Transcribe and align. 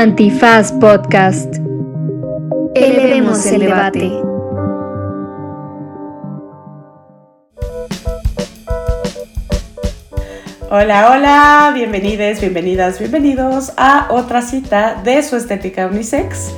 Antifaz 0.00 0.72
Podcast. 0.72 1.56
Elevemos 2.74 3.44
el 3.44 3.60
debate. 3.60 4.10
Hola, 10.70 11.10
hola, 11.10 11.72
bienvenidos, 11.74 12.40
bienvenidas, 12.40 12.98
bienvenidos 12.98 13.74
a 13.76 14.06
otra 14.08 14.40
cita 14.40 15.02
de 15.04 15.22
su 15.22 15.36
estética 15.36 15.86
unisex. 15.88 16.50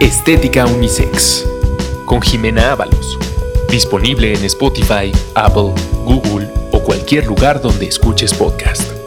Estética 0.00 0.66
Unisex 0.66 1.46
con 2.04 2.20
Jimena 2.20 2.72
Ábalos. 2.72 3.18
Disponible 3.70 4.34
en 4.34 4.44
Spotify, 4.44 5.10
Apple, 5.34 5.72
Google 6.04 6.46
o 6.72 6.80
cualquier 6.80 7.26
lugar 7.26 7.62
donde 7.62 7.86
escuches 7.86 8.34
podcast. 8.34 8.97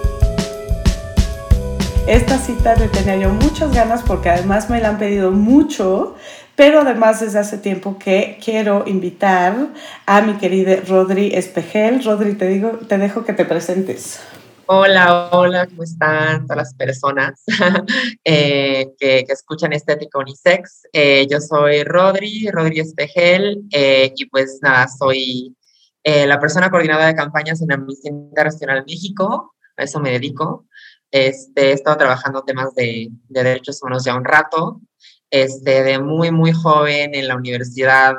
Esta 2.08 2.40
cita 2.40 2.76
le 2.76 2.88
tenía 2.88 3.16
yo 3.16 3.30
muchas 3.30 3.72
ganas 3.74 4.02
porque 4.02 4.30
además 4.30 4.70
me 4.72 4.82
la 4.82 4.90
han 4.90 4.98
pedido 4.98 5.32
mucho, 5.32 6.16
pero 6.56 6.82
además 6.82 7.20
desde 7.22 7.40
hace 7.40 7.60
tiempo 7.60 8.00
que 8.00 8.40
quiero 8.44 8.84
invitar 8.88 9.70
a 10.08 10.22
mi 10.22 10.34
querida 10.38 10.78
Rodri 10.88 11.34
Espejel. 11.36 12.04
Rodri, 12.04 12.34
te, 12.34 12.48
digo, 12.48 12.72
te 12.88 12.98
dejo 12.98 13.24
que 13.24 13.34
te 13.34 13.46
presentes. 13.46 14.20
Hola, 14.66 15.30
hola, 15.32 15.68
¿cómo 15.68 15.84
están 15.84 16.48
todas 16.48 16.58
las 16.58 16.74
personas 16.74 17.44
eh, 18.26 18.88
que, 18.98 19.24
escuchan 19.28 19.72
Estética 19.72 20.18
Unisex? 20.18 20.88
Eh, 20.94 21.28
yo 21.30 21.40
soy 21.40 21.84
Rodri, 21.84 22.50
Rodri 22.52 22.80
Espejel, 22.80 23.62
eh, 23.72 24.12
y 24.16 24.26
pues 24.26 24.60
nada, 24.62 24.88
soy 24.88 25.56
la 26.04 26.40
persona 26.40 26.72
coordinadora 26.72 27.08
de 27.08 27.16
campañas 27.16 27.62
en 27.62 27.72
Amnistía 27.72 28.10
Internacional 28.10 28.84
México, 28.88 29.54
a 29.78 29.84
eso 29.84 30.00
me 30.00 30.12
dedico. 30.12 30.66
Este, 31.12 31.70
he 31.70 31.72
estado 31.74 31.98
trabajando 31.98 32.44
temas 32.44 32.74
de, 32.74 33.10
de 33.28 33.44
derechos 33.44 33.82
humanos 33.82 34.06
ya 34.06 34.16
un 34.16 34.26
rato, 34.26 34.82
este, 35.30 35.84
de 35.84 36.00
muy, 36.00 36.32
muy 36.32 36.52
joven 36.52 37.14
en 37.16 37.28
la 37.28 37.36
universidad, 37.36 38.16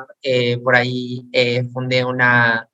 por 0.63 0.75
ahí 0.75 1.27
fundé 1.73 2.05
una, 2.05 2.69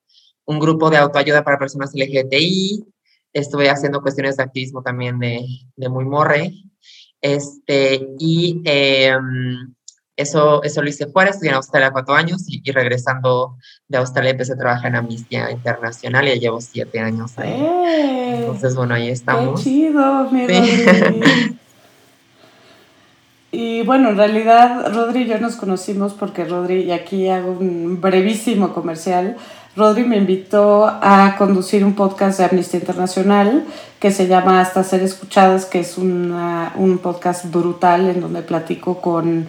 un 0.46 0.60
grupo 0.60 0.90
de 0.90 0.98
autoayuda 0.98 1.44
para 1.44 1.60
personas 1.60 1.92
LGBTI, 1.94 2.86
estuve 3.34 3.70
haciendo 3.70 4.02
cuestiones 4.02 4.38
de 4.38 4.44
activismo 4.44 4.82
también 4.82 5.20
de, 5.20 5.46
de 5.76 5.90
muy 5.90 6.06
morre. 6.06 6.54
Este, 7.22 8.08
y 8.18 8.62
em, 8.66 9.74
eso, 10.20 10.62
eso 10.64 10.82
lo 10.82 10.90
hice 10.90 11.08
fuera, 11.08 11.32
estudié 11.32 11.52
en 11.52 11.56
Australia 11.56 11.92
cuatro 11.92 12.14
años 12.14 12.44
y, 12.48 12.70
regresando 12.72 13.56
de 13.88 13.98
Australia 14.00 14.32
empecé 14.32 14.52
a 14.54 14.58
trabajar 14.58 14.88
en 14.88 14.98
Amnistía 14.98 15.50
Internacional 15.50 16.28
y 16.28 16.32
ya 16.32 16.36
llevo 16.36 16.60
siete 16.60 17.00
años 17.00 17.38
ahí. 17.38 17.52
¡Eh! 17.52 18.36
Entonces, 18.40 18.76
bueno, 18.76 18.96
ahí 18.96 19.10
estamos. 19.10 19.62
¡Qué 19.62 19.70
chido, 19.70 20.30
mi 20.30 20.46
Y 23.52 23.82
bueno, 23.84 24.10
en 24.10 24.18
realidad 24.18 24.94
Rodri 24.94 25.22
y 25.22 25.28
yo 25.28 25.40
nos 25.40 25.56
conocimos 25.56 26.14
porque 26.14 26.44
Rodri, 26.44 26.82
y 26.82 26.92
aquí 26.92 27.30
hago 27.30 27.54
un 27.54 28.00
brevísimo 28.02 28.74
comercial, 28.74 29.38
Rodri 29.76 30.04
me 30.04 30.18
invitó 30.18 30.86
a 30.86 31.36
conducir 31.38 31.86
un 31.86 31.96
podcast 31.96 32.40
de 32.40 32.46
Amnistía 32.46 32.82
Internacional 32.82 33.64
que 34.00 34.12
se 34.12 34.28
llama 34.28 34.60
Hasta 34.60 34.84
Ser 34.84 35.02
Escuchadas, 35.02 35.66
que 35.66 35.80
es 35.80 35.98
un 35.98 37.00
podcast 37.02 37.50
brutal 37.50 38.10
en 38.10 38.22
donde 38.22 38.42
platico 38.42 39.02
con, 39.02 39.48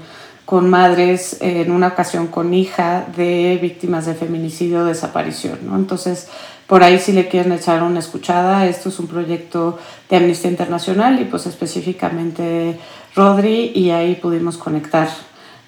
con 0.51 0.69
madres, 0.69 1.37
en 1.41 1.71
una 1.71 1.87
ocasión 1.87 2.27
con 2.27 2.53
hija 2.53 3.05
de 3.17 3.57
víctimas 3.63 4.07
de 4.07 4.15
feminicidio 4.15 4.81
o 4.81 4.85
desaparición. 4.85 5.61
¿no? 5.63 5.77
Entonces, 5.77 6.27
por 6.67 6.83
ahí 6.83 6.99
si 6.99 7.13
le 7.13 7.29
quieren 7.29 7.53
echar 7.53 7.85
una 7.85 8.01
escuchada, 8.01 8.67
esto 8.67 8.89
es 8.89 8.99
un 8.99 9.07
proyecto 9.07 9.79
de 10.09 10.17
Amnistía 10.17 10.51
Internacional 10.51 11.21
y 11.21 11.27
pues 11.27 11.47
específicamente 11.47 12.77
Rodri 13.15 13.71
y 13.77 13.91
ahí 13.91 14.17
pudimos 14.17 14.59
conectar, 14.59 15.09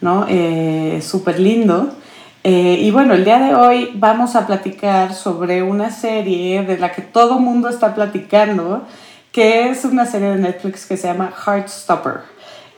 ¿no? 0.01 0.27
Eh, 0.29 1.01
Súper 1.01 1.39
lindo. 1.39 1.95
Eh, 2.43 2.79
y 2.81 2.91
bueno, 2.91 3.15
el 3.15 3.25
día 3.25 3.39
de 3.39 3.55
hoy 3.55 3.93
vamos 3.95 4.35
a 4.35 4.49
platicar 4.49 5.15
sobre 5.15 5.63
una 5.63 5.93
serie 5.93 6.65
de 6.65 6.77
la 6.77 6.91
que 6.91 7.03
todo 7.03 7.39
mundo 7.39 7.69
está 7.69 7.95
platicando, 7.95 8.83
que 9.31 9.71
es 9.71 9.85
una 9.85 10.07
serie 10.07 10.31
de 10.31 10.39
Netflix 10.39 10.87
que 10.87 10.97
se 10.97 11.07
llama 11.07 11.33
Heartstopper. 11.47 12.32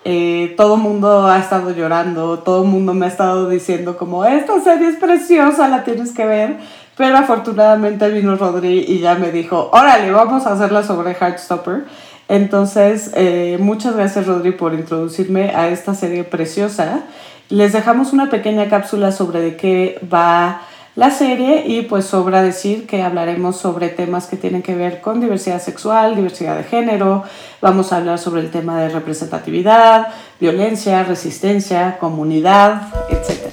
Eh, 0.06 0.52
todo 0.58 0.76
mundo 0.76 1.26
ha 1.26 1.38
estado 1.38 1.70
llorando, 1.70 2.38
todo 2.40 2.64
el 2.64 2.68
mundo 2.68 2.92
me 2.92 3.06
ha 3.06 3.08
estado 3.08 3.48
diciendo 3.48 3.96
como, 3.96 4.24
esta 4.26 4.60
serie 4.60 4.88
es 4.88 4.96
preciosa, 4.96 5.66
la 5.68 5.82
tienes 5.82 6.12
que 6.12 6.26
ver, 6.26 6.58
pero 6.94 7.16
afortunadamente 7.16 8.10
vino 8.10 8.36
Rodri 8.36 8.84
y 8.86 9.00
ya 9.00 9.14
me 9.14 9.32
dijo, 9.32 9.70
órale, 9.72 10.12
vamos 10.12 10.46
a 10.46 10.52
hacerla 10.52 10.82
sobre 10.82 11.14
Heartstopper. 11.14 11.84
Entonces, 12.28 13.12
eh, 13.14 13.56
muchas 13.60 13.96
gracias 13.96 14.26
Rodri 14.26 14.52
por 14.52 14.74
introducirme 14.74 15.54
a 15.54 15.68
esta 15.68 15.94
serie 15.94 16.24
preciosa. 16.24 17.00
Les 17.48 17.72
dejamos 17.72 18.12
una 18.12 18.28
pequeña 18.28 18.68
cápsula 18.68 19.10
sobre 19.10 19.40
de 19.40 19.56
qué 19.56 19.98
va 20.12 20.60
la 20.96 21.10
serie 21.10 21.64
y 21.66 21.82
pues 21.82 22.04
sobra 22.04 22.42
decir 22.42 22.86
que 22.86 23.02
hablaremos 23.02 23.56
sobre 23.56 23.88
temas 23.88 24.26
que 24.26 24.36
tienen 24.36 24.62
que 24.62 24.76
ver 24.76 25.00
con 25.00 25.20
diversidad 25.20 25.60
sexual, 25.60 26.14
diversidad 26.14 26.56
de 26.56 26.64
género, 26.64 27.24
vamos 27.60 27.92
a 27.92 27.96
hablar 27.96 28.18
sobre 28.18 28.42
el 28.42 28.50
tema 28.50 28.80
de 28.80 28.90
representatividad, 28.90 30.08
violencia, 30.38 31.02
resistencia, 31.02 31.98
comunidad, 31.98 32.82
etc. 33.10 33.52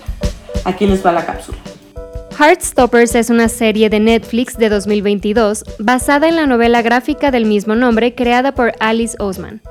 Aquí 0.65 0.85
les 0.85 1.03
va 1.03 1.11
la 1.11 1.25
cápsula. 1.25 1.57
Heartstoppers 2.37 3.15
es 3.15 3.29
una 3.29 3.49
serie 3.49 3.89
de 3.89 3.99
Netflix 3.99 4.57
de 4.57 4.69
2022 4.69 5.63
basada 5.79 6.27
en 6.27 6.35
la 6.35 6.45
novela 6.45 6.81
gráfica 6.81 7.31
del 7.31 7.45
mismo 7.45 7.75
nombre 7.75 8.15
creada 8.15 8.53
por 8.53 8.73
Alice 8.79 9.15
Oseman. 9.19 9.61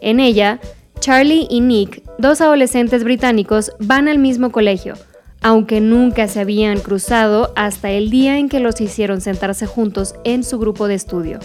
En 0.00 0.20
ella, 0.20 0.60
Charlie 1.00 1.46
y 1.50 1.60
Nick, 1.60 2.02
dos 2.18 2.40
adolescentes 2.40 3.04
británicos, 3.04 3.72
van 3.78 4.08
al 4.08 4.18
mismo 4.18 4.50
colegio, 4.50 4.94
aunque 5.42 5.80
nunca 5.80 6.28
se 6.28 6.40
habían 6.40 6.80
cruzado 6.80 7.52
hasta 7.56 7.90
el 7.90 8.10
día 8.10 8.38
en 8.38 8.48
que 8.48 8.60
los 8.60 8.80
hicieron 8.80 9.20
sentarse 9.20 9.66
juntos 9.66 10.14
en 10.24 10.44
su 10.44 10.58
grupo 10.58 10.88
de 10.88 10.94
estudio. 10.94 11.38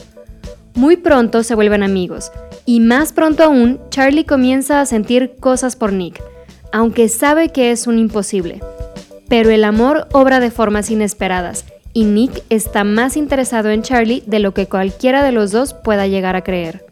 Muy 0.73 0.97
pronto 0.97 1.43
se 1.43 1.55
vuelven 1.55 1.83
amigos, 1.83 2.31
y 2.65 2.79
más 2.79 3.13
pronto 3.13 3.43
aún, 3.43 3.79
Charlie 3.89 4.25
comienza 4.25 4.79
a 4.79 4.85
sentir 4.85 5.35
cosas 5.39 5.75
por 5.75 5.91
Nick, 5.91 6.21
aunque 6.71 7.09
sabe 7.09 7.49
que 7.49 7.71
es 7.71 7.87
un 7.87 7.99
imposible. 7.99 8.61
Pero 9.27 9.49
el 9.49 9.63
amor 9.63 10.07
obra 10.13 10.39
de 10.39 10.51
formas 10.51 10.89
inesperadas, 10.89 11.65
y 11.93 12.05
Nick 12.05 12.43
está 12.49 12.83
más 12.83 13.17
interesado 13.17 13.69
en 13.69 13.81
Charlie 13.81 14.23
de 14.25 14.39
lo 14.39 14.53
que 14.53 14.67
cualquiera 14.67 15.23
de 15.23 15.31
los 15.31 15.51
dos 15.51 15.73
pueda 15.73 16.07
llegar 16.07 16.35
a 16.35 16.43
creer. 16.43 16.90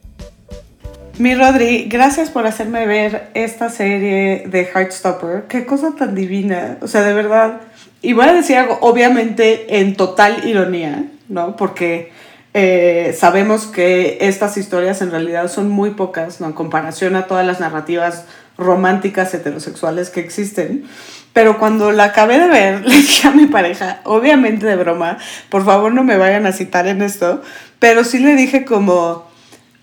Mi 1.20 1.36
Rodri, 1.36 1.90
gracias 1.90 2.30
por 2.30 2.48
hacerme 2.48 2.88
ver 2.88 3.30
esta 3.34 3.70
serie 3.70 4.46
de 4.48 4.64
Heartstopper. 4.74 5.48
Qué 5.50 5.66
cosa 5.66 5.92
tan 5.94 6.16
divina. 6.16 6.78
O 6.82 6.88
sea, 6.88 7.02
de 7.02 7.12
verdad. 7.14 7.60
Y 8.02 8.14
voy 8.14 8.30
a 8.30 8.34
decir 8.34 8.56
algo, 8.56 8.78
obviamente, 8.80 9.82
en 9.82 9.98
total 9.98 10.48
ironía, 10.48 11.04
¿no? 11.28 11.58
Porque 11.58 12.14
eh, 12.54 13.14
sabemos 13.20 13.66
que 13.66 14.20
estas 14.22 14.56
historias 14.56 15.02
en 15.02 15.12
realidad 15.12 15.52
son 15.52 15.70
muy 15.70 15.90
pocas, 15.90 16.40
¿no? 16.40 16.48
En 16.48 16.54
comparación 16.54 17.18
a 17.18 17.28
todas 17.28 17.46
las 17.46 17.60
narrativas 17.60 18.24
románticas 18.58 19.34
heterosexuales 19.34 20.12
que 20.12 20.22
existen. 20.22 20.86
Pero 21.34 21.60
cuando 21.60 21.92
la 21.92 22.06
acabé 22.06 22.40
de 22.40 22.48
ver, 22.48 22.86
le 22.86 22.96
dije 22.96 23.28
a 23.28 23.32
mi 23.32 23.48
pareja, 23.48 24.00
obviamente 24.06 24.66
de 24.66 24.78
broma, 24.78 25.18
por 25.50 25.66
favor 25.66 25.94
no 25.94 26.06
me 26.06 26.16
vayan 26.16 26.46
a 26.46 26.54
citar 26.54 26.88
en 26.88 27.02
esto, 27.02 27.42
pero 27.78 28.06
sí 28.06 28.20
le 28.20 28.38
dije 28.38 28.64
como 28.64 29.29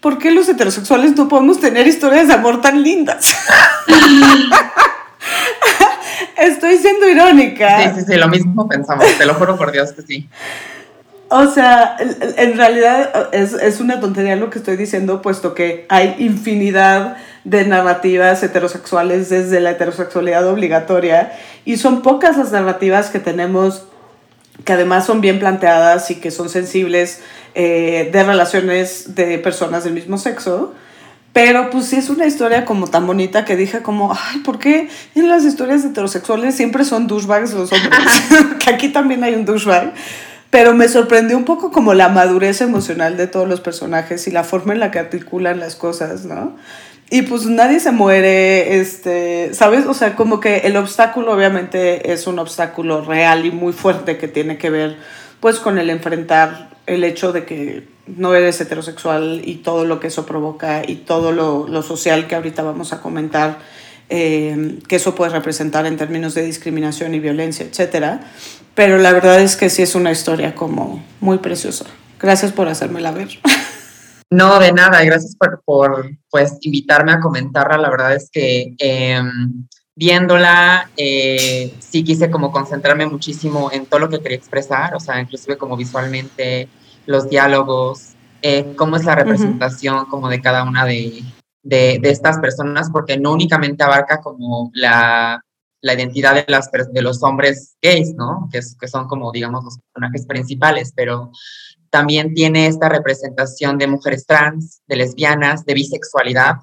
¿por 0.06 0.18
qué 0.18 0.30
los 0.30 0.48
heterosexuales 0.48 1.16
no 1.16 1.26
podemos 1.26 1.58
tener 1.58 1.84
historias 1.84 2.28
de 2.28 2.34
amor 2.34 2.60
tan 2.60 2.80
lindas? 2.80 3.34
Estoy 6.36 6.78
siendo 6.78 7.08
irónica. 7.08 7.92
Sí, 7.92 7.98
sí, 7.98 8.12
sí, 8.12 8.16
lo 8.16 8.28
mismo 8.28 8.68
pensamos, 8.68 9.04
te 9.18 9.26
lo 9.26 9.34
juro 9.34 9.56
por 9.56 9.72
Dios 9.72 9.90
que 9.90 10.02
sí. 10.02 10.28
O 11.28 11.48
sea, 11.48 11.96
en 11.98 12.56
realidad 12.56 13.30
es, 13.32 13.52
es, 13.54 13.80
una 13.80 13.98
tontería 13.98 14.36
lo 14.36 14.48
que 14.48 14.58
estoy 14.58 14.76
diciendo, 14.76 15.22
puesto 15.22 15.54
que 15.54 15.86
hay 15.88 16.14
infinidad 16.20 17.16
de 17.42 17.66
narrativas 17.66 18.40
heterosexuales 18.44 19.28
desde 19.28 19.58
la 19.58 19.72
heterosexualidad 19.72 20.46
obligatoria 20.46 21.32
y 21.64 21.78
son 21.78 22.02
pocas 22.02 22.36
las 22.36 22.52
narrativas 22.52 23.10
que 23.10 23.18
tenemos 23.18 23.88
que 24.64 24.72
además 24.72 25.06
son 25.06 25.20
bien 25.20 25.38
planteadas 25.38 26.10
y 26.10 26.16
que 26.16 26.30
son 26.30 26.48
sensibles 26.48 27.20
eh, 27.54 28.10
de 28.12 28.24
relaciones 28.24 29.14
de 29.14 29.38
personas 29.38 29.84
del 29.84 29.94
mismo 29.94 30.18
sexo. 30.18 30.74
Pero 31.32 31.68
pues 31.68 31.86
sí 31.86 31.96
es 31.96 32.08
una 32.08 32.26
historia 32.26 32.64
como 32.64 32.86
tan 32.86 33.06
bonita 33.06 33.44
que 33.44 33.56
dije 33.56 33.82
como, 33.82 34.12
ay, 34.12 34.38
¿por 34.40 34.58
qué 34.58 34.88
en 35.14 35.28
las 35.28 35.44
historias 35.44 35.84
heterosexuales 35.84 36.54
siempre 36.54 36.84
son 36.84 37.06
douchebags 37.06 37.52
los 37.52 37.70
hombres? 37.72 37.92
que 38.64 38.70
aquí 38.70 38.88
también 38.88 39.22
hay 39.22 39.34
un 39.34 39.44
douchebag. 39.44 39.92
Pero 40.48 40.72
me 40.72 40.88
sorprendió 40.88 41.36
un 41.36 41.44
poco 41.44 41.70
como 41.70 41.92
la 41.92 42.08
madurez 42.08 42.62
emocional 42.62 43.18
de 43.18 43.26
todos 43.26 43.46
los 43.46 43.60
personajes 43.60 44.26
y 44.26 44.30
la 44.30 44.44
forma 44.44 44.72
en 44.72 44.80
la 44.80 44.90
que 44.90 44.98
articulan 44.98 45.60
las 45.60 45.76
cosas, 45.76 46.24
¿no? 46.24 46.56
Y 47.08 47.22
pues 47.22 47.46
nadie 47.46 47.78
se 47.78 47.92
muere, 47.92 48.80
este, 48.80 49.54
¿sabes? 49.54 49.86
O 49.86 49.94
sea, 49.94 50.16
como 50.16 50.40
que 50.40 50.58
el 50.58 50.76
obstáculo 50.76 51.32
obviamente 51.32 52.12
es 52.12 52.26
un 52.26 52.40
obstáculo 52.40 53.02
real 53.02 53.46
y 53.46 53.52
muy 53.52 53.72
fuerte 53.72 54.18
que 54.18 54.26
tiene 54.26 54.58
que 54.58 54.70
ver 54.70 54.96
pues 55.38 55.60
con 55.60 55.78
el 55.78 55.90
enfrentar 55.90 56.70
el 56.86 57.04
hecho 57.04 57.32
de 57.32 57.44
que 57.44 57.86
no 58.06 58.34
eres 58.34 58.60
heterosexual 58.60 59.42
y 59.44 59.56
todo 59.56 59.84
lo 59.84 60.00
que 60.00 60.08
eso 60.08 60.26
provoca 60.26 60.82
y 60.86 60.96
todo 60.96 61.30
lo, 61.30 61.68
lo 61.68 61.82
social 61.82 62.26
que 62.26 62.34
ahorita 62.34 62.62
vamos 62.62 62.92
a 62.92 63.00
comentar, 63.00 63.58
eh, 64.08 64.78
que 64.88 64.96
eso 64.96 65.14
puede 65.14 65.32
representar 65.32 65.86
en 65.86 65.96
términos 65.96 66.34
de 66.34 66.42
discriminación 66.42 67.14
y 67.14 67.20
violencia, 67.20 67.66
etc. 67.66 68.20
Pero 68.74 68.98
la 68.98 69.12
verdad 69.12 69.40
es 69.40 69.56
que 69.56 69.70
sí 69.70 69.82
es 69.82 69.94
una 69.94 70.10
historia 70.10 70.54
como 70.54 71.04
muy 71.20 71.38
preciosa. 71.38 71.86
Gracias 72.20 72.52
por 72.52 72.68
hacérmela 72.68 73.10
ver. 73.10 73.28
No, 74.30 74.58
de 74.58 74.72
nada, 74.72 75.04
gracias 75.04 75.36
por, 75.36 75.62
por 75.64 76.10
pues, 76.30 76.58
invitarme 76.62 77.12
a 77.12 77.20
comentarla. 77.20 77.78
La 77.78 77.90
verdad 77.90 78.14
es 78.14 78.28
que 78.30 78.74
em, 78.78 79.66
viéndola, 79.94 80.90
eh, 80.96 81.74
sí 81.78 82.04
quise 82.04 82.30
como 82.30 82.52
concentrarme 82.52 83.06
muchísimo 83.06 83.70
en 83.72 83.86
todo 83.86 84.00
lo 84.00 84.08
que 84.08 84.20
quería 84.20 84.36
expresar, 84.36 84.94
o 84.94 85.00
sea, 85.00 85.20
inclusive 85.20 85.56
como 85.56 85.76
visualmente, 85.76 86.68
los 87.06 87.28
diálogos, 87.30 88.14
eh, 88.42 88.74
cómo 88.76 88.96
es 88.96 89.04
la 89.04 89.14
representación 89.14 90.06
como 90.06 90.28
de 90.28 90.40
cada 90.40 90.64
una 90.64 90.84
de, 90.84 91.22
de, 91.62 92.00
estas 92.02 92.38
personas, 92.38 92.90
porque 92.90 93.16
no 93.16 93.32
únicamente 93.32 93.84
abarca 93.84 94.20
como 94.20 94.70
la, 94.74 95.40
la 95.80 95.94
identidad 95.94 96.34
de, 96.34 96.44
las, 96.48 96.70
de 96.70 97.02
los 97.02 97.22
hombres 97.22 97.76
gays, 97.80 98.14
¿no? 98.14 98.48
Que, 98.52 98.60
que 98.78 98.88
son 98.88 99.06
como, 99.06 99.30
digamos, 99.32 99.64
los 99.64 99.78
personajes 99.78 100.26
principales, 100.26 100.92
pero 100.94 101.30
también 101.90 102.34
tiene 102.34 102.66
esta 102.66 102.88
representación 102.88 103.78
de 103.78 103.86
mujeres 103.86 104.26
trans, 104.26 104.82
de 104.86 104.96
lesbianas, 104.96 105.64
de 105.64 105.74
bisexualidad, 105.74 106.56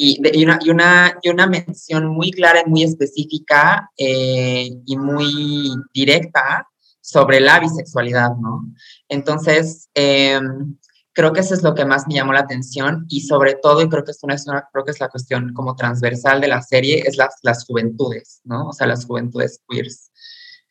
y, 0.00 0.20
una, 0.44 0.58
y, 0.62 0.70
una, 0.70 1.18
y 1.22 1.28
una 1.28 1.46
mención 1.48 2.06
muy 2.06 2.30
clara 2.30 2.62
y 2.64 2.70
muy 2.70 2.84
específica 2.84 3.90
eh, 3.96 4.70
y 4.86 4.96
muy 4.96 5.74
directa 5.92 6.68
sobre 7.00 7.40
la 7.40 7.58
bisexualidad, 7.58 8.36
¿no? 8.36 8.64
Entonces, 9.08 9.88
em, 9.94 10.76
creo 11.12 11.32
que 11.32 11.40
eso 11.40 11.54
es 11.54 11.64
lo 11.64 11.74
que 11.74 11.84
más 11.84 12.06
me 12.06 12.14
llamó 12.14 12.32
la 12.32 12.40
atención 12.40 13.06
y 13.08 13.22
sobre 13.22 13.54
todo, 13.54 13.82
y 13.82 13.88
creo 13.88 14.04
que 14.04 14.12
es, 14.12 14.22
una, 14.22 14.36
creo 14.72 14.84
que 14.84 14.92
es 14.92 15.00
la 15.00 15.08
cuestión 15.08 15.52
como 15.52 15.74
transversal 15.74 16.40
de 16.40 16.48
la 16.48 16.62
serie, 16.62 17.02
es 17.04 17.16
las, 17.16 17.34
las 17.42 17.64
juventudes, 17.64 18.40
¿no? 18.44 18.68
O 18.68 18.72
sea, 18.72 18.86
las 18.86 19.04
juventudes 19.04 19.60
queers. 19.68 20.12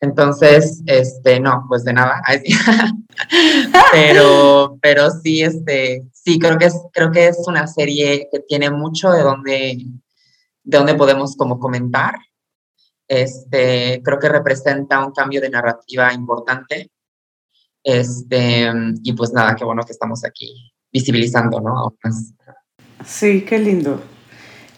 Entonces, 0.00 0.82
este, 0.86 1.40
no, 1.40 1.64
pues 1.68 1.84
de 1.84 1.92
nada. 1.92 2.22
pero, 3.92 4.78
pero 4.80 5.10
sí, 5.10 5.42
este, 5.42 6.04
sí, 6.12 6.38
creo 6.38 6.56
que 6.56 6.66
es, 6.66 6.80
creo 6.92 7.10
que 7.10 7.28
es 7.28 7.38
una 7.48 7.66
serie 7.66 8.28
que 8.30 8.40
tiene 8.40 8.70
mucho 8.70 9.10
de 9.10 9.22
donde, 9.22 9.86
de 10.62 10.78
donde 10.78 10.94
podemos 10.94 11.36
como 11.36 11.58
comentar. 11.58 12.14
Este, 13.08 14.00
creo 14.04 14.18
que 14.18 14.28
representa 14.28 15.04
un 15.04 15.12
cambio 15.12 15.40
de 15.40 15.50
narrativa 15.50 16.12
importante. 16.12 16.90
Este, 17.82 18.70
y 19.02 19.12
pues 19.14 19.32
nada, 19.32 19.56
qué 19.56 19.64
bueno 19.64 19.82
que 19.82 19.92
estamos 19.92 20.24
aquí 20.24 20.72
visibilizando, 20.92 21.60
¿no? 21.60 21.96
Sí, 23.04 23.42
qué 23.42 23.58
lindo. 23.58 24.00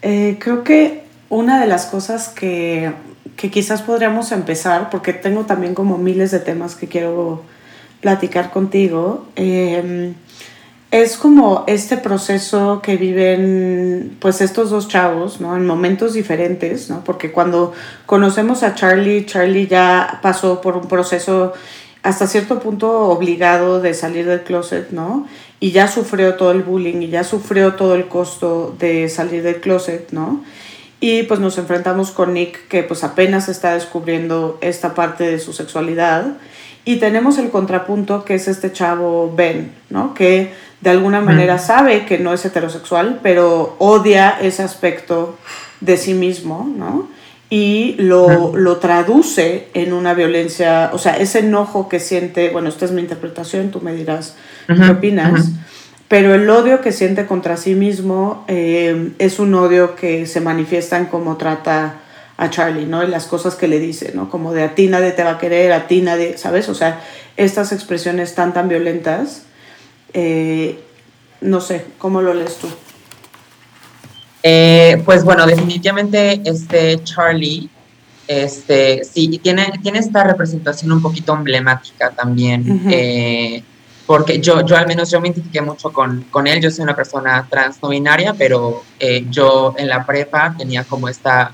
Eh, 0.02 0.38
creo 0.40 0.64
que 0.64 1.04
una 1.28 1.60
de 1.60 1.66
las 1.66 1.86
cosas 1.86 2.28
que 2.28 2.92
que 3.36 3.50
quizás 3.50 3.82
podríamos 3.82 4.32
empezar, 4.32 4.90
porque 4.90 5.12
tengo 5.12 5.44
también 5.46 5.74
como 5.74 5.98
miles 5.98 6.30
de 6.30 6.40
temas 6.40 6.74
que 6.74 6.88
quiero 6.88 7.42
platicar 8.00 8.50
contigo, 8.50 9.26
em, 9.36 10.14
es 10.90 11.16
como 11.16 11.64
este 11.68 11.96
proceso 11.96 12.80
que 12.82 12.96
viven 12.96 14.16
pues 14.20 14.40
estos 14.40 14.70
dos 14.70 14.88
chavos, 14.88 15.40
¿no? 15.40 15.56
En 15.56 15.64
momentos 15.64 16.14
diferentes, 16.14 16.90
¿no? 16.90 17.04
Porque 17.04 17.30
cuando 17.30 17.72
conocemos 18.06 18.62
a 18.64 18.74
Charlie, 18.74 19.24
Charlie 19.24 19.68
ya 19.68 20.18
pasó 20.20 20.60
por 20.60 20.76
un 20.76 20.88
proceso 20.88 21.52
hasta 22.02 22.26
cierto 22.26 22.58
punto 22.60 23.08
obligado 23.08 23.80
de 23.80 23.94
salir 23.94 24.26
del 24.26 24.42
closet, 24.42 24.90
¿no? 24.90 25.28
Y 25.60 25.70
ya 25.70 25.86
sufrió 25.86 26.34
todo 26.34 26.50
el 26.50 26.62
bullying 26.62 27.02
y 27.02 27.08
ya 27.08 27.22
sufrió 27.22 27.74
todo 27.74 27.94
el 27.94 28.08
costo 28.08 28.74
de 28.78 29.08
salir 29.08 29.42
del 29.42 29.60
closet, 29.60 30.10
¿no? 30.10 30.42
Y 31.00 31.22
pues 31.22 31.40
nos 31.40 31.56
enfrentamos 31.56 32.10
con 32.10 32.34
Nick 32.34 32.68
que 32.68 32.82
pues 32.82 33.02
apenas 33.04 33.48
está 33.48 33.72
descubriendo 33.72 34.58
esta 34.60 34.94
parte 34.94 35.24
de 35.24 35.38
su 35.38 35.54
sexualidad. 35.54 36.36
Y 36.84 36.96
tenemos 36.96 37.38
el 37.38 37.50
contrapunto 37.50 38.24
que 38.24 38.34
es 38.34 38.48
este 38.48 38.70
chavo 38.70 39.32
Ben, 39.34 39.72
¿no? 39.88 40.12
Que 40.12 40.52
de 40.80 40.90
alguna 40.90 41.20
manera 41.20 41.58
sabe 41.58 42.06
que 42.06 42.18
no 42.18 42.32
es 42.32 42.44
heterosexual, 42.44 43.20
pero 43.22 43.76
odia 43.78 44.38
ese 44.40 44.62
aspecto 44.62 45.36
de 45.80 45.96
sí 45.96 46.14
mismo, 46.14 46.70
¿no? 46.74 47.08
Y 47.50 47.96
lo, 47.98 48.56
lo 48.56 48.76
traduce 48.76 49.68
en 49.74 49.92
una 49.92 50.14
violencia, 50.14 50.90
o 50.92 50.98
sea, 50.98 51.16
ese 51.16 51.40
enojo 51.40 51.88
que 51.88 51.98
siente, 51.98 52.50
bueno, 52.50 52.68
esta 52.68 52.84
es 52.84 52.92
mi 52.92 53.00
interpretación, 53.00 53.70
tú 53.70 53.80
me 53.80 53.92
dirás 53.92 54.36
qué 54.68 54.90
opinas 54.90 55.50
pero 56.10 56.34
el 56.34 56.50
odio 56.50 56.80
que 56.80 56.90
siente 56.90 57.24
contra 57.24 57.56
sí 57.56 57.76
mismo 57.76 58.44
eh, 58.48 59.12
es 59.20 59.38
un 59.38 59.54
odio 59.54 59.94
que 59.94 60.26
se 60.26 60.40
manifiesta 60.40 60.98
en 60.98 61.04
cómo 61.06 61.36
trata 61.36 62.00
a 62.36 62.50
Charlie, 62.50 62.84
¿no? 62.84 63.04
Y 63.04 63.06
las 63.06 63.26
cosas 63.26 63.54
que 63.54 63.68
le 63.68 63.78
dice, 63.78 64.10
¿no? 64.12 64.28
Como 64.28 64.52
de 64.52 64.64
a 64.64 64.74
ti 64.74 64.88
nadie 64.88 65.12
te 65.12 65.22
va 65.22 65.30
a 65.30 65.38
querer, 65.38 65.70
a 65.70 65.86
ti 65.86 66.02
nadie, 66.02 66.36
¿sabes? 66.36 66.68
O 66.68 66.74
sea, 66.74 67.00
estas 67.36 67.70
expresiones 67.70 68.34
tan, 68.34 68.52
tan 68.52 68.68
violentas, 68.68 69.44
eh, 70.12 70.80
no 71.42 71.60
sé, 71.60 71.84
¿cómo 71.98 72.22
lo 72.22 72.34
lees 72.34 72.56
tú? 72.56 72.66
Eh, 74.42 75.00
pues 75.04 75.22
bueno, 75.22 75.46
definitivamente 75.46 76.40
este 76.44 77.04
Charlie, 77.04 77.70
este, 78.26 79.04
sí, 79.04 79.38
tiene, 79.40 79.74
tiene 79.80 80.00
esta 80.00 80.24
representación 80.24 80.90
un 80.90 81.02
poquito 81.02 81.32
emblemática 81.36 82.10
también 82.10 82.82
porque 84.10 84.40
yo, 84.40 84.66
yo 84.66 84.76
al 84.76 84.88
menos 84.88 85.08
yo 85.08 85.20
me 85.20 85.28
identifiqué 85.28 85.62
mucho 85.62 85.92
con, 85.92 86.22
con 86.32 86.48
él, 86.48 86.60
yo 86.60 86.68
soy 86.72 86.82
una 86.82 86.96
persona 86.96 87.46
trans 87.48 87.80
no 87.80 87.90
binaria, 87.90 88.34
pero 88.34 88.82
eh, 88.98 89.24
yo 89.30 89.72
en 89.78 89.86
la 89.86 90.04
prepa 90.04 90.52
tenía 90.58 90.82
como 90.82 91.08
esta, 91.08 91.52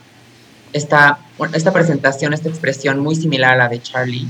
esta, 0.72 1.18
esta 1.52 1.70
presentación, 1.70 2.32
esta 2.32 2.48
expresión 2.48 3.00
muy 3.00 3.14
similar 3.14 3.52
a 3.52 3.56
la 3.56 3.68
de 3.68 3.82
Charlie. 3.82 4.26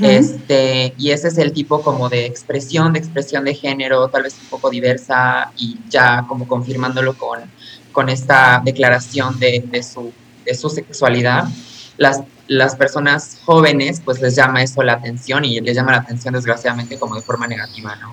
este, 0.00 0.94
y 0.96 1.10
ese 1.10 1.28
es 1.28 1.36
el 1.36 1.52
tipo 1.52 1.82
como 1.82 2.08
de 2.08 2.24
expresión, 2.24 2.94
de 2.94 2.98
expresión 3.00 3.44
de 3.44 3.54
género, 3.54 4.08
tal 4.08 4.22
vez 4.22 4.38
un 4.42 4.48
poco 4.48 4.70
diversa 4.70 5.52
y 5.58 5.76
ya 5.90 6.24
como 6.26 6.48
confirmándolo 6.48 7.12
con, 7.12 7.40
con 7.92 8.08
esta 8.08 8.62
declaración 8.64 9.38
de, 9.38 9.62
de, 9.70 9.82
su, 9.82 10.14
de 10.46 10.54
su 10.54 10.70
sexualidad. 10.70 11.44
Las 11.98 12.22
las 12.50 12.74
personas 12.74 13.38
jóvenes 13.44 14.02
pues 14.04 14.20
les 14.20 14.34
llama 14.34 14.60
eso 14.60 14.82
la 14.82 14.94
atención 14.94 15.44
y 15.44 15.60
les 15.60 15.76
llama 15.76 15.92
la 15.92 15.98
atención 15.98 16.34
desgraciadamente 16.34 16.98
como 16.98 17.14
de 17.14 17.22
forma 17.22 17.46
negativa, 17.46 17.94
¿no? 17.94 18.12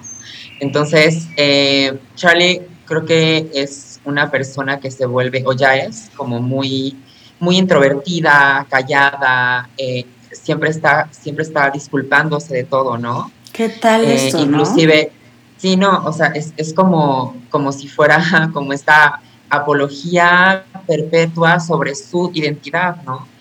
Entonces, 0.59 1.27
eh, 1.37 1.97
Charlie 2.13 2.61
creo 2.85 3.03
que 3.03 3.49
es 3.51 3.99
una 4.05 4.29
persona 4.29 4.79
que 4.79 4.91
se 4.91 5.07
vuelve, 5.07 5.43
o 5.43 5.53
ya 5.53 5.75
es, 5.75 6.11
como 6.15 6.39
muy, 6.39 6.95
muy 7.39 7.57
introvertida, 7.57 8.67
callada, 8.69 9.69
eh, 9.75 10.05
siempre, 10.31 10.69
está, 10.69 11.09
siempre 11.09 11.43
está 11.43 11.71
disculpándose 11.71 12.53
de 12.53 12.63
todo, 12.63 12.95
¿no? 12.95 13.31
¿Qué 13.51 13.69
tal 13.69 14.05
eh, 14.05 14.27
eso, 14.27 14.37
Inclusive, 14.37 15.11
sí, 15.57 15.75
no, 15.77 16.05
o 16.05 16.13
sea, 16.13 16.27
es, 16.27 16.53
es 16.57 16.75
como, 16.75 17.35
como 17.49 17.71
si 17.71 17.87
fuera 17.87 18.21
como 18.53 18.71
esta 18.71 19.19
apología 19.49 20.63
perpetua 20.85 21.59
sobre 21.59 21.95
su 21.95 22.29
identidad, 22.35 22.97
¿no? 23.03 23.35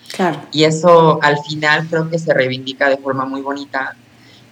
Y 0.51 0.63
eso 0.63 1.19
al 1.21 1.37
final 1.43 1.87
creo 1.89 2.09
que 2.09 2.19
se 2.19 2.33
reivindica 2.33 2.89
de 2.89 2.97
forma 2.97 3.25
muy 3.25 3.41
bonita, 3.41 3.95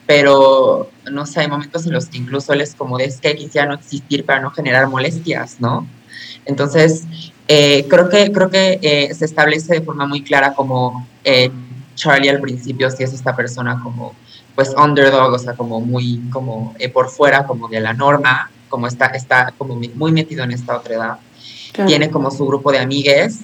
pero 0.05 0.89
no 1.11 1.25
sé, 1.25 1.41
hay 1.41 1.47
momentos 1.47 1.85
en 1.85 1.93
los 1.93 2.07
que 2.07 2.17
incluso 2.17 2.53
él 2.53 2.61
es 2.61 2.75
como 2.75 2.99
es 2.99 3.19
que 3.19 3.35
quisiera 3.35 3.67
no 3.67 3.75
existir 3.75 4.25
para 4.25 4.41
no 4.41 4.51
generar 4.51 4.87
molestias, 4.87 5.59
¿no? 5.59 5.87
Entonces, 6.45 7.03
eh, 7.47 7.85
creo 7.89 8.09
que, 8.09 8.31
creo 8.31 8.49
que 8.49 8.79
eh, 8.81 9.13
se 9.13 9.25
establece 9.25 9.73
de 9.73 9.81
forma 9.81 10.05
muy 10.05 10.23
clara 10.23 10.53
como 10.53 11.07
eh, 11.23 11.51
Charlie 11.95 12.29
al 12.29 12.41
principio 12.41 12.89
si 12.91 13.03
es 13.03 13.13
esta 13.13 13.35
persona 13.35 13.79
como 13.83 14.13
pues 14.53 14.73
underdog, 14.77 15.33
o 15.33 15.39
sea, 15.39 15.53
como 15.53 15.81
muy 15.81 16.21
como 16.31 16.75
por 16.93 17.09
fuera 17.09 17.45
como 17.45 17.67
de 17.67 17.81
la 17.81 17.93
norma, 17.93 18.49
como 18.69 18.87
está, 18.87 19.07
está 19.07 19.53
como 19.57 19.75
muy 19.75 20.11
metido 20.11 20.43
en 20.43 20.51
esta 20.51 20.77
otra 20.77 20.95
edad. 20.95 21.17
Tiene 21.87 22.09
como 22.09 22.31
su 22.31 22.45
grupo 22.45 22.71
de 22.71 22.79
amigues 22.79 23.39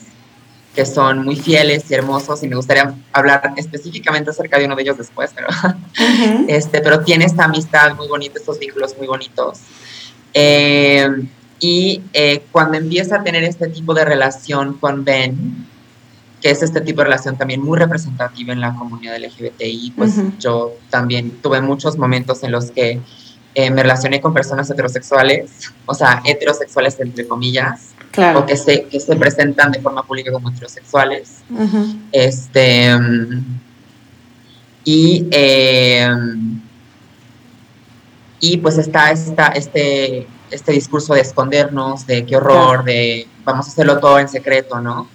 que 0.76 0.86
son 0.86 1.26
muy 1.26 1.36
fieles 1.36 1.90
y 1.90 1.94
hermosos 1.94 2.44
y 2.44 2.48
me 2.48 2.56
gustaría 2.56 2.94
hablar 3.12 3.54
específicamente 3.58 4.30
acerca 4.30 4.58
de 4.58 4.66
uno 4.66 4.76
de 4.76 4.84
ellos 4.84 4.98
después, 4.98 5.32
pero, 5.36 5.48
este, 6.48 6.82
pero 6.82 7.02
tiene 7.02 7.26
esta 7.26 7.46
amistad 7.46 7.96
muy 7.96 8.08
bonita, 8.08 8.40
estos 8.40 8.58
vínculos 8.58 8.96
muy 8.98 9.08
bonitos. 9.08 9.60
Eh, 10.34 11.10
y 11.60 12.02
eh, 12.14 12.44
cuando 12.52 12.78
empieza 12.78 13.18
a 13.18 13.24
tener 13.24 13.44
este 13.44 13.68
tipo 13.68 13.94
de 13.94 14.06
relación 14.06 14.76
con 14.76 15.04
Ben, 15.04 15.68
que 16.42 16.50
es 16.50 16.64
este 16.64 16.82
tipo 16.82 17.02
de 17.02 17.06
relación 17.06 17.38
también 17.38 17.62
muy 17.62 17.78
representativa 17.78 18.52
en 18.52 18.62
la 18.62 18.74
comunidad 18.74 19.18
LGBTI, 19.18 19.94
pues 19.96 20.16
yo 20.40 20.74
también 20.90 21.32
tuve 21.42 21.62
muchos 21.62 21.98
momentos 21.98 22.44
en 22.44 22.52
los 22.52 22.72
que 22.72 23.00
eh, 23.54 23.70
me 23.70 23.84
relacioné 23.84 24.22
con 24.22 24.34
personas 24.34 24.70
heterosexuales, 24.72 25.52
o 25.86 25.94
sea, 25.94 26.22
heterosexuales 26.26 27.00
entre 27.00 27.28
comillas, 27.28 27.90
o 28.36 28.46
que 28.46 28.58
se, 28.58 28.84
que 28.84 29.00
se 29.00 29.16
presentan 29.16 29.72
de 29.72 29.80
forma 29.80 30.04
pública 30.04 30.32
como 30.32 30.50
heterosexuales. 30.50 31.42
Este, 32.12 32.90
y, 34.84 35.28
em, 35.32 36.62
y 38.40 38.58
pues 38.58 38.78
está, 38.78 39.12
está 39.12 39.48
este, 39.48 40.28
este 40.50 40.72
discurso 40.72 41.14
de 41.14 41.22
escondernos, 41.22 42.06
de 42.08 42.26
qué 42.26 42.36
horror, 42.36 42.84
de 42.84 43.28
vamos 43.44 43.68
a 43.68 43.70
hacerlo 43.70 44.00
todo 44.00 44.20
en 44.20 44.28
secreto, 44.28 44.80
¿no? 44.82 45.08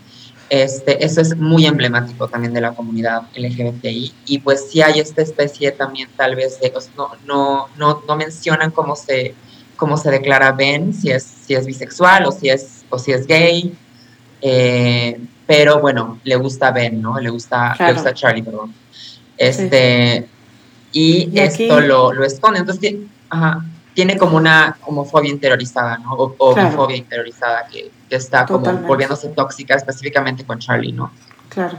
Este, 0.49 1.05
eso 1.05 1.21
es 1.21 1.37
muy 1.37 1.67
emblemático 1.67 2.29
también 2.29 2.55
de 2.55 2.61
la 2.61 2.73
comunidad 2.73 3.23
LGBTI 3.35 4.15
y 4.27 4.39
pues 4.39 4.71
sí 4.71 4.81
hay 4.81 5.01
esta 5.01 5.21
especie 5.21 5.73
también 5.73 6.09
tal 6.17 6.37
vez 6.37 6.61
de, 6.61 6.73
no, 6.97 7.11
no, 7.27 7.69
no, 7.77 8.05
no 8.07 8.17
mencionan 8.17 8.71
cómo 8.71 8.95
se, 8.95 9.35
cómo 9.77 9.97
se 9.97 10.13
declara 10.13 10.53
Ben, 10.53 10.95
si 10.95 11.11
es, 11.11 11.25
si 11.25 11.55
es 11.55 11.67
bisexual 11.67 12.27
o 12.27 12.31
si 12.31 12.49
es, 12.49 12.76
o 12.91 12.99
si 12.99 13.13
es 13.13 13.27
gay, 13.27 13.75
eh, 14.41 15.21
pero 15.47 15.81
bueno, 15.81 16.19
le 16.25 16.37
gusta 16.37 16.71
Ben, 16.71 17.01
¿no? 17.01 17.19
Le 17.19 17.31
gusta, 17.31 17.75
le 17.79 17.93
gusta 17.93 18.15
Charlie, 18.15 18.43
perdón. 18.43 18.75
Este, 19.37 20.27
y, 20.93 21.31
esto 21.39 21.81
lo, 21.81 22.13
lo 22.13 22.25
esconde, 22.25 22.61
entonces 22.61 22.97
ajá, 23.29 23.65
tiene 23.95 24.17
como 24.19 24.37
una 24.37 24.77
homofobia 24.87 25.31
interiorizada, 25.31 25.99
¿no? 25.99 26.13
O, 26.13 26.35
homofobia 26.39 26.97
interiorizada 26.97 27.67
que, 27.67 27.91
está 28.11 28.47
como 28.47 28.73
volviéndose 28.83 29.29
tóxica 29.31 29.75
específicamente 29.75 30.45
con 30.45 30.59
Charlie, 30.59 30.93
¿no? 30.93 31.11
Claro. 31.49 31.79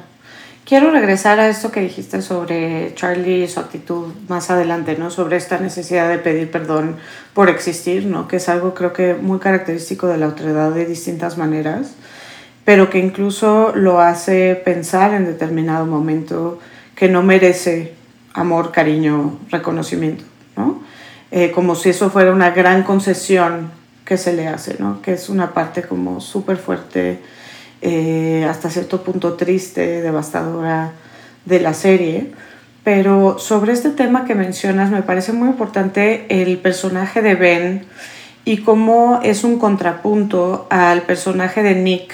Quiero 0.68 0.92
regresar 0.92 1.40
a 1.40 1.48
esto 1.48 1.72
que 1.72 1.80
dijiste 1.80 2.22
sobre 2.22 2.94
Charlie 2.94 3.46
y 3.46 3.48
su 3.48 3.62
actitud 3.62 4.08
más 4.28 4.50
adelante, 4.50 4.98
¿no? 4.98 5.10
Sobre 5.10 5.38
esta 5.38 5.60
necesidad 5.60 6.10
de 6.10 6.18
pedir 6.18 6.52
perdón 6.52 6.98
por 7.34 7.50
existir, 7.50 8.06
¿no? 8.06 8.28
Que 8.28 8.36
es 8.36 8.50
algo 8.50 8.74
creo 8.74 8.92
que 8.92 9.14
muy 9.14 9.40
característico 9.40 10.08
de 10.08 10.18
la 10.18 10.26
autoridad 10.26 10.72
de 10.72 10.86
distintas 10.86 11.38
maneras, 11.38 11.94
pero 12.66 12.90
que 12.90 13.00
incluso 13.00 13.72
lo 13.76 14.02
hace 14.02 14.56
pensar 14.56 15.14
en 15.14 15.24
determinado 15.24 15.86
momento 15.86 16.60
que 16.96 17.08
no 17.08 17.24
merece 17.24 17.94
amor, 18.34 18.74
cariño, 18.74 19.40
reconocimiento, 19.50 20.26
¿no? 20.58 20.82
Eh, 21.32 21.52
como 21.52 21.76
si 21.76 21.92
eso 21.92 22.10
fuera 22.10 22.34
una 22.34 22.50
gran 22.50 22.84
concesión 22.84 23.72
que 24.04 24.18
se 24.18 24.34
le 24.34 24.50
hace, 24.50 24.76
¿no? 24.80 25.02
Que 25.02 25.14
es 25.14 25.30
una 25.30 25.54
parte 25.54 25.84
como 25.84 26.20
súper 26.20 26.58
fuerte, 26.58 27.22
eh, 27.82 28.46
hasta 28.50 28.70
cierto 28.70 29.04
punto 29.04 29.34
triste, 29.34 30.02
devastadora 30.02 30.92
de 31.46 31.60
la 31.60 31.74
serie. 31.74 32.32
Pero 32.84 33.38
sobre 33.38 33.74
este 33.74 33.90
tema 33.90 34.26
que 34.26 34.36
mencionas, 34.36 34.92
me 34.92 35.02
parece 35.02 35.34
muy 35.34 35.50
importante 35.50 36.26
el 36.30 36.58
personaje 36.58 37.22
de 37.22 37.36
Ben 37.36 37.86
y 38.46 38.60
cómo 38.60 39.20
es 39.24 39.44
un 39.44 39.60
contrapunto 39.60 40.68
al 40.70 41.02
personaje 41.02 41.64
de 41.64 41.76
Nick, 41.76 42.14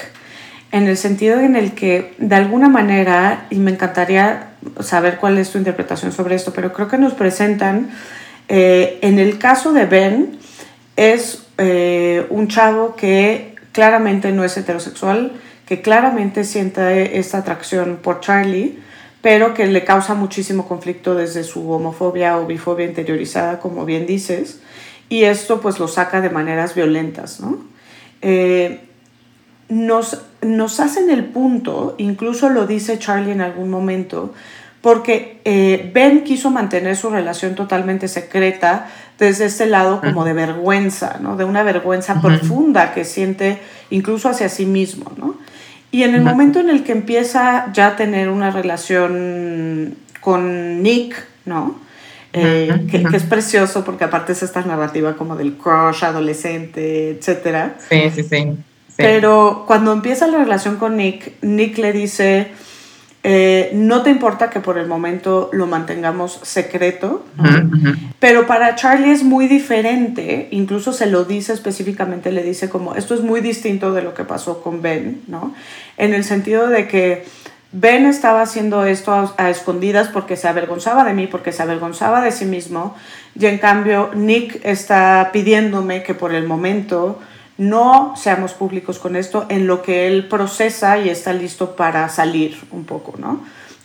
en 0.72 0.88
el 0.88 0.98
sentido 0.98 1.40
en 1.40 1.56
el 1.56 1.74
que, 1.74 2.16
de 2.18 2.36
alguna 2.36 2.70
manera, 2.70 3.46
y 3.52 3.58
me 3.58 3.70
encantaría 3.70 4.48
saber 4.80 5.18
cuál 5.18 5.38
es 5.38 5.52
tu 5.52 5.60
interpretación 5.60 6.12
sobre 6.12 6.34
esto, 6.34 6.52
pero 6.52 6.74
creo 6.74 6.88
que 6.88 6.98
nos 6.98 7.14
presentan 7.14 7.92
eh, 8.48 8.98
en 9.02 9.20
el 9.20 9.38
caso 9.38 9.74
de 9.74 9.86
Ben, 9.86 10.40
es 10.96 11.46
eh, 11.60 12.26
un 12.30 12.48
chavo 12.48 12.96
que 12.96 13.56
claramente 13.72 14.32
no 14.32 14.44
es 14.44 14.58
heterosexual, 14.58 15.34
que 15.66 15.82
claramente 15.82 16.44
siente 16.44 17.18
esta 17.18 17.40
atracción 17.40 18.00
por 18.02 18.20
Charlie, 18.20 18.80
pero 19.22 19.54
que 19.54 19.66
le 19.68 19.86
causa 19.86 20.16
muchísimo 20.16 20.68
conflicto 20.68 21.16
desde 21.16 21.44
su 21.44 21.72
homofobia 21.72 22.38
o 22.38 22.46
bifobia 22.46 22.86
interiorizada, 22.86 23.60
como 23.60 23.86
bien 23.86 24.06
dices, 24.06 24.60
y 25.08 25.24
esto 25.24 25.62
pues 25.62 25.80
lo 25.80 25.88
saca 25.88 26.22
de 26.22 26.30
maneras 26.30 26.76
violentas, 26.76 27.40
¿no? 27.40 27.64
Eh, 28.22 28.82
nos, 29.70 30.22
nos 30.42 30.80
hacen 30.80 31.10
el 31.10 31.26
punto, 31.26 31.96
incluso 31.98 32.50
lo 32.50 32.68
dice 32.68 33.00
Charlie 33.00 33.32
en 33.32 33.42
algún 33.42 33.70
momento, 33.70 34.34
porque 34.82 35.40
eh, 35.46 35.90
Ben 35.94 36.26
quiso 36.26 36.52
mantener 36.52 36.98
su 36.98 37.10
relación 37.10 37.56
totalmente 37.56 38.10
secreta 38.10 38.90
desde 39.18 39.46
este 39.46 39.66
lado 39.66 40.02
como 40.02 40.26
de 40.26 40.34
vergüenza, 40.34 41.20
¿no? 41.22 41.38
De 41.38 41.46
una 41.46 41.64
vergüenza 41.64 42.22
profunda 42.22 42.94
que 42.94 43.06
siente 43.06 43.60
incluso 43.90 44.28
hacia 44.28 44.50
sí 44.50 44.66
mismo, 44.66 45.10
¿no? 45.16 45.33
Y 45.94 46.02
en 46.02 46.16
el 46.16 46.22
momento 46.22 46.60
en 46.60 46.72
el 46.72 46.84
que 46.84 46.92
empieza 46.92 47.72
ya 47.72 47.90
a 47.90 47.96
tener 47.96 48.28
una 48.30 48.50
relación 48.50 49.96
con 50.22 50.82
Nick, 50.82 51.24
¿no? 51.46 51.80
Eh, 52.34 52.88
que, 52.90 52.98
es 53.16 53.24
precioso 53.24 53.86
porque 53.86 54.04
aparte 54.04 54.32
es 54.32 54.42
esta 54.42 54.64
narrativa 54.64 55.16
como 55.16 55.36
del 55.36 55.54
crush 55.54 56.04
adolescente, 56.04 57.12
etc. 57.12 57.74
sí, 57.88 58.10
sí, 58.10 58.24
sí. 58.24 58.58
Pero 58.98 59.66
cuando 59.68 59.94
empieza 59.94 60.26
la 60.26 60.40
relación 60.40 60.78
con 60.78 60.98
Nick, 60.98 61.34
Nick 61.44 61.78
le 61.78 61.94
dice 61.94 62.48
eh, 63.26 63.72
no 63.74 64.04
te 64.04 64.10
importa 64.10 64.50
que 64.50 64.60
por 64.60 64.78
el 64.78 64.86
momento 64.86 65.50
lo 65.54 65.66
mantengamos 65.66 66.42
secreto, 66.44 67.24
pero 68.20 68.46
para 68.46 68.76
Charlie 68.76 69.12
es 69.12 69.24
muy 69.24 69.48
diferente, 69.48 70.50
incluso 70.52 70.92
se 70.92 71.06
lo 71.06 71.24
dice 71.24 71.54
específicamente, 71.54 72.34
le 72.34 72.44
dice 72.44 72.68
como, 72.68 72.96
esto 72.96 73.14
es 73.14 73.22
muy 73.22 73.40
distinto 73.40 73.94
de 73.94 74.02
lo 74.02 74.14
que 74.14 74.26
pasó 74.26 74.62
con 74.62 74.82
Ben, 74.82 75.22
¿no? 75.28 75.56
En 75.98 76.14
el 76.14 76.26
sentido 76.26 76.68
de 76.68 76.90
que 76.90 77.24
Ben 77.72 78.06
estaba 78.06 78.42
haciendo 78.42 78.86
esto 78.86 79.14
a, 79.14 79.34
a 79.38 79.50
escondidas 79.50 80.10
porque 80.10 80.36
se 80.36 80.50
avergonzaba 80.50 81.06
de 81.06 81.14
mí, 81.14 81.28
porque 81.28 81.54
se 81.54 81.64
avergonzaba 81.64 82.22
de 82.22 82.32
sí 82.32 82.44
mismo, 82.44 82.94
y 83.40 83.46
en 83.46 83.58
cambio 83.58 84.12
Nick 84.14 84.60
está 84.66 85.30
pidiéndome 85.32 86.04
que 86.04 86.14
por 86.14 86.34
el 86.34 86.46
momento 86.46 87.22
no 87.58 88.16
seamos 88.18 88.54
públicos 88.54 89.00
con 89.00 89.16
esto 89.16 89.46
en 89.50 89.68
lo 89.68 89.82
que 89.82 90.08
él 90.08 90.28
procesa 90.28 90.98
y 90.98 91.10
está 91.10 91.34
listo 91.34 91.76
para 91.76 92.10
salir 92.10 92.58
un 92.72 92.86
poco, 92.86 93.14
¿no? 93.18 93.44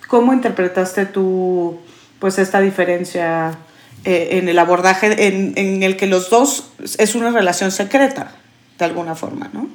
¿Cómo 0.09 0.33
interpretaste 0.33 1.07
tú 1.07 1.79
pues 2.19 2.39
esta 2.39 2.61
diferencia 2.61 3.59
eh, 4.05 4.31
en 4.33 4.49
el 4.49 4.59
abordaje 4.59 5.27
en, 5.29 5.83
el 5.83 5.97
que 5.97 6.07
los 6.07 6.31
dos 6.31 6.71
es 6.99 7.15
una 7.15 7.31
relación 7.31 7.71
secreta, 7.71 8.33
de 8.79 8.85
alguna 8.85 9.15
forma, 9.15 9.51
¿no? 9.53 9.69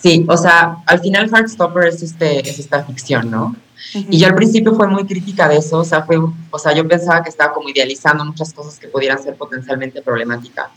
Sí, 0.00 0.24
o 0.28 0.36
sea, 0.36 0.76
al 0.86 1.00
final 1.00 1.28
Heartstopper 1.28 1.88
es, 1.88 2.02
este, 2.02 2.48
es 2.48 2.58
esta 2.58 2.84
ficción, 2.84 3.30
¿no? 3.30 3.54
Y 3.94 4.18
yo 4.18 4.28
al 4.28 4.34
principio 4.34 4.74
fue 4.74 4.86
muy 4.86 5.04
crítica 5.04 5.48
de 5.48 5.56
eso, 5.56 5.78
o 5.78 5.84
sea, 5.84 6.02
fue, 6.04 6.16
o 6.50 6.58
sea, 6.58 6.72
yo 6.72 6.86
pensaba 6.86 7.22
que 7.22 7.30
estaba 7.30 7.52
como 7.52 7.68
idealizando 7.68 8.24
muchas 8.24 8.52
cosas 8.52 8.78
que 8.78 8.88
pudieran 8.88 9.22
ser 9.22 9.34
potencialmente 9.34 10.00
problemáticas 10.00 10.70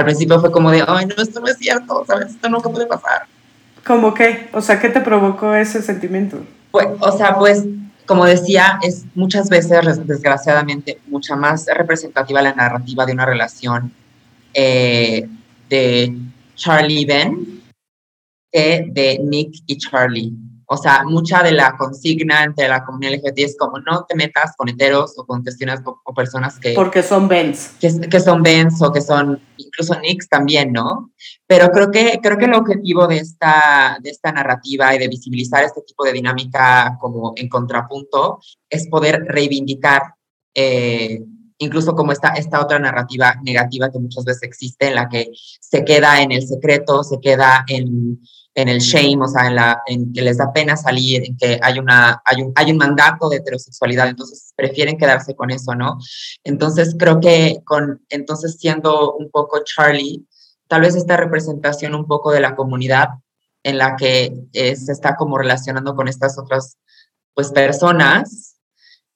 al 0.00 0.06
principio 0.06 0.40
fue 0.40 0.50
como 0.50 0.70
de, 0.70 0.82
ay, 0.86 1.06
no, 1.06 1.22
esto 1.22 1.40
no 1.40 1.46
es 1.46 1.58
cierto, 1.58 2.04
¿sabes? 2.06 2.30
Esto 2.30 2.48
nunca 2.48 2.68
puede 2.70 2.86
pasar. 2.86 3.26
¿Cómo 3.86 4.14
qué? 4.14 4.48
O 4.52 4.60
sea, 4.60 4.80
¿qué 4.80 4.88
te 4.88 5.00
provocó 5.00 5.54
ese 5.54 5.82
sentimiento? 5.82 6.42
Pues, 6.70 6.88
o 7.00 7.16
sea, 7.16 7.36
pues, 7.38 7.64
como 8.06 8.24
decía, 8.24 8.78
es 8.82 9.04
muchas 9.14 9.48
veces, 9.48 10.06
desgraciadamente, 10.06 11.00
mucha 11.06 11.36
más 11.36 11.66
representativa 11.66 12.42
la 12.42 12.54
narrativa 12.54 13.06
de 13.06 13.12
una 13.12 13.26
relación 13.26 13.92
eh, 14.54 15.28
de 15.68 16.16
Charlie 16.56 17.00
y 17.00 17.04
Ben 17.04 17.62
que 18.52 18.86
de 18.90 19.20
Nick 19.22 19.62
y 19.66 19.78
Charlie. 19.78 20.32
O 20.72 20.76
sea, 20.76 21.02
mucha 21.04 21.42
de 21.42 21.50
la 21.50 21.76
consigna 21.76 22.44
entre 22.44 22.68
la 22.68 22.84
comunidad 22.84 23.14
LGBT 23.14 23.38
es 23.40 23.56
como 23.58 23.80
no 23.80 24.04
te 24.08 24.14
metas 24.14 24.54
con 24.56 24.68
heteros 24.68 25.18
o 25.18 25.26
con 25.26 25.42
cuestiones 25.42 25.80
o, 25.84 26.14
personas 26.14 26.60
que... 26.60 26.74
Porque 26.74 27.02
son 27.02 27.26
Bens. 27.26 27.72
Que, 27.80 28.08
que, 28.08 28.20
son 28.20 28.40
Bens 28.40 28.80
o 28.80 28.92
que 28.92 29.00
son 29.00 29.42
incluso 29.56 29.98
Nicks 29.98 30.28
también, 30.28 30.70
¿no? 30.70 31.10
Pero 31.48 31.70
creo 31.70 31.90
que, 31.90 32.20
creo 32.22 32.38
que 32.38 32.44
el 32.44 32.54
objetivo 32.54 33.08
de 33.08 33.18
esta, 33.18 33.98
de 34.00 34.10
esta 34.10 34.30
narrativa 34.30 34.94
y 34.94 35.00
de 35.00 35.08
visibilizar 35.08 35.64
este 35.64 35.82
tipo 35.82 36.04
de 36.04 36.12
dinámica 36.12 36.96
como 37.00 37.32
en 37.34 37.48
contrapunto 37.48 38.38
es 38.68 38.86
poder 38.86 39.24
reivindicar 39.26 40.14
eh, 40.54 41.20
incluso 41.58 41.96
como 41.96 42.12
esta, 42.12 42.28
esta 42.28 42.60
otra 42.60 42.78
narrativa 42.78 43.34
negativa 43.42 43.90
que 43.90 43.98
muchas 43.98 44.24
veces 44.24 44.44
existe 44.44 44.86
en 44.86 44.94
la 44.94 45.08
que 45.08 45.32
se 45.34 45.84
queda 45.84 46.22
en 46.22 46.30
el 46.30 46.46
secreto, 46.46 47.02
se 47.02 47.20
queda 47.20 47.64
en 47.66 48.20
en 48.54 48.68
el 48.68 48.80
shame, 48.80 49.22
o 49.22 49.28
sea, 49.28 49.46
en, 49.46 49.54
la, 49.54 49.82
en 49.86 50.12
que 50.12 50.22
les 50.22 50.38
da 50.38 50.52
pena 50.52 50.76
salir, 50.76 51.22
en 51.24 51.36
que 51.36 51.58
hay, 51.62 51.78
una, 51.78 52.20
hay, 52.24 52.42
un, 52.42 52.52
hay 52.56 52.72
un 52.72 52.78
mandato 52.78 53.28
de 53.28 53.36
heterosexualidad, 53.36 54.08
entonces 54.08 54.52
prefieren 54.56 54.98
quedarse 54.98 55.34
con 55.34 55.50
eso, 55.50 55.74
¿no? 55.74 55.98
Entonces 56.44 56.96
creo 56.98 57.20
que 57.20 57.60
con, 57.64 58.04
entonces 58.08 58.56
siendo 58.58 59.14
un 59.14 59.30
poco 59.30 59.62
Charlie, 59.64 60.26
tal 60.66 60.82
vez 60.82 60.96
esta 60.96 61.16
representación 61.16 61.94
un 61.94 62.06
poco 62.06 62.32
de 62.32 62.40
la 62.40 62.56
comunidad 62.56 63.08
en 63.62 63.78
la 63.78 63.96
que 63.96 64.32
eh, 64.52 64.76
se 64.76 64.92
está 64.92 65.16
como 65.16 65.38
relacionando 65.38 65.94
con 65.94 66.08
estas 66.08 66.38
otras, 66.38 66.78
pues, 67.34 67.52
personas, 67.52 68.56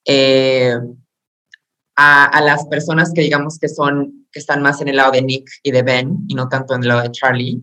eh, 0.04 0.76
a, 1.96 2.24
a, 2.24 2.40
las 2.40 2.66
personas 2.66 3.12
que 3.14 3.22
digamos 3.22 3.58
que 3.58 3.68
son, 3.68 4.26
que 4.30 4.40
están 4.40 4.62
más 4.62 4.80
en 4.80 4.88
el 4.88 4.96
lado 4.96 5.12
de 5.12 5.22
Nick 5.22 5.48
y 5.62 5.70
de 5.70 5.82
Ben 5.82 6.24
y 6.28 6.34
no 6.34 6.48
tanto 6.48 6.74
en 6.74 6.82
el 6.82 6.88
lado 6.88 7.02
de 7.02 7.12
Charlie, 7.12 7.62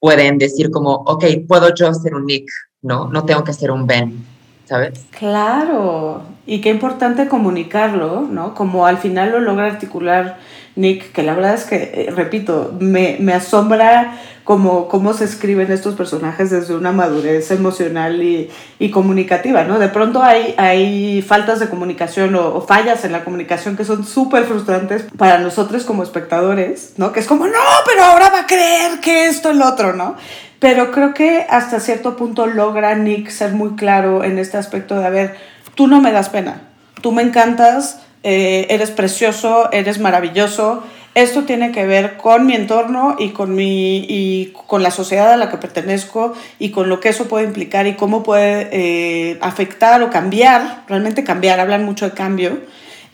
pueden 0.00 0.38
decir 0.38 0.70
como, 0.70 0.94
ok, 0.94 1.24
puedo 1.46 1.72
yo 1.74 1.92
ser 1.94 2.14
un 2.14 2.26
Nick, 2.26 2.50
¿no? 2.82 3.08
No 3.08 3.24
tengo 3.24 3.44
que 3.44 3.52
ser 3.52 3.70
un 3.70 3.86
Ben, 3.86 4.24
¿sabes? 4.64 5.06
Claro, 5.10 6.22
y 6.46 6.60
qué 6.60 6.70
importante 6.70 7.28
comunicarlo, 7.28 8.22
¿no? 8.22 8.54
Como 8.54 8.86
al 8.86 8.98
final 8.98 9.30
lo 9.30 9.40
logra 9.40 9.66
articular 9.66 10.38
Nick, 10.76 11.12
que 11.12 11.22
la 11.22 11.34
verdad 11.34 11.54
es 11.54 11.64
que, 11.64 11.76
eh, 11.76 12.12
repito, 12.14 12.76
me, 12.78 13.16
me 13.20 13.34
asombra 13.34 14.14
como 14.44 14.88
cómo 14.88 15.12
se 15.12 15.24
escriben 15.24 15.70
estos 15.70 15.94
personajes 15.94 16.50
desde 16.50 16.74
una 16.74 16.90
madurez 16.92 17.50
emocional 17.50 18.22
y, 18.22 18.50
y 18.78 18.90
comunicativa, 18.90 19.64
¿no? 19.64 19.78
De 19.78 19.88
pronto 19.88 20.22
hay, 20.22 20.54
hay 20.56 21.22
faltas 21.22 21.60
de 21.60 21.68
comunicación 21.68 22.34
o, 22.34 22.54
o 22.54 22.60
fallas 22.60 23.04
en 23.04 23.12
la 23.12 23.22
comunicación 23.24 23.76
que 23.76 23.84
son 23.84 24.04
súper 24.04 24.44
frustrantes 24.44 25.04
para 25.16 25.38
nosotros 25.38 25.84
como 25.84 26.02
espectadores, 26.02 26.94
¿no? 26.96 27.12
Que 27.12 27.20
es 27.20 27.26
como, 27.26 27.46
no, 27.46 27.58
pero 27.86 28.02
ahora 28.02 28.30
va 28.30 28.40
a 28.40 28.46
creer 28.46 29.00
que 29.00 29.26
esto, 29.28 29.50
el 29.50 29.62
otro, 29.62 29.92
¿no? 29.92 30.16
Pero 30.58 30.90
creo 30.90 31.14
que 31.14 31.46
hasta 31.48 31.80
cierto 31.80 32.16
punto 32.16 32.46
logra 32.46 32.94
Nick 32.94 33.30
ser 33.30 33.52
muy 33.52 33.76
claro 33.76 34.24
en 34.24 34.38
este 34.38 34.58
aspecto 34.58 34.98
de, 34.98 35.06
a 35.06 35.10
ver, 35.10 35.36
tú 35.74 35.86
no 35.86 36.00
me 36.00 36.12
das 36.12 36.28
pena, 36.28 36.62
tú 37.02 37.12
me 37.12 37.22
encantas, 37.22 38.00
eh, 38.22 38.66
eres 38.68 38.90
precioso, 38.90 39.70
eres 39.72 39.98
maravilloso. 39.98 40.82
Esto 41.14 41.44
tiene 41.44 41.72
que 41.72 41.86
ver 41.86 42.16
con 42.16 42.46
mi 42.46 42.54
entorno 42.54 43.16
y 43.18 43.30
con, 43.30 43.54
mi, 43.54 44.04
y 44.08 44.52
con 44.66 44.82
la 44.82 44.90
sociedad 44.90 45.32
a 45.32 45.36
la 45.36 45.50
que 45.50 45.56
pertenezco 45.56 46.34
y 46.58 46.70
con 46.70 46.88
lo 46.88 47.00
que 47.00 47.08
eso 47.08 47.26
puede 47.26 47.46
implicar 47.46 47.86
y 47.86 47.96
cómo 47.96 48.22
puede 48.22 48.68
eh, 48.70 49.38
afectar 49.40 50.02
o 50.02 50.10
cambiar, 50.10 50.84
realmente 50.86 51.24
cambiar, 51.24 51.58
hablan 51.58 51.84
mucho 51.84 52.04
de 52.04 52.12
cambio, 52.12 52.60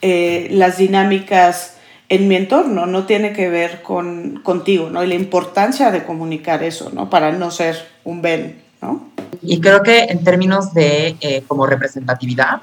eh, 0.02 0.48
las 0.50 0.76
dinámicas 0.76 1.76
en 2.08 2.28
mi 2.28 2.36
entorno, 2.36 2.86
no 2.86 3.06
tiene 3.06 3.32
que 3.32 3.48
ver 3.48 3.82
con, 3.82 4.40
contigo, 4.42 4.90
¿no? 4.90 5.02
Y 5.02 5.06
la 5.06 5.14
importancia 5.14 5.90
de 5.90 6.04
comunicar 6.04 6.62
eso, 6.62 6.90
¿no? 6.92 7.08
Para 7.08 7.32
no 7.32 7.50
ser 7.50 7.76
un 8.04 8.22
Ben, 8.22 8.62
¿no? 8.82 9.08
Y 9.42 9.60
creo 9.60 9.82
que 9.82 10.04
en 10.04 10.22
términos 10.22 10.74
de 10.74 11.42
como 11.48 11.66
representatividad, 11.66 12.60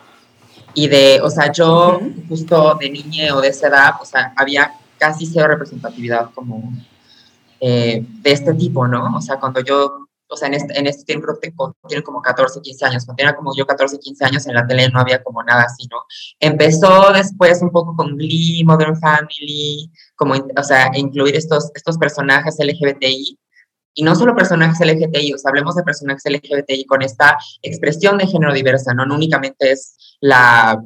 y 0.73 0.87
de, 0.87 1.21
o 1.21 1.29
sea, 1.29 1.51
yo 1.51 1.99
justo 2.27 2.75
de 2.79 2.89
niña 2.89 3.35
o 3.35 3.41
de 3.41 3.49
esa 3.49 3.67
edad, 3.67 3.91
o 4.01 4.05
sea, 4.05 4.33
había 4.35 4.73
casi 4.97 5.25
cero 5.25 5.47
representatividad 5.47 6.31
como 6.33 6.73
eh, 7.59 8.05
de 8.21 8.31
este 8.31 8.53
tipo, 8.53 8.87
¿no? 8.87 9.15
O 9.15 9.21
sea, 9.21 9.39
cuando 9.39 9.61
yo, 9.61 10.07
o 10.27 10.35
sea, 10.35 10.47
en 10.47 10.55
este, 10.55 10.79
en 10.79 10.87
este 10.87 11.03
tiempo 11.03 11.33
tiene 11.87 12.03
como 12.03 12.21
14, 12.21 12.61
15 12.61 12.85
años, 12.85 13.05
cuando 13.05 13.17
tenía 13.17 13.35
como 13.35 13.55
yo 13.55 13.65
14, 13.65 13.99
15 13.99 14.25
años 14.25 14.47
en 14.47 14.55
la 14.55 14.65
tele 14.65 14.89
no 14.89 14.99
había 14.99 15.21
como 15.21 15.43
nada 15.43 15.63
así, 15.63 15.87
¿no? 15.91 15.97
Empezó 16.39 17.11
después 17.13 17.61
un 17.61 17.71
poco 17.71 17.95
con 17.95 18.17
Glee, 18.17 18.63
Modern 18.65 18.99
Family, 18.99 19.91
como, 20.15 20.33
o 20.33 20.63
sea, 20.63 20.91
incluir 20.95 21.35
estos, 21.35 21.71
estos 21.75 21.97
personajes 21.97 22.57
LGBTI, 22.59 23.37
y 23.93 24.03
no 24.03 24.15
solo 24.15 24.35
personajes 24.35 24.79
LGBTI, 24.85 25.33
o 25.33 25.37
sea, 25.37 25.49
hablemos 25.49 25.75
de 25.75 25.83
personajes 25.83 26.23
LGBTI 26.25 26.85
con 26.85 27.01
esta 27.01 27.37
expresión 27.61 28.17
de 28.17 28.27
género 28.27 28.53
diversa, 28.53 28.93
no, 28.93 29.05
no 29.05 29.15
únicamente 29.15 29.71
es 29.71 30.15
la, 30.19 30.83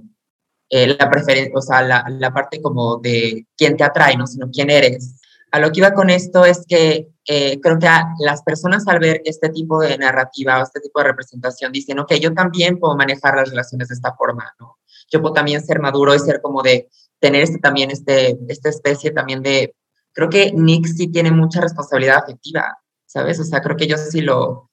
eh, 0.69 0.87
la 0.87 1.09
preferencia, 1.09 1.53
o 1.55 1.61
sea, 1.61 1.81
la, 1.81 2.05
la, 2.09 2.33
parte 2.33 2.61
como 2.61 2.97
de 2.97 3.45
quién 3.55 3.77
te 3.77 3.83
atrae, 3.83 4.17
¿no? 4.17 4.27
sino 4.27 4.49
quién 4.51 4.69
eres. 4.69 5.21
A 5.51 5.59
lo 5.59 5.71
que 5.71 5.79
iba 5.79 5.93
con 5.93 6.09
esto 6.09 6.43
es 6.43 6.65
que 6.67 7.07
eh, 7.25 7.59
creo 7.61 7.79
que 7.79 7.87
las 8.19 8.43
personas 8.43 8.87
al 8.87 8.99
ver 8.99 9.21
este 9.23 9.49
tipo 9.49 9.79
de 9.79 9.97
narrativa 9.97 10.59
o 10.59 10.63
este 10.63 10.81
tipo 10.81 10.99
de 10.99 11.07
representación 11.07 11.71
dicen, 11.71 11.99
ok, 11.99 12.13
yo 12.15 12.33
también 12.33 12.79
puedo 12.79 12.97
manejar 12.97 13.35
las 13.35 13.49
relaciones 13.49 13.87
de 13.87 13.95
esta 13.95 14.13
forma, 14.13 14.53
¿no? 14.59 14.77
Yo 15.09 15.21
puedo 15.21 15.33
también 15.33 15.63
ser 15.63 15.79
maduro 15.79 16.13
y 16.13 16.19
ser 16.19 16.41
como 16.41 16.61
de 16.61 16.89
tener 17.19 17.43
este, 17.43 17.59
también 17.59 17.91
este, 17.91 18.37
esta 18.49 18.69
especie 18.69 19.11
también 19.11 19.41
de, 19.41 19.73
creo 20.13 20.29
que 20.29 20.51
Nick 20.51 20.85
sí 20.87 21.07
tiene 21.07 21.31
mucha 21.31 21.61
responsabilidad 21.61 22.17
afectiva, 22.17 22.77
¿sabes? 23.07 23.39
O 23.39 23.43
sea, 23.43 23.61
creo 23.61 23.75
que 23.77 23.87
yo 23.87 23.97
sí 23.97 24.21
lo, 24.21 24.69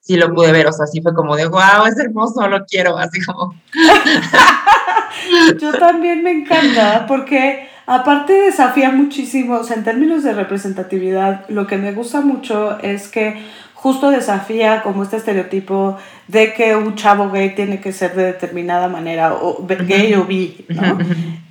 sí 0.00 0.16
lo 0.16 0.32
pude 0.32 0.52
ver, 0.52 0.68
o 0.68 0.72
sea, 0.72 0.86
sí 0.86 1.00
fue 1.02 1.14
como 1.14 1.34
de, 1.34 1.46
wow, 1.46 1.86
es 1.88 1.98
hermoso, 1.98 2.46
lo 2.48 2.64
quiero, 2.64 2.96
así 2.96 3.20
como... 3.24 3.54
yo 5.60 5.72
también 5.72 6.22
me 6.22 6.30
encanta, 6.30 7.06
porque 7.08 7.68
aparte 7.86 8.32
desafía 8.32 8.90
muchísimo, 8.92 9.54
o 9.56 9.64
sea, 9.64 9.76
en 9.76 9.84
términos 9.84 10.22
de 10.22 10.34
representatividad, 10.34 11.48
lo 11.48 11.66
que 11.66 11.78
me 11.78 11.92
gusta 11.92 12.20
mucho 12.20 12.78
es 12.80 13.08
que 13.08 13.42
justo 13.74 14.10
desafía 14.10 14.82
como 14.82 15.02
este 15.02 15.16
estereotipo 15.16 15.96
de 16.28 16.52
que 16.54 16.76
un 16.76 16.94
chavo 16.94 17.30
gay 17.30 17.54
tiene 17.54 17.80
que 17.80 17.92
ser 17.92 18.14
de 18.14 18.24
determinada 18.24 18.88
manera, 18.88 19.34
o 19.34 19.64
gay 19.66 20.14
o 20.14 20.24
bi, 20.24 20.66
¿no? 20.68 20.98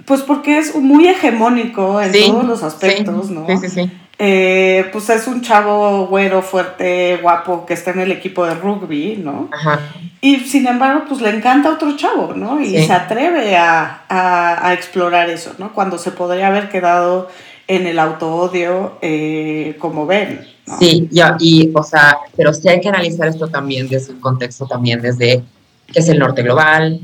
Pues 0.05 0.21
porque 0.21 0.57
es 0.59 0.75
muy 0.75 1.07
hegemónico 1.07 2.01
en 2.01 2.11
todos 2.11 2.45
los 2.45 2.63
aspectos, 2.63 3.31
¿no? 3.31 3.47
Sí, 3.47 3.57
sí, 3.57 3.69
sí. 3.69 3.91
Eh, 4.17 4.85
pues 4.93 5.09
es 5.09 5.27
un 5.27 5.41
chavo 5.41 6.07
güero, 6.07 6.41
fuerte, 6.41 7.17
guapo, 7.21 7.65
que 7.65 7.73
está 7.73 7.91
en 7.91 7.99
el 7.99 8.11
equipo 8.11 8.45
de 8.45 8.53
rugby, 8.55 9.17
¿no? 9.17 9.49
Ajá. 9.51 9.79
Y 10.21 10.39
sin 10.39 10.65
embargo, 10.67 11.03
pues 11.07 11.21
le 11.21 11.29
encanta 11.29 11.69
otro 11.69 11.95
chavo, 11.97 12.33
¿no? 12.33 12.61
Y 12.61 12.81
se 12.83 12.93
atreve 12.93 13.57
a, 13.57 14.03
a, 14.07 14.67
a, 14.67 14.73
explorar 14.73 15.29
eso, 15.29 15.53
¿no? 15.57 15.73
Cuando 15.73 15.97
se 15.97 16.11
podría 16.11 16.47
haber 16.47 16.69
quedado 16.69 17.29
en 17.67 17.87
el 17.87 17.99
auto-odio 17.99 18.97
eh, 19.01 19.75
como 19.79 20.05
ven. 20.05 20.47
¿no? 20.65 20.79
Sí, 20.79 21.07
ya, 21.11 21.35
y, 21.39 21.71
o 21.73 21.83
sea, 21.83 22.17
pero 22.35 22.53
sí 22.53 22.67
hay 22.69 22.79
que 22.79 22.89
analizar 22.89 23.27
esto 23.27 23.47
también 23.47 23.87
desde 23.87 24.13
un 24.13 24.19
contexto 24.19 24.65
también, 24.65 25.01
desde 25.01 25.43
que 25.91 25.99
es 25.99 26.09
el 26.09 26.19
norte 26.19 26.41
global, 26.41 26.99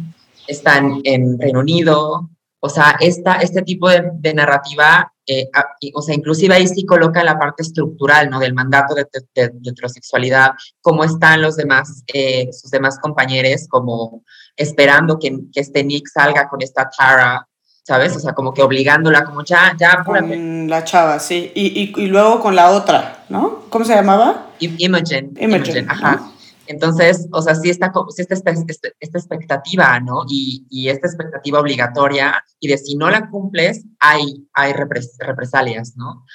están 0.47 1.01
en 1.03 1.39
Reino 1.39 1.59
Unido, 1.59 2.29
o 2.63 2.69
sea, 2.69 2.95
esta, 2.99 3.35
este 3.37 3.63
tipo 3.63 3.89
de, 3.89 4.11
de 4.13 4.35
narrativa, 4.35 5.11
eh, 5.25 5.49
o 5.95 6.01
sea, 6.03 6.13
inclusive 6.13 6.53
ahí 6.53 6.67
sí 6.67 6.85
coloca 6.85 7.23
la 7.23 7.39
parte 7.39 7.63
estructural, 7.63 8.29
¿no? 8.29 8.39
Del 8.39 8.53
mandato 8.53 8.93
de, 8.93 9.07
de, 9.33 9.49
de 9.51 9.69
heterosexualidad, 9.71 10.51
cómo 10.79 11.03
están 11.03 11.41
los 11.41 11.55
demás, 11.55 12.03
eh, 12.13 12.49
sus 12.51 12.69
demás 12.69 12.99
compañeros, 12.99 13.67
como 13.67 14.23
esperando 14.55 15.17
que, 15.17 15.31
que 15.51 15.59
este 15.59 15.83
Nick 15.83 16.07
salga 16.07 16.47
con 16.49 16.61
esta 16.61 16.87
Tara, 16.95 17.47
¿sabes? 17.83 18.15
O 18.15 18.19
sea, 18.19 18.33
como 18.33 18.53
que 18.53 18.61
obligándola, 18.61 19.23
como 19.25 19.43
ya, 19.43 19.75
ya, 19.79 20.03
Con 20.03 20.69
la 20.69 20.83
chava, 20.83 21.17
sí. 21.17 21.51
Y, 21.55 21.81
y, 21.81 22.03
y, 22.03 22.07
luego 22.07 22.39
con 22.39 22.55
la 22.55 22.69
otra, 22.69 23.25
¿no? 23.29 23.63
¿Cómo 23.69 23.85
se 23.85 23.95
llamaba? 23.95 24.51
Imogen. 24.59 25.33
Imogen, 25.35 25.37
Imogen 25.39 25.89
ajá. 25.89 26.15
¿no? 26.17 26.30
Entonces, 26.71 27.27
o 27.33 27.41
sea, 27.41 27.53
sí 27.55 27.69
está, 27.69 27.91
sí 28.15 28.21
está 28.21 28.33
esta, 28.33 28.51
esta, 28.51 28.89
esta, 28.99 29.17
expectativa, 29.17 29.99
¿no? 29.99 30.23
Y, 30.29 30.65
y, 30.69 30.87
esta 30.87 31.07
expectativa 31.07 31.59
obligatoria, 31.59 32.43
y 32.61 32.69
de 32.69 32.77
si 32.77 32.95
no 32.95 33.09
la 33.09 33.29
cumples, 33.29 33.85
hay, 33.99 34.47
hay 34.53 34.71
repres, 34.71 35.17
represalias, 35.19 35.97
¿no? 35.97 36.25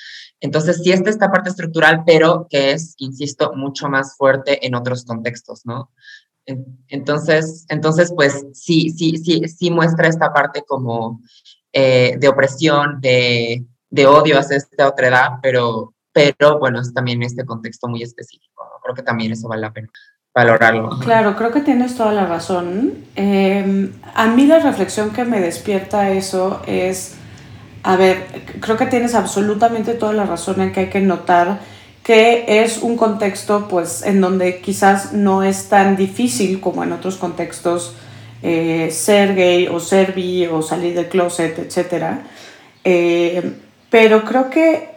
Entonces, 0.40 0.82
sí 0.82 0.92
está 0.92 1.08
esta 1.08 1.32
parte 1.32 1.48
estructural, 1.48 2.02
pero 2.04 2.46
que 2.50 2.72
es, 2.72 2.94
insisto, 2.98 3.52
mucho 3.54 3.88
más 3.88 4.14
fuerte 4.18 4.66
en 4.66 4.74
otros 4.74 5.04
contextos, 5.06 5.62
¿no? 5.64 5.90
Entonces, 6.88 7.66
entonces 7.68 8.12
pues 8.14 8.46
sí, 8.52 8.90
sí, 8.90 9.16
sí, 9.16 9.48
sí 9.48 9.70
muestra 9.70 10.06
esta 10.06 10.32
parte 10.32 10.62
como 10.64 11.20
eh, 11.72 12.16
de 12.18 12.28
opresión, 12.28 13.00
de, 13.00 13.66
de 13.90 14.06
odio 14.06 14.38
hacia 14.38 14.58
esta 14.58 14.88
otra 14.88 15.08
edad, 15.08 15.28
pero, 15.42 15.94
pero 16.12 16.60
bueno, 16.60 16.80
es 16.80 16.94
también 16.94 17.24
este 17.24 17.44
contexto 17.44 17.88
muy 17.88 18.02
específico. 18.02 18.62
Creo 18.80 18.94
que 18.94 19.02
también 19.02 19.32
eso 19.32 19.48
vale 19.48 19.62
la 19.62 19.72
pena 19.72 19.90
valorarlo. 20.36 20.90
Claro, 21.00 21.34
creo 21.34 21.50
que 21.50 21.60
tienes 21.60 21.96
toda 21.96 22.12
la 22.12 22.26
razón. 22.26 22.92
Eh, 23.16 23.90
a 24.14 24.26
mí 24.26 24.44
la 24.44 24.58
reflexión 24.58 25.10
que 25.10 25.24
me 25.24 25.40
despierta 25.40 26.10
eso 26.10 26.60
es, 26.66 27.14
a 27.82 27.96
ver, 27.96 28.26
creo 28.60 28.76
que 28.76 28.84
tienes 28.84 29.14
absolutamente 29.14 29.94
toda 29.94 30.12
la 30.12 30.26
razón 30.26 30.60
en 30.60 30.72
que 30.72 30.80
hay 30.80 30.90
que 30.90 31.00
notar 31.00 31.58
que 32.02 32.62
es 32.62 32.82
un 32.82 32.96
contexto 32.96 33.66
pues 33.66 34.02
en 34.02 34.20
donde 34.20 34.60
quizás 34.60 35.12
no 35.12 35.42
es 35.42 35.70
tan 35.70 35.96
difícil 35.96 36.60
como 36.60 36.84
en 36.84 36.92
otros 36.92 37.16
contextos 37.16 37.94
eh, 38.42 38.90
ser 38.92 39.34
gay 39.34 39.66
o 39.66 39.80
ser 39.80 40.12
bi 40.12 40.46
o 40.46 40.60
salir 40.60 40.94
del 40.94 41.08
closet, 41.08 41.58
etc. 41.58 42.18
Eh, 42.84 43.54
pero 43.88 44.24
creo 44.24 44.50
que 44.50 44.90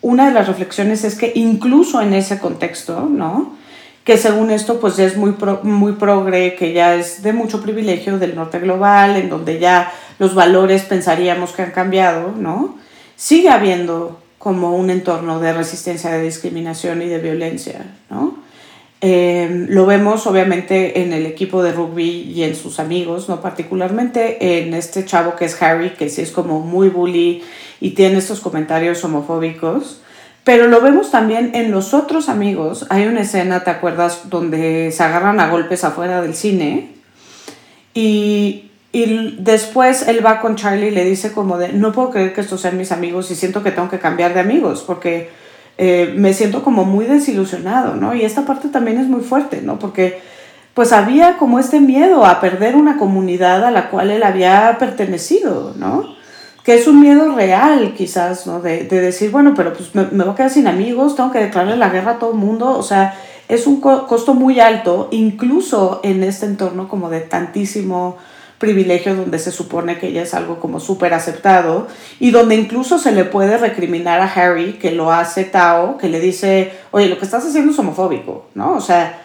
una 0.00 0.26
de 0.26 0.32
las 0.32 0.48
reflexiones 0.48 1.04
es 1.04 1.16
que 1.16 1.32
incluso 1.36 2.00
en 2.00 2.14
ese 2.14 2.38
contexto, 2.38 3.02
¿no? 3.02 3.65
Que 4.06 4.16
según 4.16 4.52
esto 4.52 4.78
pues 4.78 5.00
es 5.00 5.16
muy, 5.16 5.32
pro, 5.32 5.60
muy 5.64 5.94
progre, 5.94 6.54
que 6.54 6.72
ya 6.72 6.94
es 6.94 7.24
de 7.24 7.32
mucho 7.32 7.60
privilegio 7.60 8.20
del 8.20 8.36
norte 8.36 8.60
global, 8.60 9.16
en 9.16 9.28
donde 9.28 9.58
ya 9.58 9.92
los 10.20 10.32
valores 10.32 10.82
pensaríamos 10.82 11.50
que 11.50 11.62
han 11.62 11.72
cambiado, 11.72 12.30
¿no? 12.30 12.78
Sigue 13.16 13.48
habiendo 13.48 14.20
como 14.38 14.76
un 14.76 14.90
entorno 14.90 15.40
de 15.40 15.52
resistencia, 15.52 16.12
de 16.12 16.22
discriminación 16.22 17.02
y 17.02 17.06
de 17.06 17.18
violencia, 17.18 17.84
¿no? 18.08 18.36
Eh, 19.00 19.66
lo 19.68 19.86
vemos 19.86 20.24
obviamente 20.28 21.02
en 21.02 21.12
el 21.12 21.26
equipo 21.26 21.64
de 21.64 21.72
rugby 21.72 22.32
y 22.32 22.44
en 22.44 22.54
sus 22.54 22.78
amigos, 22.78 23.28
¿no? 23.28 23.40
Particularmente 23.40 24.60
en 24.60 24.72
este 24.72 25.04
chavo 25.04 25.34
que 25.34 25.46
es 25.46 25.60
Harry, 25.60 25.90
que 25.90 26.10
sí 26.10 26.22
es 26.22 26.30
como 26.30 26.60
muy 26.60 26.90
bully 26.90 27.42
y 27.80 27.90
tiene 27.90 28.18
estos 28.18 28.38
comentarios 28.38 29.02
homofóbicos, 29.02 30.00
pero 30.46 30.68
lo 30.68 30.80
vemos 30.80 31.10
también 31.10 31.56
en 31.56 31.72
los 31.72 31.92
otros 31.92 32.28
amigos. 32.28 32.86
Hay 32.88 33.08
una 33.08 33.22
escena, 33.22 33.64
¿te 33.64 33.70
acuerdas?, 33.70 34.30
donde 34.30 34.92
se 34.92 35.02
agarran 35.02 35.40
a 35.40 35.48
golpes 35.48 35.82
afuera 35.82 36.22
del 36.22 36.36
cine. 36.36 36.92
Y, 37.94 38.70
y 38.92 39.38
después 39.40 40.06
él 40.06 40.24
va 40.24 40.38
con 40.40 40.54
Charlie 40.54 40.86
y 40.86 40.90
le 40.92 41.04
dice 41.04 41.32
como 41.32 41.58
de, 41.58 41.72
no 41.72 41.90
puedo 41.90 42.10
creer 42.10 42.32
que 42.32 42.42
estos 42.42 42.60
sean 42.60 42.78
mis 42.78 42.92
amigos 42.92 43.28
y 43.32 43.34
siento 43.34 43.64
que 43.64 43.72
tengo 43.72 43.90
que 43.90 43.98
cambiar 43.98 44.34
de 44.34 44.40
amigos 44.40 44.84
porque 44.86 45.30
eh, 45.78 46.14
me 46.16 46.32
siento 46.32 46.62
como 46.62 46.84
muy 46.84 47.06
desilusionado, 47.06 47.96
¿no? 47.96 48.14
Y 48.14 48.22
esta 48.22 48.46
parte 48.46 48.68
también 48.68 49.00
es 49.00 49.08
muy 49.08 49.22
fuerte, 49.22 49.62
¿no? 49.62 49.80
Porque 49.80 50.20
pues 50.74 50.92
había 50.92 51.38
como 51.38 51.58
este 51.58 51.80
miedo 51.80 52.24
a 52.24 52.40
perder 52.40 52.76
una 52.76 52.98
comunidad 52.98 53.64
a 53.64 53.72
la 53.72 53.90
cual 53.90 54.12
él 54.12 54.22
había 54.22 54.76
pertenecido, 54.78 55.74
¿no? 55.76 56.15
Que 56.66 56.74
es 56.74 56.88
un 56.88 56.98
miedo 56.98 57.32
real 57.32 57.94
quizás, 57.96 58.48
¿no? 58.48 58.60
De, 58.60 58.82
de 58.82 59.00
decir, 59.00 59.30
bueno, 59.30 59.54
pero 59.54 59.72
pues 59.72 59.94
me, 59.94 60.02
me, 60.06 60.24
voy 60.24 60.32
a 60.32 60.36
quedar 60.36 60.50
sin 60.50 60.66
amigos, 60.66 61.14
tengo 61.14 61.30
que 61.30 61.38
declararle 61.38 61.76
la 61.76 61.90
guerra 61.90 62.12
a 62.12 62.18
todo 62.18 62.32
el 62.32 62.38
mundo, 62.38 62.76
o 62.76 62.82
sea, 62.82 63.14
es 63.46 63.68
un 63.68 63.80
costo 63.80 64.34
muy 64.34 64.58
alto, 64.58 65.06
incluso 65.12 66.00
en 66.02 66.24
este 66.24 66.44
entorno 66.46 66.88
como 66.88 67.08
de 67.08 67.20
tantísimo 67.20 68.16
privilegio 68.58 69.14
donde 69.14 69.38
se 69.38 69.52
supone 69.52 70.00
que 70.00 70.08
ella 70.08 70.22
es 70.22 70.34
algo 70.34 70.58
como 70.58 70.80
súper 70.80 71.14
aceptado 71.14 71.86
y 72.18 72.32
donde 72.32 72.56
incluso 72.56 72.98
se 72.98 73.12
le 73.12 73.24
puede 73.24 73.58
recriminar 73.58 74.20
a 74.20 74.24
Harry 74.24 74.72
que 74.72 74.90
lo 74.90 75.12
hace 75.12 75.44
Tao, 75.44 75.96
que 75.98 76.08
le 76.08 76.18
dice, 76.18 76.72
oye, 76.90 77.08
lo 77.08 77.16
que 77.16 77.26
estás 77.26 77.46
haciendo 77.46 77.70
es 77.70 77.78
homofóbico, 77.78 78.46
¿no? 78.54 78.74
O 78.74 78.80
sea, 78.80 79.22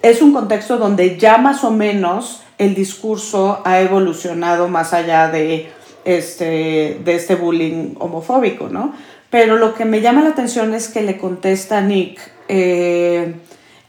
es 0.00 0.22
un 0.22 0.32
contexto 0.32 0.76
donde 0.76 1.18
ya 1.18 1.38
más 1.38 1.64
o 1.64 1.72
menos 1.72 2.42
el 2.58 2.76
discurso 2.76 3.62
ha 3.64 3.80
evolucionado 3.80 4.68
más 4.68 4.92
allá 4.92 5.26
de 5.26 5.72
este, 6.04 7.00
de 7.04 7.14
este 7.14 7.34
bullying 7.34 7.94
homofóbico, 7.98 8.68
¿no? 8.68 8.94
Pero 9.30 9.56
lo 9.56 9.74
que 9.74 9.84
me 9.84 10.00
llama 10.00 10.22
la 10.22 10.30
atención 10.30 10.74
es 10.74 10.88
que 10.88 11.02
le 11.02 11.18
contesta 11.18 11.78
a 11.78 11.80
Nick, 11.80 12.20
eh, 12.48 13.34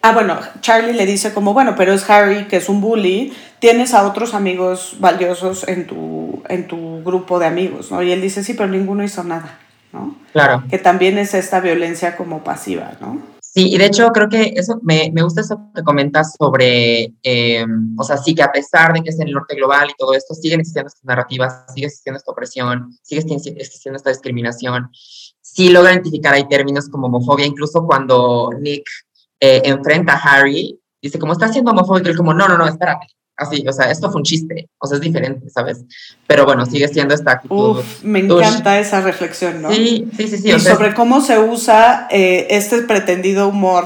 ah, 0.02 0.12
bueno, 0.14 0.40
Charlie 0.62 0.94
le 0.94 1.06
dice 1.06 1.34
como, 1.34 1.54
bueno, 1.54 1.76
pero 1.76 1.94
es 1.94 2.10
Harry, 2.10 2.46
que 2.46 2.58
es 2.58 2.70
un 2.70 2.82
bully, 2.82 3.34
tienes 3.60 3.94
a 3.94 4.08
otros 4.08 4.34
amigos 4.34 4.98
valiosos 5.00 5.68
en 5.68 5.86
tu, 5.86 6.42
en 6.50 6.68
tu 6.68 7.04
grupo 7.04 7.40
de 7.40 7.46
amigos, 7.46 7.92
¿no? 7.92 8.02
Y 8.02 8.12
él 8.12 8.22
dice, 8.22 8.44
sí, 8.44 8.54
pero 8.54 8.70
ninguno 8.70 9.04
hizo 9.04 9.24
nada, 9.24 9.60
¿no? 9.94 10.16
Claro. 10.34 10.64
Que 10.70 10.78
también 10.78 11.18
es 11.18 11.34
esta 11.34 11.60
violencia 11.60 12.18
como 12.18 12.44
pasiva, 12.44 12.94
¿no? 13.00 13.35
Sí, 13.56 13.74
y 13.74 13.78
de 13.78 13.86
hecho 13.86 14.10
creo 14.10 14.28
que 14.28 14.52
eso 14.58 14.82
me, 14.84 15.10
me 15.14 15.24
gusta 15.24 15.40
eso 15.40 15.72
que 15.74 15.82
comentas 15.82 16.34
sobre, 16.38 17.14
eh, 17.24 17.66
o 17.98 18.04
sea, 18.04 18.18
sí 18.18 18.36
que 18.36 18.44
a 18.44 18.52
pesar 18.52 18.92
de 18.92 19.02
que 19.02 19.12
es 19.12 19.20
en 19.22 19.30
el 19.30 19.34
norte 19.34 19.56
global 19.56 19.90
y 19.90 19.94
todo 19.98 20.14
esto, 20.14 20.34
siguen 20.34 20.60
existiendo 20.60 20.90
estas 20.90 21.06
narrativas, 21.06 21.64
sigue 21.74 21.88
existiendo 21.88 22.18
esta 22.18 22.34
opresión, 22.34 22.92
sigue 23.02 23.22
existiendo 23.22 23.96
esta 23.96 24.10
discriminación. 24.10 24.90
Sí 25.40 25.70
logra 25.70 25.94
identificar 25.94 26.34
hay 26.34 26.50
términos 26.50 26.90
como 26.90 27.08
homofobia, 27.08 27.46
incluso 27.46 27.86
cuando 27.86 28.50
Nick 28.60 28.84
eh, 29.40 29.62
enfrenta 29.64 30.16
a 30.16 30.18
Harry, 30.18 30.78
dice, 31.02 31.18
como 31.18 31.32
está 31.32 31.48
siendo 31.48 31.72
homofóbico, 31.72 32.10
él 32.10 32.18
como, 32.18 32.34
no, 32.34 32.50
no, 32.50 32.58
no, 32.58 32.68
espérate, 32.68 33.08
así, 33.38 33.66
o 33.68 33.74
sea, 33.74 33.92
esto 33.92 34.10
fue 34.10 34.20
un 34.20 34.24
chiste, 34.24 34.70
o 34.78 34.88
sea, 34.88 34.96
es 34.96 35.02
diferente, 35.02 35.50
¿sabes? 35.50 35.84
Pero 36.28 36.46
bueno, 36.46 36.66
sigue 36.66 36.88
siendo 36.88 37.14
esta 37.14 37.34
actitud. 37.34 37.80
Uf, 37.80 38.04
me 38.04 38.20
encanta 38.20 38.80
esa 38.80 39.02
reflexión, 39.02 39.62
¿no? 39.62 39.72
Sí, 39.72 40.08
sí, 40.18 40.28
sí. 40.28 40.38
sí 40.38 40.52
y 40.52 40.60
sobre 40.60 40.94
cómo 40.94 41.22
se 41.22 41.40
usa 41.40 42.08
eh, 42.12 42.48
este 42.50 42.82
pretendido 42.84 43.48
humor 43.48 43.86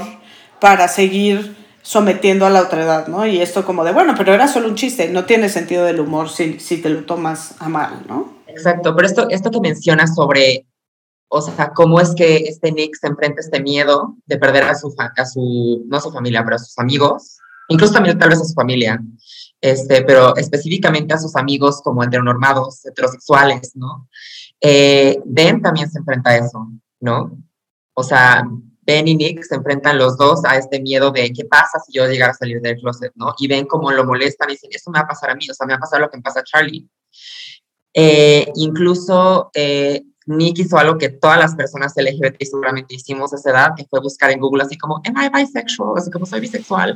para 0.59 0.87
seguir 0.87 1.55
sometiendo 1.81 2.45
a 2.45 2.49
la 2.49 2.61
otredad, 2.61 3.07
¿no? 3.07 3.25
Y 3.25 3.41
esto 3.41 3.65
como 3.65 3.83
de, 3.83 3.91
bueno, 3.91 4.13
pero 4.17 4.33
era 4.33 4.47
solo 4.47 4.67
un 4.67 4.75
chiste, 4.75 5.09
no 5.09 5.25
tiene 5.25 5.49
sentido 5.49 5.85
del 5.85 5.99
humor 5.99 6.29
si, 6.29 6.59
si 6.59 6.77
te 6.77 6.89
lo 6.89 7.03
tomas 7.05 7.55
a 7.59 7.69
mal, 7.69 8.03
¿no? 8.07 8.39
Exacto, 8.47 8.95
pero 8.95 9.07
esto, 9.07 9.29
esto 9.29 9.51
que 9.51 9.59
mencionas 9.59 10.13
sobre, 10.15 10.67
o 11.29 11.41
sea, 11.41 11.71
cómo 11.73 11.99
es 11.99 12.13
que 12.15 12.37
este 12.37 12.71
Nick 12.71 12.95
se 12.99 13.07
enfrenta 13.07 13.39
a 13.39 13.43
este 13.43 13.61
miedo 13.61 14.15
de 14.25 14.37
perder 14.37 14.63
a 14.63 14.75
su, 14.75 14.93
a 14.97 15.25
su, 15.25 15.83
no 15.87 15.97
a 15.97 16.01
su 16.01 16.11
familia, 16.11 16.43
pero 16.43 16.57
a 16.57 16.59
sus 16.59 16.77
amigos, 16.77 17.37
incluso 17.69 17.93
también 17.93 18.17
tal 18.17 18.29
vez 18.29 18.41
a 18.41 18.45
su 18.45 18.53
familia, 18.53 19.01
este, 19.61 20.03
pero 20.03 20.35
específicamente 20.35 21.13
a 21.13 21.17
sus 21.17 21.35
amigos 21.35 21.81
como 21.81 22.03
heteronormados, 22.03 22.85
heterosexuales, 22.85 23.75
¿no? 23.75 24.07
Eh, 24.61 25.19
ben 25.25 25.61
también 25.61 25.89
se 25.89 25.99
enfrenta 25.99 26.31
a 26.31 26.37
eso, 26.37 26.67
¿no? 26.99 27.37
O 27.93 28.03
sea, 28.03 28.43
Ben 28.89 29.07
y 29.07 29.15
Nick 29.15 29.43
se 29.43 29.53
enfrentan 29.53 29.99
los 29.99 30.17
dos 30.17 30.43
a 30.45 30.57
este 30.57 30.81
miedo 30.81 31.11
de 31.11 31.31
qué 31.31 31.45
pasa 31.45 31.79
si 31.85 31.93
yo 31.93 32.07
llegara 32.07 32.31
a 32.31 32.35
salir 32.35 32.59
del 32.59 32.77
closet, 32.77 33.11
¿no? 33.15 33.35
Y 33.37 33.47
ven 33.47 33.67
cómo 33.67 33.91
lo 33.91 34.03
molestan 34.03 34.49
y 34.49 34.53
dicen, 34.53 34.71
eso 34.73 34.89
me 34.89 34.97
va 34.97 35.05
a 35.05 35.07
pasar 35.07 35.29
a 35.29 35.35
mí, 35.35 35.45
o 35.47 35.53
sea, 35.53 35.67
me 35.67 35.73
va 35.73 35.77
a 35.77 35.81
pasar 35.81 36.01
lo 36.01 36.09
que 36.09 36.17
me 36.17 36.23
pasa 36.23 36.39
a 36.39 36.43
Charlie. 36.43 36.89
Eh, 37.93 38.51
incluso 38.55 39.51
eh, 39.53 40.03
Nick 40.29 40.59
hizo 40.59 40.77
algo 40.77 40.97
que 40.99 41.09
todas 41.09 41.39
las 41.39 41.55
personas 41.55 41.93
LGBT 41.95 42.41
seguramente 42.43 42.93
hicimos 42.93 43.33
a 43.33 43.37
esa 43.37 43.49
edad, 43.49 43.71
que 43.75 43.85
fue 43.89 43.99
buscar 43.99 44.29
en 44.29 44.39
Google 44.39 44.63
así 44.63 44.77
como, 44.77 45.01
¿am 45.03 45.15
I 45.17 45.43
bisexual? 45.43 45.97
Así 45.97 46.11
como, 46.11 46.27
soy 46.27 46.39
bisexual. 46.39 46.95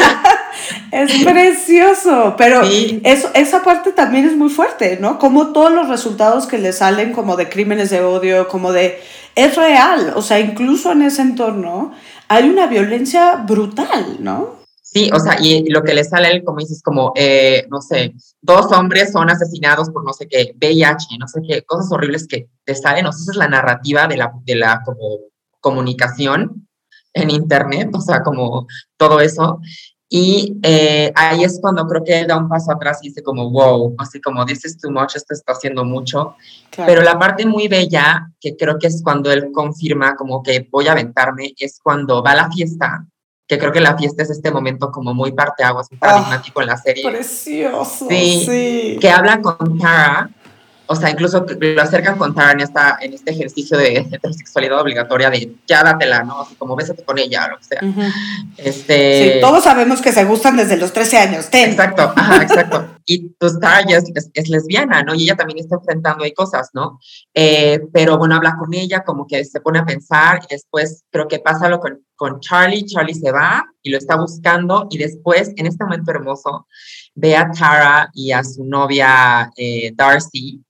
es 0.90 1.24
precioso, 1.24 2.34
pero 2.38 2.62
eso, 2.62 3.30
esa 3.34 3.62
parte 3.62 3.92
también 3.92 4.24
es 4.24 4.36
muy 4.36 4.48
fuerte, 4.48 4.98
¿no? 4.98 5.18
Como 5.18 5.52
todos 5.52 5.70
los 5.70 5.88
resultados 5.88 6.46
que 6.46 6.56
le 6.56 6.72
salen 6.72 7.12
como 7.12 7.36
de 7.36 7.50
crímenes 7.50 7.90
de 7.90 8.00
odio, 8.00 8.48
como 8.48 8.72
de... 8.72 9.00
Es 9.34 9.54
real, 9.54 10.14
o 10.16 10.22
sea, 10.22 10.40
incluso 10.40 10.92
en 10.92 11.02
ese 11.02 11.20
entorno 11.20 11.92
hay 12.28 12.48
una 12.48 12.66
violencia 12.68 13.36
brutal, 13.36 14.16
¿no? 14.20 14.65
Sí, 14.96 15.10
o 15.12 15.20
sea, 15.20 15.36
y 15.38 15.68
lo 15.68 15.82
que 15.82 15.92
le 15.92 16.04
sale 16.04 16.42
como 16.42 16.56
dices, 16.56 16.82
como, 16.82 17.12
eh, 17.16 17.66
no 17.68 17.82
sé, 17.82 18.14
dos 18.40 18.72
hombres 18.72 19.12
son 19.12 19.28
asesinados 19.28 19.90
por 19.90 20.02
no 20.02 20.14
sé 20.14 20.26
qué, 20.26 20.54
VIH, 20.58 21.18
no 21.20 21.28
sé 21.28 21.42
qué, 21.46 21.60
cosas 21.64 21.92
horribles 21.92 22.26
que 22.26 22.48
te 22.64 22.74
salen, 22.74 23.04
o 23.04 23.12
sea, 23.12 23.20
esa 23.20 23.32
es 23.32 23.36
la 23.36 23.48
narrativa 23.48 24.06
de 24.06 24.16
la, 24.16 24.32
de 24.46 24.54
la 24.54 24.80
como, 24.86 25.18
comunicación 25.60 26.66
en 27.12 27.28
Internet, 27.28 27.90
o 27.92 28.00
sea, 28.00 28.22
como 28.22 28.66
todo 28.96 29.20
eso. 29.20 29.60
Y 30.08 30.58
eh, 30.62 31.12
ahí 31.14 31.44
es 31.44 31.58
cuando 31.60 31.86
creo 31.86 32.02
que 32.02 32.20
él 32.20 32.26
da 32.26 32.38
un 32.38 32.48
paso 32.48 32.72
atrás 32.72 33.00
y 33.02 33.08
dice 33.08 33.22
como, 33.22 33.50
wow, 33.50 33.96
así 33.98 34.18
como, 34.22 34.46
this 34.46 34.64
is 34.64 34.78
too 34.78 34.90
much, 34.90 35.14
esto 35.14 35.34
está 35.34 35.52
haciendo 35.52 35.84
mucho. 35.84 36.36
Pero 36.74 37.02
la 37.02 37.18
parte 37.18 37.44
muy 37.44 37.68
bella, 37.68 38.32
que 38.40 38.56
creo 38.56 38.78
que 38.78 38.86
es 38.86 39.02
cuando 39.04 39.30
él 39.30 39.50
confirma 39.52 40.16
como 40.16 40.42
que 40.42 40.66
voy 40.72 40.88
a 40.88 40.92
aventarme, 40.92 41.52
es 41.58 41.80
cuando 41.82 42.22
va 42.22 42.30
a 42.30 42.36
la 42.36 42.50
fiesta 42.50 43.06
que 43.46 43.58
creo 43.58 43.72
que 43.72 43.80
la 43.80 43.96
fiesta 43.96 44.22
es 44.22 44.30
este 44.30 44.50
momento 44.50 44.90
como 44.90 45.14
muy 45.14 45.32
parteaguas, 45.32 45.90
muy 45.90 45.98
paradigmático 45.98 46.60
en 46.60 46.66
la 46.66 46.76
serie. 46.76 47.08
Precioso. 47.08 48.06
Sí, 48.08 48.44
sí, 48.44 48.98
Que 49.00 49.10
habla 49.10 49.40
con 49.40 49.78
Tara 49.78 50.30
o 50.86 50.96
sea, 50.96 51.10
incluso 51.10 51.44
lo 51.58 51.82
acercan 51.82 52.16
con 52.16 52.34
Tara 52.34 52.52
en, 52.52 52.60
esta, 52.60 52.98
en 53.00 53.12
este 53.12 53.32
ejercicio 53.32 53.76
de 53.76 53.98
heterosexualidad 53.98 54.80
obligatoria 54.80 55.30
de 55.30 55.52
ya 55.66 55.82
dátela, 55.82 56.22
¿no? 56.22 56.42
Así 56.42 56.54
como 56.54 56.76
bésate 56.76 57.04
con 57.04 57.18
ella, 57.18 57.46
o 57.46 57.50
lo 57.50 57.58
que 57.58 57.64
sea. 57.64 57.80
este... 58.56 59.34
Sí, 59.34 59.40
todos 59.40 59.64
sabemos 59.64 60.00
que 60.00 60.12
se 60.12 60.24
gustan 60.24 60.56
desde 60.56 60.76
los 60.76 60.92
13 60.92 61.18
años. 61.18 61.48
Exacto, 61.50 62.12
ajá, 62.14 62.42
exacto. 62.42 62.88
Y 63.04 63.30
pues 63.38 63.58
Tara 63.58 63.84
ya 63.86 63.98
es, 63.98 64.48
lesbiana, 64.48 65.02
¿no? 65.02 65.14
Y 65.14 65.24
ella 65.24 65.36
también 65.36 65.58
está 65.58 65.76
enfrentando 65.76 66.24
ahí 66.24 66.32
cosas, 66.32 66.70
¿no? 66.72 66.98
Eh, 67.34 67.80
pero 67.92 68.18
bueno, 68.18 68.34
habla 68.36 68.56
con 68.56 68.74
ella, 68.74 69.02
como 69.04 69.26
que 69.26 69.44
se 69.44 69.60
pone 69.60 69.78
a 69.78 69.86
pensar 69.86 70.40
y 70.44 70.54
después 70.54 71.04
creo 71.10 71.28
que 71.28 71.38
pasa 71.38 71.68
lo 71.68 71.78
con, 71.80 72.00
con 72.16 72.40
Charlie. 72.40 72.84
Charlie 72.84 73.14
se 73.14 73.30
va 73.30 73.64
y 73.82 73.90
lo 73.90 73.98
está 73.98 74.16
buscando 74.16 74.88
y 74.90 74.98
después, 74.98 75.52
en 75.56 75.66
este 75.66 75.84
momento 75.84 76.10
hermoso, 76.10 76.66
ve 77.14 77.36
a 77.36 77.50
Tara 77.50 78.10
y 78.12 78.32
a 78.32 78.42
su 78.42 78.64
novia 78.64 79.50
eh, 79.56 79.92
Darcy 79.94 80.65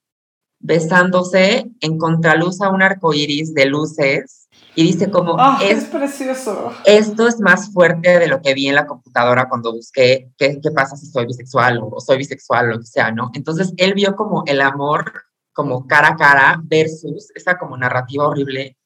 besándose 0.66 1.70
en 1.80 1.98
contraluz 1.98 2.60
a 2.60 2.70
un 2.70 2.82
arco 2.82 3.14
iris 3.14 3.54
de 3.54 3.66
luces 3.66 4.48
y 4.74 4.82
dice 4.82 5.10
como 5.10 5.36
ah, 5.38 5.58
es, 5.62 5.84
precioso. 5.84 6.70
Esto 6.84 7.26
es 7.26 7.40
más 7.40 7.72
fuerte 7.72 8.18
de 8.18 8.26
lo 8.26 8.42
que 8.42 8.52
vi 8.52 8.68
en 8.68 8.74
la 8.74 8.86
computadora 8.86 9.48
cuando 9.48 9.72
busqué 9.72 10.30
qué, 10.36 10.60
qué 10.62 10.70
pasa 10.70 10.96
si 10.96 11.06
soy 11.06 11.26
bisexual 11.26 11.80
o, 11.82 11.98
soy 12.00 12.18
bisexual 12.18 12.66
o 12.66 12.72
lo 12.72 12.80
que 12.80 12.86
sea 12.86 13.10
no 13.10 13.30
entonces 13.32 13.72
él 13.78 13.94
vio 13.94 14.14
como 14.16 14.42
el 14.46 14.60
amor 14.60 15.22
como 15.52 15.86
cara 15.86 16.08
a 16.08 16.16
cara 16.16 16.60
versus 16.62 17.30
esa 17.34 17.56
como 17.56 17.76
narrativa 17.78 18.28
horrible 18.28 18.76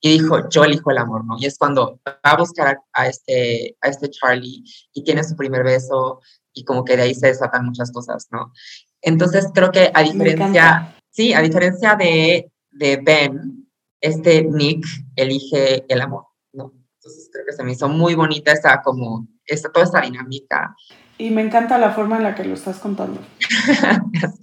y 0.00 0.18
dijo 0.18 0.48
yo 0.48 0.64
elijo 0.64 0.90
el 0.90 0.98
amor 0.98 1.24
no 1.24 1.36
y 1.38 1.46
es 1.46 1.56
cuando 1.56 2.00
va 2.06 2.18
a 2.22 2.36
buscar 2.36 2.80
a, 2.92 3.06
este 3.06 3.76
a 3.80 3.88
este 3.88 4.10
Charlie 4.10 4.64
y 4.92 5.04
tiene 5.04 5.22
su 5.22 5.36
primer 5.36 5.62
beso 5.62 6.20
y 6.52 6.64
como 6.64 6.84
que 6.84 6.96
de 6.96 7.02
ahí 7.04 7.14
se 7.14 7.28
desatan 7.28 7.66
muchas 7.66 7.92
cosas 7.92 8.26
no 8.32 8.52
entonces 9.00 9.46
creo 9.54 9.70
que 9.70 9.92
a 9.94 10.02
diferencia 10.02 10.95
Sí, 11.16 11.32
a 11.32 11.40
diferencia 11.40 11.94
de, 11.94 12.52
de 12.72 13.00
Ben, 13.02 13.66
este 14.02 14.42
Nick 14.42 14.84
elige 15.16 15.86
el 15.88 16.02
amor, 16.02 16.26
¿no? 16.52 16.74
Entonces 16.98 17.30
creo 17.32 17.46
que 17.46 17.54
se 17.54 17.64
me 17.64 17.72
hizo 17.72 17.88
muy 17.88 18.14
bonita 18.14 18.52
esa 18.52 18.82
como, 18.82 19.26
esa, 19.46 19.72
toda 19.72 19.86
esa 19.86 20.02
dinámica. 20.02 20.76
Y 21.16 21.30
me 21.30 21.40
encanta 21.40 21.78
la 21.78 21.92
forma 21.92 22.18
en 22.18 22.22
la 22.22 22.34
que 22.34 22.44
lo 22.44 22.52
estás 22.52 22.80
contando. 22.80 23.22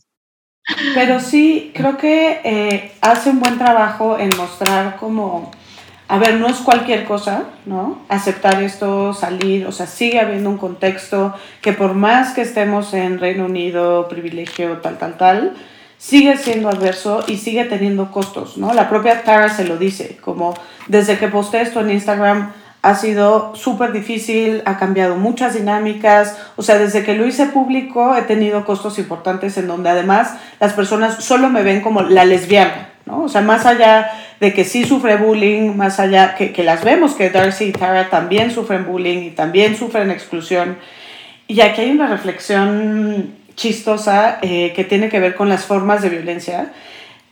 Pero 0.95 1.19
sí, 1.19 1.71
creo 1.75 1.95
que 1.97 2.41
eh, 2.43 2.91
hace 3.01 3.29
un 3.29 3.39
buen 3.39 3.59
trabajo 3.59 4.17
en 4.17 4.31
mostrar 4.35 4.95
como, 4.95 5.51
a 6.07 6.17
ver, 6.17 6.39
no 6.39 6.47
es 6.47 6.57
cualquier 6.57 7.05
cosa, 7.05 7.51
¿no? 7.67 8.03
Aceptar 8.09 8.63
esto, 8.63 9.13
salir, 9.13 9.67
o 9.67 9.71
sea, 9.71 9.85
sigue 9.85 10.19
habiendo 10.19 10.49
un 10.49 10.57
contexto 10.57 11.35
que 11.61 11.73
por 11.73 11.93
más 11.93 12.33
que 12.33 12.41
estemos 12.41 12.95
en 12.95 13.19
Reino 13.19 13.45
Unido, 13.45 14.07
privilegio, 14.07 14.79
tal, 14.79 14.97
tal, 14.97 15.17
tal, 15.17 15.55
sigue 16.03 16.35
siendo 16.35 16.67
adverso 16.67 17.23
y 17.27 17.37
sigue 17.37 17.63
teniendo 17.63 18.11
costos, 18.11 18.57
¿no? 18.57 18.73
La 18.73 18.89
propia 18.89 19.23
Tara 19.23 19.47
se 19.47 19.63
lo 19.63 19.77
dice, 19.77 20.17
como 20.19 20.53
desde 20.87 21.17
que 21.17 21.29
posté 21.29 21.61
esto 21.61 21.79
en 21.79 21.91
Instagram 21.91 22.51
ha 22.81 22.95
sido 22.95 23.55
súper 23.55 23.93
difícil, 23.93 24.63
ha 24.65 24.77
cambiado 24.77 25.15
muchas 25.15 25.53
dinámicas, 25.53 26.37
o 26.57 26.61
sea, 26.61 26.77
desde 26.77 27.03
que 27.03 27.15
lo 27.15 27.25
hice 27.25 27.45
público 27.45 28.17
he 28.17 28.23
tenido 28.23 28.65
costos 28.65 28.99
importantes 28.99 29.57
en 29.57 29.67
donde 29.67 29.91
además 29.91 30.35
las 30.59 30.73
personas 30.73 31.23
solo 31.23 31.49
me 31.49 31.63
ven 31.63 31.79
como 31.79 32.01
la 32.01 32.25
lesbiana, 32.25 32.89
¿no? 33.05 33.23
O 33.23 33.29
sea, 33.29 33.39
más 33.39 33.65
allá 33.65 34.11
de 34.41 34.53
que 34.53 34.65
sí 34.65 34.83
sufre 34.83 35.15
bullying, 35.15 35.77
más 35.77 36.01
allá 36.01 36.35
que, 36.35 36.51
que 36.51 36.65
las 36.65 36.83
vemos 36.83 37.13
que 37.13 37.29
Darcy 37.29 37.65
y 37.67 37.71
Tara 37.71 38.09
también 38.09 38.51
sufren 38.51 38.85
bullying 38.85 39.19
y 39.19 39.31
también 39.31 39.77
sufren 39.77 40.11
exclusión. 40.11 40.75
Y 41.47 41.61
aquí 41.61 41.79
hay 41.79 41.91
una 41.91 42.07
reflexión 42.07 43.41
chistosa 43.55 44.39
eh, 44.41 44.73
que 44.75 44.83
tiene 44.83 45.09
que 45.09 45.19
ver 45.19 45.35
con 45.35 45.49
las 45.49 45.65
formas 45.65 46.01
de 46.01 46.09
violencia. 46.09 46.73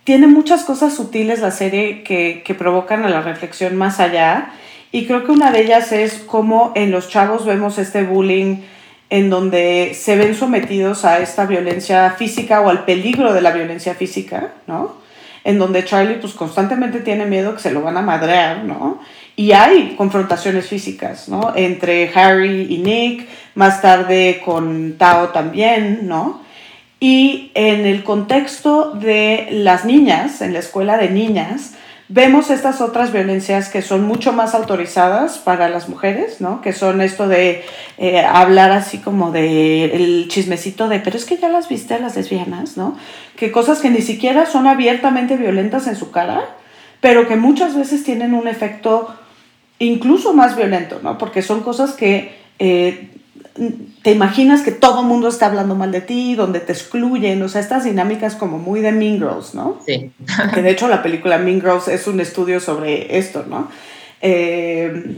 Tiene 0.03 0.27
muchas 0.27 0.63
cosas 0.63 0.95
sutiles 0.95 1.39
la 1.39 1.51
serie 1.51 2.03
que, 2.03 2.41
que 2.43 2.55
provocan 2.55 3.05
a 3.05 3.09
la 3.09 3.21
reflexión 3.21 3.75
más 3.75 3.99
allá 3.99 4.51
y 4.91 5.05
creo 5.05 5.23
que 5.23 5.31
una 5.31 5.51
de 5.51 5.61
ellas 5.61 5.91
es 5.91 6.15
cómo 6.25 6.73
en 6.75 6.91
los 6.91 7.07
chavos 7.07 7.45
vemos 7.45 7.77
este 7.77 8.03
bullying 8.03 8.57
en 9.09 9.29
donde 9.29 9.93
se 9.93 10.15
ven 10.15 10.35
sometidos 10.35 11.05
a 11.05 11.19
esta 11.19 11.45
violencia 11.45 12.11
física 12.11 12.61
o 12.61 12.69
al 12.69 12.85
peligro 12.85 13.33
de 13.33 13.41
la 13.41 13.51
violencia 13.51 13.93
física, 13.93 14.53
¿no? 14.67 14.95
En 15.43 15.59
donde 15.59 15.83
Charlie 15.83 16.15
pues 16.15 16.33
constantemente 16.33 16.99
tiene 16.99 17.25
miedo 17.25 17.53
que 17.53 17.61
se 17.61 17.71
lo 17.71 17.81
van 17.81 17.97
a 17.97 18.01
madrear, 18.01 18.63
¿no? 18.63 18.99
Y 19.41 19.53
hay 19.53 19.95
confrontaciones 19.97 20.67
físicas, 20.67 21.27
¿no? 21.27 21.53
Entre 21.55 22.11
Harry 22.13 22.67
y 22.69 22.77
Nick, 22.77 23.27
más 23.55 23.81
tarde 23.81 24.39
con 24.45 24.99
Tao 24.99 25.29
también, 25.29 26.07
¿no? 26.07 26.43
Y 26.99 27.49
en 27.55 27.87
el 27.87 28.03
contexto 28.03 28.91
de 28.91 29.47
las 29.49 29.83
niñas, 29.83 30.43
en 30.43 30.53
la 30.53 30.59
escuela 30.59 30.99
de 30.99 31.09
niñas, 31.09 31.73
Vemos 32.13 32.49
estas 32.49 32.81
otras 32.81 33.13
violencias 33.13 33.69
que 33.69 33.81
son 33.81 34.03
mucho 34.03 34.33
más 34.33 34.53
autorizadas 34.53 35.37
para 35.37 35.69
las 35.69 35.87
mujeres, 35.87 36.41
¿no? 36.41 36.59
Que 36.59 36.73
son 36.73 36.99
esto 36.99 37.29
de 37.29 37.63
eh, 37.97 38.19
hablar 38.19 38.73
así 38.73 38.97
como 38.97 39.31
de 39.31 39.85
el 39.95 40.27
chismecito 40.27 40.89
de, 40.89 40.99
pero 40.99 41.15
es 41.15 41.23
que 41.23 41.37
ya 41.37 41.47
las 41.47 41.69
viste 41.69 41.93
a 41.93 41.99
las 41.99 42.17
lesbianas, 42.17 42.75
¿no? 42.75 42.97
Que 43.37 43.49
cosas 43.53 43.79
que 43.79 43.89
ni 43.89 44.01
siquiera 44.01 44.45
son 44.45 44.67
abiertamente 44.67 45.37
violentas 45.37 45.87
en 45.87 45.95
su 45.95 46.11
cara, 46.11 46.49
pero 46.99 47.29
que 47.29 47.37
muchas 47.37 47.77
veces 47.77 48.03
tienen 48.03 48.33
un 48.33 48.49
efecto 48.49 49.15
incluso 49.85 50.33
más 50.33 50.55
violento, 50.55 50.99
¿no? 51.03 51.17
Porque 51.17 51.41
son 51.41 51.61
cosas 51.61 51.93
que 51.93 52.35
eh, 52.59 53.09
te 54.03 54.11
imaginas 54.11 54.61
que 54.61 54.71
todo 54.71 55.01
el 55.01 55.07
mundo 55.07 55.27
está 55.27 55.47
hablando 55.47 55.75
mal 55.75 55.91
de 55.91 56.01
ti, 56.01 56.35
donde 56.35 56.59
te 56.59 56.71
excluyen, 56.71 57.41
o 57.43 57.49
sea, 57.49 57.61
estas 57.61 57.83
dinámicas 57.83 58.35
como 58.35 58.57
muy 58.57 58.81
de 58.81 58.91
Mean 58.91 59.17
Girls, 59.17 59.53
¿no? 59.53 59.79
Sí. 59.85 60.11
que 60.53 60.61
de 60.61 60.69
hecho 60.69 60.87
la 60.87 61.03
película 61.03 61.37
Mean 61.37 61.61
Girls 61.61 61.87
es 61.87 62.07
un 62.07 62.19
estudio 62.19 62.59
sobre 62.59 63.17
esto, 63.17 63.45
¿no? 63.47 63.69
Eh, 64.21 65.17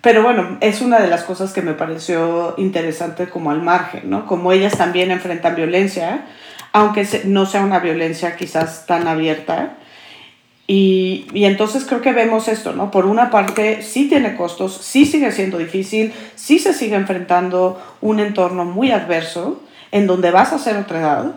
pero 0.00 0.24
bueno, 0.24 0.58
es 0.60 0.80
una 0.80 0.98
de 0.98 1.08
las 1.08 1.22
cosas 1.22 1.52
que 1.52 1.62
me 1.62 1.74
pareció 1.74 2.54
interesante 2.58 3.28
como 3.28 3.52
al 3.52 3.62
margen, 3.62 4.10
¿no? 4.10 4.26
Como 4.26 4.50
ellas 4.52 4.76
también 4.76 5.12
enfrentan 5.12 5.54
violencia, 5.54 6.26
aunque 6.72 7.06
no 7.24 7.46
sea 7.46 7.62
una 7.62 7.78
violencia 7.78 8.36
quizás 8.36 8.86
tan 8.86 9.06
abierta, 9.06 9.76
y, 10.66 11.26
y, 11.34 11.44
entonces 11.44 11.84
creo 11.84 12.00
que 12.00 12.12
vemos 12.12 12.48
esto, 12.48 12.72
¿no? 12.72 12.90
Por 12.90 13.06
una 13.06 13.30
parte, 13.30 13.82
sí 13.82 14.08
tiene 14.08 14.36
costos, 14.36 14.78
sí 14.80 15.04
sigue 15.04 15.32
siendo 15.32 15.58
difícil, 15.58 16.12
sí 16.36 16.58
se 16.58 16.72
sigue 16.72 16.94
enfrentando 16.94 17.82
un 18.00 18.20
entorno 18.20 18.64
muy 18.64 18.90
adverso 18.92 19.60
en 19.90 20.06
donde 20.06 20.30
vas 20.30 20.52
a 20.52 20.58
ser 20.58 20.76
otra 20.76 21.00
edad, 21.00 21.32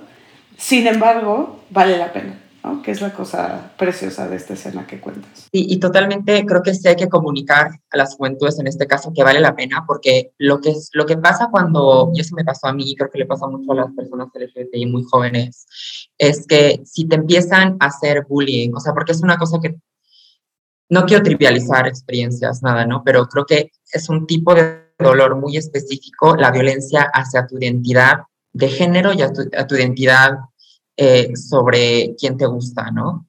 sin 0.58 0.88
embargo, 0.88 1.60
vale 1.70 1.98
la 1.98 2.14
pena. 2.14 2.45
Que 2.84 2.91
es 2.91 3.01
la 3.01 3.13
cosa 3.13 3.73
preciosa 3.78 4.28
de 4.28 4.38
esta 4.38 4.54
escena 4.54 4.88
que 4.88 4.99
cuentas. 4.99 5.49
Y, 5.51 5.73
y, 5.73 5.78
totalmente 5.78 6.45
creo 6.45 6.63
que 6.63 6.73
sí 6.73 6.88
hay 6.88 6.95
que 6.95 7.10
comunicar 7.10 7.69
a 7.91 7.97
las 7.97 8.15
juventudes 8.15 8.60
en 8.60 8.67
este 8.67 8.88
caso 8.88 9.12
que 9.13 9.23
vale 9.23 9.39
la 9.39 9.56
pena, 9.56 9.84
porque 9.86 10.32
lo 10.38 10.62
que, 10.62 10.71
es, 10.71 10.89
lo 10.93 11.06
que 11.06 11.17
pasa 11.17 11.49
cuando, 11.51 12.12
y 12.13 12.21
eso 12.21 12.36
me 12.36 12.43
pasó 12.43 12.67
a 12.67 12.73
mí, 12.73 12.95
creo 12.95 13.12
que 13.12 13.19
le 13.19 13.25
pasa 13.25 13.47
mucho 13.47 13.71
a 13.71 13.75
las 13.75 13.93
personas 13.93 14.30
LGBTI 14.34 14.86
muy 14.88 15.04
jóvenes, 15.04 15.67
es 16.17 16.47
que 16.47 16.82
si 16.86 17.08
te 17.08 17.15
empiezan 17.15 17.78
a 17.80 17.88
hacer 17.88 18.25
bullying, 18.28 18.71
o 18.73 18.80
sea, 18.80 18.93
porque 18.93 19.12
es 19.12 19.21
una 19.21 19.38
cosa 19.38 19.60
que 19.62 19.75
no 20.89 21.06
quiero 21.06 21.23
trivializar 21.23 21.88
experiencias, 21.88 22.63
nada, 22.63 22.86
¿no? 22.86 23.04
Pero 23.04 23.28
creo 23.28 23.45
que 23.45 23.71
es 23.91 24.10
un 24.10 24.25
tipo 24.28 24.56
de 24.56 24.86
dolor 24.97 25.36
muy 25.36 25.58
específico, 25.58 26.36
la 26.36 26.51
violencia 26.51 27.10
hacia 27.13 27.47
tu 27.47 27.58
identidad 27.58 28.19
de 28.54 28.69
género 28.69 29.13
y 29.13 29.21
a 29.21 29.34
tu, 29.34 29.41
a 29.58 29.67
tu 29.67 29.75
identidad 29.75 30.38
eh, 30.98 31.36
sobre 31.36 32.16
quién 32.18 32.38
te 32.38 32.46
gusta, 32.46 32.90
¿no? 32.90 33.28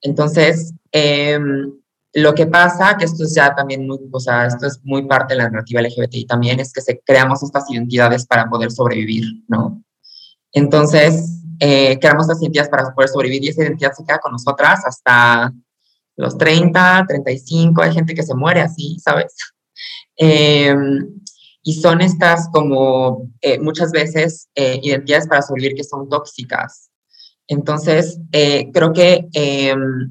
Entonces, 0.00 0.72
em, 0.92 1.72
lo 2.12 2.34
que 2.34 2.46
pasa, 2.46 2.96
que 2.96 3.06
esto 3.06 3.24
es 3.24 3.34
ya 3.34 3.54
también 3.56 3.86
muy, 3.86 3.98
o 4.10 4.20
sea, 4.20 4.46
esto 4.46 4.66
es 4.66 4.80
muy 4.84 5.06
parte 5.06 5.34
de 5.34 5.38
la 5.38 5.50
narrativa 5.50 5.80
LGBTI 5.80 6.26
también, 6.26 6.60
es 6.60 6.72
que 6.72 6.80
se 6.80 7.00
creamos 7.04 7.42
estas 7.42 7.68
identidades 7.70 8.24
para 8.26 8.48
poder 8.48 8.70
sobrevivir, 8.70 9.24
¿no? 9.48 9.82
Entonces, 10.52 11.42
eh, 11.58 11.98
creamos 11.98 12.24
estas 12.24 12.40
identidades 12.40 12.70
para 12.70 12.94
poder 12.94 13.08
sobrevivir 13.08 13.44
y 13.44 13.48
esa 13.48 13.62
identidad 13.62 13.92
se 13.94 14.04
queda 14.04 14.18
con 14.18 14.32
nosotras 14.32 14.84
hasta 14.84 15.52
los 16.16 16.38
30, 16.38 17.04
35, 17.08 17.82
hay 17.82 17.92
gente 17.92 18.14
que 18.14 18.22
se 18.22 18.34
muere 18.34 18.60
así, 18.60 18.98
¿sabes? 19.00 19.34
Em, 20.16 21.20
y 21.62 21.72
son 21.74 22.00
estas 22.02 22.48
como 22.52 23.30
eh, 23.40 23.58
muchas 23.58 23.90
veces 23.90 24.48
identidades 24.54 25.26
para 25.26 25.42
sobrevivir 25.42 25.74
que 25.74 25.84
son 25.84 26.08
tóxicas, 26.08 26.91
entonces, 27.48 28.18
eh, 28.32 28.70
creo 28.72 28.92
que 28.92 29.28
em, 29.32 30.08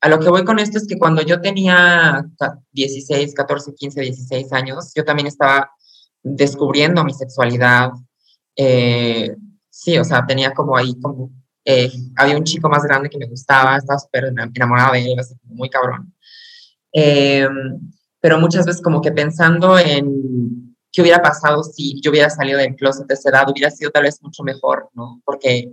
a 0.00 0.08
lo 0.08 0.18
que 0.18 0.28
voy 0.28 0.44
con 0.44 0.58
esto 0.58 0.78
es 0.78 0.86
que 0.86 0.98
cuando 0.98 1.22
yo 1.22 1.40
tenía 1.40 2.26
16, 2.72 3.34
14, 3.34 3.74
15, 3.74 4.00
16 4.02 4.52
años, 4.52 4.92
yo 4.94 5.04
también 5.04 5.26
estaba 5.26 5.70
descubriendo 6.22 7.04
mi 7.04 7.14
sexualidad. 7.14 7.90
Eh, 8.56 9.34
sí, 9.70 9.98
o 9.98 10.04
sea, 10.04 10.26
tenía 10.26 10.52
como 10.52 10.76
ahí 10.76 10.94
como, 11.00 11.30
eh, 11.64 11.90
había 12.16 12.36
un 12.36 12.44
chico 12.44 12.68
más 12.68 12.82
grande 12.82 13.08
que 13.08 13.18
me 13.18 13.26
gustaba, 13.26 13.76
estaba 13.76 13.98
súper 13.98 14.26
enamorada 14.54 14.92
de 14.92 15.12
él, 15.12 15.18
así 15.18 15.34
muy 15.44 15.70
cabrón. 15.70 16.14
Em, 16.92 17.80
pero 18.20 18.38
muchas 18.38 18.66
veces 18.66 18.82
como 18.82 19.00
que 19.00 19.12
pensando 19.12 19.78
en 19.78 20.76
qué 20.92 21.02
hubiera 21.02 21.20
pasado 21.20 21.62
si 21.62 22.00
yo 22.00 22.10
hubiera 22.10 22.30
salido 22.30 22.58
del 22.58 22.76
closet 22.76 23.06
de 23.06 23.14
esa 23.14 23.30
edad, 23.30 23.50
hubiera 23.50 23.70
sido 23.70 23.90
tal 23.90 24.04
vez 24.04 24.22
mucho 24.22 24.42
mejor, 24.44 24.90
¿no? 24.94 25.20
Porque 25.24 25.72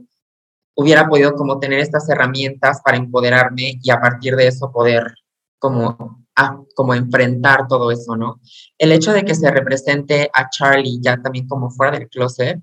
hubiera 0.76 1.08
podido 1.08 1.34
como 1.34 1.60
tener 1.60 1.80
estas 1.80 2.10
herramientas 2.10 2.82
para 2.84 2.98
empoderarme 2.98 3.80
y 3.82 3.92
a 3.92 4.00
partir 4.00 4.36
de 4.36 4.48
eso 4.48 4.72
poder 4.72 5.14
como, 5.60 6.26
ah, 6.36 6.60
como 6.76 6.94
enfrentar 6.94 7.68
todo 7.68 7.92
eso, 7.92 8.16
¿no? 8.16 8.40
El 8.78 8.92
hecho 8.92 9.14
de 9.14 9.24
que 9.24 9.36
se 9.36 9.52
represente 9.52 10.30
a 10.34 10.50
Charlie 10.50 11.00
ya 11.02 11.22
también 11.22 11.48
como 11.48 11.70
fuera 11.70 11.98
del 11.98 12.10
closet 12.10 12.60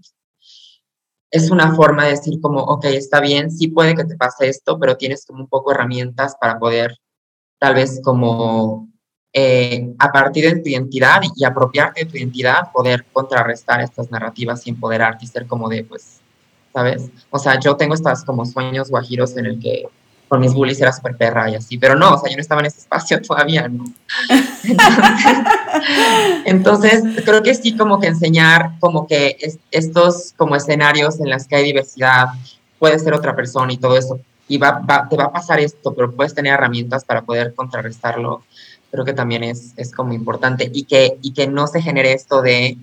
es 1.30 1.50
una 1.50 1.74
forma 1.74 2.04
de 2.04 2.10
decir 2.10 2.40
como, 2.40 2.60
ok, 2.60 2.86
está 2.86 3.20
bien, 3.20 3.50
sí 3.50 3.68
puede 3.68 3.94
que 3.94 4.04
te 4.04 4.16
pase 4.16 4.48
esto, 4.48 4.78
pero 4.78 4.96
tienes 4.96 5.26
como 5.26 5.42
un 5.42 5.48
poco 5.48 5.72
herramientas 5.72 6.34
para 6.40 6.58
poder 6.58 6.96
tal 7.58 7.74
vez 7.74 8.00
como 8.02 8.88
eh, 9.32 9.94
a 9.98 10.10
partir 10.10 10.44
de 10.44 10.60
tu 10.60 10.68
identidad 10.68 11.20
y 11.36 11.44
apropiarte 11.44 12.04
de 12.04 12.10
tu 12.10 12.16
identidad, 12.16 12.72
poder 12.72 13.04
contrarrestar 13.12 13.80
estas 13.82 14.10
narrativas 14.10 14.66
y 14.66 14.70
empoderarte 14.70 15.24
y 15.24 15.28
ser 15.28 15.46
como 15.46 15.68
de, 15.68 15.84
pues, 15.84 16.20
¿sabes? 16.72 17.10
O 17.30 17.38
sea, 17.38 17.58
yo 17.58 17.76
tengo 17.76 17.94
estas 17.94 18.24
como 18.24 18.46
sueños 18.46 18.90
guajiros 18.90 19.36
en 19.36 19.46
el 19.46 19.60
que 19.60 19.88
con 20.28 20.40
mis 20.40 20.52
bullies 20.52 20.80
era 20.80 20.92
súper 20.92 21.16
perra 21.16 21.50
y 21.50 21.54
así, 21.54 21.78
pero 21.78 21.94
no, 21.94 22.14
o 22.14 22.18
sea, 22.18 22.30
yo 22.30 22.36
no 22.36 22.42
estaba 22.42 22.60
en 22.60 22.66
ese 22.66 22.80
espacio 22.80 23.20
todavía, 23.26 23.68
¿no? 23.68 23.84
Entonces, 26.44 27.02
creo 27.24 27.42
que 27.42 27.54
sí 27.54 27.76
como 27.76 27.98
que 27.98 28.08
enseñar 28.08 28.72
como 28.78 29.06
que 29.06 29.38
estos 29.70 30.34
como 30.36 30.54
escenarios 30.54 31.18
en 31.20 31.30
los 31.30 31.46
que 31.46 31.56
hay 31.56 31.64
diversidad, 31.64 32.28
puede 32.78 32.98
ser 32.98 33.14
otra 33.14 33.34
persona 33.34 33.72
y 33.72 33.78
todo 33.78 33.96
eso, 33.96 34.20
y 34.46 34.58
va, 34.58 34.82
te 35.08 35.16
va 35.16 35.24
a 35.24 35.32
pasar 35.32 35.60
esto, 35.60 35.94
pero 35.94 36.12
puedes 36.12 36.34
tener 36.34 36.54
herramientas 36.54 37.04
para 37.04 37.22
poder 37.22 37.54
contrarrestarlo, 37.54 38.42
creo 38.90 39.04
que 39.04 39.12
también 39.12 39.44
es, 39.44 39.72
es 39.76 39.92
como 39.92 40.12
importante 40.12 40.70
y 40.72 40.84
que, 40.84 41.18
y 41.22 41.32
que 41.32 41.46
no 41.46 41.66
se 41.66 41.82
genere 41.82 42.12
esto 42.12 42.40
de 42.40 42.78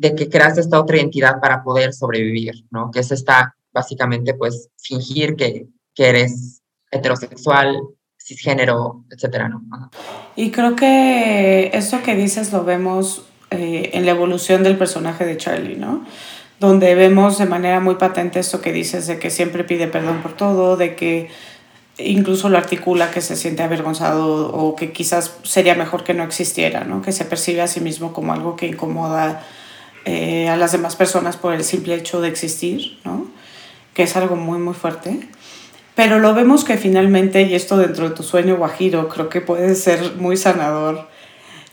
de 0.00 0.14
que 0.14 0.30
creas 0.30 0.56
esta 0.56 0.80
otra 0.80 0.96
identidad 0.96 1.40
para 1.40 1.62
poder 1.62 1.92
sobrevivir, 1.92 2.64
¿no? 2.70 2.90
Que 2.90 3.00
es 3.00 3.12
esta, 3.12 3.54
básicamente, 3.70 4.32
pues, 4.32 4.70
fingir 4.82 5.36
que, 5.36 5.66
que 5.94 6.08
eres 6.08 6.62
heterosexual, 6.90 7.82
cisgénero, 8.18 9.04
etcétera, 9.10 9.50
¿no? 9.50 9.60
Y 10.36 10.52
creo 10.52 10.74
que 10.74 11.70
esto 11.74 12.02
que 12.02 12.14
dices 12.14 12.50
lo 12.50 12.64
vemos 12.64 13.26
eh, 13.50 13.90
en 13.92 14.06
la 14.06 14.12
evolución 14.12 14.62
del 14.62 14.78
personaje 14.78 15.26
de 15.26 15.36
Charlie, 15.36 15.76
¿no? 15.76 16.06
Donde 16.60 16.94
vemos 16.94 17.36
de 17.36 17.44
manera 17.44 17.80
muy 17.80 17.96
patente 17.96 18.40
esto 18.40 18.62
que 18.62 18.72
dices 18.72 19.06
de 19.06 19.18
que 19.18 19.28
siempre 19.28 19.64
pide 19.64 19.86
perdón 19.86 20.22
por 20.22 20.32
todo, 20.32 20.78
de 20.78 20.96
que 20.96 21.28
incluso 21.98 22.48
lo 22.48 22.56
articula 22.56 23.10
que 23.10 23.20
se 23.20 23.36
siente 23.36 23.62
avergonzado 23.62 24.50
o 24.50 24.76
que 24.76 24.92
quizás 24.92 25.36
sería 25.42 25.74
mejor 25.74 26.04
que 26.04 26.14
no 26.14 26.22
existiera, 26.22 26.84
¿no? 26.84 27.02
Que 27.02 27.12
se 27.12 27.26
percibe 27.26 27.60
a 27.60 27.66
sí 27.66 27.82
mismo 27.82 28.14
como 28.14 28.32
algo 28.32 28.56
que 28.56 28.66
incomoda 28.66 29.44
eh, 30.04 30.48
a 30.48 30.56
las 30.56 30.72
demás 30.72 30.96
personas 30.96 31.36
por 31.36 31.54
el 31.54 31.64
simple 31.64 31.94
hecho 31.94 32.20
de 32.20 32.28
existir, 32.28 32.98
¿no? 33.04 33.28
que 33.94 34.04
es 34.04 34.16
algo 34.16 34.36
muy, 34.36 34.58
muy 34.58 34.74
fuerte. 34.74 35.28
Pero 35.94 36.18
lo 36.18 36.34
vemos 36.34 36.64
que 36.64 36.76
finalmente, 36.76 37.42
y 37.42 37.54
esto 37.54 37.76
dentro 37.76 38.08
de 38.08 38.14
tu 38.14 38.22
sueño 38.22 38.56
guajiro, 38.56 39.08
creo 39.08 39.28
que 39.28 39.40
puede 39.40 39.74
ser 39.74 40.16
muy 40.16 40.36
sanador, 40.36 41.08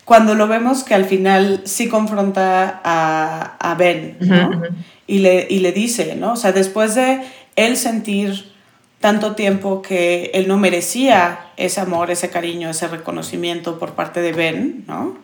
cuando 0.04 0.36
lo 0.36 0.48
vemos 0.48 0.84
que 0.84 0.96
al 0.96 1.06
final 1.06 1.62
sí 1.66 1.90
confronta 1.90 2.82
a, 2.84 3.58
a 3.60 3.76
Ben, 3.76 4.18
¿no? 4.22 4.64
y, 5.06 5.20
le, 5.20 5.48
y 5.50 5.60
le 5.60 5.72
dice, 5.72 6.16
¿no? 6.16 6.34
O 6.34 6.36
sea, 6.38 6.54
después 6.54 6.96
de 6.96 7.22
él 7.56 7.76
sentir 7.76 8.52
tanto 9.02 9.36
tiempo 9.36 9.82
que 9.82 10.32
él 10.34 10.48
no 10.48 10.58
merecía 10.58 11.52
ese 11.58 11.82
amor, 11.82 12.10
ese 12.10 12.30
cariño, 12.30 12.70
ese 12.70 12.88
reconocimiento 12.88 13.80
por 13.80 13.94
parte 13.94 14.22
de 14.22 14.32
Ben, 14.32 14.86
¿no? 14.88 15.18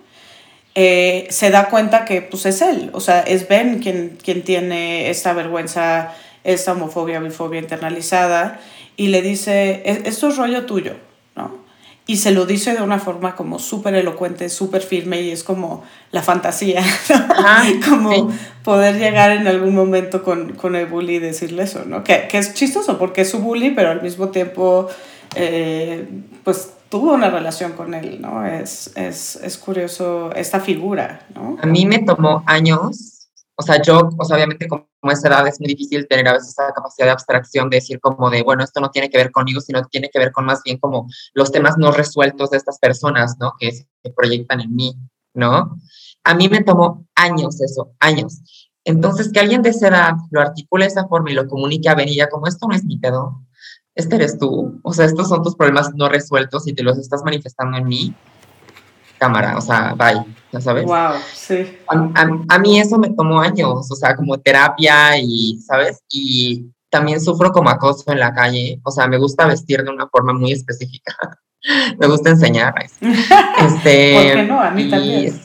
Eh, 0.75 1.27
se 1.29 1.51
da 1.51 1.69
cuenta 1.69 2.03
que 2.03 2.21
pues 2.21 2.45
es 2.45 2.61
él, 2.61 2.89
o 2.93 2.99
sea, 2.99 3.21
es 3.21 3.47
Ben 3.47 3.79
quien, 3.79 4.17
quien 4.21 4.41
tiene 4.41 5.09
esta 5.11 5.33
vergüenza, 5.33 6.13
esta 6.43 6.71
homofobia, 6.71 7.19
bifobia 7.19 7.59
internalizada 7.59 8.59
y 8.97 9.07
le 9.07 9.21
dice, 9.21 9.83
e-, 9.85 10.01
esto 10.05 10.29
es 10.29 10.37
rollo 10.37 10.65
tuyo, 10.65 10.95
¿no? 11.35 11.63
Y 12.05 12.17
se 12.17 12.31
lo 12.31 12.45
dice 12.45 12.73
de 12.73 12.81
una 12.81 12.99
forma 12.99 13.35
como 13.35 13.59
súper 13.59 13.95
elocuente, 13.95 14.49
súper 14.49 14.81
firme 14.81 15.21
y 15.21 15.31
es 15.31 15.43
como 15.43 15.85
la 16.11 16.21
fantasía, 16.21 16.81
¿no? 17.09 17.89
como 17.89 18.29
poder 18.63 18.97
llegar 18.97 19.31
en 19.31 19.47
algún 19.47 19.73
momento 19.73 20.21
con, 20.21 20.53
con, 20.53 20.75
el 20.75 20.87
bully 20.87 21.15
y 21.15 21.19
decirle 21.19 21.63
eso, 21.63 21.85
¿no? 21.85 22.03
Que, 22.03 22.27
que, 22.27 22.39
es 22.39 22.55
chistoso 22.55 22.97
porque 22.97 23.21
es 23.21 23.29
su 23.29 23.39
bully, 23.39 23.69
pero 23.71 23.89
al 23.89 24.01
mismo 24.01 24.29
tiempo, 24.29 24.89
eh, 25.35 26.05
pues 26.43 26.73
tuvo 26.93 27.13
una 27.13 27.31
relación 27.31 27.71
con 27.71 27.95
él, 27.95 28.21
¿no? 28.21 28.45
Es, 28.45 28.91
es, 28.95 29.35
es 29.37 29.57
curioso 29.57 30.31
esta 30.35 30.59
figura, 30.59 31.25
¿no? 31.33 31.57
A 31.59 31.65
mí 31.65 31.87
me 31.87 31.97
tomó 32.03 32.43
años, 32.45 33.29
o 33.55 33.63
sea, 33.63 33.81
yo, 33.81 34.11
o 34.15 34.23
sea, 34.23 34.35
obviamente 34.35 34.67
como 34.67 34.85
a 35.01 35.11
esa 35.11 35.27
edad 35.27 35.47
es 35.47 35.59
muy 35.59 35.69
difícil 35.69 36.07
tener 36.07 36.27
a 36.27 36.33
veces 36.33 36.49
esa 36.49 36.71
capacidad 36.71 37.07
de 37.07 37.13
abstracción 37.13 37.67
de 37.71 37.77
decir 37.77 37.99
como 37.99 38.29
de, 38.29 38.43
bueno, 38.43 38.63
esto 38.63 38.79
no 38.79 38.91
tiene 38.91 39.09
que 39.09 39.17
ver 39.17 39.31
conmigo, 39.31 39.59
sino 39.59 39.83
tiene 39.85 40.11
que 40.11 40.19
ver 40.19 40.31
con 40.31 40.45
más 40.45 40.61
bien 40.63 40.77
como 40.77 41.07
los 41.33 41.51
temas 41.51 41.79
no 41.79 41.91
resueltos 41.91 42.51
de 42.51 42.57
estas 42.57 42.77
personas, 42.77 43.37
¿no? 43.39 43.53
Que 43.59 43.71
se 43.71 44.11
proyectan 44.15 44.61
en 44.61 44.75
mí, 44.75 44.95
¿no? 45.33 45.75
A 46.23 46.35
mí 46.35 46.47
me 46.47 46.63
tomó 46.63 47.07
años 47.15 47.59
eso, 47.59 47.93
años. 47.99 48.69
Entonces, 48.85 49.31
que 49.31 49.39
alguien 49.39 49.63
de 49.63 49.69
esa 49.69 49.87
edad 49.87 50.13
lo 50.29 50.41
articule 50.41 50.85
de 50.85 50.91
esa 50.91 51.07
forma 51.07 51.31
y 51.31 51.33
lo 51.33 51.47
comunique 51.47 51.89
a 51.89 51.95
Benilla 51.95 52.29
como 52.29 52.45
esto 52.45 52.67
no 52.67 52.75
es 52.75 52.85
mi 52.85 52.99
pedo, 52.99 53.41
este 53.95 54.15
eres 54.15 54.37
tú, 54.37 54.79
o 54.81 54.93
sea, 54.93 55.05
estos 55.05 55.29
son 55.29 55.43
tus 55.43 55.55
problemas 55.55 55.93
no 55.95 56.09
resueltos 56.09 56.67
y 56.67 56.73
te 56.73 56.83
los 56.83 56.97
estás 56.97 57.23
manifestando 57.23 57.77
en 57.77 57.85
mí, 57.85 58.13
cámara, 59.19 59.57
o 59.57 59.61
sea, 59.61 59.93
bye, 59.93 60.25
¿ya 60.51 60.59
sabes? 60.59 60.85
Wow, 60.85 61.13
sí. 61.33 61.77
A, 61.87 62.59
mí 62.59 62.79
eso 62.79 62.97
me 62.97 63.11
tomó 63.11 63.39
años, 63.39 63.89
o 63.91 63.95
sea, 63.95 64.15
como 64.15 64.39
terapia 64.39 65.17
y, 65.19 65.59
¿sabes? 65.59 66.01
Y 66.09 66.71
también 66.89 67.21
sufro 67.21 67.51
como 67.51 67.69
acoso 67.69 68.11
en 68.11 68.19
la 68.19 68.33
calle, 68.33 68.81
o 68.83 68.91
sea, 68.91 69.07
me 69.07 69.17
gusta 69.17 69.47
vestir 69.47 69.83
de 69.83 69.91
una 69.91 70.07
forma 70.07 70.33
muy 70.33 70.51
específica. 70.51 71.15
me 71.97 72.07
gusta 72.07 72.31
enseñar. 72.31 72.73
Este, 73.63 74.13
¿Por 74.15 74.33
qué 74.33 74.43
no? 74.43 74.59
A 74.59 74.71
mí 74.71 74.89
también. 74.89 75.41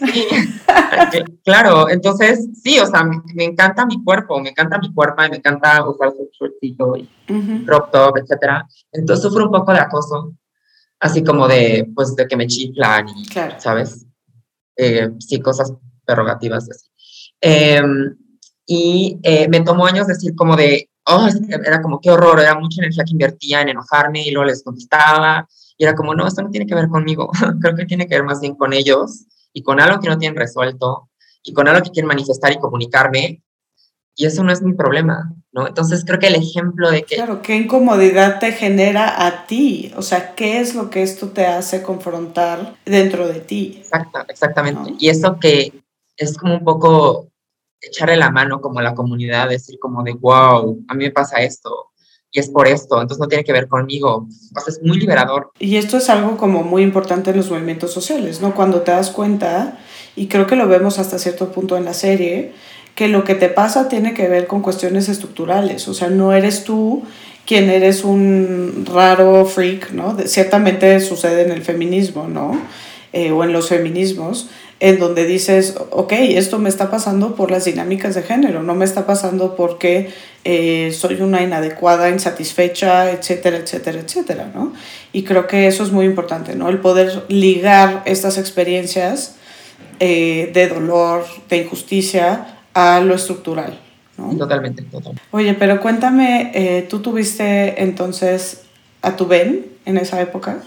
claro, 1.44 1.88
entonces, 1.88 2.48
sí, 2.60 2.78
o 2.80 2.86
sea, 2.86 3.04
me, 3.04 3.44
encanta 3.44 3.86
mi 3.86 4.02
cuerpo, 4.02 4.40
me 4.40 4.50
encanta 4.50 4.78
mi 4.78 4.92
cuerpo, 4.92 5.22
me 5.30 5.36
encanta 5.36 5.88
usar 5.88 6.10
su 6.10 6.28
shortcito 6.32 6.96
y 6.96 7.08
crop 7.64 7.92
top, 7.92 8.16
etcétera. 8.18 8.66
Entonces 8.90 9.22
sufro 9.22 9.44
un 9.44 9.52
poco 9.52 9.72
de 9.72 9.78
acoso, 9.78 10.34
así 10.98 11.22
como 11.22 11.46
de, 11.46 11.88
pues, 11.94 12.16
de 12.16 12.26
que 12.26 12.36
me 12.36 12.48
chiflan 12.48 13.08
y, 13.08 13.24
¿sabes? 13.58 14.04
Eh, 14.76 15.10
sí, 15.20 15.40
cosas 15.40 15.72
prerrogativas 16.04 16.68
así. 16.68 16.88
Em, 17.40 18.16
y 18.66 19.18
eh, 19.22 19.48
me 19.48 19.60
tomó 19.60 19.86
años 19.86 20.08
decir 20.08 20.34
como 20.34 20.56
de, 20.56 20.90
oh, 21.06 21.28
era 21.64 21.80
como 21.80 22.00
qué 22.00 22.10
horror, 22.10 22.40
era 22.40 22.58
mucha 22.58 22.80
energía 22.80 23.04
que 23.04 23.12
invertía 23.12 23.62
en 23.62 23.68
enojarme 23.68 24.26
y 24.26 24.30
luego 24.32 24.46
les 24.46 24.64
contestaba 24.64 25.46
y 25.78 25.84
era 25.84 25.94
como, 25.94 26.14
no, 26.14 26.26
esto 26.26 26.42
no 26.42 26.50
tiene 26.50 26.66
que 26.66 26.74
ver 26.74 26.88
conmigo, 26.88 27.30
creo 27.62 27.76
que 27.76 27.86
tiene 27.86 28.06
que 28.06 28.16
ver 28.16 28.24
más 28.24 28.40
bien 28.40 28.56
con 28.56 28.72
ellos 28.72 29.26
y 29.52 29.62
con 29.62 29.80
algo 29.80 30.00
que 30.00 30.08
no 30.08 30.18
tienen 30.18 30.38
resuelto 30.38 31.08
y 31.42 31.54
con 31.54 31.68
algo 31.68 31.82
que 31.82 31.90
quieren 31.90 32.08
manifestar 32.08 32.52
y 32.52 32.58
comunicarme. 32.58 33.42
Y 34.20 34.26
eso 34.26 34.42
no 34.42 34.52
es 34.52 34.60
mi 34.60 34.74
problema, 34.74 35.32
¿no? 35.52 35.68
Entonces 35.68 36.04
creo 36.04 36.18
que 36.18 36.26
el 36.26 36.34
ejemplo 36.34 36.90
de 36.90 37.04
que... 37.04 37.14
Claro, 37.14 37.40
¿qué 37.40 37.54
incomodidad 37.54 38.40
te 38.40 38.50
genera 38.50 39.24
a 39.24 39.46
ti? 39.46 39.92
O 39.96 40.02
sea, 40.02 40.34
¿qué 40.34 40.58
es 40.58 40.74
lo 40.74 40.90
que 40.90 41.04
esto 41.04 41.28
te 41.28 41.46
hace 41.46 41.84
confrontar 41.84 42.74
dentro 42.84 43.28
de 43.28 43.38
ti? 43.38 43.76
Exacto, 43.78 44.18
exactamente. 44.28 44.94
Y 44.98 45.08
eso 45.08 45.38
que 45.38 45.84
es 46.16 46.36
como 46.36 46.54
un 46.54 46.64
poco 46.64 47.28
echarle 47.80 48.16
la 48.16 48.32
mano 48.32 48.60
como 48.60 48.80
a 48.80 48.82
la 48.82 48.96
comunidad, 48.96 49.48
decir 49.48 49.78
como 49.78 50.02
de, 50.02 50.14
wow, 50.14 50.84
a 50.88 50.94
mí 50.94 51.04
me 51.04 51.12
pasa 51.12 51.36
esto, 51.36 51.87
y 52.30 52.40
es 52.40 52.50
por 52.50 52.68
esto, 52.68 53.00
entonces 53.00 53.20
no 53.20 53.28
tiene 53.28 53.44
que 53.44 53.52
ver 53.52 53.68
conmigo. 53.68 54.28
O 54.54 54.68
es 54.68 54.80
muy 54.82 54.98
liberador. 54.98 55.50
Y 55.58 55.76
esto 55.76 55.96
es 55.96 56.10
algo 56.10 56.36
como 56.36 56.62
muy 56.62 56.82
importante 56.82 57.30
en 57.30 57.38
los 57.38 57.50
movimientos 57.50 57.92
sociales, 57.92 58.40
¿no? 58.40 58.54
Cuando 58.54 58.82
te 58.82 58.90
das 58.90 59.10
cuenta, 59.10 59.78
y 60.14 60.26
creo 60.26 60.46
que 60.46 60.56
lo 60.56 60.68
vemos 60.68 60.98
hasta 60.98 61.18
cierto 61.18 61.52
punto 61.52 61.76
en 61.76 61.84
la 61.84 61.94
serie, 61.94 62.52
que 62.94 63.08
lo 63.08 63.24
que 63.24 63.34
te 63.34 63.48
pasa 63.48 63.88
tiene 63.88 64.12
que 64.12 64.28
ver 64.28 64.46
con 64.46 64.60
cuestiones 64.60 65.08
estructurales, 65.08 65.86
o 65.88 65.94
sea, 65.94 66.08
no 66.10 66.32
eres 66.32 66.64
tú 66.64 67.04
quien 67.46 67.70
eres 67.70 68.04
un 68.04 68.84
raro 68.92 69.46
freak, 69.46 69.92
¿no? 69.92 70.16
ciertamente 70.26 71.00
sucede 71.00 71.42
en 71.42 71.52
el 71.52 71.62
feminismo, 71.62 72.28
¿no? 72.28 72.60
Eh, 73.14 73.30
o 73.30 73.42
en 73.42 73.54
los 73.54 73.68
feminismos, 73.68 74.50
en 74.80 74.98
donde 74.98 75.26
dices, 75.26 75.74
ok, 75.90 76.12
esto 76.12 76.58
me 76.58 76.68
está 76.68 76.90
pasando 76.90 77.34
por 77.34 77.50
las 77.50 77.64
dinámicas 77.64 78.14
de 78.14 78.22
género, 78.22 78.62
no 78.62 78.74
me 78.74 78.84
está 78.84 79.06
pasando 79.06 79.56
porque 79.56 80.10
eh, 80.44 80.92
soy 80.92 81.20
una 81.20 81.42
inadecuada, 81.42 82.10
insatisfecha, 82.10 83.10
etcétera, 83.10 83.56
etcétera, 83.56 84.00
etcétera, 84.00 84.50
¿no? 84.54 84.72
Y 85.12 85.24
creo 85.24 85.48
que 85.48 85.66
eso 85.66 85.82
es 85.82 85.90
muy 85.90 86.06
importante, 86.06 86.54
¿no? 86.54 86.68
El 86.68 86.78
poder 86.78 87.24
ligar 87.28 88.02
estas 88.04 88.38
experiencias 88.38 89.34
eh, 89.98 90.50
de 90.54 90.68
dolor, 90.68 91.24
de 91.48 91.58
injusticia, 91.58 92.58
a 92.72 93.00
lo 93.00 93.14
estructural, 93.14 93.80
¿no? 94.16 94.36
Totalmente, 94.36 94.82
totalmente. 94.82 95.22
Oye, 95.32 95.54
pero 95.54 95.80
cuéntame, 95.80 96.52
eh, 96.54 96.86
¿tú 96.88 97.00
tuviste 97.00 97.82
entonces 97.82 98.62
a 99.02 99.16
tu 99.16 99.26
Ben 99.26 99.66
en 99.86 99.96
esa 99.96 100.20
época? 100.20 100.58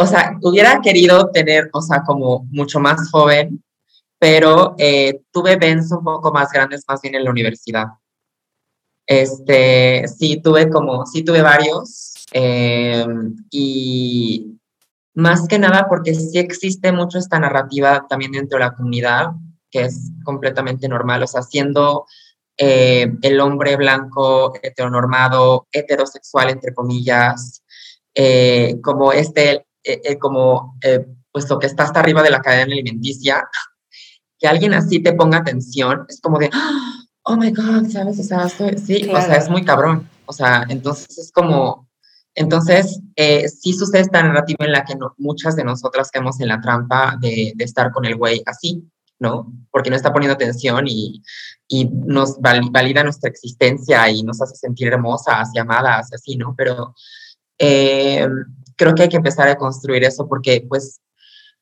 O 0.00 0.06
sea, 0.06 0.38
hubiera 0.42 0.80
querido 0.80 1.28
tener, 1.32 1.70
o 1.72 1.82
sea, 1.82 2.04
como 2.04 2.46
mucho 2.52 2.78
más 2.78 3.10
joven, 3.10 3.64
pero 4.16 4.76
eh, 4.78 5.22
tuve 5.32 5.56
Benz 5.56 5.90
un 5.90 6.04
poco 6.04 6.32
más 6.32 6.52
grandes, 6.52 6.84
más 6.86 7.02
bien 7.02 7.16
en 7.16 7.24
la 7.24 7.30
universidad. 7.32 7.86
Este, 9.04 10.06
sí, 10.06 10.40
tuve 10.40 10.70
como, 10.70 11.04
sí 11.04 11.24
tuve 11.24 11.42
varios, 11.42 12.14
em, 12.30 13.34
y 13.50 14.60
más 15.14 15.48
que 15.48 15.58
nada 15.58 15.86
porque 15.88 16.14
sí 16.14 16.38
existe 16.38 16.92
mucho 16.92 17.18
esta 17.18 17.40
narrativa 17.40 18.06
también 18.08 18.30
dentro 18.30 18.56
de 18.56 18.66
la 18.66 18.76
comunidad, 18.76 19.32
que 19.68 19.80
es 19.80 20.12
completamente 20.22 20.86
normal, 20.86 21.24
o 21.24 21.26
sea, 21.26 21.42
siendo 21.42 22.06
eh, 22.56 23.12
el 23.22 23.40
hombre 23.40 23.74
blanco, 23.74 24.54
heteronormado, 24.62 25.66
heterosexual, 25.72 26.50
entre 26.50 26.72
comillas, 26.72 27.64
eh, 28.14 28.76
como 28.80 29.12
este 29.12 29.67
eh, 29.88 30.00
eh, 30.04 30.18
como, 30.18 30.76
eh, 30.82 31.06
puesto 31.32 31.58
que 31.58 31.66
está 31.66 31.84
hasta 31.84 32.00
arriba 32.00 32.22
de 32.22 32.30
la 32.30 32.42
cadena 32.42 32.72
alimenticia, 32.72 33.48
que 34.38 34.46
alguien 34.46 34.74
así 34.74 35.00
te 35.00 35.14
ponga 35.14 35.38
atención, 35.38 36.04
es 36.08 36.20
como 36.20 36.38
de, 36.38 36.50
oh 37.22 37.36
my 37.36 37.50
God, 37.50 37.88
¿sabes? 37.90 38.20
O 38.20 38.22
sea, 38.22 38.48
sí, 38.48 39.08
o 39.10 39.20
sea, 39.20 39.36
es 39.36 39.48
muy 39.48 39.64
cabrón. 39.64 40.08
O 40.26 40.32
sea, 40.32 40.66
entonces 40.68 41.18
es 41.18 41.32
como, 41.32 41.88
entonces 42.34 43.00
eh, 43.16 43.48
sí 43.48 43.72
sucede 43.72 44.02
esta 44.02 44.22
narrativa 44.22 44.66
en 44.66 44.72
la 44.72 44.84
que 44.84 44.94
muchas 45.16 45.56
de 45.56 45.64
nosotras 45.64 46.10
caemos 46.10 46.38
en 46.40 46.48
la 46.48 46.60
trampa 46.60 47.16
de, 47.20 47.52
de 47.56 47.64
estar 47.64 47.90
con 47.90 48.04
el 48.04 48.16
güey 48.16 48.42
así, 48.44 48.86
¿no? 49.18 49.50
Porque 49.70 49.90
no 49.90 49.96
está 49.96 50.12
poniendo 50.12 50.34
atención 50.34 50.86
y, 50.86 51.22
y 51.66 51.86
nos 51.86 52.38
valida 52.40 53.02
nuestra 53.02 53.30
existencia 53.30 54.08
y 54.10 54.22
nos 54.22 54.40
hace 54.40 54.54
sentir 54.54 54.88
hermosas 54.88 55.50
y 55.54 55.58
amadas, 55.58 56.12
así, 56.12 56.36
¿no? 56.36 56.54
Pero 56.56 56.94
eh, 57.58 58.26
creo 58.76 58.94
que 58.94 59.02
hay 59.02 59.08
que 59.08 59.16
empezar 59.16 59.48
a 59.48 59.56
construir 59.56 60.04
eso 60.04 60.28
porque 60.28 60.64
pues 60.68 61.00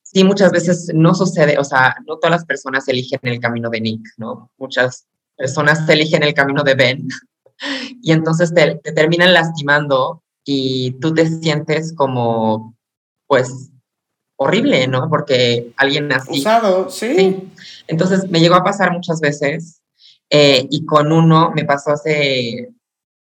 sí, 0.02 0.24
muchas 0.24 0.52
veces 0.52 0.90
no 0.94 1.14
sucede, 1.14 1.58
o 1.58 1.64
sea, 1.64 1.96
no 2.06 2.16
todas 2.16 2.30
las 2.30 2.44
personas 2.44 2.86
eligen 2.88 3.20
el 3.22 3.40
camino 3.40 3.70
de 3.70 3.80
Nick, 3.80 4.02
¿no? 4.16 4.50
Muchas 4.56 5.06
personas 5.36 5.88
eligen 5.88 6.22
el 6.22 6.34
camino 6.34 6.62
de 6.62 6.74
Ben 6.74 7.08
y 8.02 8.12
entonces 8.12 8.54
te, 8.54 8.76
terminan 8.92 9.34
lastimando 9.34 10.22
y 10.44 10.92
tú 11.00 11.12
te 11.12 11.26
sientes 11.26 11.92
como, 11.94 12.76
pues, 13.26 13.70
horrible, 14.36 14.86
¿no? 14.86 15.08
Porque 15.08 15.72
alguien 15.76 16.12
así... 16.12 16.40
Usado, 16.40 16.88
sí. 16.88 17.50
Entonces 17.88 18.30
me 18.30 18.40
llegó 18.40 18.54
a 18.54 18.64
pasar 18.64 18.92
muchas 18.92 19.20
veces 19.20 19.82
eh, 20.30 20.66
y 20.70 20.84
con 20.84 21.10
uno 21.10 21.52
me 21.54 21.64
pasó 21.64 21.90
hace, 21.92 22.70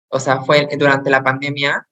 o 0.08 0.18
sea, 0.18 0.40
fue 0.42 0.68
durante 0.78 1.10
la 1.10 1.22
pandemia, 1.22 1.86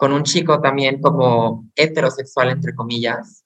con 0.00 0.14
un 0.14 0.22
chico 0.22 0.58
también 0.62 0.98
como 0.98 1.66
heterosexual, 1.76 2.48
entre 2.48 2.74
comillas, 2.74 3.44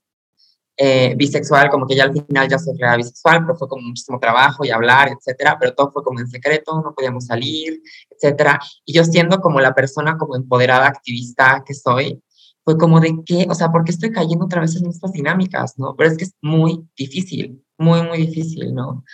eh, 0.77 1.13
bisexual, 1.17 1.69
como 1.69 1.85
que 1.85 1.97
ya 1.97 2.05
al 2.05 2.13
final 2.13 2.49
ya 2.49 2.61
se 2.61 2.73
creaba 2.77 2.97
bisexual, 2.97 3.45
pero 3.45 3.59
fue 3.59 3.67
como 3.67 3.83
muchísimo 3.83 4.21
trabajo 4.21 4.65
y 4.65 4.71
hablar, 4.71 5.09
etcétera, 5.09 5.57
pero 5.59 5.75
todo 5.75 5.91
fue 5.91 6.05
como 6.05 6.21
en 6.21 6.29
secreto, 6.29 6.81
no 6.81 6.95
podíamos 6.95 7.27
salir, 7.27 7.83
etcétera. 8.09 8.61
Y 8.85 8.93
yo 8.93 9.03
siendo 9.03 9.41
como 9.41 9.59
la 9.59 9.75
persona 9.75 10.17
como 10.17 10.37
empoderada, 10.37 10.87
activista 10.87 11.65
que 11.67 11.75
soy, 11.75 12.23
fue 12.63 12.79
como 12.79 13.01
de 13.01 13.17
qué, 13.27 13.49
o 13.51 13.55
sea, 13.57 13.73
¿por 13.73 13.83
qué 13.83 13.91
estoy 13.91 14.13
cayendo 14.13 14.45
otra 14.45 14.61
vez 14.61 14.77
en 14.77 14.87
estas 14.87 15.11
dinámicas, 15.11 15.75
no? 15.77 15.97
Pero 15.97 16.11
es 16.11 16.17
que 16.17 16.25
es 16.25 16.35
muy 16.41 16.89
difícil, 16.97 17.65
muy, 17.79 18.03
muy 18.03 18.19
difícil, 18.19 18.73
¿no? 18.73 19.05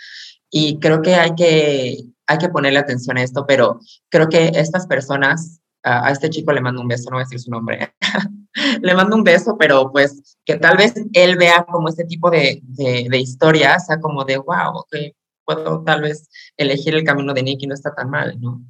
Y 0.51 0.77
creo 0.77 1.01
que 1.01 1.15
hay 1.15 1.33
que, 1.33 2.03
hay 2.27 2.37
que 2.37 2.49
ponerle 2.49 2.77
atención 2.77 3.17
a 3.17 3.23
esto, 3.23 3.45
pero 3.47 3.79
creo 4.09 4.29
que 4.29 4.51
estas 4.53 4.85
personas 4.85 5.60
a, 5.83 6.11
este 6.11 6.29
chico 6.29 6.51
le 6.51 6.61
mando 6.61 6.81
un 6.81 6.87
beso, 6.87 7.09
no 7.09 7.17
voy 7.17 7.23
a 7.23 7.25
decir 7.25 7.39
su 7.39 7.51
nombre, 7.51 7.93
le 8.81 8.93
mando 8.93 9.15
un 9.15 9.23
beso, 9.23 9.55
pero 9.57 9.91
pues 9.91 10.37
que 10.45 10.57
tal 10.57 10.77
vez 10.77 10.93
él 11.13 11.37
vea 11.37 11.65
como 11.69 11.89
este 11.89 12.05
tipo 12.05 12.29
de, 12.29 12.61
de, 12.63 13.17
historia, 13.17 13.77
o 13.77 13.79
sea, 13.79 13.99
como 13.99 14.23
de, 14.25 14.37
wow, 14.37 14.85
que 14.91 15.15
puedo 15.45 15.83
tal 15.83 16.01
vez 16.01 16.29
elegir 16.57 16.95
el 16.95 17.03
camino 17.03 17.33
de 17.33 17.43
Nick 17.43 17.63
y 17.63 17.67
no 17.67 17.73
está 17.73 17.93
tan 17.93 18.09
mal, 18.09 18.39
¿no? 18.39 18.61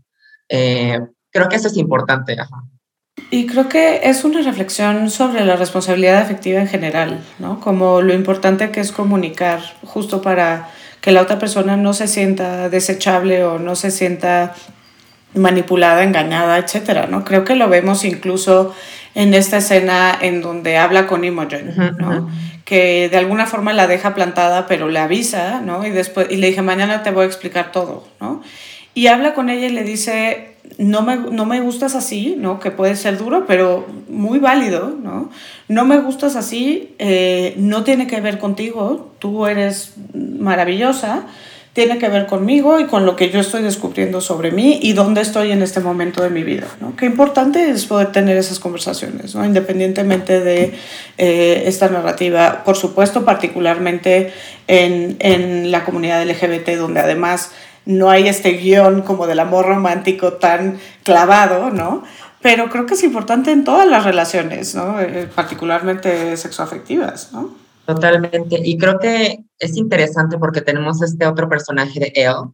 Eh, 0.49 0.99
creo 1.31 1.49
que 1.49 1.55
eso 1.55 1.67
es 1.67 1.77
importante, 1.77 2.39
ajá. 2.39 2.63
Y 3.29 3.47
creo 3.47 3.69
que 3.69 4.01
es 4.09 4.23
una 4.23 4.41
reflexión 4.41 5.09
sobre 5.09 5.45
la 5.45 5.55
responsabilidad 5.55 6.17
afectiva 6.17 6.59
en 6.59 6.67
general, 6.67 7.23
¿no? 7.39 7.59
Como 7.59 8.01
lo 8.01 8.13
importante 8.13 8.71
que 8.71 8.79
es 8.79 8.91
comunicar 8.91 9.61
justo 9.83 10.21
para 10.21 10.69
que 11.01 11.11
la 11.11 11.21
otra 11.21 11.39
persona 11.39 11.77
no 11.77 11.93
se 11.93 12.07
sienta 12.07 12.69
desechable 12.69 13.43
o 13.43 13.57
no 13.59 13.75
se 13.75 13.91
sienta 13.91 14.53
manipulada, 15.33 16.03
engañada, 16.03 16.57
etcétera, 16.57 17.07
¿no? 17.07 17.23
Creo 17.23 17.43
que 17.43 17.55
lo 17.55 17.69
vemos 17.69 18.03
incluso 18.03 18.73
en 19.15 19.33
esta 19.33 19.57
escena 19.57 20.17
en 20.19 20.41
donde 20.41 20.77
habla 20.77 21.07
con 21.07 21.23
Imogen, 21.23 21.73
¿no? 21.97 22.29
Que 22.65 23.09
de 23.09 23.17
alguna 23.17 23.45
forma 23.45 23.73
la 23.73 23.87
deja 23.87 24.13
plantada, 24.13 24.67
pero 24.67 24.87
le 24.89 24.99
avisa, 24.99 25.61
¿no? 25.61 25.85
Y 25.85 25.89
después 25.89 26.27
y 26.29 26.37
le 26.37 26.47
dije, 26.47 26.61
"Mañana 26.61 27.03
te 27.03 27.11
voy 27.11 27.23
a 27.23 27.27
explicar 27.27 27.71
todo", 27.71 28.07
¿no? 28.19 28.41
Y 28.93 29.07
habla 29.07 29.33
con 29.33 29.49
ella 29.49 29.67
y 29.67 29.71
le 29.71 29.83
dice, 29.83 30.51
no 30.77 31.01
me, 31.01 31.15
no 31.15 31.45
me 31.45 31.61
gustas 31.61 31.95
así, 31.95 32.35
¿no? 32.37 32.59
Que 32.59 32.71
puede 32.71 32.95
ser 32.95 33.17
duro, 33.17 33.45
pero 33.47 33.85
muy 34.09 34.39
válido, 34.39 34.93
¿no? 35.01 35.29
No 35.67 35.85
me 35.85 35.99
gustas 35.99 36.35
así, 36.35 36.93
eh, 36.99 37.53
no 37.57 37.83
tiene 37.83 38.07
que 38.07 38.21
ver 38.21 38.39
contigo, 38.39 39.13
tú 39.19 39.47
eres 39.47 39.93
maravillosa, 40.13 41.25
tiene 41.73 41.97
que 41.99 42.09
ver 42.09 42.27
conmigo 42.27 42.79
y 42.79 42.85
con 42.85 43.05
lo 43.05 43.15
que 43.15 43.29
yo 43.29 43.39
estoy 43.39 43.61
descubriendo 43.61 44.19
sobre 44.19 44.51
mí 44.51 44.79
y 44.81 44.91
dónde 44.91 45.21
estoy 45.21 45.51
en 45.51 45.61
este 45.61 45.79
momento 45.79 46.21
de 46.21 46.29
mi 46.29 46.43
vida. 46.43 46.67
¿no? 46.81 46.95
Qué 46.97 47.05
importante 47.05 47.69
es 47.69 47.85
poder 47.85 48.11
tener 48.11 48.35
esas 48.35 48.59
conversaciones, 48.59 49.35
¿no? 49.35 49.45
independientemente 49.45 50.41
de 50.41 50.73
eh, 51.17 51.63
esta 51.65 51.87
narrativa, 51.87 52.63
por 52.65 52.75
supuesto, 52.75 53.23
particularmente 53.23 54.33
en, 54.67 55.15
en 55.19 55.71
la 55.71 55.85
comunidad 55.85 56.25
LGBT, 56.25 56.71
donde 56.77 56.99
además 56.99 57.51
no 57.85 58.09
hay 58.09 58.27
este 58.27 58.51
guion 58.51 59.01
como 59.01 59.25
del 59.25 59.39
amor 59.39 59.65
romántico 59.65 60.33
tan 60.33 60.77
clavado, 61.03 61.71
¿no? 61.71 62.03
Pero 62.41 62.69
creo 62.69 62.85
que 62.85 62.93
es 62.93 63.03
importante 63.03 63.51
en 63.51 63.63
todas 63.63 63.87
las 63.87 64.03
relaciones, 64.03 64.75
¿no? 64.75 64.99
Eh, 64.99 65.27
particularmente 65.33 66.37
sexoafectivas, 66.37 67.31
¿no? 67.33 67.55
Totalmente. 67.85 68.59
Y 68.63 68.77
creo 68.77 68.99
que 68.99 69.39
es 69.61 69.77
interesante 69.77 70.37
porque 70.37 70.61
tenemos 70.61 71.01
este 71.03 71.25
otro 71.27 71.47
personaje 71.47 71.99
de 71.99 72.11
Elle, 72.15 72.49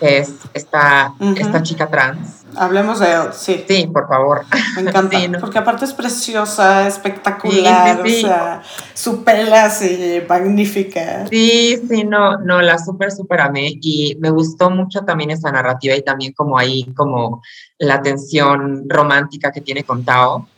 que 0.00 0.18
es 0.18 0.34
esta, 0.52 1.14
esta 1.36 1.62
chica 1.62 1.88
trans. 1.88 2.44
Hablemos 2.56 2.98
de 2.98 3.06
Elle, 3.06 3.32
sí. 3.32 3.64
Sí, 3.68 3.86
por 3.86 4.08
favor. 4.08 4.44
Me 4.74 4.82
encanta, 4.82 5.16
porque 5.40 5.58
aparte 5.58 5.84
es 5.84 5.92
preciosa, 5.92 6.88
espectacular, 6.88 8.00
o 8.00 8.08
sea, 8.08 8.62
su 8.94 9.22
pela 9.22 9.66
así 9.66 10.20
magnífica. 10.28 11.24
Sí, 11.30 11.80
sí, 11.88 12.02
no, 12.02 12.38
no, 12.38 12.60
la 12.60 12.78
súper, 12.78 13.12
súper 13.12 13.40
amé 13.40 13.78
y 13.80 14.16
me 14.18 14.30
gustó 14.30 14.70
mucho 14.70 15.02
también 15.02 15.30
esa 15.30 15.52
narrativa 15.52 15.94
y 15.94 16.02
también 16.02 16.32
como 16.32 16.58
ahí, 16.58 16.84
como 16.96 17.42
la 17.78 18.02
tensión 18.02 18.86
romántica 18.88 19.52
que 19.52 19.60
tiene 19.60 19.84
con 19.84 20.04
Tao. 20.04 20.48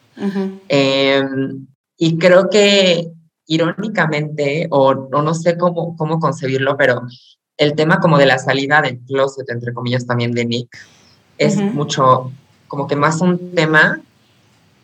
Em, 0.68 1.66
y 1.98 2.16
creo 2.16 2.48
que 2.48 3.10
irónicamente, 3.46 4.66
o, 4.70 4.94
no 4.94 5.34
sé 5.34 5.56
cómo, 5.56 5.96
cómo 5.96 6.18
concebirlo, 6.18 6.76
pero 6.76 7.02
el 7.56 7.74
tema 7.74 8.00
como 8.00 8.18
de 8.18 8.26
la 8.26 8.38
salida 8.38 8.82
del 8.82 8.98
closet, 9.00 9.48
entre 9.50 9.72
comillas, 9.72 10.06
también 10.06 10.32
de 10.32 10.44
Nick, 10.44 10.76
es 11.38 11.56
mucho, 11.56 12.32
como 12.68 12.86
que 12.86 12.96
más 12.96 13.20
un 13.20 13.52
tema 13.54 14.00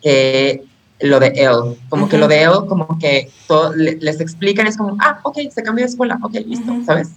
que 0.01 0.63
lo 0.99 1.19
de 1.19 1.27
él, 1.27 1.77
como 1.89 2.07
que 2.07 2.17
lo 2.17 2.27
de 2.27 2.43
él, 2.43 2.53
como 2.67 2.97
que 2.99 3.29
todo, 3.47 3.73
les 3.75 4.21
explican, 4.21 4.67
es 4.67 4.77
como, 4.77 4.95
ah, 4.99 5.19
ok, 5.23 5.37
se 5.53 5.63
cambió 5.63 5.83
de 5.85 5.91
escuela, 5.91 6.17
ok, 6.21 6.33
listo, 6.45 6.73
¿sabes? 6.85 7.11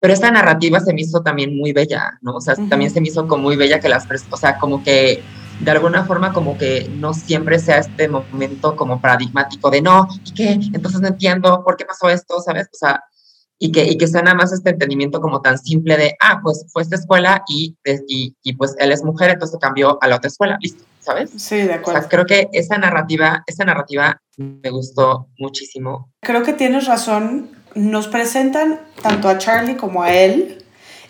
Pero 0.00 0.12
esta 0.12 0.30
narrativa 0.30 0.78
se 0.80 0.92
me 0.92 1.00
hizo 1.00 1.22
también 1.22 1.56
muy 1.56 1.72
bella, 1.72 2.18
¿no? 2.20 2.36
O 2.36 2.40
sea, 2.40 2.54
también 2.68 2.90
se 2.90 3.00
me 3.00 3.08
hizo 3.08 3.26
como 3.26 3.44
muy 3.44 3.56
bella 3.56 3.80
que 3.80 3.88
las, 3.88 4.06
o 4.30 4.36
sea, 4.36 4.58
como 4.58 4.82
que 4.82 5.22
de 5.60 5.70
alguna 5.70 6.04
forma 6.04 6.32
como 6.32 6.56
que 6.56 6.88
no 6.88 7.12
siempre 7.14 7.58
sea 7.58 7.78
este 7.78 8.08
momento 8.08 8.76
como 8.76 9.00
paradigmático 9.00 9.70
de 9.70 9.82
no, 9.82 10.08
¿y 10.24 10.34
qué? 10.34 10.52
Entonces 10.72 11.00
no 11.00 11.08
entiendo 11.08 11.62
por 11.64 11.76
qué 11.76 11.84
pasó 11.84 12.08
esto, 12.08 12.40
¿sabes? 12.40 12.68
O 12.72 12.76
sea, 12.76 13.02
y 13.58 13.72
que, 13.72 13.84
y 13.84 13.98
que 13.98 14.06
sea 14.06 14.22
nada 14.22 14.36
más 14.36 14.52
este 14.52 14.70
entendimiento 14.70 15.20
como 15.20 15.40
tan 15.40 15.58
simple 15.58 15.96
de, 15.96 16.14
ah, 16.20 16.40
pues 16.42 16.64
fue 16.72 16.82
esta 16.82 16.94
escuela 16.94 17.42
y, 17.48 17.76
y, 18.06 18.36
y 18.42 18.52
pues 18.54 18.76
él 18.78 18.92
es 18.92 19.02
mujer, 19.02 19.30
entonces 19.30 19.58
cambió 19.60 19.98
a 20.00 20.06
la 20.06 20.16
otra 20.16 20.28
escuela, 20.28 20.58
listo, 20.60 20.84
¿sabes? 21.00 21.30
Sí, 21.36 21.56
de 21.56 21.74
acuerdo. 21.74 21.98
O 21.98 22.02
sea, 22.02 22.08
creo 22.08 22.24
que 22.24 22.48
esa 22.52 22.78
narrativa, 22.78 23.42
esa 23.46 23.64
narrativa 23.64 24.20
me 24.36 24.70
gustó 24.70 25.26
muchísimo. 25.38 26.12
Creo 26.20 26.44
que 26.44 26.52
tienes 26.52 26.86
razón, 26.86 27.50
nos 27.74 28.06
presentan 28.06 28.80
tanto 29.02 29.28
a 29.28 29.38
Charlie 29.38 29.76
como 29.76 30.04
a 30.04 30.14
él 30.14 30.64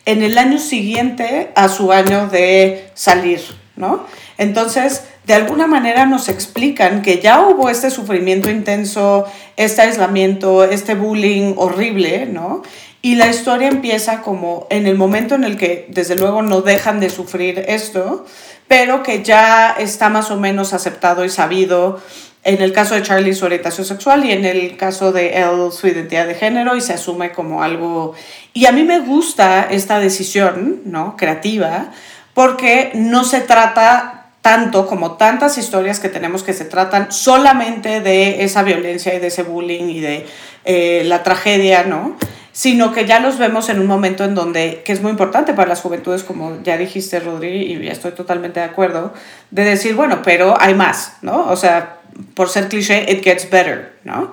en 0.07 0.23
el 0.23 0.39
año 0.39 0.59
siguiente 0.59 1.53
a 1.55 1.69
su 1.69 1.93
año 1.93 2.29
de 2.29 2.91
salir, 2.95 3.43
¿no? 3.77 4.07
Entonces, 4.39 5.03
de 5.27 5.35
alguna 5.35 5.67
manera 5.67 6.07
nos 6.07 6.29
explican 6.29 7.03
que 7.03 7.19
ya 7.19 7.41
hubo 7.43 7.69
este 7.69 7.91
sufrimiento 7.91 8.51
intenso, 8.51 9.27
este 9.57 9.83
aislamiento, 9.83 10.65
este 10.65 10.95
bullying 10.95 11.55
horrible, 11.57 12.27
¿no? 12.27 12.63
Y 13.03 13.17
la 13.17 13.29
historia 13.29 13.69
empieza 13.69 14.23
como 14.23 14.67
en 14.71 14.87
el 14.87 14.97
momento 14.97 15.35
en 15.35 15.45
el 15.45 15.57
que 15.57 15.87
desde 15.89 16.17
luego 16.17 16.43
no 16.43 16.63
dejan 16.63 17.01
de 17.01 17.11
sufrir 17.11 17.65
esto, 17.69 18.25
pero 18.69 19.03
que 19.03 19.23
ya 19.23 19.75
está 19.79 20.09
más 20.09 20.31
o 20.31 20.37
menos 20.37 20.73
aceptado 20.73 21.25
y 21.25 21.29
sabido 21.29 22.01
en 22.45 22.63
el 22.63 22.73
caso 22.73 22.95
de 22.95 23.03
Charlie 23.03 23.35
su 23.35 23.45
orientación 23.45 23.87
sexual 23.87 24.25
y 24.25 24.33
en 24.33 24.45
el 24.45 24.77
caso 24.77 25.13
de 25.13 25.37
él 25.37 25.71
su 25.73 25.87
identidad 25.87 26.27
de 26.27 26.35
género 26.35 26.77
y 26.77 26.81
se 26.81 26.95
asume 26.95 27.33
como 27.33 27.63
algo... 27.63 28.15
Y 28.55 28.67
a 28.67 28.73
mí 28.73 28.85
me 28.85 29.01
gusta 29.01 29.69
esta 29.71 29.99
decisión, 29.99 30.83
¿no? 30.85 31.17
Creativa, 31.17 31.91
porque 32.35 32.93
no 32.95 33.25
se 33.25 33.41
trata 33.41 34.18
tanto 34.43 34.87
como 34.87 35.13
tantas 35.13 35.59
historias 35.59 36.01
que 36.01 36.09
tenemos 36.09 36.43
que 36.43 36.53
se 36.53 36.65
tratan 36.65 37.13
solamente 37.13 38.01
de 38.01 38.45
esa 38.45 38.63
violencia 38.63 39.15
y 39.15 39.19
de 39.19 39.27
ese 39.27 39.43
bullying 39.43 39.85
y 39.85 40.01
de 40.01 40.27
eh, 40.65 41.03
la 41.05 41.23
tragedia, 41.23 41.85
¿no? 41.85 42.17
Sino 42.53 42.93
que 42.93 43.07
ya 43.07 43.21
los 43.21 43.39
vemos 43.39 43.69
en 43.69 43.79
un 43.79 43.87
momento 43.87 44.25
en 44.25 44.35
donde, 44.35 44.83
que 44.85 44.93
es 44.93 45.03
muy 45.03 45.11
importante 45.11 45.55
para 45.55 45.69
las 45.69 45.81
juventudes, 45.81 46.25
como 46.25 46.61
ya 46.63 46.77
dijiste, 46.77 47.21
Rodri, 47.21 47.73
y 47.73 47.89
estoy 47.89 48.13
totalmente 48.13 48.61
de 48.61 48.67
acuerdo, 48.67 49.13
de 49.51 49.65
decir, 49.65 49.95
bueno, 49.95 50.23
pero 50.23 50.61
hay 50.61 50.75
más, 50.75 51.19
¿no? 51.23 51.49
O 51.51 51.57
sea, 51.57 51.99
por 52.35 52.49
ser 52.49 52.69
cliché, 52.69 53.07
it 53.11 53.23
gets 53.23 53.49
better, 53.49 53.97
¿no? 54.05 54.33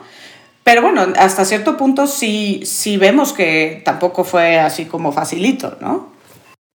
Pero 0.63 0.81
bueno, 0.81 1.05
hasta 1.19 1.45
cierto 1.45 1.77
punto 1.77 2.07
sí, 2.07 2.63
sí 2.65 2.97
vemos 2.97 3.33
que 3.33 3.83
tampoco 3.85 4.23
fue 4.23 4.59
así 4.59 4.85
como 4.85 5.11
facilito, 5.11 5.77
¿no? 5.79 6.14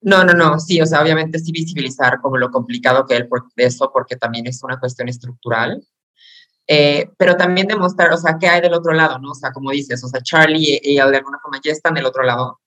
No, 0.02 0.24
no, 0.24 0.34
no, 0.34 0.60
sí, 0.60 0.82
o 0.82 0.86
sea, 0.86 1.02
obviamente 1.02 1.40
sí 1.40 1.52
visibilizar 1.52 2.22
como 2.22 2.38
lo 2.38 2.52
complicado 2.52 3.06
que 3.06 3.18
es 3.18 3.26
eso, 3.58 3.92
porque 3.94 4.16
también 4.16 4.48
es 4.48 4.64
una 4.64 4.80
cuestión 4.80 5.10
estructural, 5.10 5.84
eh, 6.68 7.10
pero 7.18 7.36
también 7.36 7.68
demostrar, 7.68 8.14
o 8.14 8.18
sea, 8.18 8.38
qué 8.40 8.48
hay 8.48 8.62
del 8.62 8.74
otro 8.74 8.94
lado, 8.94 9.20
¿no? 9.20 9.32
O 9.32 9.36
sea, 9.36 9.52
como 9.52 9.72
dices, 9.72 10.04
o 10.04 10.08
sea, 10.08 10.22
Charlie 10.22 10.80
y 10.82 10.92
ella 10.92 11.08
de 11.08 11.18
alguna 11.18 11.40
ya 11.64 11.72
están 11.72 11.96
del 11.96 12.06
otro 12.06 12.24
lado. 12.24 12.60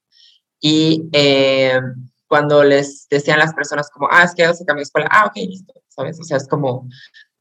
Y 0.61 1.09
eh, 1.13 1.81
cuando 2.29 2.65
les 2.65 3.09
decían 3.09 3.39
las 3.39 3.55
personas 3.55 3.91
como, 3.91 4.09
ah, 4.11 4.25
es 4.25 4.35
que 4.35 4.53
se 4.55 4.65
cambió 4.65 4.83
escuela, 4.83 5.09
ah, 5.11 5.27
ok, 5.27 5.37
listo, 5.37 5.75
¿sabes? 5.89 6.21
O 6.21 6.25
sea, 6.25 6.37
es 6.37 6.49
como, 6.49 6.89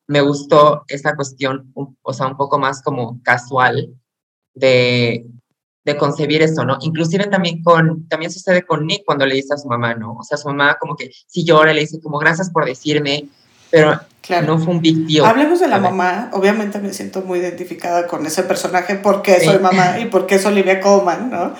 me 0.07 0.21
gustó 0.21 0.83
esa 0.87 1.15
cuestión, 1.15 1.73
o 1.73 2.13
sea, 2.13 2.27
un 2.27 2.37
poco 2.37 2.59
más 2.59 2.81
como 2.81 3.21
casual 3.23 3.93
de, 4.53 5.25
de 5.83 5.97
concebir 5.97 6.41
eso, 6.41 6.63
¿no? 6.63 6.77
Inclusive 6.81 7.27
también 7.27 7.63
con, 7.63 8.07
también 8.07 8.31
sucede 8.31 8.63
con 8.63 8.85
Nick 8.85 9.03
cuando 9.05 9.25
le 9.25 9.35
dice 9.35 9.53
a 9.53 9.57
su 9.57 9.67
mamá, 9.67 9.95
¿no? 9.95 10.13
O 10.13 10.23
sea, 10.23 10.37
su 10.37 10.47
mamá 10.47 10.77
como 10.79 10.95
que 10.95 11.11
si 11.27 11.43
llora, 11.43 11.73
le 11.73 11.81
dice 11.81 11.99
como 11.99 12.19
gracias 12.19 12.51
por 12.51 12.65
decirme, 12.65 13.25
pero 13.71 13.99
claro. 14.21 14.47
no 14.47 14.59
fue 14.59 14.73
un 14.73 14.81
big 14.81 15.07
deal. 15.07 15.25
Hablemos 15.25 15.59
de 15.59 15.67
la 15.67 15.79
mamá, 15.79 16.29
obviamente 16.33 16.77
me 16.79 16.93
siento 16.93 17.21
muy 17.21 17.39
identificada 17.39 18.05
con 18.05 18.25
ese 18.25 18.43
personaje 18.43 18.95
porque 18.95 19.39
soy 19.39 19.57
mamá 19.59 19.99
y 19.99 20.05
porque 20.05 20.35
es 20.35 20.45
Olivia 20.45 20.79
Colman, 20.79 21.31
¿no? 21.31 21.53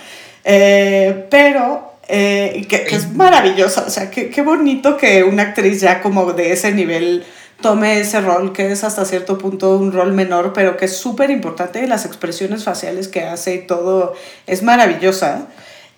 Eh, 0.44 1.28
pero 1.32 1.94
eh, 2.08 2.66
que, 2.70 2.84
que, 2.84 2.96
es 2.96 3.12
maravillosa, 3.14 3.86
o 3.88 3.90
sea, 3.90 4.12
qué 4.12 4.42
bonito 4.42 4.98
que 4.98 5.24
una 5.24 5.44
actriz 5.44 5.82
ya 5.82 6.02
como 6.02 6.34
de 6.34 6.52
ese 6.52 6.72
nivel 6.72 7.24
tome 7.62 8.00
ese 8.00 8.22
rol 8.22 8.54
que 8.54 8.72
es 8.72 8.84
hasta 8.84 9.06
cierto 9.06 9.38
punto 9.38 9.78
un 9.78 9.92
rol 9.92 10.14
menor, 10.14 10.54
pero 10.54 10.78
que 10.78 10.86
es 10.86 10.98
súper 10.98 11.30
importante, 11.30 11.88
las 11.88 12.06
expresiones 12.06 12.64
faciales 12.64 13.08
que 13.08 13.24
hace 13.24 13.56
y 13.56 13.60
todo 13.68 14.14
es 14.48 14.64
maravillosa. 14.64 15.48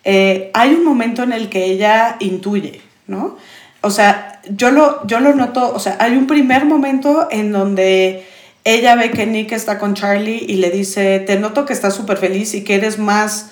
Eh, 0.03 0.51
hay 0.53 0.73
un 0.73 0.83
momento 0.83 1.23
en 1.23 1.33
el 1.33 1.49
que 1.49 1.65
ella 1.65 2.17
intuye, 2.19 2.81
¿no? 3.07 3.37
O 3.81 3.89
sea, 3.89 4.41
yo 4.49 4.71
lo, 4.71 5.05
yo 5.07 5.19
lo 5.19 5.33
noto, 5.33 5.73
o 5.73 5.79
sea, 5.79 5.97
hay 5.99 6.15
un 6.15 6.27
primer 6.27 6.65
momento 6.65 7.27
en 7.31 7.51
donde 7.51 8.25
ella 8.63 8.95
ve 8.95 9.11
que 9.11 9.25
Nick 9.25 9.51
está 9.51 9.77
con 9.77 9.93
Charlie 9.93 10.45
y 10.47 10.55
le 10.55 10.71
dice, 10.71 11.19
te 11.19 11.37
noto 11.37 11.65
que 11.65 11.73
estás 11.73 11.93
súper 11.93 12.17
feliz 12.17 12.53
y 12.53 12.63
que 12.63 12.75
eres 12.75 12.97
más 12.97 13.51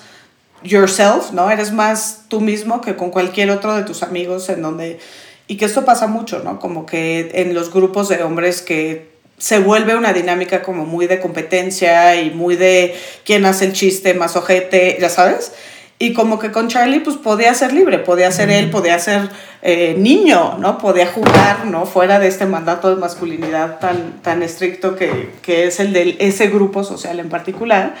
yourself, 0.62 1.32
¿no? 1.32 1.50
Eres 1.50 1.72
más 1.72 2.22
tú 2.28 2.40
mismo 2.40 2.80
que 2.80 2.96
con 2.96 3.10
cualquier 3.10 3.50
otro 3.50 3.74
de 3.74 3.82
tus 3.82 4.02
amigos 4.02 4.48
en 4.48 4.62
donde 4.62 4.98
y 5.46 5.56
que 5.56 5.64
esto 5.64 5.84
pasa 5.84 6.06
mucho, 6.06 6.40
¿no? 6.40 6.58
Como 6.58 6.86
que 6.86 7.30
en 7.34 7.54
los 7.54 7.72
grupos 7.72 8.08
de 8.08 8.22
hombres 8.22 8.62
que 8.62 9.12
se 9.38 9.58
vuelve 9.58 9.96
una 9.96 10.12
dinámica 10.12 10.62
como 10.62 10.84
muy 10.84 11.06
de 11.06 11.20
competencia 11.20 12.20
y 12.20 12.30
muy 12.30 12.56
de 12.56 12.94
quién 13.24 13.44
hace 13.44 13.64
el 13.64 13.72
chiste 13.72 14.14
más 14.14 14.36
ojete, 14.36 14.96
ya 15.00 15.08
sabes. 15.08 15.52
Y 15.98 16.12
como 16.14 16.38
que 16.38 16.50
con 16.50 16.68
Charlie 16.68 17.00
pues 17.00 17.16
podía 17.16 17.52
ser 17.54 17.72
libre, 17.72 17.98
podía 17.98 18.30
ser 18.30 18.50
él, 18.50 18.70
podía 18.70 18.98
ser 18.98 19.30
eh, 19.62 19.94
niño, 19.98 20.58
¿no? 20.58 20.78
Podía 20.78 21.06
jugar, 21.06 21.66
¿no? 21.66 21.86
Fuera 21.86 22.18
de 22.18 22.28
este 22.28 22.46
mandato 22.46 22.90
de 22.90 23.00
masculinidad 23.00 23.78
tan, 23.78 24.20
tan 24.22 24.42
estricto 24.42 24.96
que, 24.96 25.30
que 25.42 25.66
es 25.66 25.80
el 25.80 25.92
de 25.92 26.16
ese 26.18 26.48
grupo 26.48 26.82
social 26.82 27.20
en 27.20 27.28
particular. 27.28 27.94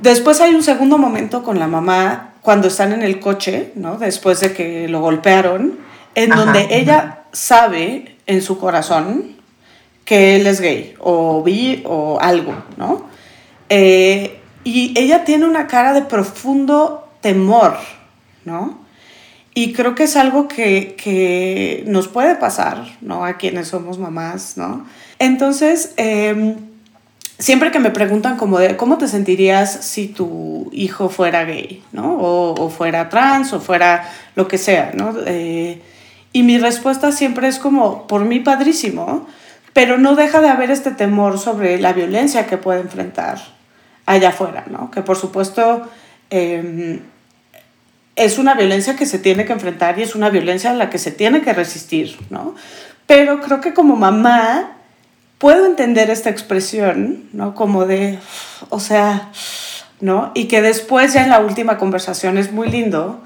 Después 0.00 0.40
hay 0.40 0.54
un 0.54 0.62
segundo 0.62 0.98
momento 0.98 1.42
con 1.42 1.58
la 1.58 1.66
mamá 1.66 2.34
cuando 2.42 2.68
están 2.68 2.92
en 2.92 3.02
el 3.02 3.20
coche, 3.20 3.72
¿no? 3.74 3.98
Después 3.98 4.40
de 4.40 4.52
que 4.52 4.88
lo 4.88 5.00
golpearon, 5.00 5.78
en 6.14 6.30
donde 6.30 6.68
ella 6.70 7.24
sabe 7.32 8.16
en 8.26 8.42
su 8.42 8.58
corazón 8.58 9.36
que 10.04 10.36
él 10.36 10.46
es 10.46 10.60
gay 10.60 10.94
o 10.98 11.42
bi 11.42 11.82
o 11.84 12.18
algo, 12.20 12.54
¿no? 12.76 13.06
Eh, 13.68 14.40
y 14.64 14.98
ella 14.98 15.24
tiene 15.24 15.46
una 15.46 15.66
cara 15.66 15.92
de 15.92 16.02
profundo 16.02 17.08
temor, 17.20 17.76
¿no? 18.44 18.80
Y 19.54 19.72
creo 19.72 19.94
que 19.94 20.04
es 20.04 20.16
algo 20.16 20.48
que, 20.48 20.96
que 20.96 21.84
nos 21.86 22.08
puede 22.08 22.36
pasar, 22.36 22.84
¿no? 23.00 23.24
A 23.24 23.34
quienes 23.34 23.68
somos 23.68 23.98
mamás, 23.98 24.56
¿no? 24.56 24.86
Entonces, 25.18 25.92
eh, 25.96 26.56
siempre 27.40 27.70
que 27.70 27.80
me 27.80 27.90
preguntan 27.90 28.36
como 28.36 28.58
de 28.58 28.76
cómo 28.76 28.98
te 28.98 29.08
sentirías 29.08 29.72
si 29.84 30.08
tu 30.08 30.68
hijo 30.72 31.08
fuera 31.08 31.44
gay, 31.44 31.82
¿no? 31.92 32.16
O, 32.20 32.68
fuera 32.68 33.08
trans 33.08 33.52
o 33.52 33.60
fuera 33.60 34.08
lo 34.34 34.46
que 34.46 34.58
sea, 34.58 34.92
¿no? 34.94 35.14
Eh, 35.26 35.80
y 36.32 36.42
mi 36.42 36.58
respuesta 36.58 37.12
siempre 37.12 37.48
es 37.48 37.58
como, 37.58 38.06
por 38.06 38.24
mí 38.24 38.40
padrísimo, 38.40 39.26
pero 39.72 39.98
no 39.98 40.14
deja 40.14 40.40
de 40.40 40.48
haber 40.48 40.70
este 40.70 40.90
temor 40.90 41.38
sobre 41.38 41.78
la 41.80 41.92
violencia 41.92 42.46
que 42.46 42.56
puede 42.56 42.80
enfrentar 42.80 43.40
allá 44.06 44.30
afuera, 44.30 44.64
¿no? 44.68 44.90
Que 44.90 45.02
por 45.02 45.16
supuesto 45.16 45.88
em, 46.30 47.00
es 48.16 48.38
una 48.38 48.54
violencia 48.54 48.96
que 48.96 49.06
se 49.06 49.18
tiene 49.18 49.44
que 49.44 49.52
enfrentar 49.52 49.98
y 49.98 50.02
es 50.02 50.14
una 50.14 50.30
violencia 50.30 50.70
a 50.70 50.74
la 50.74 50.90
que 50.90 50.98
se 50.98 51.10
tiene 51.10 51.42
que 51.42 51.52
resistir, 51.52 52.18
¿no? 52.30 52.54
Pero 53.06 53.40
creo 53.40 53.60
que 53.60 53.74
como 53.74 53.96
mamá 53.96 54.72
puedo 55.38 55.66
entender 55.66 56.10
esta 56.10 56.30
expresión, 56.30 57.24
¿no? 57.32 57.54
Como 57.54 57.86
de, 57.86 58.18
o 58.68 58.78
sea, 58.78 59.30
¿no? 60.00 60.32
Y 60.34 60.44
que 60.44 60.62
después 60.62 61.14
ya 61.14 61.22
en 61.22 61.30
la 61.30 61.40
última 61.40 61.78
conversación 61.78 62.38
es 62.38 62.52
muy 62.52 62.68
lindo, 62.68 63.20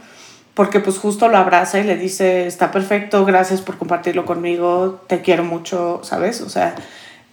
porque 0.55 0.79
pues 0.79 0.99
justo 0.99 1.29
lo 1.29 1.37
abraza 1.37 1.81
y 1.81 1.85
le 1.85 1.97
dice, 1.97 2.47
está 2.47 2.71
perfecto, 2.71 3.25
gracias 3.25 3.61
por 3.61 3.77
compartirlo 3.77 4.25
conmigo, 4.25 5.03
te 5.09 5.21
quiero 5.21 5.43
mucho, 5.43 6.01
¿sabes? 6.05 6.41
O 6.41 6.49
sea, 6.49 6.77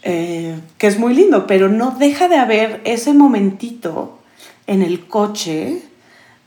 eh, 0.01 0.59
que 0.79 0.87
es 0.87 0.97
muy 0.97 1.13
lindo, 1.13 1.45
pero 1.45 1.69
no 1.69 1.91
deja 1.91 2.27
de 2.27 2.37
haber 2.37 2.81
ese 2.83 3.13
momentito 3.13 4.19
en 4.65 4.81
el 4.81 5.07
coche 5.07 5.83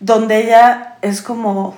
donde 0.00 0.42
ella 0.42 0.98
es 1.02 1.22
como, 1.22 1.76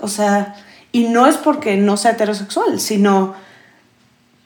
o 0.00 0.08
sea, 0.08 0.54
y 0.92 1.04
no 1.04 1.26
es 1.26 1.36
porque 1.36 1.78
no 1.78 1.96
sea 1.96 2.12
heterosexual, 2.12 2.78
sino 2.78 3.34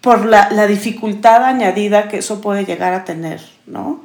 por 0.01 0.27
la, 0.27 0.51
la, 0.51 0.67
dificultad 0.67 1.45
añadida 1.45 2.09
que 2.09 2.19
eso 2.19 2.41
puede 2.41 2.65
llegar 2.65 2.95
a 2.95 3.05
tener, 3.05 3.41
¿no? 3.67 4.03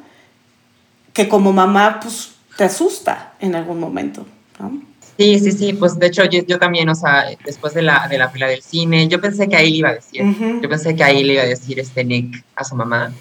Que 1.13 1.27
como 1.27 1.51
mamá, 1.51 1.99
pues 2.01 2.31
te 2.57 2.63
asusta 2.63 3.33
en 3.41 3.55
algún 3.55 3.79
momento, 3.79 4.25
¿no? 4.59 4.89
Sí, 5.19 5.37
sí, 5.39 5.51
sí, 5.51 5.73
pues 5.73 5.99
de 5.99 6.07
hecho 6.07 6.23
yo, 6.25 6.43
yo, 6.47 6.57
también, 6.57 6.87
o 6.87 6.95
sea, 6.95 7.25
después 7.43 7.73
de 7.73 7.81
la, 7.81 8.07
de 8.07 8.17
la 8.17 8.29
fila 8.29 8.47
del 8.47 8.61
cine, 8.61 9.07
yo 9.09 9.19
pensé 9.19 9.49
que 9.49 9.57
ahí 9.57 9.71
le 9.71 9.77
iba 9.77 9.89
a 9.89 9.95
decir, 9.95 10.23
yo 10.61 10.69
pensé 10.69 10.95
que 10.95 11.03
ahí 11.03 11.23
le 11.23 11.33
iba 11.33 11.43
a 11.43 11.45
decir 11.45 11.77
este 11.77 12.05
Nick 12.05 12.45
a 12.55 12.63
su 12.63 12.75
mamá, 12.75 13.13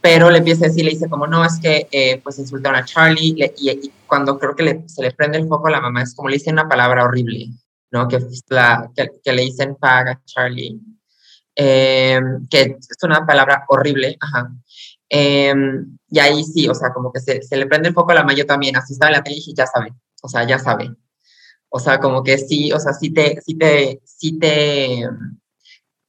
pero 0.00 0.30
le 0.30 0.38
empieza 0.38 0.64
a 0.64 0.68
decir, 0.68 0.84
le 0.84 0.92
dice 0.92 1.08
como, 1.08 1.26
no, 1.26 1.44
es 1.44 1.58
que 1.60 1.86
eh, 1.92 2.18
pues 2.24 2.38
insultaron 2.38 2.80
a 2.80 2.84
Charlie, 2.86 3.36
y, 3.58 3.92
cuando 4.06 4.38
creo 4.38 4.56
que 4.56 4.62
le, 4.62 4.88
se 4.88 5.02
le 5.02 5.10
prende 5.10 5.36
el 5.36 5.46
foco 5.46 5.68
a 5.68 5.72
la 5.72 5.82
mamá, 5.82 6.02
es 6.02 6.14
como 6.14 6.30
le 6.30 6.36
dicen 6.36 6.54
una 6.54 6.66
palabra 6.66 7.04
horrible, 7.04 7.48
¿no? 7.90 8.08
Que, 8.08 8.18
la, 8.48 8.90
que, 8.96 9.10
que 9.22 9.32
le 9.34 9.42
dicen 9.42 9.76
paga 9.76 10.12
a 10.12 10.22
Charlie, 10.24 10.80
Em, 11.60 12.46
que 12.48 12.76
es 12.78 13.02
una 13.02 13.26
palabra 13.26 13.64
horrible, 13.66 14.16
ajá. 14.20 14.48
Em, 15.08 15.98
y 16.08 16.18
ahí 16.20 16.44
sí, 16.44 16.68
o 16.68 16.74
sea, 16.74 16.90
como 16.92 17.12
que 17.12 17.18
se, 17.18 17.42
se 17.42 17.56
le 17.56 17.66
prende 17.66 17.88
el 17.88 17.94
foco 17.94 18.12
a 18.12 18.14
la 18.14 18.22
mayo 18.22 18.46
también, 18.46 18.76
así 18.76 18.92
estaba 18.92 19.10
en 19.10 19.16
la 19.16 19.24
tele 19.24 19.38
y 19.44 19.54
ya 19.54 19.66
sabe, 19.66 19.92
o 20.22 20.28
sea, 20.28 20.46
ya 20.46 20.60
sabe. 20.60 20.94
O 21.70 21.78
sea, 21.78 22.00
como 22.00 22.22
que 22.22 22.38
sí, 22.38 22.72
o 22.72 22.80
sea, 22.80 22.92
sí 22.92 23.10
te, 23.10 23.40
sí 23.42 23.54
te, 23.56 24.00
sí 24.04 24.38
te, 24.38 25.08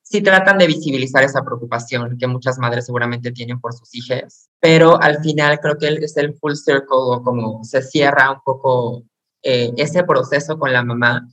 sí 0.02 0.22
tratan 0.22 0.58
de 0.58 0.68
visibilizar 0.68 1.24
esa 1.24 1.44
preocupación 1.44 2.18
que 2.18 2.28
muchas 2.28 2.58
madres 2.58 2.86
seguramente 2.86 3.32
tienen 3.32 3.60
por 3.60 3.74
sus 3.74 3.94
hijas, 3.94 4.50
pero 4.60 5.02
al 5.02 5.20
final 5.22 5.60
creo 5.60 5.78
que 5.78 5.88
es 5.88 6.18
el 6.18 6.34
full 6.36 6.54
circle 6.54 6.88
o 6.90 7.22
como 7.24 7.64
se 7.64 7.82
cierra 7.82 8.32
un 8.32 8.42
poco 8.44 9.04
eh, 9.44 9.74
ese 9.78 10.04
proceso 10.04 10.58
con 10.58 10.74
la 10.74 10.84
mamá 10.84 11.28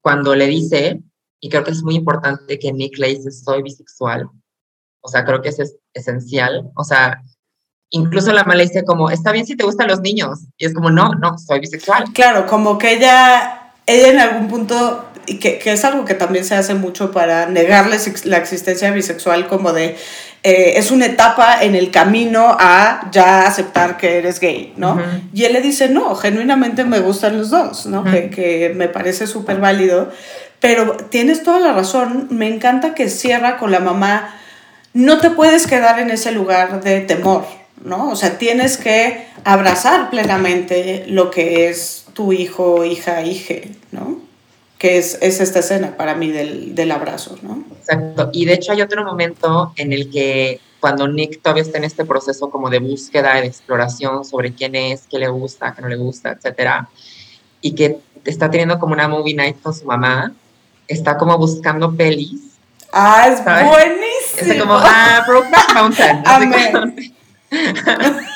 cuando 0.00 0.34
le 0.34 0.46
dice 0.46 1.02
y 1.44 1.48
creo 1.48 1.64
que 1.64 1.72
es 1.72 1.82
muy 1.82 1.96
importante 1.96 2.58
que 2.58 2.72
Nick 2.72 2.98
le 2.98 3.08
dice, 3.08 3.32
soy 3.32 3.62
bisexual. 3.62 4.30
O 5.00 5.08
sea, 5.08 5.24
creo 5.24 5.42
que 5.42 5.48
eso 5.48 5.62
es 5.62 5.76
esencial. 5.92 6.70
O 6.76 6.84
sea, 6.84 7.20
incluso 7.90 8.32
la 8.32 8.44
mamá 8.44 8.54
le 8.54 8.62
dice 8.62 8.84
como, 8.84 9.10
está 9.10 9.32
bien 9.32 9.44
si 9.44 9.56
te 9.56 9.64
gustan 9.64 9.88
los 9.88 10.00
niños. 10.00 10.38
Y 10.56 10.66
es 10.66 10.72
como, 10.72 10.90
no, 10.90 11.14
no, 11.14 11.36
soy 11.38 11.58
bisexual. 11.58 12.12
Claro, 12.12 12.46
como 12.46 12.78
que 12.78 12.94
ella, 12.94 13.61
ella 13.86 14.08
en 14.08 14.18
algún 14.18 14.48
punto, 14.48 15.04
y 15.26 15.38
que, 15.38 15.58
que 15.58 15.72
es 15.72 15.84
algo 15.84 16.04
que 16.04 16.14
también 16.14 16.44
se 16.44 16.54
hace 16.54 16.74
mucho 16.74 17.12
para 17.12 17.46
negarles 17.46 18.26
la 18.26 18.38
existencia 18.38 18.90
bisexual, 18.90 19.46
como 19.46 19.72
de, 19.72 19.96
eh, 20.44 20.74
es 20.76 20.90
una 20.90 21.06
etapa 21.06 21.62
en 21.62 21.76
el 21.76 21.92
camino 21.92 22.56
a 22.58 23.08
ya 23.12 23.46
aceptar 23.46 23.96
que 23.96 24.18
eres 24.18 24.40
gay, 24.40 24.74
¿no? 24.76 25.00
Y 25.32 25.44
él 25.44 25.52
le 25.52 25.60
dice, 25.60 25.88
no, 25.88 26.16
genuinamente 26.16 26.84
me 26.84 26.98
gustan 26.98 27.38
los 27.38 27.50
dos, 27.50 27.86
¿no? 27.86 28.02
que, 28.02 28.28
que 28.28 28.72
me 28.74 28.88
parece 28.88 29.28
súper 29.28 29.58
válido. 29.58 30.10
Pero 30.58 30.96
tienes 30.96 31.44
toda 31.44 31.60
la 31.60 31.72
razón, 31.72 32.26
me 32.30 32.48
encanta 32.48 32.94
que 32.94 33.08
cierra 33.08 33.56
con 33.56 33.70
la 33.70 33.78
mamá, 33.78 34.34
no 34.94 35.18
te 35.18 35.30
puedes 35.30 35.66
quedar 35.68 36.00
en 36.00 36.10
ese 36.10 36.32
lugar 36.32 36.82
de 36.82 37.00
temor, 37.00 37.46
¿no? 37.84 38.10
O 38.10 38.16
sea, 38.16 38.38
tienes 38.38 38.76
que 38.76 39.26
abrazar 39.44 40.10
plenamente 40.10 41.04
lo 41.08 41.30
que 41.30 41.68
es 41.68 42.06
tu 42.12 42.32
hijo, 42.32 42.84
hija, 42.84 43.22
hije, 43.22 43.72
¿no? 43.90 44.20
Que 44.78 44.98
es, 44.98 45.18
es 45.20 45.40
esta 45.40 45.60
escena 45.60 45.96
para 45.96 46.14
mí 46.14 46.30
del, 46.30 46.74
del 46.74 46.90
abrazo, 46.90 47.38
¿no? 47.42 47.64
Exacto. 47.78 48.30
Y 48.32 48.44
de 48.44 48.54
hecho 48.54 48.72
hay 48.72 48.82
otro 48.82 49.04
momento 49.04 49.72
en 49.76 49.92
el 49.92 50.10
que 50.10 50.60
cuando 50.80 51.06
Nick 51.06 51.40
todavía 51.40 51.62
está 51.62 51.78
en 51.78 51.84
este 51.84 52.04
proceso 52.04 52.50
como 52.50 52.68
de 52.68 52.80
búsqueda, 52.80 53.34
de 53.34 53.46
exploración 53.46 54.24
sobre 54.24 54.52
quién 54.52 54.74
es, 54.74 55.02
qué 55.08 55.18
le 55.18 55.28
gusta, 55.28 55.72
qué 55.74 55.82
no 55.82 55.88
le 55.88 55.96
gusta, 55.96 56.32
etcétera, 56.32 56.88
y 57.60 57.74
que 57.74 57.98
está 58.24 58.50
teniendo 58.50 58.78
como 58.78 58.92
una 58.92 59.06
movie 59.08 59.34
night 59.34 59.62
con 59.62 59.74
su 59.74 59.84
mamá, 59.84 60.32
está 60.88 61.16
como 61.16 61.38
buscando 61.38 61.94
pelis. 61.94 62.40
Ah, 62.92 63.28
es 63.28 63.44
buenísimo. 63.44 64.52
Es 64.52 64.60
como, 64.60 64.74
ah, 64.74 65.24
Brokeback 65.26 65.74
Mountain. 65.74 66.22
Amén. 66.26 67.14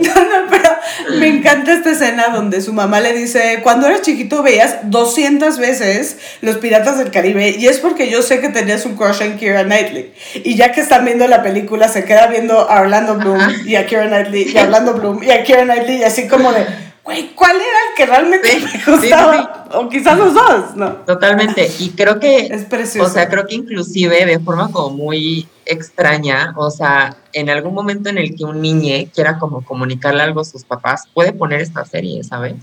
No, 0.00 0.14
no, 0.14 0.48
pero 0.48 0.70
me 1.18 1.26
encanta 1.26 1.72
esta 1.72 1.90
escena 1.90 2.28
donde 2.28 2.60
su 2.60 2.72
mamá 2.72 3.00
le 3.00 3.12
dice, 3.12 3.60
cuando 3.62 3.86
eras 3.86 4.02
chiquito 4.02 4.42
veías 4.42 4.78
200 4.84 5.58
veces 5.58 6.18
Los 6.40 6.58
Piratas 6.58 6.98
del 6.98 7.10
Caribe 7.10 7.50
y 7.58 7.66
es 7.66 7.78
porque 7.78 8.08
yo 8.08 8.22
sé 8.22 8.40
que 8.40 8.48
tenías 8.48 8.86
un 8.86 8.96
crush 8.96 9.22
en 9.22 9.36
Kira 9.36 9.64
Knightley. 9.64 10.12
Y 10.44 10.54
ya 10.54 10.72
que 10.72 10.80
están 10.80 11.04
viendo 11.04 11.26
la 11.26 11.42
película, 11.42 11.88
se 11.88 12.04
queda 12.04 12.28
viendo 12.28 12.70
a 12.70 12.80
Orlando 12.80 13.16
Bloom 13.16 13.40
y 13.66 13.74
a 13.74 13.86
Kira 13.86 14.06
Knightley 14.06 14.52
y 14.52 14.56
a 14.56 14.62
Orlando 14.64 14.94
Bloom 14.94 15.22
y 15.22 15.30
a 15.30 15.42
Kira 15.42 15.64
Knightley 15.64 15.98
y 15.98 16.04
así 16.04 16.28
como 16.28 16.52
de 16.52 16.64
güey, 17.04 17.30
¿cuál 17.34 17.56
era 17.56 17.64
el 17.64 17.96
que 17.96 18.06
realmente 18.06 18.48
me 18.60 18.92
gustaba? 18.92 19.66
o 19.72 19.88
quizás 19.88 20.18
los 20.18 20.34
dos, 20.34 20.76
¿no? 20.76 20.92
Totalmente. 21.06 21.70
Y 21.78 21.90
creo 21.90 22.18
que. 22.18 22.46
Es 22.46 22.64
precioso. 22.64 23.08
O 23.08 23.12
sea, 23.12 23.28
creo 23.28 23.46
que 23.46 23.54
inclusive 23.54 24.26
de 24.26 24.40
forma 24.40 24.70
como 24.72 24.90
muy 24.90 25.46
extraña, 25.66 26.54
o 26.56 26.70
sea, 26.70 27.16
en 27.32 27.50
algún 27.50 27.74
momento 27.74 28.08
en 28.08 28.18
el 28.18 28.34
que 28.34 28.44
un 28.44 28.60
niño 28.60 29.10
quiera 29.14 29.38
como 29.38 29.64
comunicarle 29.64 30.22
algo 30.22 30.40
a 30.40 30.44
sus 30.44 30.64
papás, 30.64 31.04
puede 31.12 31.32
poner 31.32 31.60
esta 31.60 31.84
serie, 31.84 32.24
¿sabes? 32.24 32.54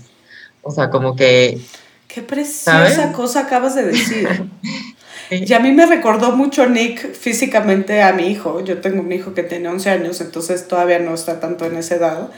O 0.62 0.70
sea, 0.70 0.90
como 0.90 1.14
que. 1.14 1.60
Qué 2.08 2.22
preciosa 2.22 3.12
cosa 3.12 3.40
acabas 3.40 3.74
de 3.74 3.84
decir. 3.84 4.28
Y 5.30 5.52
a 5.54 5.58
mí 5.58 5.72
me 5.72 5.86
recordó 5.86 6.32
mucho 6.36 6.66
Nick 6.66 7.14
físicamente 7.14 8.02
a 8.02 8.12
mi 8.12 8.26
hijo. 8.28 8.62
Yo 8.62 8.80
tengo 8.80 9.00
un 9.00 9.10
hijo 9.10 9.34
que 9.34 9.42
tiene 9.42 9.68
11 9.68 9.90
años, 9.90 10.20
entonces 10.20 10.68
todavía 10.68 10.98
no 10.98 11.14
está 11.14 11.40
tanto 11.40 11.64
en 11.64 11.76
esa 11.76 11.94
edad. 11.94 12.30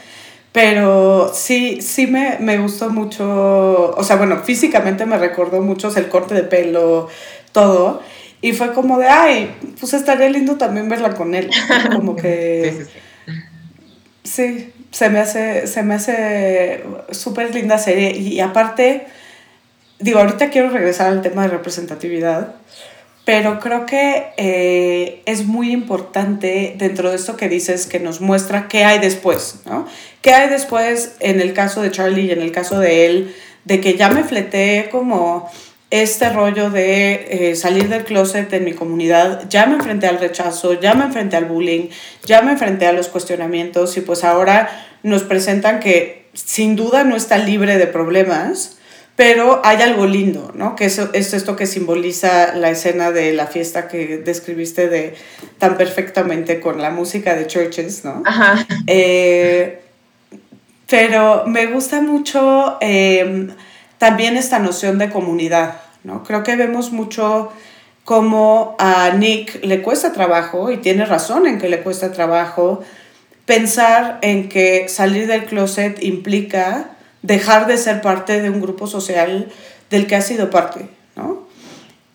Pero 0.53 1.31
sí, 1.33 1.81
sí 1.81 2.07
me, 2.07 2.37
me, 2.39 2.57
gustó 2.57 2.89
mucho, 2.89 3.93
o 3.95 4.03
sea, 4.03 4.15
bueno, 4.15 4.41
físicamente 4.43 5.05
me 5.05 5.17
recordó 5.17 5.61
mucho 5.61 5.91
el 5.95 6.07
corte 6.07 6.33
de 6.33 6.43
pelo, 6.43 7.09
todo. 7.51 8.01
Y 8.41 8.53
fue 8.53 8.73
como 8.73 8.99
de, 8.99 9.07
ay, 9.07 9.55
pues 9.79 9.93
estaría 9.93 10.29
lindo 10.29 10.57
también 10.57 10.89
verla 10.89 11.13
con 11.13 11.33
él. 11.33 11.49
Como 11.91 12.15
que... 12.15 12.85
sí, 14.23 14.71
se 14.91 15.09
me 15.09 15.19
hace, 15.19 15.67
se 15.67 15.83
me 15.83 15.95
hace 15.95 16.83
súper 17.11 17.53
linda 17.53 17.77
serie. 17.77 18.17
Y 18.17 18.39
aparte, 18.39 19.07
digo, 19.99 20.19
ahorita 20.19 20.49
quiero 20.49 20.69
regresar 20.69 21.07
al 21.07 21.21
tema 21.21 21.43
de 21.43 21.49
representatividad, 21.49 22.55
pero 23.25 23.59
creo 23.59 23.85
que 23.85 24.27
eh, 24.37 25.21
es 25.25 25.45
muy 25.45 25.71
importante 25.71 26.75
dentro 26.77 27.09
de 27.09 27.17
esto 27.17 27.35
que 27.35 27.49
dices 27.49 27.85
que 27.85 27.99
nos 27.99 28.21
muestra 28.21 28.67
qué 28.67 28.85
hay 28.85 28.99
después, 28.99 29.61
¿no? 29.65 29.85
¿Qué 30.21 30.33
hay 30.33 30.49
después 30.49 31.15
en 31.19 31.41
el 31.41 31.53
caso 31.53 31.81
de 31.81 31.91
Charlie 31.91 32.27
y 32.27 32.31
en 32.31 32.41
el 32.41 32.51
caso 32.51 32.79
de 32.79 33.05
él, 33.05 33.35
de 33.65 33.81
que 33.81 33.97
ya 33.97 34.09
me 34.09 34.23
fleté 34.23 34.87
como 34.89 35.51
este 35.89 36.29
rollo 36.29 36.69
de 36.69 37.51
eh, 37.51 37.55
salir 37.55 37.87
del 37.87 38.03
closet 38.03 38.51
en 38.53 38.65
mi 38.65 38.73
comunidad, 38.73 39.47
ya 39.49 39.65
me 39.65 39.75
enfrenté 39.75 40.07
al 40.07 40.19
rechazo, 40.19 40.73
ya 40.73 40.93
me 40.93 41.05
enfrenté 41.05 41.37
al 41.37 41.45
bullying, 41.45 41.89
ya 42.25 42.41
me 42.41 42.51
enfrenté 42.51 42.87
a 42.87 42.91
los 42.91 43.07
cuestionamientos 43.07 43.95
y 43.97 44.01
pues 44.01 44.23
ahora 44.23 44.69
nos 45.03 45.23
presentan 45.23 45.79
que 45.79 46.27
sin 46.33 46.75
duda 46.75 47.03
no 47.03 47.15
está 47.15 47.37
libre 47.37 47.77
de 47.77 47.87
problemas, 47.87 48.77
pero 49.15 49.61
hay 49.63 49.81
algo 49.81 50.05
lindo, 50.05 50.51
¿no? 50.53 50.75
Que 50.75 50.85
es, 50.85 50.99
es 50.99 51.33
esto 51.33 51.55
que 51.55 51.65
simboliza 51.65 52.53
la 52.55 52.69
escena 52.69 53.11
de 53.11 53.33
la 53.33 53.47
fiesta 53.47 53.87
que 53.87 54.17
describiste 54.17 54.89
de, 54.89 55.15
tan 55.57 55.77
perfectamente 55.77 56.59
con 56.59 56.81
la 56.81 56.91
música 56.91 57.35
de 57.35 57.47
Churches, 57.47 58.05
¿no? 58.05 58.21
Ajá. 58.25 58.67
Eh, 58.85 59.79
pero 60.87 61.45
me 61.47 61.65
gusta 61.65 62.01
mucho 62.01 62.77
em, 62.79 63.49
también 63.97 64.37
esta 64.37 64.59
noción 64.59 64.97
de 64.97 65.09
comunidad, 65.09 65.75
¿no? 66.03 66.23
Creo 66.23 66.43
que 66.43 66.55
vemos 66.55 66.91
mucho 66.91 67.51
cómo 68.03 68.75
a 68.79 69.09
Nick 69.11 69.63
le 69.63 69.81
cuesta 69.81 70.13
trabajo, 70.13 70.71
y 70.71 70.77
tiene 70.77 71.05
razón 71.05 71.45
en 71.45 71.59
que 71.59 71.69
le 71.69 71.81
cuesta 71.81 72.11
trabajo, 72.11 72.81
pensar 73.45 74.19
en 74.21 74.49
que 74.49 74.87
salir 74.89 75.27
del 75.27 75.45
closet 75.45 76.01
implica 76.03 76.91
dejar 77.21 77.67
de 77.67 77.77
ser 77.77 78.01
parte 78.01 78.41
de 78.41 78.49
un 78.49 78.61
grupo 78.61 78.87
social 78.87 79.49
del 79.89 80.07
que 80.07 80.15
ha 80.15 80.21
sido 80.21 80.49
parte. 80.49 80.96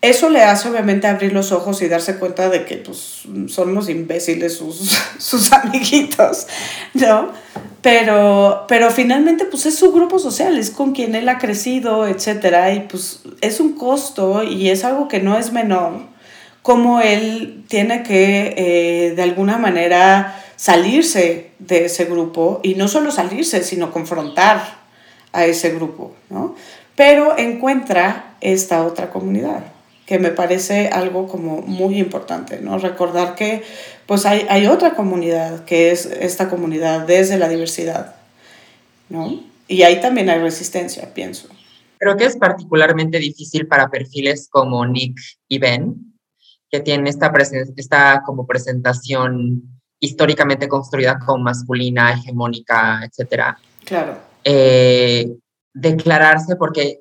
Eso 0.03 0.31
le 0.31 0.43
hace 0.43 0.69
obviamente 0.69 1.07
abrir 1.07 1.33
los 1.33 1.53
ojos 1.53 1.81
y 1.81 1.87
darse 1.87 2.17
cuenta 2.17 2.49
de 2.49 2.65
que 2.65 2.77
pues, 2.77 3.23
son 3.47 3.71
unos 3.71 3.89
imbéciles 3.89 4.57
sus, 4.57 4.91
sus 5.19 5.53
amiguitos, 5.53 6.49
¿no? 6.93 7.31
Pero, 7.83 8.65
pero 8.67 8.91
finalmente 8.91 9.45
pues 9.45 9.65
es 9.67 9.77
su 9.77 9.93
grupo 9.93 10.19
social, 10.19 10.59
es 10.59 10.71
con 10.71 10.93
quien 10.93 11.15
él 11.15 11.29
ha 11.29 11.39
crecido, 11.39 12.09
etcétera, 12.09 12.73
y 12.75 12.81
pues 12.81 13.23
es 13.41 13.61
un 13.61 13.75
costo 13.75 14.43
y 14.43 14.71
es 14.71 14.85
algo 14.85 15.07
que 15.07 15.21
no 15.21 15.39
es 15.39 15.53
menor, 15.53 16.01
como 16.63 17.01
él 17.01 17.65
tiene 17.69 18.03
que 18.03 18.55
eh, 18.57 19.15
de 19.15 19.23
alguna 19.23 19.57
manera 19.57 20.37
salirse 20.57 21.51
de 21.61 21.85
ese 21.85 22.07
grupo 22.07 22.61
y 22.65 22.75
no 22.75 22.89
solo 22.89 23.13
salirse, 23.13 23.63
sino 23.63 23.93
confrontar 23.93 24.79
a 25.33 25.45
ese 25.45 25.71
grupo, 25.71 26.13
¿no? 26.29 26.57
Pero 26.97 27.39
encuentra 27.39 28.37
esta 28.41 28.85
otra 28.85 29.11
comunidad, 29.11 29.65
que 30.13 30.19
me 30.19 30.29
parece 30.29 30.89
algo 30.89 31.27
como 31.27 31.63
muy 31.63 31.99
importante, 31.99 32.61
¿no? 32.61 32.77
Recordar 32.77 33.35
que 33.35 33.63
pues 34.05 34.27
hay, 34.27 34.45
hay 34.51 34.67
otra 34.67 34.95
comunidad, 34.95 35.65
que 35.65 35.91
es 35.91 36.05
esta 36.05 36.51
comunidad 36.51 37.07
desde 37.07 37.39
la 37.39 37.49
diversidad, 37.49 38.17
¿no? 39.09 39.41
Y 39.69 39.85
ahí 39.85 40.03
también 40.03 40.29
hay 40.29 40.39
resistencia, 40.41 41.15
pienso. 41.15 41.49
Creo 41.97 42.19
que 42.19 42.27
es 42.27 42.37
particularmente 42.37 43.19
difícil 43.19 43.67
para 43.67 43.89
perfiles 43.89 44.49
como 44.51 44.85
Nick 44.85 45.19
y 45.49 45.57
Ben, 45.59 45.97
que 46.71 46.81
tienen 46.81 47.07
esta, 47.07 47.33
esta 47.77 48.23
como 48.27 48.47
presentación 48.47 49.63
históricamente 49.99 50.69
construida 50.69 51.19
como 51.19 51.45
masculina, 51.45 52.13
hegemónica, 52.13 53.01
etcétera. 53.03 53.57
Claro 53.87 54.33
eh, 54.45 55.33
declararse 55.75 56.57
porque, 56.57 57.01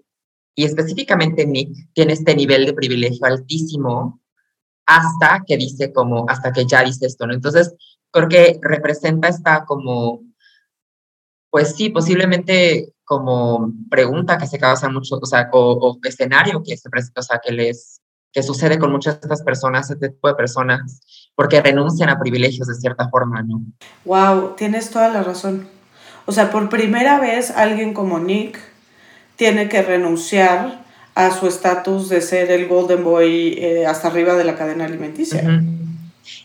y 0.56 0.66
específicamente 0.66 1.45
Nick, 1.45 1.93
tiene 1.93 2.14
este 2.14 2.36
nivel 2.36 2.66
de 2.66 2.74
privilegio 2.74 3.26
altísimo 3.26 4.22
hasta 4.86 5.43
que 5.45 5.58
dice 5.58 5.93
como, 5.93 6.26
hasta 6.28 6.52
que 6.52 6.66
ya 6.66 6.84
dice 6.84 7.06
esto, 7.06 7.26
¿no? 7.26 7.34
Entonces, 7.34 7.74
creo 8.12 8.28
que 8.28 8.60
representa 8.62 9.30
esta 9.30 9.66
como, 9.66 10.22
pues 11.49 11.76
sí, 11.76 11.89
posiblemente 11.89 12.93
como 13.06 13.74
pregunta 13.89 14.38
que 14.38 14.47
se 14.47 14.60
causa 14.60 14.89
mucho, 14.89 15.18
o 15.22 15.26
sea, 15.26 15.49
o, 15.52 15.97
escenario 16.04 16.64
que 16.64 16.78
se 16.78 16.89
que 17.43 17.52
les, 17.54 18.02
que 18.32 18.43
sucede 18.43 18.80
con 18.80 18.91
muchas 18.91 19.16
de 19.16 19.26
estas 19.26 19.43
personas, 19.43 19.89
este 19.89 20.10
tipo 20.10 20.28
de 20.28 20.36
personas, 20.36 21.02
porque 21.36 21.62
renuncian 21.62 22.10
a 22.10 22.20
privilegios 22.20 22.68
de 22.68 22.76
cierta 22.76 23.10
forma, 23.10 23.41
¿no? 23.43 23.62
Wow, 24.06 24.56
tienes 24.56 24.89
toda 24.89 25.10
la 25.10 25.24
razón. 25.24 25.68
O 26.26 26.32
sea, 26.32 26.52
por 26.52 26.70
primera 26.70 27.20
vez 27.20 27.52
alguien 27.52 27.93
como 27.93 28.20
Nick 28.20 28.70
tiene 29.42 29.68
que 29.68 29.82
renunciar 29.82 30.86
a 31.16 31.32
su 31.32 31.48
estatus 31.48 32.10
de 32.10 32.22
ser 32.22 32.52
el 32.52 32.68
Golden 32.68 33.04
Boy 33.04 33.56
eh, 33.58 33.88
hasta 33.88 34.08
arriba 34.08 34.36
de 34.36 34.44
la 34.44 34.56
cadena 34.56 34.86
alimenticia. 34.86 35.64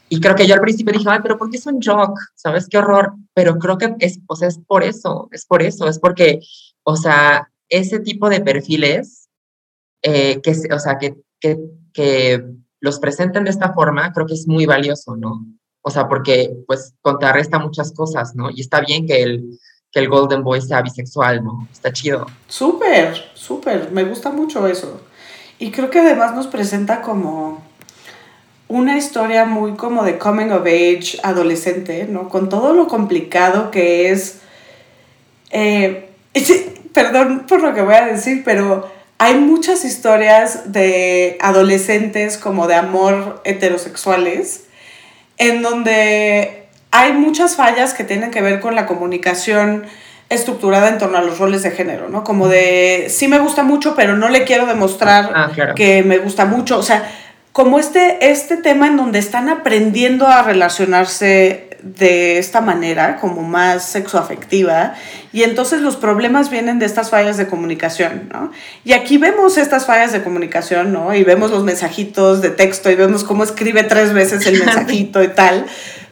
Y 0.09 0.19
creo 0.19 0.35
que 0.35 0.47
yo 0.47 0.55
al 0.55 0.63
principio 0.63 0.95
dije, 0.95 1.05
ay, 1.07 1.19
pero 1.23 1.37
¿por 1.37 1.51
qué 1.51 1.59
es 1.59 1.67
un 1.67 1.79
joke? 1.79 2.19
¿Sabes 2.35 2.67
qué 2.71 2.79
horror? 2.79 3.13
Pero 3.35 3.59
creo 3.59 3.77
que 3.77 3.95
es, 3.99 4.21
o 4.27 4.35
sea, 4.35 4.49
es 4.49 4.59
por 4.67 4.83
eso, 4.83 5.29
es 5.31 5.45
por 5.45 5.61
eso, 5.61 5.87
es 5.89 5.99
porque, 5.99 6.41
o 6.85 6.97
sea, 6.97 7.51
ese 7.69 7.99
tipo 7.99 8.31
de 8.31 8.41
perfiles, 8.41 9.29
eh, 10.01 10.41
que, 10.41 10.53
o 10.73 10.79
sea, 10.79 10.97
que, 10.97 11.17
que, 11.39 11.59
que 11.93 12.43
los 12.81 12.99
presenten 12.99 13.45
de 13.45 13.51
esta 13.51 13.75
forma, 13.75 14.11
creo 14.15 14.27
que 14.27 14.33
es 14.33 14.49
muy 14.49 14.65
valioso, 14.65 15.17
¿no? 15.17 15.45
O 15.83 15.91
sea, 15.91 16.09
porque 16.09 16.51
pues 16.67 16.95
contrarresta 17.03 17.59
muchas 17.59 17.93
cosas, 17.93 18.35
¿no? 18.35 18.49
Y 18.49 18.63
está 18.63 18.81
bien 18.81 19.07
que 19.07 19.23
el, 19.23 19.59
que 19.93 20.01
el 20.01 20.09
Golden 20.09 20.43
Boy 20.43 20.61
sea 20.61 20.83
bisexual, 20.83 21.45
¿no? 21.45 21.69
Está 21.73 21.93
chido. 21.93 22.27
Súper, 22.49 23.31
súper, 23.35 23.91
me 23.93 24.05
gusta 24.05 24.31
mucho 24.31 24.67
eso. 24.67 25.01
Y 25.59 25.71
creo 25.71 25.91
que 25.91 26.01
además 26.01 26.35
nos 26.35 26.47
presenta 26.47 27.03
como 27.03 27.63
una 28.69 28.99
historia 28.99 29.45
muy 29.45 29.75
como 29.75 30.05
de 30.05 30.19
coming 30.19 30.51
of 30.51 30.67
age 30.67 31.19
adolescente, 31.23 32.07
¿no? 32.09 32.29
Con 32.29 32.49
todo 32.49 32.75
lo 32.75 32.89
complicado 32.89 33.71
que 33.71 34.11
es... 34.11 34.41
Eh, 35.51 36.11
perdón 36.93 37.47
por 37.47 37.63
lo 37.63 37.75
que 37.75 37.83
voy 37.83 37.95
a 37.95 38.07
decir, 38.07 38.43
pero 38.45 38.91
hay 39.19 39.37
muchas 39.37 39.85
historias 39.85 40.73
de 40.73 41.39
adolescentes 41.41 42.37
como 42.37 42.67
de 42.67 42.75
amor 42.75 43.41
heterosexuales 43.45 44.65
en 45.39 45.63
donde 45.63 46.66
hay 47.01 47.13
muchas 47.13 47.57
fallas 47.57 47.95
que 47.95 48.05
tienen 48.05 48.31
que 48.31 48.41
ver 48.41 48.61
con 48.61 48.75
la 48.75 48.87
comunicación 48.87 49.85
estructurada 50.29 50.89
en 50.89 50.99
torno 50.99 51.19
a 51.19 51.23
los 51.23 51.39
roles 51.39 51.63
de 51.63 51.71
género, 51.71 52.09
¿no? 52.09 52.25
Como 52.25 52.49
de, 52.49 53.07
sí 53.11 53.29
me 53.29 53.39
gusta 53.39 53.63
mucho, 53.63 53.95
pero 53.95 54.17
no 54.17 54.29
le 54.29 54.45
quiero 54.45 54.67
demostrar 54.67 55.31
ah, 55.35 55.75
que 55.75 56.03
me 56.03 56.19
gusta 56.19 56.47
mucho. 56.47 56.79
O 56.79 56.83
sea, 56.83 57.09
como 57.53 57.79
este, 57.79 58.31
este 58.31 58.57
tema 58.57 58.89
en 58.89 58.97
donde 58.97 59.19
están 59.19 59.49
aprendiendo 59.49 60.27
a 60.27 60.43
relacionarse 60.43 61.71
de 61.83 62.39
esta 62.39 62.61
manera, 62.61 63.17
como 63.17 63.43
más 63.43 63.85
sexoafectiva, 63.85 64.95
y 65.33 65.45
entonces 65.45 65.83
los 65.83 65.97
problemas 65.97 66.51
vienen 66.51 66.79
de 66.81 66.87
estas 66.87 67.11
fallas 67.11 67.37
de 67.37 67.47
comunicación, 67.47 68.29
¿no? 68.33 68.51
Y 68.85 68.95
aquí 68.95 69.19
vemos 69.19 69.57
estas 69.59 69.87
fallas 69.87 70.13
de 70.13 70.23
comunicación, 70.23 70.93
¿no? 70.93 71.15
Y 71.15 71.23
vemos 71.23 71.51
los 71.53 71.63
mensajitos 71.63 72.43
de 72.43 72.51
texto 72.51 72.91
y 72.91 72.97
vemos 72.97 73.23
cómo 73.23 73.45
escribe 73.45 73.85
tres 73.85 74.13
veces 74.13 74.45
el 74.47 74.59
mensajito 74.65 75.23
y 75.23 75.29
tal, 75.29 75.67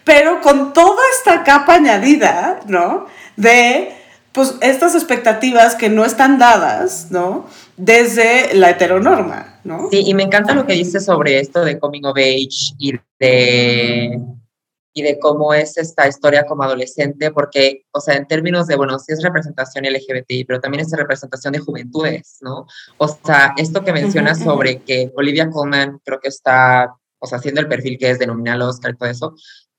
pero 0.05 0.40
con 0.40 0.72
toda 0.72 1.02
esta 1.18 1.42
capa 1.44 1.74
añadida, 1.74 2.61
¿no? 2.66 3.07
De, 3.36 3.92
pues, 4.32 4.55
estas 4.61 4.94
expectativas 4.94 5.74
que 5.74 5.88
no 5.88 6.05
están 6.05 6.38
dadas, 6.38 7.11
¿no? 7.11 7.46
Desde 7.76 8.55
la 8.55 8.70
heteronorma, 8.70 9.61
¿no? 9.64 9.88
Sí, 9.90 10.02
y 10.07 10.14
me 10.14 10.22
encanta 10.22 10.55
lo 10.55 10.66
que 10.66 10.74
dices 10.74 11.05
sobre 11.05 11.40
esto 11.40 11.64
de 11.64 11.78
coming 11.78 12.05
of 12.05 12.16
age 12.16 12.74
y 12.78 12.92
de 13.18 14.20
y 14.96 15.02
de 15.02 15.18
cómo 15.18 15.52
es 15.52 15.76
esta 15.76 16.07
historia 16.07 16.46
como 16.46 16.62
adolescente, 16.62 17.32
porque, 17.32 17.84
o 17.90 18.00
sea, 18.00 18.14
en 18.14 18.28
términos 18.28 18.68
de, 18.68 18.76
bueno, 18.76 18.96
sí 19.00 19.12
es 19.12 19.22
representación 19.24 19.84
LGBTI, 19.84 20.44
pero 20.44 20.61
también 20.61 20.82
es 20.82 20.92
representación 20.92 21.52
de 21.52 21.59
juventudes, 21.59 22.38
¿no? 22.40 22.66
O 22.96 23.09
sea, 23.09 23.55
esto 23.57 23.84
que 23.84 23.92
mencionas 23.92 24.38
sobre 24.38 24.82
que 24.82 25.11
Olivia 25.16 25.50
Colman 25.50 26.00
creo 26.05 26.20
que 26.20 26.28
está, 26.28 26.94
o 27.18 27.26
sea, 27.26 27.38
haciendo 27.38 27.61
el 27.61 27.66
perfil 27.66 27.98
que 27.98 28.09
es 28.09 28.20
denominal 28.20 28.62
Oscar 28.62 28.92
y 28.94 28.96
todo 28.96 29.09
eso, 29.09 29.34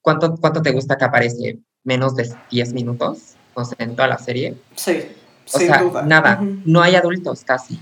¿cuánto, 0.05 0.35
¿cuánto 0.37 0.61
te 0.61 0.71
gusta 0.71 0.97
que 0.97 1.03
aparece? 1.03 1.57
¿Menos 1.83 2.15
de 2.15 2.31
10 2.51 2.73
minutos? 2.73 3.33
O 3.55 3.65
sea, 3.65 3.75
en 3.79 3.95
toda 3.95 4.07
la 4.07 4.19
serie. 4.19 4.55
Sí. 4.75 5.01
O 5.51 5.57
sea, 5.57 5.83
nada, 6.05 6.39
no 6.63 6.81
hay 6.83 6.95
adultos 6.95 7.43
casi. 7.43 7.79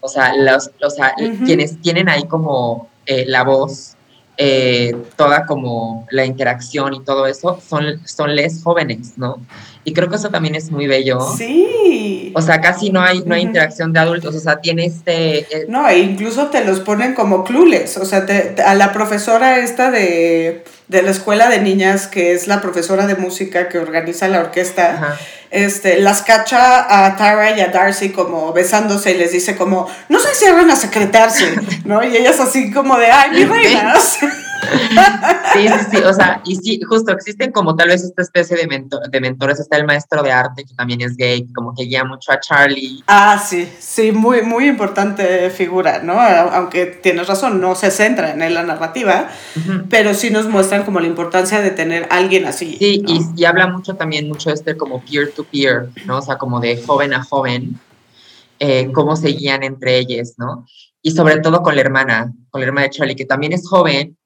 O 0.00 0.08
sea, 0.08 0.34
los, 0.34 0.70
o 0.82 0.90
sea 0.90 1.14
quienes 1.44 1.80
tienen 1.82 2.08
ahí 2.08 2.24
como 2.26 2.88
eh, 3.04 3.24
la 3.26 3.44
voz 3.44 3.96
eh, 4.38 4.96
toda 5.16 5.44
como 5.44 6.06
la 6.10 6.24
interacción 6.24 6.94
y 6.94 7.04
todo 7.04 7.26
eso, 7.26 7.60
son, 7.60 8.00
son 8.06 8.34
les 8.34 8.62
jóvenes, 8.62 9.18
¿no? 9.18 9.38
Y 9.84 9.94
creo 9.94 10.08
que 10.10 10.16
eso 10.16 10.28
también 10.28 10.54
es 10.54 10.70
muy 10.70 10.86
bello. 10.86 11.18
Sí. 11.36 12.32
O 12.34 12.42
sea, 12.42 12.60
casi 12.60 12.90
no 12.90 13.00
hay, 13.00 13.22
no 13.24 13.34
hay 13.34 13.42
interacción 13.42 13.92
de 13.92 14.00
adultos, 14.00 14.34
o 14.34 14.40
sea, 14.40 14.60
tiene 14.60 14.84
este... 14.84 15.38
Eh, 15.38 15.66
no, 15.68 15.88
e 15.88 15.98
incluso 15.98 16.48
te 16.48 16.64
los 16.64 16.80
ponen 16.80 17.14
como 17.14 17.44
clules, 17.44 17.96
o 17.96 18.04
sea, 18.04 18.26
a 18.66 18.74
la 18.74 18.92
profesora 18.92 19.58
esta 19.58 19.90
de, 19.90 20.64
de 20.88 21.02
la 21.02 21.10
escuela 21.10 21.48
de 21.48 21.60
niñas, 21.60 22.06
que 22.06 22.34
es 22.34 22.46
la 22.46 22.60
profesora 22.60 23.06
de 23.06 23.16
música 23.16 23.68
que 23.68 23.78
organiza 23.78 24.28
la 24.28 24.40
orquesta, 24.40 25.18
este, 25.50 26.00
las 26.00 26.22
cacha 26.22 27.06
a 27.06 27.16
Tara 27.16 27.56
y 27.56 27.60
a 27.60 27.68
Darcy 27.68 28.10
como 28.10 28.52
besándose 28.52 29.12
y 29.12 29.16
les 29.16 29.32
dice 29.32 29.56
como, 29.56 29.88
no 30.08 30.18
se 30.18 30.34
cierran 30.34 30.70
a 30.70 30.76
secretarse, 30.76 31.54
¿no? 31.84 32.04
Y 32.04 32.16
ellas 32.16 32.38
así 32.38 32.70
como 32.70 32.98
de, 32.98 33.06
ay, 33.06 33.30
mi 33.30 33.44
reina. 33.44 33.94
Sí, 35.52 35.66
sí, 35.66 35.86
sí, 35.90 35.96
o 35.98 36.12
sea, 36.12 36.40
y 36.44 36.56
sí, 36.56 36.80
justo 36.88 37.12
existen 37.12 37.50
como 37.50 37.74
tal 37.74 37.88
vez 37.88 38.04
esta 38.04 38.22
especie 38.22 38.56
de, 38.56 38.66
mentor, 38.66 39.10
de 39.10 39.20
mentores, 39.20 39.58
está 39.58 39.76
el 39.76 39.84
maestro 39.84 40.22
de 40.22 40.30
arte 40.30 40.64
que 40.64 40.74
también 40.74 41.00
es 41.00 41.16
gay, 41.16 41.46
como 41.52 41.74
que 41.74 41.84
guía 41.84 42.04
mucho 42.04 42.32
a 42.32 42.40
Charlie. 42.40 43.02
Ah, 43.06 43.42
sí, 43.44 43.68
sí, 43.78 44.12
muy, 44.12 44.42
muy 44.42 44.68
importante 44.68 45.50
figura, 45.50 46.02
¿no? 46.02 46.20
Aunque 46.20 46.86
tienes 46.86 47.26
razón, 47.26 47.60
no 47.60 47.74
se 47.74 47.90
centra 47.90 48.32
en 48.32 48.54
la 48.54 48.62
narrativa, 48.62 49.28
pero 49.88 50.14
sí 50.14 50.30
nos 50.30 50.46
muestran 50.46 50.84
como 50.84 51.00
la 51.00 51.06
importancia 51.06 51.60
de 51.60 51.70
tener 51.70 52.06
alguien 52.10 52.46
así. 52.46 52.76
Sí, 52.78 53.02
y, 53.06 53.20
y, 53.36 53.44
habla 53.44 53.66
mucho 53.66 53.94
también, 53.94 54.28
mucho 54.28 54.50
este 54.50 54.76
como 54.76 55.02
peer-to-peer, 55.02 55.88
¿no? 56.06 56.18
O 56.18 56.22
sea, 56.22 56.38
como 56.38 56.60
de 56.60 56.80
joven 56.82 57.12
a 57.12 57.24
joven, 57.24 57.80
eh, 58.58 58.92
cómo 58.92 59.16
se 59.16 59.28
guían 59.28 59.62
entre 59.62 59.98
ellas, 59.98 60.34
¿no? 60.38 60.66
Y 61.02 61.12
sobre 61.12 61.40
todo 61.40 61.62
con 61.62 61.74
la 61.74 61.80
hermana, 61.80 62.32
con 62.50 62.60
la 62.60 62.66
hermana 62.66 62.86
de 62.86 62.90
Charlie, 62.90 63.16
que 63.16 63.24
también 63.24 63.54
es 63.54 63.66
joven, 63.66 64.18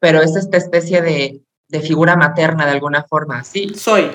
pero 0.00 0.22
es 0.22 0.36
esta 0.36 0.56
especie 0.56 1.02
de, 1.02 1.40
de 1.68 1.80
figura 1.80 2.16
materna 2.16 2.66
de 2.66 2.72
alguna 2.72 3.04
forma, 3.04 3.44
¿sí? 3.44 3.72
Soy. 3.74 4.10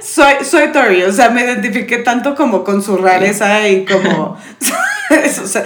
soy, 0.00 0.34
soy 0.44 0.72
Tori, 0.72 1.02
o 1.02 1.12
sea, 1.12 1.30
me 1.30 1.42
identifiqué 1.42 1.98
tanto 1.98 2.34
como 2.34 2.64
con 2.64 2.82
su 2.82 2.96
rareza 2.96 3.68
y 3.68 3.84
como, 3.84 4.36
o 5.42 5.46
sea, 5.46 5.64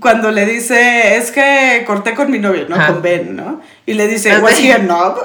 cuando 0.00 0.30
le 0.30 0.46
dice, 0.46 1.16
es 1.16 1.30
que 1.30 1.84
corté 1.86 2.14
con 2.14 2.30
mi 2.30 2.38
novio, 2.38 2.66
¿no? 2.68 2.76
Con 2.86 3.02
Ben, 3.02 3.36
¿no? 3.36 3.60
Y 3.86 3.94
le 3.94 4.08
dice, 4.08 4.38
was 4.38 4.58
he 4.60 4.72
a 4.72 4.78
knob? 4.78 5.18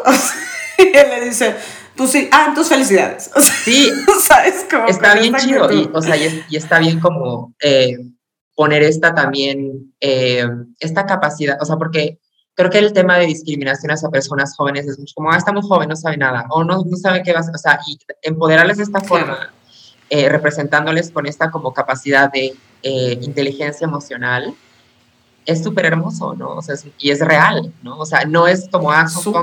y 0.78 0.96
él 0.96 1.10
le 1.10 1.26
dice, 1.26 1.56
pues 1.96 2.12
sí, 2.12 2.30
ah, 2.32 2.46
entonces 2.50 2.74
felicidades. 2.74 3.32
sí, 3.64 3.92
¿sabes? 4.22 4.66
Como 4.70 4.88
está 4.88 5.16
bien 5.16 5.36
chido, 5.36 5.72
y, 5.72 5.90
o 5.92 6.02
sea, 6.02 6.16
y, 6.16 6.46
y, 6.50 6.56
está 6.56 6.80
bien 6.80 7.00
como... 7.00 7.54
Eh, 7.60 7.98
poner 8.58 8.82
esta 8.82 9.14
también, 9.14 9.94
eh, 10.02 10.44
esta 10.80 11.06
capacidad, 11.06 11.62
o 11.62 11.66
sea, 11.66 11.76
porque 11.76 12.18
creo 12.56 12.72
que 12.72 12.80
el 12.80 12.92
tema 12.92 13.20
de 13.20 13.28
discriminación 13.28 13.92
hacia 13.92 14.10
personas 14.10 14.56
jóvenes 14.58 14.88
es 14.88 14.98
mucho 14.98 15.14
como, 15.16 15.32
ah, 15.32 15.38
está 15.38 15.54
muy 15.54 15.62
joven, 15.62 15.88
no 15.88 15.96
sabe 15.96 16.18
nada, 16.18 16.48
o 16.50 16.64
no, 16.64 16.84
no 16.84 16.98
sabe 16.98 17.22
qué 17.22 17.34
va 17.34 17.42
a 17.42 17.44
o 17.44 17.58
sea, 17.60 17.80
y 17.86 18.00
empoderarles 18.24 18.78
de 18.78 18.84
esta 18.84 19.00
forma, 19.00 19.54
eh, 20.10 20.28
representándoles 20.28 21.12
con 21.12 21.28
esta 21.28 21.52
como 21.52 21.72
capacidad 21.72 22.32
de 22.32 22.56
eh, 22.82 23.20
inteligencia 23.22 23.86
emocional, 23.86 24.56
es 25.46 25.64
súper 25.64 25.86
hermoso, 25.86 26.34
¿no? 26.34 26.56
O 26.56 26.62
sea, 26.64 26.76
y 26.98 27.12
es 27.12 27.20
real, 27.20 27.72
¿no? 27.84 28.00
O 28.00 28.08
sea, 28.08 28.26
no 28.26 28.48
es 28.48 28.68
como, 28.72 28.92
ah, 28.92 29.08
son 29.08 29.36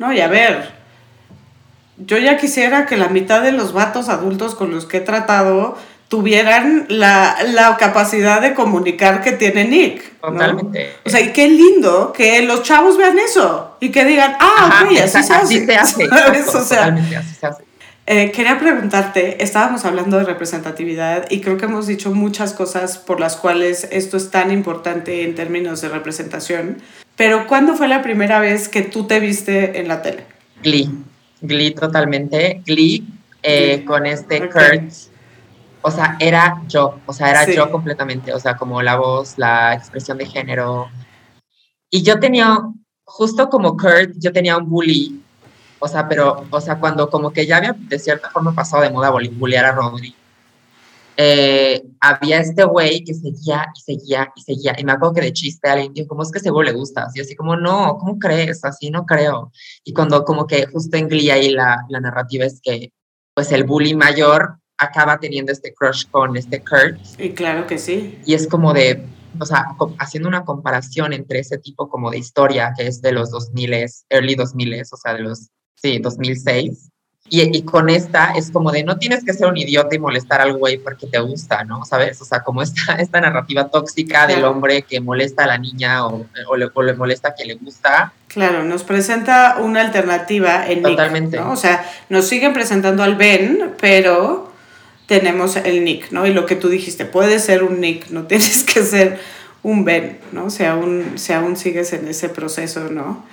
No, 0.00 0.12
y 0.12 0.20
a 0.20 0.26
ver, 0.26 0.68
yo 1.96 2.18
ya 2.18 2.38
quisiera 2.38 2.86
que 2.86 2.96
la 2.96 3.08
mitad 3.08 3.40
de 3.40 3.52
los 3.52 3.72
vatos 3.72 4.08
adultos 4.08 4.56
con 4.56 4.72
los 4.72 4.84
que 4.84 4.96
he 4.96 5.00
tratado 5.00 5.76
tuvieran 6.08 6.86
la, 6.88 7.36
la, 7.46 7.76
capacidad 7.76 8.40
de 8.40 8.54
comunicar 8.54 9.22
que 9.22 9.32
tiene 9.32 9.64
Nick. 9.64 10.20
Totalmente. 10.20 10.96
O 11.04 11.10
sea, 11.10 11.20
y 11.20 11.32
qué 11.32 11.48
lindo 11.48 12.12
que 12.12 12.42
los 12.42 12.62
chavos 12.62 12.96
vean 12.96 13.18
eso 13.18 13.76
y 13.80 13.90
que 13.90 14.04
digan, 14.04 14.36
ah, 14.38 14.84
ok, 14.84 14.98
así, 14.98 15.10
se 15.10 15.32
hace. 15.32 15.66
Se 15.66 15.74
hace. 15.74 16.04
o 16.56 16.62
sea, 16.62 16.86
así 16.86 17.34
se 17.34 17.46
hace. 17.46 17.64
Eh, 18.06 18.32
quería 18.32 18.58
preguntarte, 18.58 19.42
estábamos 19.42 19.86
hablando 19.86 20.18
de 20.18 20.24
representatividad 20.24 21.24
y 21.30 21.40
creo 21.40 21.56
que 21.56 21.64
hemos 21.64 21.86
dicho 21.86 22.14
muchas 22.14 22.52
cosas 22.52 22.98
por 22.98 23.18
las 23.18 23.36
cuales 23.36 23.88
esto 23.90 24.18
es 24.18 24.30
tan 24.30 24.50
importante 24.50 25.24
en 25.24 25.34
términos 25.34 25.80
de 25.80 25.88
representación, 25.88 26.82
pero 27.16 27.46
¿cuándo 27.46 27.74
fue 27.76 27.88
la 27.88 28.02
primera 28.02 28.40
vez 28.40 28.68
que 28.68 28.82
tú 28.82 29.06
te 29.06 29.20
viste 29.20 29.80
en 29.80 29.88
la 29.88 30.02
tele? 30.02 30.24
Glee, 30.62 30.90
Glee 31.40 31.70
totalmente, 31.70 32.60
Glee, 32.66 33.04
eh, 33.42 33.84
con 33.86 34.04
este 34.04 34.50
Kurt 34.50 34.92
o 35.86 35.90
sea, 35.90 36.16
era 36.18 36.62
yo, 36.66 36.98
o 37.04 37.12
sea, 37.12 37.30
era 37.30 37.52
yo 37.52 37.70
completamente, 37.70 38.32
o 38.32 38.40
sea, 38.40 38.56
como 38.56 38.80
la 38.80 38.96
voz, 38.96 39.36
la 39.36 39.74
expresión 39.74 40.16
de 40.16 40.24
género. 40.24 40.88
Y 41.90 42.02
yo 42.02 42.18
tenía, 42.18 42.58
justo 43.04 43.50
como 43.50 43.76
Kurt, 43.76 44.12
yo 44.16 44.32
tenía 44.32 44.56
un 44.56 44.66
bully, 44.66 45.22
o 45.78 45.86
sea, 45.86 46.08
pero, 46.08 46.46
o 46.48 46.60
sea, 46.62 46.80
cuando 46.80 47.10
como 47.10 47.30
que 47.30 47.46
ya 47.46 47.58
había 47.58 47.74
de 47.78 47.98
cierta 47.98 48.30
forma 48.30 48.54
pasado 48.54 48.82
de 48.82 48.88
moda 48.88 49.10
bullear 49.10 49.66
a 49.66 49.72
Rodri, 49.72 50.14
eh, 51.18 51.82
había 52.00 52.38
este 52.40 52.64
güey 52.64 53.04
que 53.04 53.12
seguía 53.12 53.66
y 53.76 53.80
seguía 53.80 54.32
y 54.34 54.40
seguía. 54.40 54.74
Y 54.78 54.84
me 54.84 54.92
acuerdo 54.92 55.16
que 55.16 55.20
de 55.20 55.34
chiste 55.34 55.68
alguien 55.68 55.92
dijo, 55.92 56.08
¿cómo 56.08 56.22
es 56.22 56.30
que 56.30 56.38
ese 56.38 56.48
güey 56.48 56.66
le 56.66 56.72
gusta? 56.72 57.08
Y 57.14 57.20
así 57.20 57.36
como, 57.36 57.56
no, 57.56 57.98
¿cómo 57.98 58.18
crees? 58.18 58.64
Así 58.64 58.88
no 58.88 59.04
creo. 59.04 59.52
Y 59.84 59.92
cuando 59.92 60.24
como 60.24 60.46
que 60.46 60.64
justo 60.64 60.96
en 60.96 61.08
Glee 61.08 61.28
ahí 61.30 61.50
la, 61.50 61.84
la 61.90 62.00
narrativa 62.00 62.46
es 62.46 62.62
que, 62.62 62.90
pues 63.34 63.52
el 63.52 63.64
bully 63.64 63.94
mayor 63.94 64.60
acaba 64.78 65.18
teniendo 65.18 65.52
este 65.52 65.72
crush 65.74 66.06
con 66.10 66.36
este 66.36 66.60
Kurt. 66.60 66.98
Y 67.18 67.30
claro 67.30 67.66
que 67.66 67.78
sí. 67.78 68.18
Y 68.26 68.34
es 68.34 68.46
como 68.46 68.72
de, 68.72 69.04
o 69.38 69.46
sea, 69.46 69.66
haciendo 69.98 70.28
una 70.28 70.44
comparación 70.44 71.12
entre 71.12 71.40
ese 71.40 71.58
tipo 71.58 71.88
como 71.88 72.10
de 72.10 72.18
historia 72.18 72.72
que 72.76 72.86
es 72.86 73.00
de 73.02 73.12
los 73.12 73.30
2000, 73.30 73.86
early 74.10 74.34
2000, 74.34 74.82
o 74.82 74.96
sea, 74.96 75.14
de 75.14 75.20
los, 75.20 75.50
sí, 75.76 75.98
2006. 75.98 76.90
Y, 77.26 77.56
y, 77.56 77.62
con 77.62 77.88
esta 77.88 78.32
es 78.32 78.50
como 78.50 78.70
de 78.70 78.84
no 78.84 78.98
tienes 78.98 79.24
que 79.24 79.32
ser 79.32 79.46
un 79.46 79.56
idiota 79.56 79.96
y 79.96 79.98
molestar 79.98 80.42
al 80.42 80.58
güey 80.58 80.76
porque 80.76 81.06
te 81.06 81.18
gusta, 81.20 81.64
¿no? 81.64 81.82
¿Sabes? 81.86 82.20
O 82.20 82.24
sea, 82.26 82.42
como 82.42 82.60
esta, 82.60 82.94
esta 82.98 83.18
narrativa 83.18 83.70
tóxica 83.70 84.26
del 84.26 84.44
hombre 84.44 84.82
que 84.82 85.00
molesta 85.00 85.44
a 85.44 85.46
la 85.46 85.56
niña 85.56 86.06
o, 86.06 86.26
o, 86.48 86.56
le, 86.56 86.68
o, 86.74 86.82
le, 86.82 86.92
molesta 86.92 87.28
a 87.28 87.32
quien 87.32 87.48
le 87.48 87.54
gusta. 87.54 88.12
Claro, 88.28 88.62
nos 88.62 88.82
presenta 88.82 89.56
una 89.58 89.80
alternativa 89.80 90.66
en 90.66 90.82
Totalmente. 90.82 91.38
Nick, 91.38 91.46
¿no? 91.46 91.52
O 91.52 91.56
sea, 91.56 91.90
nos 92.10 92.26
siguen 92.26 92.52
presentando 92.52 93.02
al 93.02 93.14
Ben, 93.14 93.72
pero 93.80 94.43
tenemos 95.06 95.56
el 95.56 95.84
Nick, 95.84 96.10
¿no? 96.10 96.26
Y 96.26 96.32
lo 96.32 96.46
que 96.46 96.56
tú 96.56 96.68
dijiste, 96.68 97.04
puede 97.04 97.38
ser 97.38 97.62
un 97.62 97.80
Nick, 97.80 98.10
no 98.10 98.22
tienes 98.26 98.64
que 98.64 98.82
ser 98.82 99.18
un 99.62 99.84
Ben, 99.84 100.18
¿no? 100.32 100.50
Si 100.50 100.64
aún, 100.64 101.12
si 101.16 101.32
aún 101.32 101.56
sigues 101.56 101.92
en 101.92 102.08
ese 102.08 102.28
proceso, 102.28 102.90
¿no? 102.90 103.24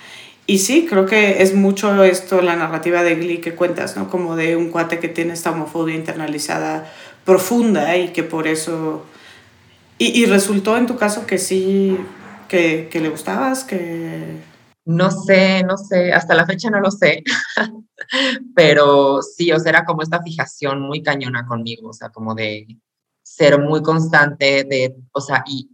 Y 0.47 0.59
sí, 0.59 0.87
creo 0.89 1.05
que 1.05 1.41
es 1.41 1.53
mucho 1.53 2.03
esto, 2.03 2.41
la 2.41 2.55
narrativa 2.55 3.03
de 3.03 3.15
Glee 3.15 3.37
que 3.39 3.53
cuentas, 3.53 3.95
¿no? 3.95 4.09
Como 4.09 4.35
de 4.35 4.55
un 4.55 4.69
cuate 4.69 4.99
que 4.99 5.07
tiene 5.07 5.33
esta 5.33 5.51
homofobia 5.51 5.95
internalizada 5.95 6.91
profunda 7.25 7.95
y 7.97 8.09
que 8.09 8.23
por 8.23 8.47
eso... 8.47 9.05
Y, 9.97 10.19
y 10.19 10.25
resultó 10.25 10.77
en 10.77 10.87
tu 10.87 10.97
caso 10.97 11.27
que 11.27 11.37
sí, 11.37 11.95
que, 12.47 12.89
que 12.91 12.99
le 12.99 13.09
gustabas, 13.09 13.63
que... 13.63 14.50
No 14.85 15.11
sé, 15.11 15.63
no 15.63 15.77
sé, 15.77 16.11
hasta 16.11 16.33
la 16.33 16.45
fecha 16.45 16.69
no 16.69 16.79
lo 16.79 16.89
sé, 16.89 17.23
pero 18.55 19.21
sí, 19.21 19.51
o 19.51 19.59
sea, 19.59 19.69
era 19.69 19.85
como 19.85 20.01
esta 20.01 20.21
fijación 20.23 20.81
muy 20.81 21.03
cañona 21.03 21.45
conmigo, 21.45 21.89
o 21.89 21.93
sea, 21.93 22.09
como 22.09 22.33
de 22.33 22.65
ser 23.21 23.59
muy 23.59 23.83
constante, 23.83 24.63
de, 24.63 24.95
o 25.13 25.21
sea, 25.21 25.43
y 25.45 25.69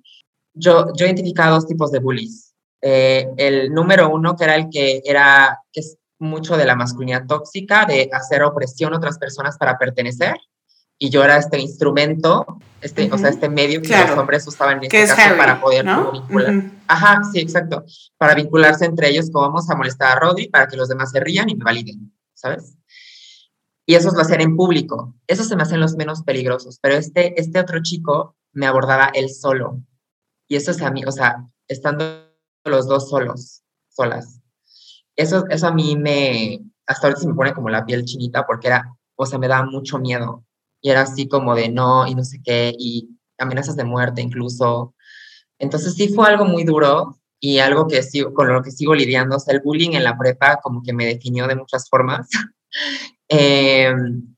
yo, 0.53 0.87
yo 0.93 1.05
identificaba 1.05 1.51
dos 1.51 1.67
tipos 1.67 1.91
de 1.91 1.99
bullies. 1.99 2.53
Eh, 2.81 3.27
el 3.37 3.73
número 3.73 4.09
uno, 4.09 4.35
que 4.35 4.43
era 4.43 4.55
el 4.55 4.69
que 4.69 5.01
era, 5.05 5.59
que 5.71 5.79
es 5.79 5.97
mucho 6.19 6.57
de 6.57 6.65
la 6.65 6.75
masculinidad 6.75 7.25
tóxica, 7.25 7.85
de 7.85 8.09
hacer 8.11 8.43
opresión 8.43 8.93
a 8.93 8.97
otras 8.97 9.17
personas 9.17 9.57
para 9.57 9.77
pertenecer, 9.77 10.37
y 10.99 11.09
yo 11.09 11.23
era 11.23 11.37
este 11.37 11.59
instrumento, 11.59 12.45
este, 12.81 13.05
uh 13.05 13.09
-huh. 13.09 13.15
o 13.15 13.17
sea, 13.17 13.29
este 13.29 13.49
medio 13.49 13.81
que 13.81 13.89
claro. 13.89 14.09
los 14.09 14.17
hombres 14.19 14.47
usaban 14.47 14.77
en 14.77 14.85
este 14.85 15.07
caso 15.07 15.37
para 15.37 15.61
poder 15.61 15.85
¿no? 15.85 16.11
vincular. 16.11 16.55
Uh 16.55 16.59
-huh. 16.59 16.71
Ajá, 16.87 17.21
sí, 17.31 17.39
exacto. 17.39 17.83
Para 18.17 18.33
vincularse 18.35 18.85
entre 18.85 19.09
ellos, 19.09 19.29
como 19.31 19.47
vamos 19.47 19.69
a 19.69 19.75
molestar 19.75 20.17
a 20.17 20.19
Rodri 20.19 20.49
para 20.49 20.67
que 20.67 20.77
los 20.77 20.89
demás 20.89 21.11
se 21.11 21.19
rían 21.19 21.49
y 21.49 21.55
me 21.55 21.63
validen, 21.63 22.13
¿sabes? 22.33 22.75
Y 23.85 23.95
esos 23.95 24.13
lo 24.13 24.21
hacían 24.21 24.41
en 24.41 24.55
público. 24.57 25.15
Esos 25.27 25.47
se 25.47 25.55
me 25.55 25.63
hacen 25.63 25.79
los 25.79 25.95
menos 25.95 26.23
peligrosos, 26.23 26.79
pero 26.81 26.95
este, 26.95 27.39
este 27.39 27.59
otro 27.59 27.81
chico 27.81 28.35
me 28.51 28.65
abordaba 28.67 29.11
él 29.13 29.29
solo. 29.29 29.81
Y 30.47 30.55
eso 30.55 30.71
es 30.71 30.81
a 30.81 30.91
mí, 30.91 31.03
o 31.05 31.11
sea, 31.11 31.45
estando 31.67 32.27
los 32.65 32.87
dos 32.87 33.09
solos, 33.09 33.63
solas. 33.89 34.41
Eso, 35.15 35.45
eso 35.49 35.67
a 35.67 35.71
mí 35.71 35.95
me, 35.95 36.59
hasta 36.85 37.07
ahorita 37.07 37.21
se 37.21 37.27
me 37.27 37.33
pone 37.33 37.53
como 37.53 37.69
la 37.69 37.85
piel 37.85 38.03
chinita 38.03 38.45
porque 38.45 38.67
era, 38.67 38.93
o 39.15 39.25
sea, 39.25 39.39
me 39.39 39.47
daba 39.47 39.65
mucho 39.65 39.99
miedo 39.99 40.46
y 40.81 40.89
era 40.89 41.01
así 41.01 41.27
como 41.27 41.55
de 41.55 41.69
no 41.69 42.07
y 42.07 42.15
no 42.15 42.23
sé 42.23 42.39
qué 42.43 42.73
y 42.77 43.09
amenazas 43.37 43.75
de 43.75 43.83
muerte 43.83 44.21
incluso. 44.21 44.95
Entonces 45.59 45.95
sí 45.95 46.09
fue 46.09 46.27
algo 46.27 46.45
muy 46.45 46.63
duro 46.63 47.17
y 47.39 47.59
algo 47.59 47.87
que 47.87 48.03
sigo, 48.03 48.33
con 48.33 48.51
lo 48.51 48.61
que 48.61 48.71
sigo 48.71 48.95
lidiando. 48.95 49.37
O 49.37 49.39
sea, 49.39 49.53
el 49.53 49.61
bullying 49.61 49.93
en 49.93 50.03
la 50.03 50.17
prepa 50.17 50.59
como 50.61 50.81
que 50.83 50.93
me 50.93 51.05
definió 51.05 51.47
de 51.47 51.55
muchas 51.55 51.89
formas. 51.89 52.27
eh, 53.29 53.93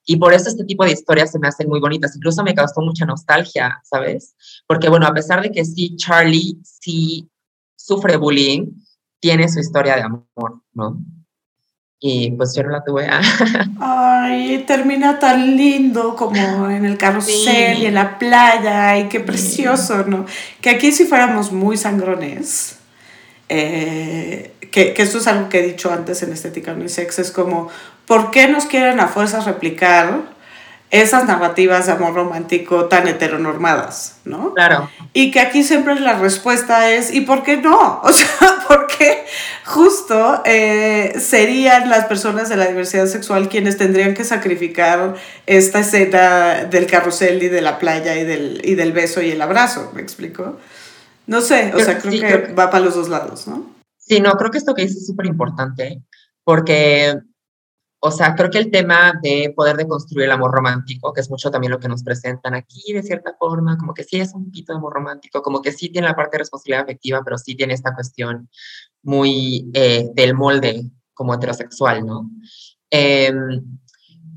y 0.05 0.17
por 0.17 0.33
eso 0.33 0.49
este 0.49 0.65
tipo 0.65 0.83
de 0.85 0.91
historias 0.91 1.31
se 1.31 1.39
me 1.39 1.47
hacen 1.47 1.67
muy 1.67 1.79
bonitas. 1.79 2.15
Incluso 2.15 2.43
me 2.43 2.55
causó 2.55 2.81
mucha 2.81 3.05
nostalgia, 3.05 3.79
¿sabes? 3.83 4.35
Porque 4.67 4.89
bueno, 4.89 5.07
a 5.07 5.13
pesar 5.13 5.41
de 5.41 5.51
que 5.51 5.65
sí, 5.65 5.95
Charlie 5.95 6.57
sí 6.63 7.29
sufre 7.75 8.17
bullying, 8.17 8.67
tiene 9.19 9.49
su 9.49 9.59
historia 9.59 9.95
de 9.95 10.03
amor, 10.03 10.61
¿no? 10.73 11.03
Y 12.00 12.32
pues 12.32 12.56
yo 12.56 12.64
no 12.64 12.70
la 12.70 12.84
tuve. 12.84 13.10
Ay, 13.80 14.64
termina 14.66 15.20
tan 15.20 15.58
lindo 15.58 16.16
como 16.16 16.70
en 16.70 16.86
el 16.86 16.97
carrusel 16.97 17.76
sí. 17.76 17.84
y 17.84 17.86
en 17.88 17.93
la 17.93 18.18
playa, 18.18 18.89
ay, 18.89 19.10
qué 19.10 19.20
precioso, 19.20 20.06
¿no? 20.06 20.26
Que 20.62 20.70
aquí 20.70 20.91
si 20.91 21.06
fuéramos 21.06 21.52
muy 21.52 21.76
sangrones, 21.76 22.78
eh, 23.50 24.54
que, 24.72 24.93
que, 24.93 25.02
esto 25.02 25.18
es 25.18 25.28
algo 25.28 25.50
que 25.50 25.60
he 25.60 25.68
dicho 25.68 25.91
antes 25.91 26.24
en 26.24 26.32
Estética 26.32 26.74
Unisex, 26.74 27.20
es 27.20 27.32
como, 27.32 27.68
¿por 28.06 28.32
qué 28.32 28.47
nos 28.47 28.66
quieren 28.66 29.00
a 29.00 29.08
fuerzas 29.08 29.45
replicar 29.45 30.38
esas 30.91 31.25
narrativas 31.25 31.85
de 31.85 31.91
amor 31.91 32.15
romántico 32.15 32.85
tan 32.85 33.07
heteronormadas, 33.07 34.17
¿no? 34.25 34.53
Claro. 34.55 34.89
Y 35.13 35.29
que 35.29 35.39
aquí 35.39 35.63
siempre 35.63 35.99
la 35.99 36.17
respuesta 36.17 36.89
es, 36.89 37.13
¿y 37.13 37.21
por 37.21 37.43
qué 37.43 37.57
no? 37.57 38.01
O 38.09 38.11
sea, 38.11 38.65
¿por 38.67 38.87
qué 38.87 39.25
justo 39.65 40.41
eh, 40.45 41.13
serían 41.19 41.89
las 41.89 42.05
personas 42.05 42.49
de 42.49 42.55
la 42.55 42.67
diversidad 42.67 43.05
sexual 43.05 43.49
quienes 43.49 43.77
tendrían 43.77 44.15
que 44.15 44.23
sacrificar 44.23 45.15
esta 45.45 45.79
escena 45.79 46.65
del 46.65 46.87
carrusel 46.87 47.43
y 47.43 47.49
de 47.49 47.61
la 47.61 47.77
playa 47.77 48.17
y 48.17 48.25
del, 48.25 48.61
y 48.63 48.73
del 48.73 48.91
beso 48.91 49.21
y 49.21 49.31
el 49.31 49.41
abrazo? 49.41 49.91
¿Me 49.93 50.01
explico? 50.01 50.57
No 51.27 51.41
sé, 51.41 51.71
o 51.75 51.79
sea, 51.79 51.99
creo 51.99 52.47
que 52.47 52.53
va 52.53 52.71
para 52.71 52.83
los 52.83 52.95
dos 52.95 53.09
lados, 53.09 53.47
¿no? 53.47 53.75
Sí, 53.99 54.19
no, 54.19 54.31
creo 54.31 54.49
que 54.49 54.57
esto 54.57 54.73
que 54.73 54.81
dices 54.81 54.97
es 54.97 55.07
súper 55.07 55.27
importante, 55.27 56.01
porque 56.43 57.15
o 58.02 58.12
sea, 58.12 58.34
creo 58.34 58.50
que 58.50 58.60
el 58.60 58.72
tema 58.72 59.20
de 59.22 59.52
poder 59.56 59.76
deconstruir 59.76 60.26
el 60.26 60.32
amor 60.32 60.52
romántico, 60.52 61.12
que 61.12 61.20
es 61.20 61.30
mucho 61.30 61.52
también 61.52 61.72
lo 61.72 61.80
que 61.80 61.89
nos 61.89 62.04
presentan 62.04 62.56
aquí 62.56 62.93
de 62.93 63.04
cierta 63.04 63.36
forma, 63.38 63.78
como 63.78 63.93
que 63.93 64.06
sí 64.06 64.22
es 64.22 64.34
un 64.34 64.45
poquito 64.45 64.72
de 64.72 64.78
amor 64.78 64.93
romántico, 64.93 65.41
como 65.41 65.62
que 65.62 65.74
sí 65.74 65.89
tiene 65.89 66.08
la 66.08 66.16
parte 66.16 66.38
de 66.38 66.39
responsabilidad 66.39 66.84
afectiva, 66.84 67.22
pero 67.26 67.38
sí 67.38 67.56
tiene 67.56 67.74
esta 67.74 67.93
cuestión 67.93 68.50
muy 69.04 69.70
eh, 69.74 70.10
del 70.14 70.34
molde 70.34 70.89
como 71.14 71.34
heterosexual, 71.34 72.06
¿no? 72.06 72.30
Em, 72.89 73.80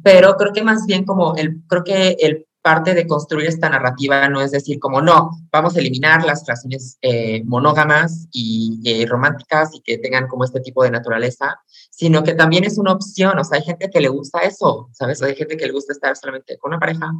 pero 0.02 0.36
creo 0.36 0.52
que 0.52 0.64
más 0.64 0.84
bien 0.86 1.04
como 1.04 1.36
el, 1.36 1.62
creo 1.68 1.84
que 1.84 2.16
el 2.18 2.46
parte 2.62 2.94
de 2.94 3.06
construir 3.06 3.48
esta 3.48 3.68
narrativa 3.68 4.28
no 4.28 4.40
es 4.40 4.52
decir 4.52 4.78
como 4.78 5.02
no, 5.02 5.30
vamos 5.50 5.76
a 5.76 5.80
eliminar 5.80 6.24
las 6.24 6.46
relaciones 6.46 6.96
eh, 7.02 7.42
monógamas 7.44 8.28
y 8.30 8.80
eh, 8.84 9.04
románticas 9.06 9.70
y 9.74 9.82
que 9.82 9.98
tengan 9.98 10.28
como 10.28 10.44
este 10.44 10.60
tipo 10.60 10.84
de 10.84 10.92
naturaleza, 10.92 11.60
sino 11.90 12.22
que 12.22 12.34
también 12.34 12.64
es 12.64 12.78
una 12.78 12.92
opción, 12.92 13.36
o 13.38 13.44
sea, 13.44 13.58
hay 13.58 13.64
gente 13.64 13.90
que 13.90 14.00
le 14.00 14.08
gusta 14.08 14.40
eso, 14.40 14.88
¿sabes? 14.92 15.20
hay 15.22 15.34
gente 15.34 15.56
que 15.56 15.66
le 15.66 15.72
gusta 15.72 15.92
estar 15.92 16.16
solamente 16.16 16.56
con 16.58 16.70
una 16.70 16.78
pareja 16.78 17.10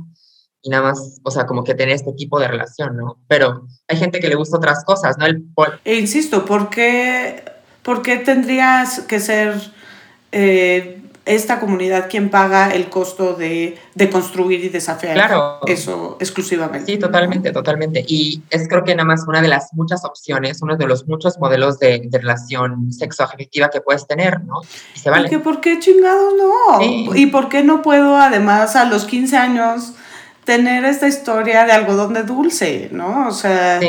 y 0.63 0.71
nada 0.71 0.85
más, 0.85 1.21
o 1.25 1.31
sea, 1.33 1.45
como 1.45 1.65
que 1.65 1.75
tener 1.75 1.97
este 1.97 2.13
tipo 2.13 2.39
de 2.39 2.47
relación, 2.47 2.97
¿no? 2.97 3.19
Pero 3.27 3.67
hay 3.89 3.97
gente 3.97 4.21
que 4.21 4.29
le 4.29 4.37
gusta 4.37 4.59
otras 4.59 4.85
cosas, 4.85 5.19
¿no? 5.19 5.27
El, 5.27 5.45
e 5.85 5.97
insisto, 5.97 6.45
¿por 6.45 6.71
qué, 6.71 7.43
¿por 7.83 8.01
qué 8.03 8.19
tendrías 8.19 9.01
que 9.01 9.19
ser... 9.19 9.61
Eh, 10.31 11.02
esta 11.25 11.61
comunidad 11.61 12.09
quien 12.11 12.31
paga 12.31 12.75
el 12.75 12.89
costo 12.91 13.35
de, 13.35 13.79
de 13.95 14.11
construir 14.11 14.65
y 14.65 14.69
desafiar 14.69 15.31
eso 15.67 16.17
exclusivamente. 16.19 16.93
Sí, 16.93 16.99
totalmente, 16.99 17.53
totalmente. 17.53 18.05
Y 18.07 18.43
es 18.51 18.67
creo 18.69 18.83
que 18.83 18.95
nada 18.95 19.07
más 19.07 19.25
una 19.29 19.41
de 19.41 19.49
las 19.49 19.73
muchas 19.73 20.05
opciones, 20.05 20.61
uno 20.63 20.77
de 20.77 20.87
los 20.87 21.07
muchos 21.07 21.39
modelos 21.39 21.79
de, 21.79 22.03
de 22.05 22.19
relación 22.19 22.93
sexoafectiva 22.93 23.71
que 23.71 23.81
puedes 23.81 24.07
tener, 24.07 24.43
¿no? 24.45 24.63
Y 24.95 24.99
se 24.99 25.11
vale. 25.11 25.39
¿Por 25.39 25.61
qué 25.61 25.79
chingados 25.79 26.35
no? 26.37 27.15
¿Y 27.15 27.27
por 27.27 27.49
qué 27.49 27.63
no 27.63 27.83
puedo 27.83 28.17
además 28.17 28.75
a 28.75 28.85
los 28.85 29.05
15 29.05 29.37
años 29.37 29.93
tener 30.45 30.85
esta 30.85 31.07
historia 31.07 31.65
de 31.65 31.73
algodón 31.73 32.15
de 32.15 32.25
dulce, 32.25 32.89
¿no? 32.91 33.29
O 33.29 33.33
sea, 33.33 33.81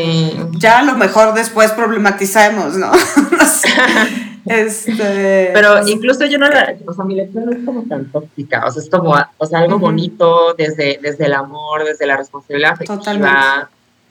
ya 0.52 0.80
a 0.80 0.84
lo 0.84 0.96
mejor 0.96 1.34
después 1.34 1.72
problematizamos, 1.72 2.76
¿no? 2.76 2.92
no 3.32 3.46
sé. 3.46 3.70
Este, 4.46 5.52
Pero 5.54 5.88
incluso 5.88 6.26
yo 6.26 6.38
no 6.38 6.50
la, 6.50 6.76
o 6.86 6.94
sea, 6.94 7.06
mi 7.06 7.16
lectura 7.16 7.46
no 7.46 7.52
es 7.52 7.64
como 7.66 7.84
tan 7.84 8.12
tóxica, 8.12 8.66
o 8.66 8.72
sea, 8.72 8.84
es 8.84 8.90
como, 8.90 9.16
o 9.38 9.46
sea, 9.46 9.60
algo 9.60 9.80
bonito 9.80 10.54
desde, 10.54 11.00
desde 11.02 11.26
el 11.26 11.34
amor, 11.34 11.86
desde 11.86 12.06
la 12.06 12.18
responsabilidad 12.18 12.74
afectiva. 12.74 12.98
Totalmente. 12.98 13.38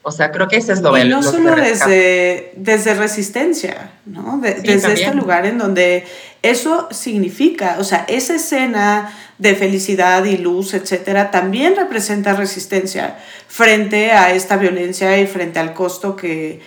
O 0.04 0.10
sea, 0.10 0.32
creo 0.32 0.48
que 0.48 0.56
ese 0.56 0.72
es 0.72 0.80
lo 0.80 0.96
Y 0.98 1.08
no 1.08 1.22
solo 1.22 1.54
desde, 1.54 2.52
desde 2.56 2.94
resistencia, 2.94 3.92
¿no? 4.04 4.40
desde 4.42 4.74
este 4.74 5.14
lugar 5.14 5.46
en 5.46 5.58
donde 5.58 6.04
eso 6.42 6.88
significa, 6.90 7.76
o 7.78 7.84
sea, 7.84 8.04
esa 8.08 8.34
escena 8.34 9.12
de 9.38 9.54
felicidad 9.54 10.24
y 10.24 10.38
luz, 10.38 10.74
etcétera, 10.74 11.30
también 11.30 11.76
representa 11.76 12.34
resistencia 12.34 13.16
frente 13.46 14.10
a 14.10 14.32
esta 14.32 14.56
violencia 14.56 15.18
y 15.18 15.26
frente 15.28 15.60
al 15.60 15.72
costo 15.72 16.16
que. 16.16 16.60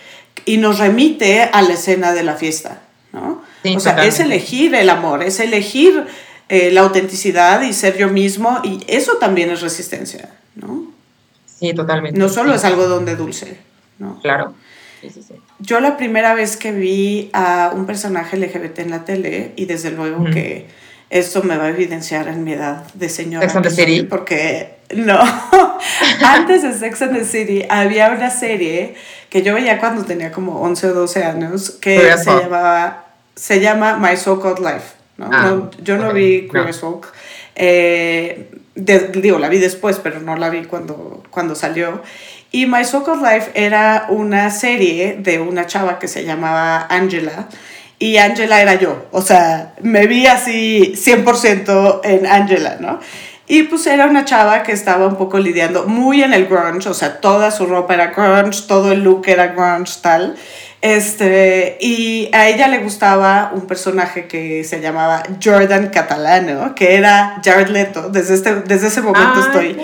y 0.46 0.56
nos 0.56 0.78
remite 0.78 1.42
a 1.42 1.60
la 1.60 1.74
escena 1.74 2.12
de 2.14 2.22
la 2.22 2.36
fiesta, 2.36 2.80
¿no? 3.12 3.42
O 3.74 3.80
sea, 3.80 4.04
es 4.04 4.20
elegir 4.20 4.74
el 4.74 4.90
amor, 4.90 5.22
es 5.22 5.40
elegir 5.40 6.06
eh, 6.48 6.70
la 6.70 6.82
autenticidad 6.82 7.62
y 7.62 7.72
ser 7.72 7.96
yo 7.96 8.08
mismo, 8.08 8.60
y 8.62 8.84
eso 8.86 9.16
también 9.18 9.50
es 9.50 9.62
resistencia, 9.62 10.30
¿no? 10.54 10.92
Sí, 11.58 11.72
totalmente. 11.74 12.18
No 12.18 12.28
solo 12.28 12.54
es 12.54 12.64
algo 12.64 12.86
donde 12.86 13.16
dulce, 13.16 13.58
¿no? 13.98 14.20
Claro. 14.20 14.54
Yo 15.58 15.80
la 15.80 15.96
primera 15.96 16.34
vez 16.34 16.56
que 16.56 16.72
vi 16.72 17.30
a 17.32 17.72
un 17.74 17.86
personaje 17.86 18.36
LGBT 18.36 18.80
en 18.80 18.90
la 18.90 19.04
tele, 19.04 19.52
y 19.56 19.64
desde 19.64 19.90
luego 19.90 20.24
que 20.24 20.66
esto 21.10 21.42
me 21.42 21.56
va 21.56 21.64
a 21.64 21.68
evidenciar 21.68 22.28
en 22.28 22.44
mi 22.44 22.52
edad 22.52 22.84
de 22.94 23.08
señora. 23.08 23.46
Sex 23.46 23.56
and 23.56 23.64
the 23.66 23.70
City. 23.70 24.02
Porque, 24.02 24.78
no, 24.94 25.18
antes 26.24 26.62
de 26.62 26.72
Sex 26.72 27.02
and 27.02 27.16
the 27.16 27.24
City 27.24 27.64
había 27.68 28.10
una 28.10 28.30
serie 28.30 28.94
que 29.30 29.42
yo 29.42 29.54
veía 29.54 29.78
cuando 29.78 30.04
tenía 30.04 30.32
como 30.32 30.60
11 30.60 30.88
o 30.88 30.94
12 30.94 31.24
años 31.24 31.70
que 31.70 32.16
se 32.18 32.30
llamaba 32.30 33.05
se 33.36 33.60
llama 33.60 33.98
My 33.98 34.16
So 34.16 34.40
Called 34.40 34.58
Life. 34.58 34.96
¿no? 35.18 35.30
Ah, 35.32 35.70
yo 35.82 35.96
no 35.96 36.12
vi 36.12 36.48
Queer 36.48 36.74
Folk. 36.74 37.12
Eh, 37.54 38.50
digo, 38.74 39.38
la 39.38 39.48
vi 39.48 39.58
después, 39.58 40.00
pero 40.02 40.20
no 40.20 40.36
la 40.36 40.50
vi 40.50 40.64
cuando, 40.64 41.22
cuando 41.30 41.54
salió. 41.54 42.02
Y 42.50 42.66
My 42.66 42.84
So 42.84 43.04
Called 43.04 43.22
Life 43.22 43.50
era 43.54 44.06
una 44.08 44.50
serie 44.50 45.16
de 45.18 45.40
una 45.40 45.66
chava 45.66 45.98
que 45.98 46.08
se 46.08 46.24
llamaba 46.24 46.86
Angela. 46.90 47.48
Y 47.98 48.18
Angela 48.18 48.60
era 48.60 48.74
yo. 48.74 49.06
O 49.10 49.22
sea, 49.22 49.74
me 49.80 50.06
vi 50.06 50.26
así 50.26 50.92
100% 50.96 52.00
en 52.04 52.26
Angela, 52.26 52.76
¿no? 52.78 53.00
Y 53.48 53.64
pues 53.64 53.86
era 53.86 54.06
una 54.06 54.24
chava 54.24 54.62
que 54.64 54.72
estaba 54.72 55.06
un 55.06 55.16
poco 55.16 55.38
lidiando 55.38 55.84
muy 55.86 56.22
en 56.22 56.34
el 56.34 56.46
grunge, 56.46 56.88
o 56.88 56.94
sea, 56.94 57.20
toda 57.20 57.50
su 57.50 57.66
ropa 57.66 57.94
era 57.94 58.08
grunge, 58.08 58.64
todo 58.66 58.90
el 58.90 59.04
look 59.04 59.28
era 59.28 59.48
grunge, 59.48 60.00
tal. 60.02 60.36
Este, 60.82 61.78
y 61.80 62.28
a 62.32 62.48
ella 62.48 62.68
le 62.68 62.78
gustaba 62.78 63.52
un 63.54 63.66
personaje 63.66 64.26
que 64.26 64.62
se 64.64 64.80
llamaba 64.80 65.22
Jordan 65.42 65.88
Catalano, 65.88 66.74
que 66.74 66.96
era 66.96 67.40
Jared 67.44 67.68
Leto. 67.68 68.08
Desde, 68.08 68.34
este, 68.34 68.56
desde 68.56 68.88
ese 68.88 69.00
momento 69.00 69.40
estoy 69.40 69.76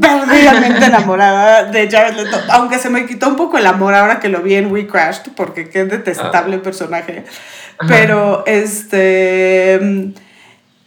perdidamente 0.00 0.86
enamorada 0.86 1.64
de 1.64 1.90
Jared 1.90 2.14
Leto, 2.14 2.40
aunque 2.50 2.78
se 2.78 2.88
me 2.88 3.06
quitó 3.06 3.28
un 3.28 3.36
poco 3.36 3.58
el 3.58 3.66
amor 3.66 3.94
ahora 3.94 4.20
que 4.20 4.28
lo 4.28 4.42
vi 4.42 4.54
en 4.54 4.70
We 4.70 4.86
Crashed, 4.86 5.32
porque 5.36 5.68
qué 5.68 5.84
detestable 5.84 6.56
ah. 6.56 6.62
personaje. 6.62 7.24
Pero 7.88 8.44
este... 8.46 10.12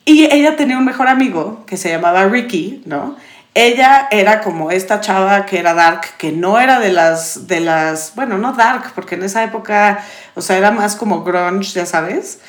Y 0.05 0.25
ella 0.25 0.55
tenía 0.55 0.77
un 0.77 0.85
mejor 0.85 1.07
amigo 1.07 1.63
que 1.65 1.77
se 1.77 1.89
llamaba 1.89 2.25
Ricky, 2.25 2.83
¿no? 2.85 3.15
ella 3.55 4.09
era 4.11 4.41
como 4.41 4.69
esta 4.69 4.99
chava 4.99 5.45
que 5.45 5.57
era 5.57 5.73
dark, 5.73 6.17
que 6.17 6.33
no 6.33 6.59
era 6.59 6.79
de 6.79 6.91
las, 6.91 7.47
de 7.47 7.61
las, 7.61 8.13
bueno, 8.13 8.37
no 8.37 8.51
dark, 8.51 8.91
porque 8.93 9.15
en 9.15 9.23
esa 9.23 9.45
época, 9.45 10.03
o 10.35 10.41
sea, 10.41 10.57
era 10.57 10.71
más 10.71 10.97
como 10.97 11.23
grunge, 11.23 11.71
ya 11.71 11.85
sabes. 11.85 12.39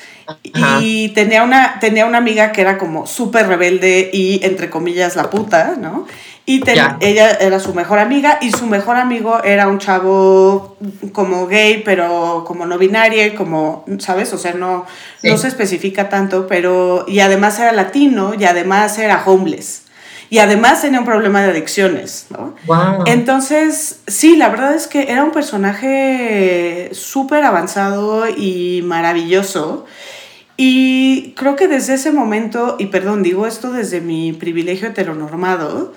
Y 0.81 1.09
tenía 1.09 1.43
una, 1.43 1.79
tenía 1.79 2.05
una 2.05 2.17
amiga 2.17 2.51
que 2.51 2.61
era 2.61 2.77
como 2.77 3.07
súper 3.07 3.47
rebelde 3.47 4.09
y, 4.11 4.43
entre 4.43 4.69
comillas, 4.69 5.15
la 5.15 5.29
puta, 5.29 5.75
¿no? 5.79 6.05
Y 6.45 6.61
ella 7.01 7.31
era 7.41 7.59
su 7.59 7.73
mejor 7.73 7.99
amiga 7.99 8.37
y 8.41 8.51
su 8.51 8.67
mejor 8.67 8.95
amigo 8.95 9.43
era 9.43 9.67
un 9.67 9.79
chavo 9.79 10.77
como 11.11 11.45
gay, 11.47 11.81
pero 11.83 12.45
como 12.47 12.65
no 12.65 12.77
binario, 12.77 13.35
como, 13.35 13.83
¿sabes? 13.99 14.31
O 14.31 14.37
sea, 14.37 14.53
no, 14.53 14.85
no 15.23 15.37
se 15.37 15.49
especifica 15.49 16.07
tanto, 16.07 16.47
pero, 16.47 17.03
y 17.05 17.19
además 17.19 17.59
era 17.59 17.73
latino 17.73 18.33
y 18.33 18.45
además 18.45 18.97
era 18.97 19.23
homeless 19.25 19.87
y 20.29 20.39
además 20.39 20.81
tenía 20.81 20.99
un 20.99 21.05
problema 21.05 21.41
de 21.41 21.51
adicciones, 21.51 22.27
¿no? 22.29 22.55
Entonces, 23.05 24.01
sí, 24.07 24.35
la 24.35 24.49
verdad 24.49 24.75
es 24.75 24.87
que 24.87 25.09
era 25.09 25.23
un 25.23 25.31
personaje 25.31 26.89
súper 26.93 27.45
avanzado 27.45 28.27
y 28.27 28.81
maravilloso. 28.83 29.85
Y 30.57 31.33
creo 31.37 31.55
que 31.55 31.67
desde 31.67 31.93
ese 31.93 32.11
momento, 32.11 32.75
y 32.79 32.87
perdón, 32.87 33.21
digo 33.21 33.45
esto 33.45 33.71
desde 33.71 34.01
mi 34.01 34.33
privilegio 34.33 34.87
heteronormado, 34.87 35.93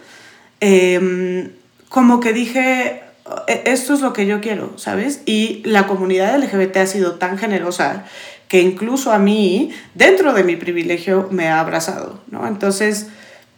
em, 0.61 1.51
como 1.89 2.21
que 2.21 2.35
dije, 2.35 3.03
e-, 3.49 3.63
esto 3.65 3.95
es 3.95 4.01
lo 4.01 4.13
que 4.13 4.27
yo 4.27 4.43
quiero, 4.43 4.79
¿sabes? 4.79 5.23
Y 5.25 5.63
la 5.65 5.87
comunidad 5.87 6.37
LGBT 6.37 6.77
ha 6.77 6.87
sido 6.87 7.15
tan 7.15 7.39
generosa 7.39 8.05
que 8.49 8.61
incluso 8.61 9.13
a 9.13 9.19
mí, 9.19 9.71
dentro 9.95 10.35
de 10.35 10.45
mi 10.45 10.57
privilegio, 10.57 11.29
me 11.31 11.49
ha 11.49 11.61
abrazado, 11.61 12.21
¿no? 12.31 12.47
Entonces, 12.47 13.07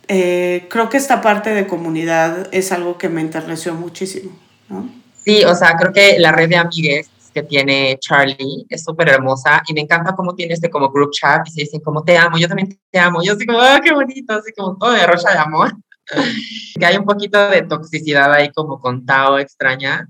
eh, 0.08 0.66
creo 0.68 0.88
que 0.88 0.98
esta 0.98 1.20
parte 1.22 1.50
de 1.50 1.66
comunidad 1.66 2.48
es 2.52 2.70
algo 2.70 2.98
que 2.98 3.08
me 3.08 3.22
enterneció 3.22 3.74
muchísimo. 3.74 4.38
¿no? 4.68 4.88
Sí, 5.24 5.44
o 5.44 5.54
sea, 5.54 5.76
creo 5.76 5.92
que 5.92 6.18
la 6.18 6.32
red 6.32 6.48
de 6.48 6.56
amigues 6.56 7.08
que 7.32 7.42
tiene 7.42 7.98
Charlie 8.00 8.66
es 8.68 8.84
súper 8.84 9.08
hermosa 9.08 9.62
y 9.66 9.72
me 9.72 9.80
encanta 9.80 10.14
cómo 10.14 10.34
tiene 10.34 10.54
este 10.54 10.70
como 10.70 10.90
group 10.90 11.10
chat 11.12 11.46
y 11.48 11.50
se 11.50 11.60
dicen 11.62 11.80
como 11.80 12.04
te 12.04 12.16
amo, 12.16 12.38
yo 12.38 12.48
también 12.48 12.78
te 12.90 12.98
amo, 12.98 13.22
yo 13.22 13.32
así 13.32 13.46
como, 13.46 13.60
ah, 13.60 13.80
qué 13.82 13.92
bonito, 13.92 14.34
así 14.34 14.52
como 14.56 14.76
todo 14.76 14.92
de 14.92 15.06
rocha 15.06 15.32
de 15.32 15.38
amor. 15.38 15.72
que 16.78 16.86
hay 16.86 16.96
un 16.96 17.04
poquito 17.04 17.48
de 17.48 17.62
toxicidad 17.62 18.32
ahí 18.32 18.50
como 18.52 18.80
con 18.80 19.06
Tao 19.06 19.38
extraña, 19.38 20.08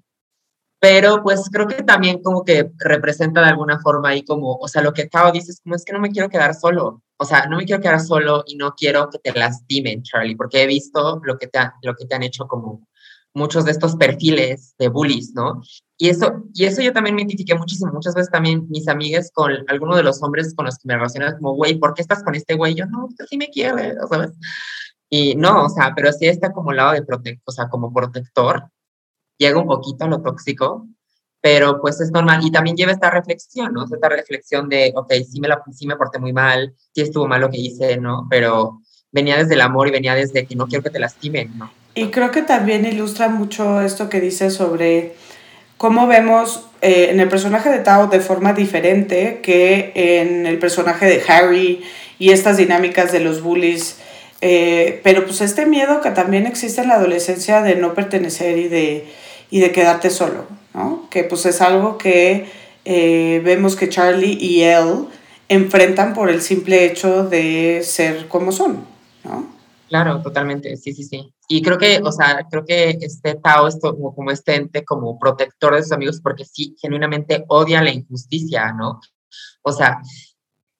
Pero 0.80 1.22
pues 1.22 1.48
creo 1.52 1.68
que 1.68 1.82
también 1.82 2.22
como 2.22 2.44
que 2.44 2.70
representa 2.78 3.40
de 3.42 3.48
alguna 3.48 3.78
forma 3.80 4.10
ahí 4.10 4.24
como, 4.24 4.56
o 4.56 4.68
sea, 4.68 4.82
lo 4.82 4.92
que 4.92 5.06
Tao 5.06 5.32
dice 5.32 5.52
es 5.52 5.60
como 5.62 5.76
es 5.76 5.84
que 5.84 5.92
no 5.92 6.00
me 6.00 6.10
quiero 6.10 6.28
quedar 6.28 6.54
solo, 6.54 7.02
o 7.18 7.24
sea, 7.24 7.46
no 7.46 7.58
me 7.58 7.64
quiero 7.64 7.80
quedar 7.80 8.00
solo 8.00 8.42
y 8.46 8.56
no 8.56 8.74
quiero 8.74 9.08
que 9.10 9.18
te 9.18 9.38
lastimen, 9.38 10.02
Charlie, 10.02 10.36
porque 10.36 10.62
he 10.62 10.66
visto 10.66 11.20
lo 11.22 11.38
que 11.38 11.46
te, 11.46 11.60
lo 11.82 11.94
que 11.94 12.06
te 12.06 12.14
han 12.14 12.24
hecho 12.24 12.48
como 12.48 12.88
muchos 13.34 13.64
de 13.64 13.70
estos 13.70 13.96
perfiles 13.96 14.74
de 14.78 14.88
bullies, 14.88 15.32
¿no? 15.34 15.62
Y 15.96 16.08
eso, 16.08 16.44
y 16.52 16.64
eso 16.64 16.82
yo 16.82 16.92
también 16.92 17.14
me 17.14 17.22
identifiqué 17.22 17.54
muchísimo, 17.54 17.92
muchas 17.92 18.14
veces 18.14 18.30
también 18.30 18.66
mis 18.68 18.88
amigas 18.88 19.30
con 19.32 19.52
alguno 19.68 19.96
de 19.96 20.02
los 20.02 20.22
hombres 20.22 20.54
con 20.54 20.66
los 20.66 20.76
que 20.76 20.88
me 20.88 20.96
relacionan 20.96 21.36
como, 21.36 21.54
güey, 21.54 21.78
¿por 21.78 21.94
qué 21.94 22.02
estás 22.02 22.22
con 22.22 22.34
este 22.34 22.54
güey? 22.54 22.74
Yo, 22.74 22.86
no, 22.86 23.06
usted 23.06 23.24
sí 23.28 23.36
me 23.36 23.48
quiere, 23.48 23.94
¿sabes? 24.08 24.32
Y 25.08 25.34
no, 25.36 25.64
o 25.64 25.68
sea, 25.68 25.92
pero 25.94 26.12
sí 26.12 26.26
está 26.26 26.52
como 26.52 26.72
lado 26.72 26.92
de 26.92 27.02
protector, 27.02 27.42
o 27.44 27.52
sea, 27.52 27.68
como 27.68 27.92
protector, 27.92 28.70
llega 29.38 29.58
un 29.58 29.66
poquito 29.66 30.04
a 30.04 30.08
lo 30.08 30.22
tóxico, 30.22 30.88
pero 31.40 31.80
pues 31.80 32.00
es 32.00 32.10
normal. 32.10 32.40
Y 32.44 32.50
también 32.50 32.76
lleva 32.76 32.92
esta 32.92 33.10
reflexión, 33.10 33.72
¿no? 33.72 33.84
Esta 33.84 34.08
reflexión 34.08 34.68
de, 34.68 34.92
ok, 34.96 35.12
sí 35.28 35.40
me, 35.40 35.48
la, 35.48 35.62
sí 35.72 35.86
me 35.86 35.96
porté 35.96 36.18
muy 36.18 36.32
mal, 36.32 36.74
sí 36.94 37.02
estuvo 37.02 37.26
mal 37.26 37.40
lo 37.40 37.50
que 37.50 37.58
hice, 37.58 37.96
¿no? 37.98 38.26
Pero 38.30 38.80
venía 39.10 39.36
desde 39.36 39.54
el 39.54 39.60
amor 39.60 39.88
y 39.88 39.90
venía 39.90 40.14
desde 40.14 40.46
que 40.46 40.56
no 40.56 40.66
quiero 40.66 40.82
que 40.82 40.90
te 40.90 41.00
lastimen, 41.00 41.58
¿no? 41.58 41.70
Y 41.94 42.06
creo 42.06 42.30
que 42.30 42.42
también 42.42 42.86
ilustra 42.86 43.28
mucho 43.28 43.80
esto 43.82 44.08
que 44.08 44.20
dice 44.20 44.50
sobre 44.50 45.14
cómo 45.76 46.06
vemos 46.06 46.68
eh, 46.80 47.08
en 47.10 47.20
el 47.20 47.28
personaje 47.28 47.68
de 47.68 47.78
Tao 47.78 48.06
de 48.06 48.20
forma 48.20 48.52
diferente 48.54 49.40
que 49.42 49.92
en 49.94 50.46
el 50.46 50.58
personaje 50.58 51.06
de 51.06 51.22
Harry 51.28 51.82
y 52.18 52.30
estas 52.30 52.56
dinámicas 52.56 53.12
de 53.12 53.20
los 53.20 53.42
bullies. 53.42 53.98
Eh, 54.40 55.00
pero 55.04 55.24
pues 55.24 55.40
este 55.40 55.66
miedo 55.66 56.00
que 56.00 56.10
también 56.10 56.46
existe 56.46 56.80
en 56.80 56.88
la 56.88 56.94
adolescencia 56.94 57.62
de 57.62 57.76
no 57.76 57.94
pertenecer 57.94 58.58
y 58.58 58.68
de 58.68 59.06
y 59.52 59.60
de 59.60 59.70
quedarte 59.70 60.08
solo, 60.08 60.46
¿no? 60.72 61.06
Que 61.10 61.24
pues 61.24 61.44
es 61.44 61.60
algo 61.60 61.98
que 61.98 62.46
eh, 62.86 63.42
vemos 63.44 63.76
que 63.76 63.90
Charlie 63.90 64.38
y 64.40 64.62
él 64.62 65.06
enfrentan 65.48 66.14
por 66.14 66.30
el 66.30 66.40
simple 66.40 66.86
hecho 66.86 67.24
de 67.24 67.82
ser 67.84 68.28
como 68.28 68.50
son, 68.50 68.86
¿no? 69.24 69.51
Claro, 69.92 70.22
totalmente, 70.22 70.74
sí, 70.78 70.94
sí, 70.94 71.04
sí. 71.04 71.34
Y 71.48 71.60
creo 71.60 71.76
que, 71.76 72.00
o 72.02 72.10
sea, 72.10 72.46
creo 72.50 72.64
que 72.64 72.96
este 72.98 73.34
Tao 73.34 73.68
es 73.68 73.78
como, 73.78 74.14
como 74.14 74.30
este 74.30 74.54
ente, 74.54 74.86
como 74.86 75.18
protector 75.18 75.74
de 75.74 75.82
sus 75.82 75.92
amigos, 75.92 76.18
porque 76.22 76.46
sí, 76.46 76.74
genuinamente 76.80 77.44
odia 77.48 77.82
la 77.82 77.90
injusticia, 77.90 78.72
¿no? 78.72 79.02
O 79.60 79.70
sea, 79.70 80.00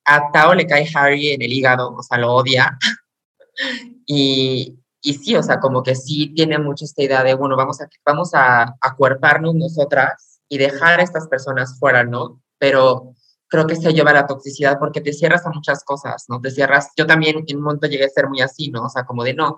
a 0.05 0.31
Tao 0.31 0.55
le 0.55 0.65
cae 0.65 0.89
Harry 0.95 1.29
en 1.29 1.43
el 1.43 1.53
hígado, 1.53 1.93
o 1.93 2.01
sea, 2.01 2.17
lo 2.17 2.33
odia. 2.33 2.75
y, 4.07 4.79
y 4.99 5.13
sí, 5.13 5.35
o 5.35 5.43
sea, 5.43 5.59
como 5.59 5.83
que 5.83 5.93
sí 5.93 6.33
tiene 6.33 6.57
mucho 6.57 6.85
esta 6.85 7.03
idea 7.03 7.23
de, 7.23 7.35
bueno, 7.35 7.55
vamos 7.55 7.81
a, 7.81 7.89
vamos 8.03 8.31
a 8.33 8.73
acuerparnos 8.81 9.53
nosotras 9.53 10.41
y 10.49 10.57
dejar 10.57 10.99
a 10.99 11.03
estas 11.03 11.27
personas 11.27 11.77
fuera, 11.77 12.03
¿no? 12.03 12.41
Pero 12.57 13.13
creo 13.53 13.67
que 13.67 13.75
se 13.75 13.93
lleva 13.93 14.09
a 14.09 14.15
la 14.15 14.25
toxicidad 14.25 14.79
porque 14.79 14.99
te 14.99 15.13
cierras 15.13 15.45
a 15.45 15.51
muchas 15.51 15.83
cosas, 15.83 16.25
¿no? 16.27 16.41
Te 16.41 16.49
cierras, 16.49 16.91
yo 16.97 17.05
también 17.05 17.43
en 17.45 17.57
un 17.57 17.63
momento 17.63 17.85
llegué 17.85 18.05
a 18.05 18.09
ser 18.09 18.27
muy 18.27 18.41
así, 18.41 18.71
¿no? 18.71 18.85
O 18.85 18.89
sea, 18.89 19.05
como 19.05 19.23
de, 19.23 19.35
no, 19.35 19.57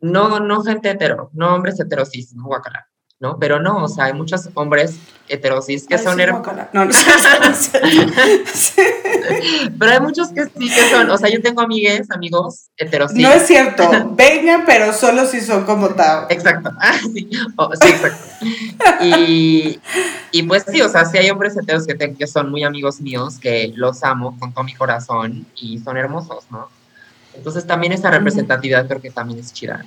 no, 0.00 0.40
no 0.40 0.60
gente 0.64 0.90
hetero, 0.90 1.30
no 1.34 1.54
hombres 1.54 1.78
heterosis, 1.78 2.34
no 2.34 2.46
guacala. 2.46 2.87
¿No? 3.20 3.38
Pero 3.38 3.60
no, 3.60 3.84
o 3.84 3.88
sea, 3.88 4.06
hay 4.06 4.12
muchos 4.12 4.48
hombres 4.54 4.96
heterosis 5.28 5.86
que 5.86 5.98
son 5.98 6.18
hermosos. 6.20 6.54
No, 6.72 6.84
no, 6.84 6.92
Pero 9.78 9.92
hay 9.92 10.00
muchos 10.00 10.28
que 10.28 10.44
sí 10.44 10.72
que 10.72 10.90
son, 10.90 11.10
o 11.10 11.18
sea, 11.18 11.28
yo 11.28 11.42
tengo 11.42 11.60
amigues, 11.60 12.10
amigos 12.12 12.70
heterosis. 12.76 13.18
No 13.18 13.32
es 13.32 13.46
cierto, 13.46 14.12
vengan, 14.16 14.64
pero 14.64 14.92
solo 14.92 15.26
si 15.26 15.40
son 15.40 15.64
como 15.64 15.88
Tao. 15.88 16.26
Exacto, 16.30 16.70
ah, 16.80 16.96
sí, 17.12 17.28
sí, 17.28 17.88
exacto. 17.88 18.24
Y, 19.00 19.80
y, 20.30 20.42
pues 20.44 20.64
sí, 20.70 20.80
o 20.80 20.88
sea, 20.88 21.04
sí 21.04 21.18
hay 21.18 21.28
hombres 21.30 21.56
heteros 21.56 21.86
que, 21.86 22.14
que 22.14 22.26
son 22.28 22.50
muy 22.50 22.62
amigos 22.62 23.00
míos, 23.00 23.38
que 23.40 23.72
los 23.74 24.04
amo 24.04 24.38
con 24.38 24.52
todo 24.52 24.62
mi 24.62 24.74
corazón 24.74 25.44
y 25.56 25.78
son 25.78 25.96
hermosos, 25.96 26.44
¿no? 26.50 26.68
Entonces 27.34 27.66
también 27.66 27.92
esta 27.92 28.10
representatividad 28.10 28.86
creo 28.86 29.00
que 29.00 29.10
también 29.10 29.40
es 29.40 29.52
chida, 29.52 29.78
¿no? 29.78 29.84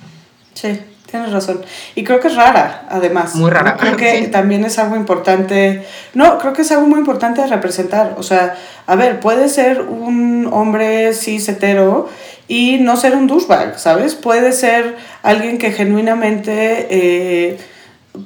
Sí, 0.54 0.80
tienes 1.12 1.32
razón. 1.32 1.62
Y 1.94 2.04
creo 2.04 2.20
que 2.20 2.30
es 2.30 2.36
rara, 2.36 2.86
además. 2.90 3.36
Muy 3.36 3.52
rara. 3.52 3.78
Creo 3.78 3.98
que 3.98 4.28
también 4.32 4.64
es 4.66 4.80
algo 4.80 4.96
importante. 4.96 5.86
No, 6.14 6.40
creo 6.40 6.54
que 6.54 6.64
es 6.64 6.72
algo 6.72 6.88
muy 6.88 7.00
importante 7.00 7.42
de 7.42 7.48
representar. 7.48 8.16
O 8.18 8.24
sea, 8.24 8.56
a 8.88 8.96
ver, 8.96 9.20
puede 9.20 9.50
ser 9.50 9.82
un 9.82 10.50
hombre 10.52 11.14
cis 11.14 11.48
hetero 11.50 12.10
y 12.48 12.80
no 12.80 12.98
ser 12.98 13.16
un 13.16 13.28
douchebag, 13.28 13.78
¿sabes? 13.80 14.16
Puede 14.16 14.52
ser 14.54 14.96
alguien 15.22 15.58
que 15.58 15.72
genuinamente, 15.72 16.88
eh, 16.90 17.58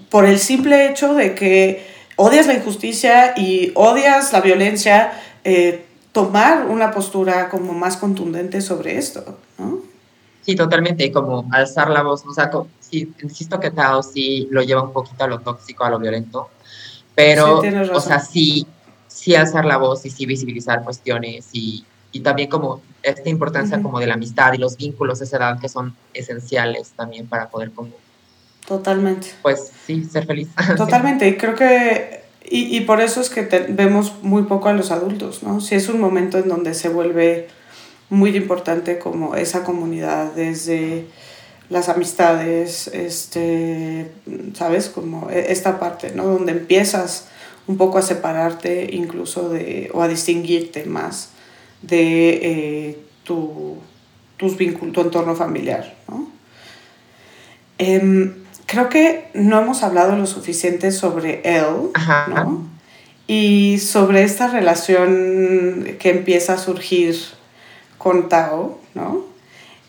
por 0.09 0.25
el 0.25 0.39
simple 0.39 0.89
hecho 0.89 1.13
de 1.13 1.35
que 1.35 1.85
odias 2.15 2.47
la 2.47 2.53
injusticia 2.53 3.33
y 3.35 3.71
odias 3.75 4.31
la 4.31 4.41
violencia, 4.41 5.11
eh, 5.43 5.85
tomar 6.11 6.67
una 6.67 6.91
postura 6.91 7.49
como 7.49 7.73
más 7.73 7.97
contundente 7.97 8.61
sobre 8.61 8.97
esto, 8.97 9.37
¿no? 9.57 9.74
Sí, 10.45 10.55
totalmente, 10.55 11.11
como 11.11 11.49
alzar 11.51 11.89
la 11.89 12.03
voz, 12.03 12.23
o 12.23 12.31
sea, 12.31 12.51
sí, 12.79 13.11
insisto 13.23 13.59
que 13.59 13.71
Tao 13.71 14.03
sí 14.03 14.47
lo 14.51 14.61
lleva 14.61 14.83
un 14.83 14.93
poquito 14.93 15.23
a 15.23 15.27
lo 15.27 15.39
tóxico, 15.39 15.83
a 15.83 15.89
lo 15.89 15.97
violento, 15.97 16.49
pero, 17.15 17.61
o 17.93 17.99
sea, 17.99 18.19
sí, 18.19 18.67
sí 19.07 19.33
alzar 19.33 19.65
la 19.65 19.77
voz 19.77 20.05
y 20.05 20.11
sí 20.11 20.27
visibilizar 20.27 20.83
cuestiones 20.83 21.47
y, 21.51 21.83
y 22.11 22.19
también 22.19 22.47
como 22.47 22.81
esta 23.01 23.27
importancia 23.27 23.81
como 23.81 23.99
de 23.99 24.05
la 24.05 24.13
amistad 24.13 24.53
y 24.53 24.57
los 24.57 24.77
vínculos 24.77 25.17
de 25.17 25.25
esa 25.25 25.37
edad 25.37 25.59
que 25.59 25.67
son 25.67 25.95
esenciales 26.13 26.91
también 26.95 27.27
para 27.27 27.49
poder 27.49 27.71
como... 27.71 27.89
Totalmente. 28.67 29.29
Pues 29.41 29.71
sí, 29.87 30.03
ser 30.03 30.27
feliz. 30.27 30.49
Totalmente, 30.77 31.27
y 31.27 31.37
creo 31.37 31.55
que, 31.55 32.21
y, 32.43 32.77
y 32.77 32.81
por 32.81 33.01
eso 33.01 33.19
es 33.19 33.31
que 33.31 33.41
vemos 33.69 34.13
muy 34.21 34.43
poco 34.43 34.69
a 34.69 34.73
los 34.73 34.91
adultos, 34.91 35.41
¿no? 35.41 35.59
Si 35.59 35.73
es 35.73 35.89
un 35.89 35.99
momento 35.99 36.37
en 36.37 36.49
donde 36.49 36.75
se 36.75 36.89
vuelve 36.89 37.47
muy 38.09 38.35
importante 38.35 38.99
como 38.99 39.35
esa 39.35 39.63
comunidad 39.63 40.33
desde 40.33 41.05
las 41.69 41.89
amistades, 41.89 42.87
este, 42.87 44.11
¿sabes? 44.53 44.89
Como 44.89 45.29
e, 45.29 45.51
esta 45.51 45.79
parte, 45.79 46.11
¿no? 46.13 46.25
Donde 46.25 46.51
empiezas 46.51 47.27
un 47.67 47.77
poco 47.77 47.97
a 47.97 48.01
separarte 48.01 48.89
incluso 48.91 49.49
de, 49.49 49.89
o 49.93 50.01
a 50.01 50.07
distinguirte 50.07 50.85
más 50.85 51.29
de 51.81 52.39
eh, 52.41 52.99
tu, 53.23 53.77
tus 54.37 54.57
vínculos, 54.57 54.93
tu 54.93 55.01
entorno 55.01 55.35
familiar, 55.35 55.95
¿no? 56.07 56.29
Em, 57.77 58.35
creo 58.67 58.89
que 58.89 59.29
no 59.33 59.59
hemos 59.59 59.83
hablado 59.83 60.15
lo 60.15 60.27
suficiente 60.27 60.91
sobre 60.91 61.41
él, 61.43 61.91
¿no? 62.29 62.69
Y 63.27 63.79
sobre 63.79 64.23
esta 64.23 64.47
relación 64.47 65.97
que 65.99 66.11
empieza 66.11 66.53
a 66.53 66.57
surgir 66.57 67.15
con 68.05 68.29
Tao, 68.29 68.77
¿no? 68.93 69.25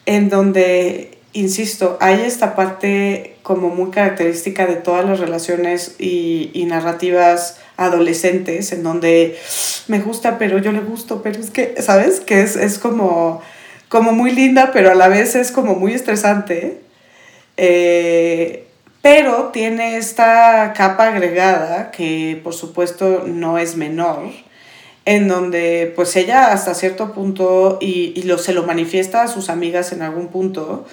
En 0.07 0.31
donde, 0.31 1.19
insisto, 1.35 1.99
hay 2.01 2.23
esta 2.23 2.57
parte 2.57 3.37
como 3.43 3.69
muy 3.69 3.91
característica 3.91 4.65
de 4.65 4.77
todas 4.77 5.05
las 5.05 5.21
relaciones 5.21 5.97
y, 5.99 6.51
y 6.55 6.65
narrativas 6.65 7.59
adolescentes, 7.77 8.73
en 8.73 8.83
donde 8.85 9.37
me 9.89 10.01
gusta, 10.01 10.39
pero 10.39 10.57
yo 10.57 10.73
le 10.73 10.81
gusto, 10.81 11.21
pero 11.23 11.39
es 11.39 11.51
que, 11.51 11.75
¿sabes? 11.83 12.21
Que 12.21 12.41
es, 12.41 12.57
es 12.57 12.79
como, 12.79 13.43
como 13.91 14.13
muy 14.13 14.31
linda, 14.31 14.71
pero 14.73 14.91
a 14.91 14.95
la 14.95 15.09
vez 15.09 15.35
es 15.35 15.53
como 15.53 15.75
muy 15.75 15.93
estresante. 15.93 16.81
Eh, 17.59 18.67
pero 19.03 19.51
tiene 19.53 19.99
esta 19.99 20.73
capa 20.75 21.09
agregada 21.09 21.91
que 21.91 22.41
por 22.43 22.55
supuesto 22.55 23.25
no 23.27 23.59
es 23.59 23.77
menor, 23.77 24.31
en 25.07 25.29
donde 25.29 25.93
pues 25.97 26.15
ella 26.17 26.53
hasta 26.53 26.75
cierto 26.75 27.13
punto, 27.15 27.79
y, 27.81 28.13
y 28.15 28.25
lo, 28.25 28.37
se 28.37 28.53
lo 28.53 28.65
manifiesta 28.65 29.23
a 29.23 29.29
sus 29.29 29.49
amigas 29.49 29.93
en 29.93 30.03
algún 30.03 30.29
punto, 30.29 30.85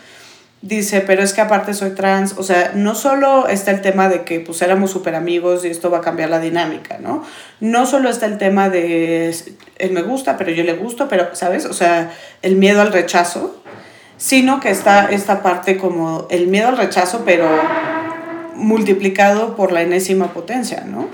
dice, 0.64 1.01
pero 1.01 1.22
es 1.22 1.34
que 1.34 1.41
aparte 1.41 1.74
soy 1.74 1.89
trans, 1.91 2.36
o 2.38 2.43
sea, 2.43 2.72
no 2.74 2.95
solo 2.95 3.47
está 3.49 3.72
el 3.72 3.82
tema 3.82 4.07
de 4.07 4.24
que 4.24 4.39
pues 4.39 4.61
éramos 4.61 4.91
súper 4.91 5.14
amigos 5.14 5.66
y 5.66 5.68
esto 5.68 5.91
va 5.91 5.97
a 5.97 6.01
cambiar 6.01 6.30
la 6.30 6.39
dinámica, 6.39 6.99
¿no? 6.99 7.24
No 7.59 7.86
solo 7.86 8.09
está 8.09 8.28
el 8.28 8.38
tema 8.38 8.70
de 8.70 9.36
él 9.78 9.91
me 9.91 10.01
gusta, 10.03 10.38
pero 10.38 10.51
yo 10.51 10.64
le 10.64 10.74
gusto, 10.74 11.09
pero, 11.09 11.36
¿sabes? 11.36 11.66
O 11.66 11.74
sea, 11.74 12.14
el 12.41 12.55
miedo 12.55 12.82
al 12.82 12.93
rechazo, 12.93 13.61
sino 14.18 14.61
que 14.61 14.70
está 14.70 15.11
esta 15.11 15.43
parte 15.43 15.76
como 15.76 16.28
el 16.30 16.47
miedo 16.47 16.70
al 16.70 16.78
rechazo, 16.78 17.24
pero 17.26 17.45
multiplicado 18.55 19.57
por 19.57 19.74
la 19.74 19.82
enésima 19.82 20.32
potencia, 20.34 20.86
¿no? 20.88 21.09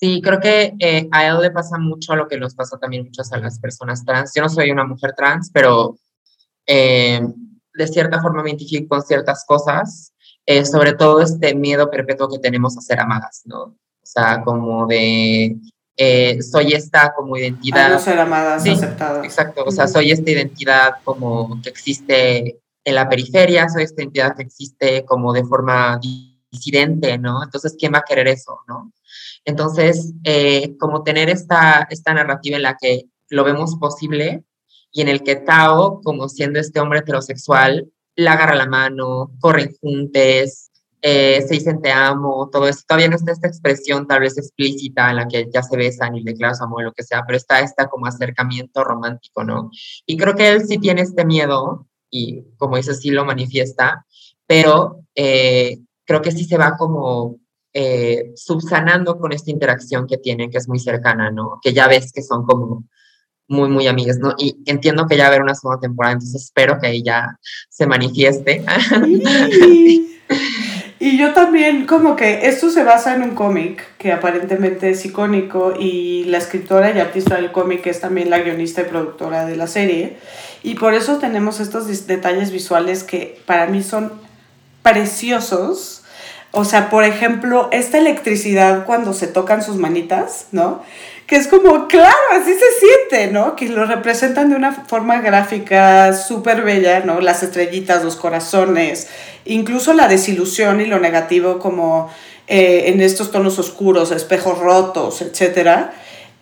Sí, 0.00 0.22
creo 0.22 0.40
que 0.40 0.74
eh, 0.78 1.08
a 1.12 1.26
él 1.26 1.42
le 1.42 1.50
pasa 1.50 1.76
mucho 1.76 2.16
lo 2.16 2.26
que 2.26 2.38
nos 2.38 2.54
pasa 2.54 2.78
también 2.78 3.04
muchas 3.04 3.30
a 3.32 3.38
las 3.38 3.58
personas 3.58 4.02
trans. 4.02 4.32
Yo 4.34 4.42
no 4.42 4.48
soy 4.48 4.70
una 4.70 4.84
mujer 4.84 5.12
trans, 5.14 5.50
pero 5.52 5.98
eh, 6.66 7.20
de 7.74 7.86
cierta 7.86 8.22
forma 8.22 8.42
me 8.42 8.48
identifico 8.48 8.96
con 8.96 9.02
ciertas 9.02 9.44
cosas, 9.46 10.14
eh, 10.46 10.64
sobre 10.64 10.94
todo 10.94 11.20
este 11.20 11.54
miedo 11.54 11.90
perpetuo 11.90 12.30
que 12.30 12.38
tenemos 12.38 12.78
a 12.78 12.80
ser 12.80 12.98
amadas, 12.98 13.42
¿no? 13.44 13.62
O 13.62 13.76
sea, 14.02 14.42
como 14.42 14.86
de 14.86 15.58
soy 16.50 16.72
esta 16.72 17.12
como 17.14 17.36
identidad. 17.36 17.90
No 17.90 17.98
ser 17.98 18.18
amada, 18.18 18.58
sí, 18.58 18.70
aceptada. 18.70 19.22
Exacto, 19.22 19.64
o 19.66 19.70
sea, 19.70 19.86
soy 19.86 20.12
esta 20.12 20.30
identidad 20.30 20.94
como 21.04 21.60
que 21.60 21.68
existe 21.68 22.58
en 22.82 22.94
la 22.94 23.06
periferia, 23.06 23.68
soy 23.68 23.82
esta 23.82 24.00
identidad 24.00 24.34
que 24.34 24.44
existe 24.44 25.04
como 25.04 25.34
de 25.34 25.44
forma 25.44 26.00
disidente, 26.50 27.18
¿no? 27.18 27.44
Entonces, 27.44 27.76
¿quién 27.78 27.92
va 27.92 27.98
a 27.98 28.04
querer 28.04 28.28
eso, 28.28 28.60
no? 28.66 28.90
Entonces, 29.44 30.12
eh, 30.24 30.76
como 30.78 31.02
tener 31.02 31.30
esta, 31.30 31.86
esta 31.90 32.14
narrativa 32.14 32.56
en 32.56 32.62
la 32.62 32.76
que 32.80 33.04
lo 33.28 33.44
vemos 33.44 33.76
posible 33.76 34.44
y 34.92 35.02
en 35.02 35.08
el 35.08 35.22
que 35.22 35.36
Tao, 35.36 36.00
como 36.02 36.28
siendo 36.28 36.58
este 36.58 36.80
hombre 36.80 37.00
heterosexual, 37.00 37.90
la 38.16 38.32
agarra 38.32 38.54
la 38.54 38.66
mano, 38.66 39.30
corren 39.40 39.74
juntos, 39.80 40.70
eh, 41.02 41.42
se 41.46 41.54
dicen 41.54 41.80
te 41.80 41.90
amo, 41.90 42.50
todo 42.50 42.68
eso. 42.68 42.82
Todavía 42.86 43.08
no 43.08 43.16
está 43.16 43.32
esta 43.32 43.48
expresión 43.48 44.06
tal 44.06 44.20
vez 44.20 44.36
explícita 44.36 45.10
en 45.10 45.16
la 45.16 45.28
que 45.28 45.48
ya 45.52 45.62
se 45.62 45.76
besan 45.76 46.16
y 46.16 46.22
declaran 46.22 46.56
su 46.56 46.64
amor, 46.64 46.84
lo 46.84 46.92
que 46.92 47.02
sea, 47.02 47.24
pero 47.26 47.36
está 47.38 47.60
esta 47.60 47.88
como 47.88 48.06
acercamiento 48.06 48.84
romántico, 48.84 49.44
¿no? 49.44 49.70
Y 50.06 50.16
creo 50.16 50.34
que 50.34 50.50
él 50.50 50.66
sí 50.66 50.78
tiene 50.78 51.02
este 51.02 51.24
miedo 51.24 51.86
y 52.10 52.42
como 52.58 52.76
dice, 52.76 52.94
sí 52.94 53.10
lo 53.10 53.24
manifiesta, 53.24 54.04
pero 54.46 55.04
eh, 55.14 55.78
creo 56.04 56.20
que 56.20 56.32
sí 56.32 56.44
se 56.44 56.58
va 56.58 56.76
como 56.76 57.38
eh, 57.72 58.32
subsanando 58.34 59.18
con 59.18 59.32
esta 59.32 59.50
interacción 59.50 60.06
que 60.06 60.18
tienen, 60.18 60.50
que 60.50 60.58
es 60.58 60.68
muy 60.68 60.78
cercana, 60.78 61.30
¿no? 61.30 61.58
Que 61.62 61.72
ya 61.72 61.88
ves 61.88 62.12
que 62.12 62.22
son 62.22 62.44
como 62.44 62.84
muy, 63.48 63.68
muy 63.68 63.86
amigas, 63.86 64.18
¿no? 64.18 64.34
Y 64.38 64.62
entiendo 64.66 65.06
que 65.06 65.16
ya 65.16 65.24
va 65.24 65.26
a 65.26 65.28
haber 65.30 65.42
una 65.42 65.54
segunda 65.54 65.80
temporada, 65.80 66.14
entonces 66.14 66.42
espero 66.42 66.78
que 66.78 66.90
ella 66.90 67.38
se 67.68 67.86
manifieste. 67.86 68.64
Y 71.02 71.16
yo 71.16 71.32
también, 71.32 71.86
como 71.86 72.14
que 72.14 72.46
esto 72.46 72.70
se 72.70 72.84
basa 72.84 73.14
en 73.14 73.22
un 73.22 73.34
cómic 73.34 73.96
que 73.96 74.12
aparentemente 74.12 74.90
es 74.90 75.02
icónico 75.06 75.72
y 75.78 76.24
la 76.24 76.36
escritora 76.36 76.94
y 76.94 77.00
artista 77.00 77.36
del 77.36 77.52
cómic 77.52 77.86
es 77.86 78.00
también 78.00 78.28
la 78.28 78.40
guionista 78.40 78.82
y 78.82 78.84
productora 78.84 79.46
de 79.46 79.56
la 79.56 79.66
serie. 79.66 80.18
Y 80.62 80.74
por 80.74 80.92
eso 80.92 81.16
tenemos 81.16 81.58
estos 81.58 82.06
detalles 82.06 82.50
visuales 82.50 83.02
que 83.02 83.40
para 83.46 83.66
mí 83.66 83.82
son 83.82 84.12
preciosos. 84.82 86.02
O 86.52 86.64
sea, 86.64 86.90
por 86.90 87.04
ejemplo, 87.04 87.68
esta 87.72 87.98
electricidad 87.98 88.84
cuando 88.84 89.12
se 89.12 89.28
tocan 89.28 89.62
sus 89.62 89.76
manitas, 89.76 90.46
¿no? 90.52 90.82
que 91.30 91.36
es 91.36 91.46
como, 91.46 91.86
claro, 91.86 92.16
así 92.32 92.52
se 92.52 92.86
siente, 93.08 93.32
¿no? 93.32 93.54
Que 93.54 93.68
lo 93.68 93.84
representan 93.86 94.50
de 94.50 94.56
una 94.56 94.72
forma 94.72 95.20
gráfica 95.20 96.12
súper 96.12 96.62
bella, 96.62 97.04
¿no? 97.04 97.20
Las 97.20 97.44
estrellitas, 97.44 98.02
los 98.02 98.16
corazones, 98.16 99.06
incluso 99.44 99.92
la 99.92 100.08
desilusión 100.08 100.80
y 100.80 100.86
lo 100.86 100.98
negativo 100.98 101.60
como 101.60 102.10
eh, 102.48 102.86
en 102.86 103.00
estos 103.00 103.30
tonos 103.30 103.60
oscuros, 103.60 104.10
espejos 104.10 104.58
rotos, 104.58 105.22
etc. 105.22 105.90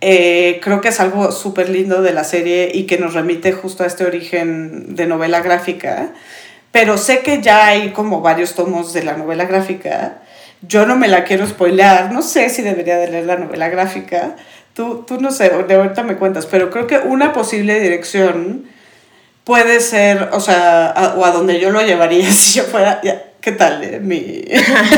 Eh, 0.00 0.58
creo 0.62 0.80
que 0.80 0.88
es 0.88 1.00
algo 1.00 1.32
súper 1.32 1.68
lindo 1.68 2.00
de 2.00 2.14
la 2.14 2.24
serie 2.24 2.70
y 2.72 2.84
que 2.84 2.96
nos 2.96 3.12
remite 3.12 3.52
justo 3.52 3.84
a 3.84 3.86
este 3.86 4.06
origen 4.06 4.94
de 4.96 5.06
novela 5.06 5.42
gráfica. 5.42 6.14
Pero 6.72 6.98
sé 6.98 7.20
que 7.20 7.40
ya 7.40 7.66
hay 7.66 7.90
como 7.90 8.20
varios 8.20 8.54
tomos 8.54 8.92
de 8.92 9.02
la 9.02 9.14
novela 9.14 9.46
gráfica. 9.46 10.18
Yo 10.62 10.86
no 10.86 10.96
me 10.96 11.08
la 11.08 11.24
quiero 11.24 11.46
spoilear, 11.46 12.12
no 12.12 12.22
sé 12.22 12.50
si 12.50 12.62
debería 12.62 12.96
de 12.98 13.08
leer 13.08 13.26
la 13.26 13.36
novela 13.36 13.68
gráfica, 13.68 14.36
Tú, 14.78 15.02
tú 15.04 15.20
no 15.20 15.32
sé, 15.32 15.50
de 15.50 15.74
ahorita 15.74 16.04
me 16.04 16.14
cuentas, 16.14 16.46
pero 16.46 16.70
creo 16.70 16.86
que 16.86 16.98
una 16.98 17.32
posible 17.32 17.80
dirección 17.80 18.66
puede 19.42 19.80
ser, 19.80 20.28
o 20.30 20.38
sea, 20.38 21.14
o 21.16 21.24
a 21.24 21.32
donde 21.32 21.58
yo 21.58 21.70
lo 21.70 21.82
llevaría 21.82 22.30
si 22.30 22.60
yo 22.60 22.62
fuera, 22.62 23.00
¿qué 23.40 23.50
tal? 23.50 23.82
Eh? 23.82 23.98
Mi, 23.98 24.44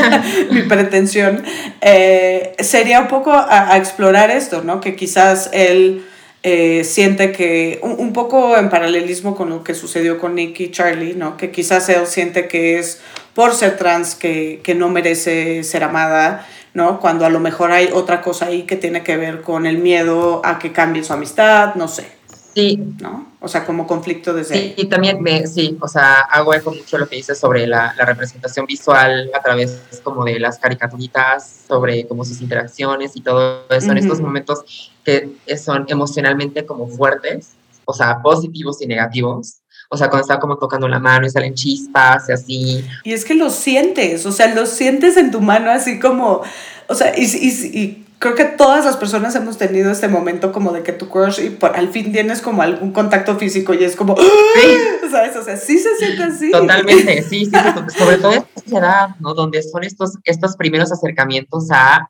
mi 0.51 0.61
pretensión 0.69 1.43
eh, 1.81 2.53
sería 2.59 2.99
un 2.99 3.07
poco 3.07 3.33
a, 3.33 3.75
explorar 3.75 4.29
esto, 4.29 4.61
¿no? 4.61 4.81
Que 4.81 4.95
quizás 4.95 5.49
él 5.51 6.05
eh, 6.43 6.83
siente 6.83 7.31
que, 7.31 7.79
un, 7.83 7.91
un, 7.99 8.13
poco 8.13 8.57
en 8.57 8.69
paralelismo 8.69 9.35
con 9.35 9.49
lo 9.49 9.63
que 9.63 9.75
sucedió 9.75 10.17
con 10.19 10.35
Nick 10.35 10.59
y 10.59 10.71
Charlie, 10.71 11.13
¿no? 11.13 11.37
Que 11.37 11.51
quizás 11.51 11.87
él 11.89 12.07
siente 12.07 12.47
que 12.47 12.79
es 12.79 12.99
por 13.33 13.53
ser 13.53 13.77
trans 13.77 14.15
que, 14.15 14.59
que 14.63 14.75
no 14.75 14.89
merece 14.89 15.63
ser 15.63 15.83
amada 15.83 16.45
¿no? 16.73 16.99
Cuando 16.99 17.25
a 17.25 17.29
lo 17.29 17.39
mejor 17.39 17.71
hay 17.71 17.89
otra 17.93 18.21
cosa 18.21 18.47
ahí 18.47 18.63
que 18.63 18.75
tiene 18.75 19.03
que 19.03 19.17
ver 19.17 19.41
con 19.41 19.65
el 19.65 19.77
miedo 19.77 20.41
a 20.45 20.59
que 20.59 20.71
cambie 20.71 21.03
su 21.03 21.13
amistad, 21.13 21.75
no 21.75 21.87
sé. 21.87 22.07
Sí. 22.53 22.95
¿No? 22.99 23.31
O 23.39 23.47
sea, 23.47 23.65
como 23.65 23.87
conflicto 23.87 24.33
desde 24.33 24.55
sí, 24.55 24.73
Y 24.75 24.85
también, 24.85 25.21
me, 25.21 25.47
sí, 25.47 25.77
o 25.79 25.87
sea, 25.87 26.15
hago 26.21 26.53
eco 26.53 26.71
mucho 26.71 26.97
lo 26.97 27.07
que 27.07 27.15
dices 27.15 27.39
sobre 27.39 27.65
la, 27.65 27.93
la, 27.97 28.05
representación 28.05 28.65
visual 28.65 29.31
a 29.33 29.41
través 29.41 29.81
como 30.03 30.25
de 30.25 30.37
las 30.37 30.59
caricaturitas, 30.59 31.63
sobre 31.67 32.05
como 32.07 32.25
sus 32.25 32.41
interacciones 32.41 33.15
y 33.15 33.21
todo 33.21 33.65
eso, 33.69 33.91
en 33.91 33.97
estos 33.97 34.19
momentos 34.19 34.90
que 35.03 35.29
son 35.57 35.85
emocionalmente 35.87 36.65
como 36.65 36.87
fuertes, 36.87 37.51
o 37.85 37.93
sea, 37.93 38.21
positivos 38.21 38.81
y 38.81 38.87
negativos, 38.87 39.61
o 39.89 39.97
sea, 39.97 40.09
cuando 40.09 40.21
está 40.21 40.39
como 40.39 40.57
tocando 40.57 40.87
la 40.87 40.99
mano 40.99 41.25
y 41.25 41.29
salen 41.29 41.53
chispas 41.53 42.29
y 42.29 42.31
así. 42.31 42.85
Y 43.03 43.13
es 43.13 43.25
que 43.25 43.33
lo 43.33 43.49
sientes, 43.49 44.25
o 44.25 44.31
sea, 44.31 44.53
lo 44.53 44.65
sientes 44.65 45.17
en 45.17 45.31
tu 45.31 45.41
mano 45.41 45.69
así 45.69 45.99
como, 45.99 46.41
o 46.87 46.95
sea, 46.95 47.13
y, 47.17 47.23
y, 47.23 47.77
y 47.77 48.05
creo 48.21 48.35
que 48.35 48.45
todas 48.45 48.85
las 48.85 48.97
personas 48.97 49.35
hemos 49.35 49.57
tenido 49.57 49.91
este 49.91 50.07
momento 50.07 50.51
como 50.51 50.71
de 50.71 50.83
que 50.83 50.93
tu 50.93 51.09
crush 51.09 51.43
y 51.43 51.49
por, 51.49 51.75
al 51.75 51.89
fin 51.89 52.13
tienes 52.13 52.39
como 52.41 52.61
algún 52.61 52.93
contacto 52.93 53.35
físico 53.35 53.73
y 53.73 53.83
es 53.83 53.95
como, 53.95 54.15
sí. 54.15 54.77
¿sabes? 55.11 55.35
O 55.35 55.43
sea, 55.43 55.57
sí 55.57 55.79
se 55.79 55.95
siente 55.97 56.23
así. 56.23 56.51
Totalmente, 56.51 57.23
sí, 57.23 57.45
sí, 57.45 57.51
sobre 57.97 58.17
todo 58.17 58.33
en 58.33 58.45
esta 58.55 58.77
edad, 58.77 59.09
¿no? 59.19 59.33
Donde 59.33 59.63
son 59.63 59.83
estos, 59.83 60.19
estos 60.23 60.55
primeros 60.55 60.91
acercamientos 60.91 61.69
a, 61.71 62.09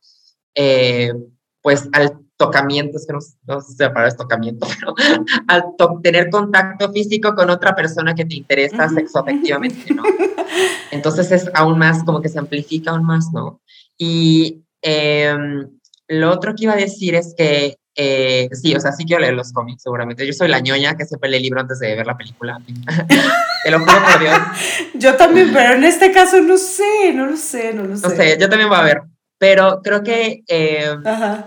eh, 0.54 1.14
pues, 1.62 1.88
al 1.94 2.21
tocamientos, 2.42 3.06
que 3.06 3.14
no, 3.14 3.20
no 3.46 3.62
sé 3.62 3.72
si 3.72 3.78
para 3.78 4.08
es 4.08 4.18
tocamiento, 4.18 4.66
pero 4.80 4.96
al 5.48 5.64
tener 6.02 6.32
contacto 6.32 6.92
físico 6.92 7.36
con 7.36 7.52
otra 7.52 7.76
persona 7.76 8.16
que 8.16 8.26
te 8.26 8.36
interesa 8.36 8.90
sexoafectivamente, 8.90 9.94
¿no? 9.94 10.04
Entonces 10.92 11.32
es 11.32 11.52
aún 11.54 11.78
más, 11.78 12.04
como 12.04 12.20
que 12.20 12.30
se 12.30 12.40
amplifica 12.40 12.92
aún 12.92 13.04
más, 13.04 13.32
¿no? 13.32 13.62
Y 13.96 14.64
em, 14.82 15.70
lo 16.08 16.32
otro 16.32 16.56
que 16.56 16.64
iba 16.64 16.74
a 16.74 16.78
decir 16.78 17.14
es 17.14 17.36
que, 17.38 17.78
eh, 17.96 18.50
sí, 18.54 18.74
o 18.74 18.80
sea, 18.80 18.92
sí 18.92 19.06
quiero 19.06 19.22
leer 19.22 19.36
los 19.36 19.54
cómics, 19.54 19.84
seguramente. 19.84 20.26
Yo 20.26 20.34
soy 20.34 20.48
la 20.48 20.60
ñoña 20.60 20.96
que 20.96 21.06
siempre 21.06 21.30
lee 21.30 21.38
el 21.38 21.44
libro 21.44 21.62
antes 21.62 21.78
de 21.80 21.96
ver 21.96 22.08
la 22.08 22.18
película. 22.18 22.60
Te 23.64 23.70
lo 23.70 23.80
juro 23.80 23.94
por 24.02 24.20
Dios. 24.20 24.40
Yo 24.96 25.16
también, 25.16 25.52
pero 25.54 25.76
en 25.76 25.84
este 25.84 26.12
caso 26.12 26.42
no 26.42 26.58
sé, 26.58 27.14
no 27.14 27.28
lo 27.28 27.38
sé, 27.38 27.74
no 27.74 27.84
lo 27.84 27.96
sé. 27.96 28.08
No 28.08 28.16
sé, 28.16 28.38
yo 28.40 28.50
también 28.50 28.70
voy 28.70 28.80
a 28.80 28.84
ver. 28.84 29.02
Pero 29.42 29.82
creo 29.82 30.04
que, 30.04 30.44
eh, 30.48 30.98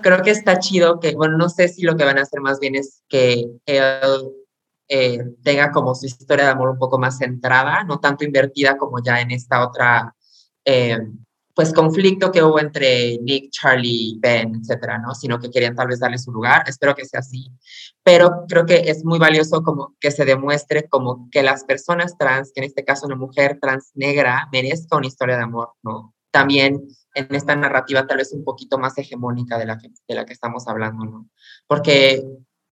creo 0.03 0.21
que 0.21 0.33
está 0.33 0.59
chido 0.59 0.99
que, 0.99 1.15
bueno, 1.15 1.39
no 1.39 1.49
sé 1.49 1.69
si 1.69 1.83
lo 1.83 1.97
que 1.97 2.03
van 2.03 2.19
a 2.19 2.23
hacer 2.23 2.41
más 2.41 2.59
bien 2.59 2.75
es 2.75 3.05
que 3.09 3.47
él 3.67 4.33
eh, 4.89 5.21
tenga 5.45 5.71
como 5.71 5.95
su 5.95 6.07
historia 6.07 6.47
de 6.47 6.51
amor 6.51 6.71
un 6.71 6.79
poco 6.79 6.99
más 6.99 7.19
centrada, 7.19 7.85
no 7.85 8.01
tanto 8.01 8.25
invertida 8.25 8.77
como 8.77 9.01
ya 9.01 9.21
en 9.21 9.31
esta 9.31 9.65
otra, 9.65 10.13
eh, 10.65 10.99
pues, 11.55 11.73
conflicto 11.73 12.33
que 12.33 12.43
hubo 12.43 12.59
entre 12.59 13.17
Nick, 13.19 13.53
Charlie, 13.53 14.19
Ben, 14.19 14.57
etcétera, 14.57 14.99
¿no? 14.99 15.15
Sino 15.15 15.39
que 15.39 15.49
querían 15.49 15.77
tal 15.77 15.87
vez 15.87 16.01
darle 16.01 16.19
su 16.19 16.33
lugar. 16.33 16.65
Espero 16.67 16.97
que 16.97 17.05
sea 17.05 17.21
así. 17.21 17.47
Pero 18.03 18.45
creo 18.49 18.67
que 18.67 18.91
es 18.91 19.05
muy 19.05 19.21
valioso 19.21 19.63
como 19.63 19.95
que 20.01 20.11
se 20.11 20.25
demuestre 20.25 20.89
como 20.89 21.29
que 21.31 21.45
las 21.45 21.63
personas 21.63 22.19
trans, 22.19 22.51
que 22.53 22.61
en 22.61 22.67
este 22.67 22.85
caso 22.85 23.07
una 23.07 23.15
mujer 23.15 23.61
trans 23.63 23.93
negra, 23.95 24.49
merezca 24.51 24.97
una 24.97 25.07
historia 25.07 25.37
de 25.37 25.45
amor, 25.45 25.75
¿no? 25.85 26.13
También 26.33 26.89
en 27.15 27.35
esta 27.35 27.55
narrativa 27.57 28.07
tal 28.07 28.19
vez 28.19 28.33
un 28.33 28.45
poquito 28.45 28.79
más 28.79 28.99
hegemónica 28.99 29.59
de 29.59 29.67
la 29.67 29.79
que, 29.79 29.91
de 30.07 30.15
la 30.15 30.25
que 30.25 30.33
estamos 30.33 30.67
hablando, 30.69 31.05
¿no? 31.05 31.29
Porque, 31.67 32.25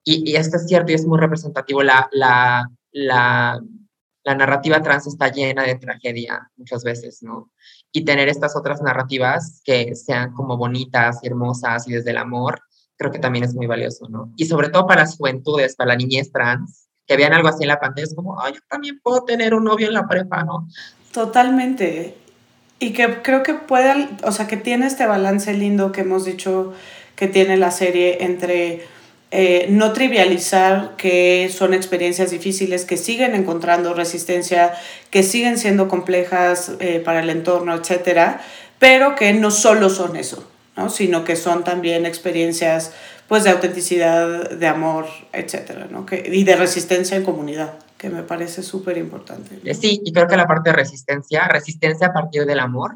y, 0.05 0.31
y 0.31 0.37
esto 0.37 0.57
es 0.57 0.67
cierto 0.67 0.93
y 0.93 0.97
es 0.97 1.07
muy 1.07 1.19
representativo, 1.19 1.83
la, 1.83 2.09
la, 2.13 2.69
la, 2.93 3.61
la 4.25 4.35
narrativa 4.35 4.83
trans 4.83 5.07
está 5.07 5.29
llena 5.31 5.63
de 5.65 5.77
tragedia 5.77 6.51
muchas 6.57 6.83
veces, 6.83 7.23
¿no? 7.23 7.53
Y 7.93 8.05
tener 8.05 8.29
estas 8.29 8.57
otras 8.57 8.83
narrativas 8.83 9.61
que 9.65 9.95
sean 9.95 10.33
como 10.33 10.57
bonitas 10.57 11.21
y 11.23 11.29
hermosas 11.29 11.87
y 11.87 11.93
desde 11.93 12.11
el 12.11 12.19
amor, 12.19 12.61
creo 12.97 13.13
que 13.13 13.19
también 13.19 13.45
es 13.45 13.55
muy 13.55 13.67
valioso, 13.67 14.09
¿no? 14.09 14.33
Y 14.37 14.47
sobre 14.47 14.71
todo 14.71 14.87
para 14.87 15.03
las 15.03 15.17
juventudes, 15.17 15.77
para 15.77 15.89
la 15.89 15.97
niñez 15.97 16.33
trans, 16.33 16.89
que 17.07 17.17
vean 17.17 17.35
algo 17.35 17.49
así 17.49 17.65
en 17.65 17.69
la 17.69 17.81
pantalla, 17.81 18.07
es 18.07 18.15
como, 18.15 18.41
ay, 18.41 18.55
yo 18.55 18.61
también 18.69 18.99
puedo 19.03 19.25
tener 19.25 19.55
un 19.55 19.65
novio 19.65 19.89
en 19.89 19.95
la 19.95 20.09
prepa, 20.09 20.43
¿no? 20.43 20.69
Totalmente. 21.13 22.24
Y 22.85 22.93
que 22.93 23.23
creo 23.23 23.43
que 23.43 23.55
puede, 23.55 24.09
o 24.25 24.31
sea, 24.31 24.47
que 24.47 24.59
tiene 24.59 24.87
este 24.87 25.07
balance 25.07 25.55
lindo 25.55 25.91
que 25.91 26.03
hemos 26.03 26.27
dicho 26.27 26.75
que 27.17 27.29
tiene 27.29 27.57
la 27.57 27.71
serie 27.71 28.25
entre 28.25 28.83
eh, 29.31 29.69
no 29.71 29.95
trivializar 29.95 30.95
que 30.99 31.51
son 31.51 31.73
experiencias 31.73 32.31
difíciles, 32.31 32.85
que 32.85 32.99
siguen 32.99 33.35
encontrando 33.35 33.95
resistencia, 33.95 34.75
que 35.09 35.23
siguen 35.23 35.57
siendo 35.57 35.89
complejas 35.89 36.73
eh, 36.79 37.01
para 37.03 37.21
el 37.21 37.31
entorno, 37.31 37.75
etcétera, 37.75 38.43
pero 38.79 39.15
que 39.15 39.33
no 39.33 39.51
solo 39.51 39.89
son 39.89 40.17
eso, 40.17 40.47
¿no? 40.77 40.91
sino 40.91 41.25
que 41.25 41.37
son 41.37 41.65
también 41.65 42.05
experiencias 42.05 42.93
pues 43.29 43.45
de 43.45 43.51
autenticidad, 43.51 44.51
de 44.51 44.67
amor, 44.67 45.07
etcétera, 45.33 45.87
¿no? 45.91 46.05
que, 46.05 46.23
y 46.31 46.45
de 46.45 46.57
resistencia 46.57 47.17
en 47.17 47.25
comunidad 47.25 47.73
que 48.05 48.11
me 48.11 48.23
parece 48.23 48.63
súper 48.63 48.99
importante. 48.99 49.59
Eh, 49.65 49.73
sí, 49.73 50.03
y 50.05 50.13
creo 50.13 50.29
que 50.29 50.37
la 50.37 50.47
parte 50.47 50.69
de 50.69 50.77
resistencia, 50.77 51.49
resistencia 51.49 52.09
a 52.09 52.13
partir 52.13 52.45
del 52.45 52.61
amor, 52.61 52.93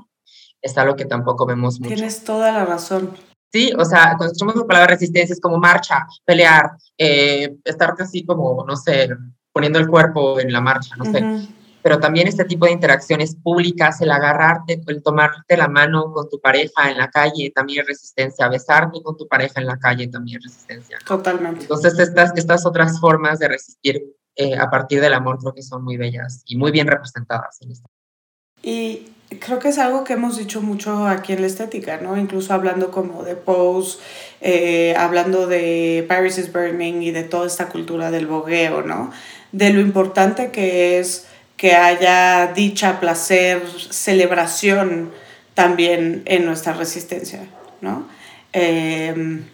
es 0.61 0.77
algo 0.77 0.97
que 0.97 1.07
tampoco 1.07 1.47
vemos 1.47 1.81
mucho. 1.81 1.95
Tienes 1.95 2.25
toda 2.25 2.53
la 2.53 2.67
razón. 2.67 3.13
Sí, 3.51 3.73
o 3.79 3.87
sea, 3.87 4.17
cuando 4.19 4.27
escuchamos 4.27 4.57
la 4.57 4.67
palabra 4.67 4.95
resistencia 4.95 5.33
es 5.33 5.41
como 5.41 5.57
marcha, 5.57 6.07
pelear, 6.27 6.73
eh, 6.99 7.57
estarte 7.65 8.03
así 8.03 8.23
como, 8.23 8.63
no 8.67 8.77
sé, 8.77 9.09
poniendo 9.51 9.79
el 9.79 9.89
cuerpo 9.89 10.39
en 10.39 10.53
la 10.53 10.61
marcha, 10.61 10.95
no 10.97 11.07
sé. 11.07 11.49
pero 11.81 11.99
también 11.99 12.29
este 12.29 12.45
tipo 12.45 12.67
de 12.67 12.73
interacciones 12.73 13.35
públicas, 13.35 14.03
el 14.03 14.11
agarrarte, 14.11 14.83
el 14.89 15.03
tomarte 15.03 15.57
la 15.57 15.69
mano 15.69 16.13
con 16.13 16.29
tu 16.29 16.39
pareja 16.39 16.91
en 16.91 16.99
la 16.99 17.09
calle 17.09 17.51
también 17.55 17.81
es 17.81 17.87
resistencia, 17.87 18.47
besarte 18.49 19.01
con 19.03 19.17
tu 19.17 19.27
pareja 19.27 19.59
en 19.59 19.69
la 19.69 19.79
calle 19.79 20.09
también 20.09 20.37
es 20.37 20.53
resistencia. 20.53 20.99
Totalmente. 21.07 21.63
Entonces 21.63 21.99
estas, 21.99 22.37
estas 22.37 22.67
otras 22.67 23.01
formas 23.01 23.39
de 23.39 23.49
resistir 23.49 24.03
eh, 24.41 24.57
a 24.57 24.71
partir 24.71 25.01
del 25.01 25.15
amor 25.15 25.39
creo 25.41 25.53
que 25.53 25.63
son 25.63 25.83
muy 25.83 25.97
bellas 25.97 26.43
y 26.47 26.57
muy 26.57 26.71
bien 26.71 26.87
representadas 26.87 27.61
en. 27.61 27.73
Y 28.63 29.09
creo 29.41 29.59
que 29.59 29.69
es 29.69 29.79
algo 29.79 30.05
que 30.05 30.13
hemos 30.13 30.39
dicho 30.39 30.63
mucho 30.63 31.09
aquí 31.09 31.33
en 31.33 31.41
la 31.41 31.49
estética, 31.49 31.99
¿no? 31.99 32.17
Incluso 32.17 32.55
hablando 32.55 32.93
como 32.93 33.25
de 33.25 33.35
Pose, 33.35 33.99
eh, 34.41 34.95
hablando 34.97 35.49
de 35.49 36.05
Paris 36.09 36.39
is 36.39 36.53
Burning 36.53 37.03
y 37.03 37.11
de 37.11 37.25
toda 37.25 37.49
esta 37.49 37.69
cultura 37.69 38.13
del 38.13 38.29
bogueo, 38.29 38.83
¿no? 38.83 39.11
De 39.51 39.73
lo 39.73 39.81
importante 39.81 40.53
que 40.53 41.01
es 41.01 41.27
que 41.57 41.75
haya 41.75 42.53
dicha, 42.55 43.01
placer, 43.01 43.61
celebración 43.91 45.11
también 45.55 46.23
en 46.27 46.47
nuestra 46.47 46.75
resistencia, 46.75 47.49
¿no? 47.81 48.07
Em, 48.53 49.45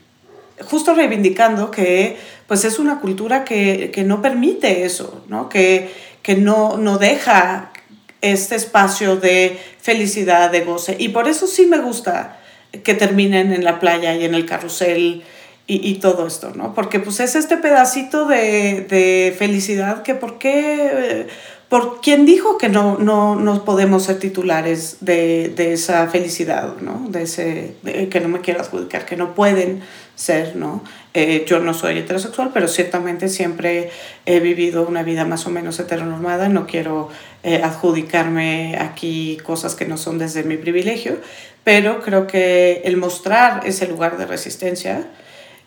justo 0.68 0.94
reivindicando 0.94 1.70
que 1.70 2.18
pues 2.46 2.64
es 2.64 2.78
una 2.78 3.00
cultura 3.00 3.44
que, 3.44 3.92
no 4.06 4.22
permite 4.22 4.84
eso, 4.84 5.24
¿no? 5.28 5.48
Que, 5.48 5.90
que 6.22 6.36
no, 6.36 6.76
no 6.76 6.98
deja 6.98 7.72
este 8.20 8.54
espacio 8.54 9.16
de 9.16 9.58
felicidad, 9.80 10.50
de 10.50 10.60
goce. 10.60 10.96
Y 10.98 11.10
por 11.10 11.28
eso 11.28 11.46
sí 11.46 11.66
me 11.66 11.78
gusta 11.78 12.38
que 12.82 12.94
terminen 12.94 13.52
en 13.52 13.64
la 13.64 13.78
playa 13.78 14.14
y 14.14 14.24
en 14.24 14.34
el 14.34 14.46
carrusel 14.46 15.22
y, 15.66 15.94
todo 15.94 16.26
esto, 16.26 16.52
¿no? 16.54 16.74
Porque 16.74 17.00
pues 17.00 17.20
es 17.20 17.34
este 17.36 17.56
pedacito 17.56 18.26
de, 18.26 19.34
felicidad 19.38 20.02
que 20.02 20.14
por 20.14 20.36
qué, 20.38 21.26
por 21.70 22.02
quién 22.02 22.26
dijo 22.26 22.58
que 22.58 22.68
no, 22.68 22.98
no, 22.98 23.34
no 23.36 23.64
podemos 23.64 24.02
ser 24.02 24.18
titulares 24.18 24.98
de, 25.00 25.54
esa 25.72 26.06
felicidad, 26.08 26.76
¿no? 26.82 27.06
De 27.08 27.22
ese, 27.22 27.76
que 28.10 28.20
no 28.20 28.28
me 28.28 28.42
quiero 28.42 28.60
adjudicar, 28.60 29.06
que 29.06 29.16
no 29.16 29.34
pueden 29.34 29.80
ser, 30.16 30.54
¿no? 30.54 30.84
Eh, 31.16 31.44
yo 31.46 31.60
no 31.60 31.74
soy 31.74 31.98
heterosexual, 31.98 32.50
pero 32.52 32.66
ciertamente 32.66 33.28
siempre 33.28 33.90
he 34.26 34.40
vivido 34.40 34.84
una 34.84 35.04
vida 35.04 35.24
más 35.24 35.46
o 35.46 35.50
menos 35.50 35.78
heteronormada, 35.78 36.48
no 36.48 36.66
quiero 36.66 37.08
eh, 37.44 37.60
adjudicarme 37.62 38.76
aquí 38.80 39.38
cosas 39.44 39.76
que 39.76 39.86
no 39.86 39.96
son 39.96 40.18
desde 40.18 40.42
mi 40.42 40.56
privilegio, 40.56 41.18
pero 41.62 42.00
creo 42.02 42.26
que 42.26 42.82
el 42.84 42.96
mostrar 42.96 43.64
ese 43.64 43.86
lugar 43.86 44.18
de 44.18 44.26
resistencia, 44.26 45.06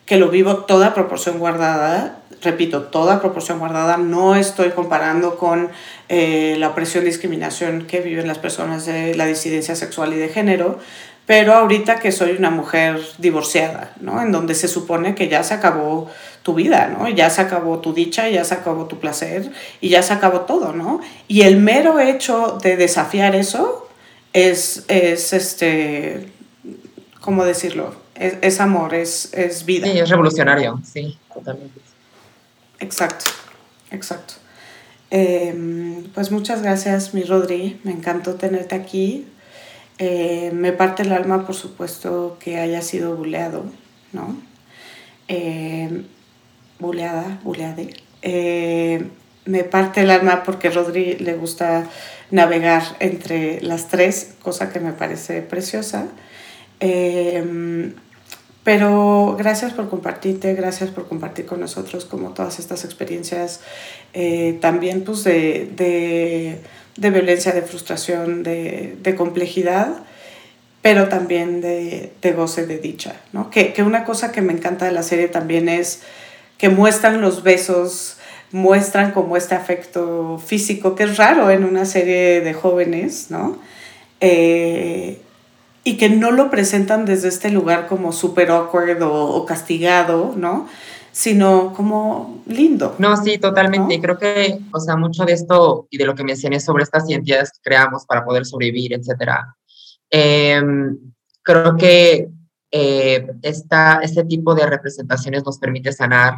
que 0.05 0.17
lo 0.17 0.27
vivo 0.27 0.65
toda 0.65 0.93
proporción 0.93 1.39
guardada, 1.39 2.19
repito, 2.41 2.83
toda 2.83 3.21
proporción 3.21 3.59
guardada, 3.59 3.95
no 3.95 4.35
estoy 4.35 4.71
comparando 4.71 5.37
con 5.37 5.69
eh, 6.09 6.57
la 6.59 6.69
opresión 6.69 7.03
y 7.03 7.07
discriminación 7.07 7.87
que 7.87 8.01
viven 8.01 8.27
las 8.27 8.37
personas 8.37 8.85
de 8.85 9.15
la 9.15 9.25
disidencia 9.25 9.77
sexual 9.77 10.11
y 10.11 10.17
de 10.17 10.27
género, 10.27 10.79
pero 11.27 11.53
ahorita 11.53 11.99
que 11.99 12.13
soy 12.13 12.31
una 12.31 12.49
mujer 12.49 13.01
divorciada, 13.17 13.93
¿no? 13.99 14.21
En 14.21 14.31
donde 14.31 14.55
se 14.55 14.69
supone 14.69 15.13
que 15.13 15.27
ya 15.27 15.43
se 15.43 15.53
acabó 15.53 16.09
tu 16.41 16.53
vida, 16.53 16.87
¿no? 16.87 17.09
Ya 17.09 17.29
se 17.29 17.41
acabó 17.41 17.79
tu 17.79 17.93
dicha, 17.93 18.29
ya 18.29 18.45
se 18.45 18.53
acabó 18.53 18.85
tu 18.85 18.97
placer 19.01 19.51
y 19.81 19.89
ya 19.89 20.01
se 20.01 20.13
acabó 20.13 20.41
todo, 20.41 20.71
¿no? 20.71 21.01
Y 21.27 21.41
el 21.41 21.57
mero 21.57 21.99
hecho 21.99 22.57
de 22.63 22.77
desafiar 22.77 23.35
eso 23.35 23.89
es, 24.31 24.85
es 24.87 25.33
este, 25.33 26.29
¿cómo 27.19 27.43
decirlo? 27.43 27.93
Es, 28.15 28.61
amor, 28.61 28.95
es, 28.95 29.33
es 29.33 29.65
vida. 29.65 29.85
Sí, 29.85 29.99
es 29.99 30.09
revolucionario, 30.09 30.79
sí, 30.81 31.19
totalmente. 31.33 31.81
Exacto, 32.79 33.25
exacto. 33.91 34.35
Em, 35.09 36.05
pues 36.13 36.31
muchas 36.31 36.61
gracias, 36.61 37.13
mi 37.13 37.23
Rodri. 37.23 37.81
Me 37.83 37.91
encantó 37.91 38.35
tenerte 38.35 38.75
aquí. 38.75 39.27
Eh, 39.99 40.51
me 40.53 40.73
parte 40.73 41.03
el 41.03 41.11
alma, 41.11 41.45
por 41.45 41.55
supuesto, 41.55 42.37
que 42.39 42.57
haya 42.59 42.81
sido 42.81 43.15
buleado, 43.15 43.65
¿no? 44.13 44.37
Eh, 45.27 46.03
buleada. 46.79 47.39
Eh, 48.21 49.07
me 49.45 49.63
parte 49.63 50.01
el 50.01 50.11
alma 50.11 50.43
porque 50.43 50.67
a 50.67 50.71
Rodri 50.71 51.15
le 51.15 51.33
gusta 51.33 51.87
navegar 52.29 52.83
entre 52.99 53.61
las 53.61 53.87
tres, 53.87 54.35
cosa 54.41 54.71
que 54.71 54.79
me 54.79 54.91
parece 54.93 55.41
preciosa. 55.41 56.07
Pero 58.67 59.37
gracias 59.39 59.71
por 59.71 59.89
compartirte, 59.89 60.53
gracias 60.53 60.89
por 60.89 61.07
compartir 61.07 61.45
con 61.45 61.61
nosotros 61.61 62.03
como 62.03 62.31
todas 62.31 62.59
estas 62.59 62.83
experiencias 62.83 63.61
también 64.59 65.05
pues 65.05 65.23
de 65.23 66.59
de 66.97 67.11
violencia, 67.11 67.51
de 67.53 67.61
frustración, 67.61 68.43
de, 68.43 68.97
de 69.01 69.15
complejidad, 69.15 69.99
pero 70.81 71.07
también 71.07 71.61
de, 71.61 72.11
de, 72.21 72.31
goce, 72.33 72.65
de 72.65 72.79
dicha. 72.79 73.21
¿no? 73.31 73.49
Que, 73.49 73.73
que 73.73 73.83
una 73.83 74.03
cosa 74.03 74.31
que 74.31 74.41
me 74.41 74.53
encanta 74.53 74.85
de 74.85 74.91
la 74.91 75.03
serie 75.03 75.27
también 75.27 75.69
es 75.69 76.01
que 76.57 76.69
muestran 76.69 77.21
los 77.21 77.43
besos, 77.43 78.17
muestran 78.51 79.11
como 79.11 79.37
este 79.37 79.55
afecto 79.55 80.41
físico, 80.43 80.95
que 80.95 81.03
es 81.03 81.17
raro 81.17 81.51
en 81.51 81.63
una 81.63 81.85
serie 81.85 82.41
de 82.41 82.53
jóvenes, 82.53 83.27
¿no? 83.29 83.59
Eh, 84.19 85.21
y 85.87 85.97
que 85.97 86.09
no 86.09 86.31
lo 86.31 86.49
presentan 86.49 87.05
desde 87.05 87.29
este 87.29 87.49
lugar 87.49 87.87
como 87.87 88.11
súper 88.11 88.51
awkward 88.51 89.01
o, 89.03 89.35
o, 89.35 89.45
castigado, 89.45 90.33
¿no? 90.35 90.67
sino 91.13 91.73
como 91.73 92.43
lindo. 92.45 92.95
No, 92.99 93.15
sí, 93.17 93.37
totalmente. 93.37 93.95
Y 93.95 94.01
creo 94.01 94.19
que, 94.19 94.59
o 94.71 94.79
sea, 94.79 94.97
mucho 94.97 95.25
de 95.25 95.33
esto 95.33 95.87
y 95.89 95.97
de 95.97 96.05
lo 96.05 96.13
que 96.13 96.23
mencioné 96.23 96.59
sobre 96.59 96.83
estas 96.83 97.09
identidades 97.09 97.51
que 97.53 97.61
creamos 97.63 98.05
para 98.05 98.23
poder 98.25 98.45
sobrevivir, 98.45 98.93
etcétera, 98.93 99.55
em, 100.11 100.95
creo 101.41 101.75
que 101.77 102.29
eh, 102.69 103.27
esta, 103.41 103.99
este 104.03 104.25
tipo 104.25 104.53
de 104.53 104.67
representaciones 104.67 105.43
nos 105.43 105.57
permite 105.57 105.91
sanar, 105.93 106.35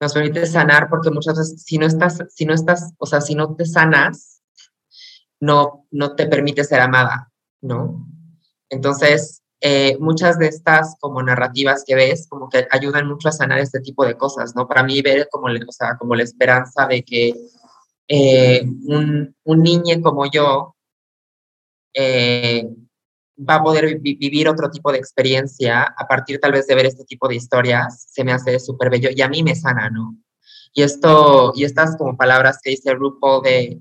nos 0.00 0.14
permite 0.14 0.46
sanar 0.46 0.88
porque 0.88 1.10
muchas 1.10 1.36
veces 1.36 1.62
si 1.62 1.76
no 1.78 1.86
estás, 1.86 2.24
si 2.30 2.46
no 2.46 2.54
estás, 2.54 2.94
o 2.98 3.06
sea, 3.06 3.20
si 3.20 3.34
no 3.34 3.54
te 3.54 3.66
sanas, 3.66 4.42
no, 5.38 5.86
no 5.90 6.16
te 6.16 6.26
permite 6.26 6.64
ser 6.64 6.80
amada, 6.80 7.30
¿no? 7.60 8.06
Entonces, 8.70 9.42
eh, 9.60 9.98
muchas 10.00 10.38
de 10.38 10.46
estas 10.46 10.96
como 11.00 11.22
narrativas 11.22 11.84
que 11.86 11.94
ves 11.94 12.26
como 12.28 12.48
que 12.48 12.66
ayudan 12.70 13.06
mucho 13.06 13.28
a 13.28 13.32
sanar 13.32 13.58
este 13.58 13.80
tipo 13.80 14.06
de 14.06 14.16
cosas, 14.16 14.54
¿no? 14.56 14.66
Para 14.66 14.82
mí 14.82 15.02
ver 15.02 15.28
como, 15.30 15.48
o 15.48 15.72
sea, 15.72 15.98
como 15.98 16.14
la 16.14 16.22
esperanza 16.22 16.86
de 16.86 17.02
que 17.02 17.34
eh, 18.08 18.62
un, 18.86 19.36
un, 19.44 19.62
niño 19.62 20.00
como 20.02 20.30
yo 20.30 20.74
eh, 21.92 22.66
va 23.38 23.56
a 23.56 23.62
poder 23.62 23.98
vivir 24.00 24.48
otro 24.48 24.70
tipo 24.70 24.90
de 24.92 24.98
experiencia 24.98 25.82
a 25.82 26.06
partir 26.08 26.40
tal 26.40 26.52
vez 26.52 26.66
de 26.66 26.74
ver 26.74 26.86
este 26.86 27.04
tipo 27.04 27.28
de 27.28 27.36
historias, 27.36 28.06
se 28.10 28.24
me 28.24 28.32
hace 28.32 28.58
súper 28.58 28.90
bello 28.90 29.10
y 29.14 29.20
a 29.20 29.28
mí 29.28 29.42
me 29.42 29.54
sana, 29.54 29.90
¿no? 29.90 30.16
Y 30.72 30.82
esto, 30.82 31.52
y 31.54 31.64
estas 31.64 31.96
como 31.96 32.16
palabras 32.16 32.58
que 32.62 32.70
dice 32.70 32.94
RuPaul 32.94 33.42
de 33.42 33.80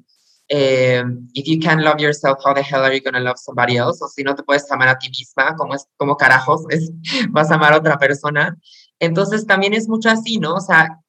eh, 0.49 1.03
if 1.35 1.47
you 1.47 1.59
can't 1.59 1.81
love 1.81 1.99
yourself, 1.99 2.39
how 2.43 2.53
the 2.53 2.63
hell 2.63 2.83
are 2.83 2.93
you 2.93 3.01
to 3.01 3.19
love 3.19 3.37
somebody 3.37 3.77
else? 3.77 4.03
O 4.03 4.07
si 4.07 4.23
no 4.23 4.35
te 4.35 4.43
puedes 4.43 4.69
amar 4.71 4.89
a 4.89 4.97
ti 4.97 5.09
misma, 5.09 5.55
como, 5.55 5.75
es, 5.75 5.87
como 5.95 6.17
carajos 6.17 6.65
es, 6.69 6.91
vas 7.29 7.51
a 7.51 7.55
amar 7.55 7.73
a 7.73 7.77
otra 7.77 7.97
persona. 7.97 8.57
Entonces 8.99 9.45
también 9.45 9.73
es 9.73 9.87
mucho 9.87 10.09
así, 10.09 10.39
¿no? 10.39 10.55
O 10.55 10.59
sea, 10.59 10.99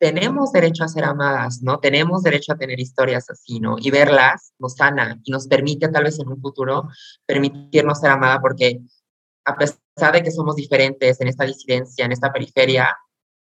tenemos 0.00 0.52
derecho 0.52 0.84
a 0.84 0.88
ser 0.88 1.04
amadas, 1.04 1.62
¿no? 1.62 1.78
Tenemos 1.78 2.22
derecho 2.22 2.52
a 2.52 2.56
tener 2.56 2.78
historias 2.80 3.30
así, 3.30 3.60
¿no? 3.60 3.76
Y 3.78 3.90
verlas 3.90 4.52
nos 4.58 4.74
sana 4.74 5.20
y 5.24 5.30
nos 5.30 5.46
permite 5.46 5.88
tal 5.88 6.04
vez 6.04 6.18
en 6.18 6.28
un 6.28 6.40
futuro 6.40 6.88
permitirnos 7.24 8.00
ser 8.00 8.10
amada 8.10 8.40
porque 8.40 8.80
a 9.44 9.56
pesar 9.56 10.12
de 10.12 10.22
que 10.22 10.30
somos 10.30 10.56
diferentes 10.56 11.20
en 11.20 11.28
esta 11.28 11.44
disidencia, 11.44 12.04
en 12.04 12.12
esta 12.12 12.32
periferia, 12.32 12.96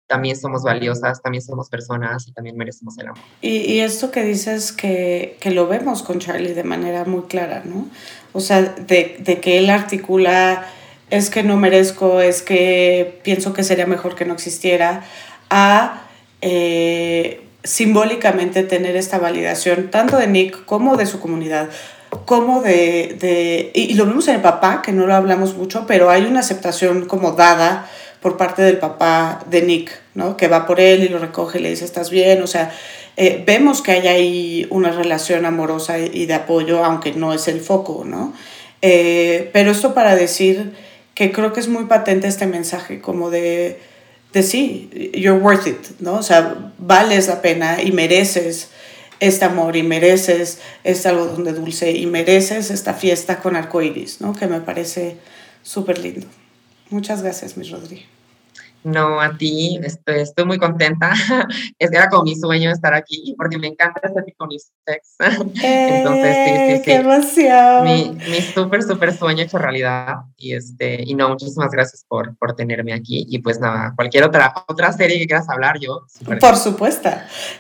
también 0.07 0.37
somos 0.37 0.63
valiosas, 0.63 1.21
también 1.21 1.43
somos 1.43 1.69
personas 1.69 2.27
y 2.29 2.33
también 2.33 2.57
merecemos 2.57 2.97
el 2.99 3.09
amor. 3.09 3.19
Y, 3.41 3.57
y 3.73 3.81
esto 3.81 4.11
que 4.11 4.23
dices 4.23 4.73
que, 4.73 5.37
que, 5.41 5.51
lo 5.51 5.67
vemos 5.67 6.03
con 6.03 6.21
Charlie 6.21 6.55
de 6.55 6.65
manera 6.65 7.05
muy 7.05 7.23
clara, 7.23 7.63
¿no? 7.65 7.89
O 8.33 8.41
sea, 8.41 8.63
de, 8.63 9.17
de, 9.19 9.41
que 9.41 9.59
él 9.59 9.71
articula, 9.71 10.67
es 11.11 11.31
que 11.31 11.43
no 11.43 11.57
merezco, 11.57 12.21
es 12.21 12.43
que 12.43 13.21
pienso 13.25 13.53
que 13.53 13.65
sería 13.65 13.87
mejor 13.87 14.15
que 14.15 14.25
no 14.25 14.35
existiera, 14.35 15.05
a 15.51 16.03
eh, 16.41 17.45
simbólicamente 17.65 18.63
tener 18.63 18.97
esta 18.97 19.19
validación 19.19 19.91
tanto 19.91 20.19
de 20.19 20.29
Nick 20.29 20.65
como 20.65 20.97
de 20.97 21.07
su 21.07 21.21
comunidad 21.21 21.69
como 22.25 22.63
de, 22.63 23.17
de 23.21 23.71
y, 23.75 23.83
y 23.83 23.95
lo 23.95 24.07
vemos 24.07 24.27
en 24.29 24.37
el 24.37 24.41
papá, 24.41 24.81
que 24.81 24.93
no 24.93 25.07
lo 25.07 25.15
hablamos 25.15 25.57
mucho, 25.57 25.87
pero 25.87 26.09
hay 26.09 26.25
una 26.25 26.41
aceptación 26.41 27.07
como 27.07 27.33
dada 27.33 27.89
por 28.21 28.37
parte 28.37 28.63
del 28.63 28.79
papá 28.79 29.45
de 29.49 29.63
Nick, 29.63 29.91
¿no? 30.15 30.37
Que 30.37 30.49
va 30.49 30.67
por 30.67 30.81
él 30.81 31.05
y 31.05 31.09
lo 31.09 31.19
recoge 31.19 31.59
y 31.59 31.63
le 31.63 31.71
dice, 31.71 31.85
¿estás 31.85 32.11
bien? 32.11 32.43
O 32.43 32.47
sea, 32.47 32.73
eh, 33.17 33.43
vemos 33.47 33.83
que 33.83 33.93
hay 33.93 34.07
ahí 34.09 34.67
una 34.71 34.91
relación 34.91 35.47
amorosa 35.47 35.99
y 35.99 36.27
de 36.27 36.35
apoyo, 36.35 36.85
aunque 36.85 37.13
no 37.13 37.33
es 37.33 37.49
el 37.49 37.61
foco, 37.61 38.05
¿no? 38.05 38.35
Eh, 38.83 39.51
pero 39.53 39.71
esto 39.71 39.95
para 39.95 40.17
decir 40.17 40.75
que 41.15 41.33
creo 41.33 41.53
que 41.53 41.61
es 41.61 41.69
muy 41.69 41.85
patente 41.85 42.29
este 42.29 42.47
mensaje, 42.47 43.01
como 43.01 43.31
de, 43.31 43.81
de 44.33 44.43
sí, 44.43 44.91
you're 45.15 45.41
worth 45.41 45.67
it, 45.67 45.99
¿no? 45.99 46.15
O 46.15 46.23
sea, 46.23 46.73
vales 46.79 47.29
la 47.29 47.41
pena 47.41 47.83
y 47.83 47.91
mereces 47.93 48.69
este 49.19 49.47
amor 49.47 49.77
y 49.77 49.83
mereces 49.83 50.59
este 50.85 51.09
algodón 51.09 51.45
de 51.45 51.55
dulce 51.55 51.93
y 51.93 52.07
mereces 52.07 52.71
esta 52.71 52.93
fiesta 52.93 53.39
con 53.39 53.57
arcoíris, 53.57 54.21
¿no? 54.21 54.35
Que 54.35 54.47
me 54.47 54.61
parece 54.61 55.17
súper 55.63 55.99
lindo. 55.99 56.27
Muchas 56.91 57.23
gracias, 57.23 57.57
mi 57.57 57.69
Rodri. 57.69 58.07
No, 58.87 59.21
a 59.21 59.37
ti, 59.37 59.81
estoy, 59.83 60.21
estoy 60.21 60.45
muy 60.45 60.59
contenta. 60.59 61.11
Es 61.79 61.91
que 61.91 61.97
era 61.97 62.09
como 62.09 62.23
mi 62.23 62.37
sueño 62.37 62.71
estar 62.71 62.95
aquí, 62.95 63.35
porque 63.37 63.59
me 63.59 63.67
encanta 63.67 64.01
este 64.05 64.23
tipo 64.23 64.45
unisex. 64.45 65.17
Entonces, 65.63 66.37
sí, 66.37 66.53
sí, 66.57 66.77
sí. 66.77 66.83
¡Qué 66.85 66.95
emoción! 66.95 67.85
Mi, 67.85 68.31
mi 68.31 68.41
súper, 68.41 68.85
súper 68.85 69.13
sueño 69.13 69.43
hecho 69.43 69.59
realidad. 69.59 70.15
Y, 70.37 70.55
este, 70.55 71.03
y 71.05 71.15
no, 71.17 71.29
muchísimas 71.29 71.73
gracias 71.73 72.05
por, 72.07 72.37
por 72.37 72.55
tenerme 72.55 72.93
aquí. 72.93 73.27
Y 73.29 73.41
pues 73.41 73.59
nada, 73.59 73.93
cualquier 73.97 74.23
otra, 74.23 74.55
otra 74.69 74.93
serie 74.93 75.19
que 75.19 75.27
quieras 75.27 75.49
hablar, 75.49 75.81
yo. 75.81 76.07
Por 76.39 76.57
supuesto. 76.57 77.11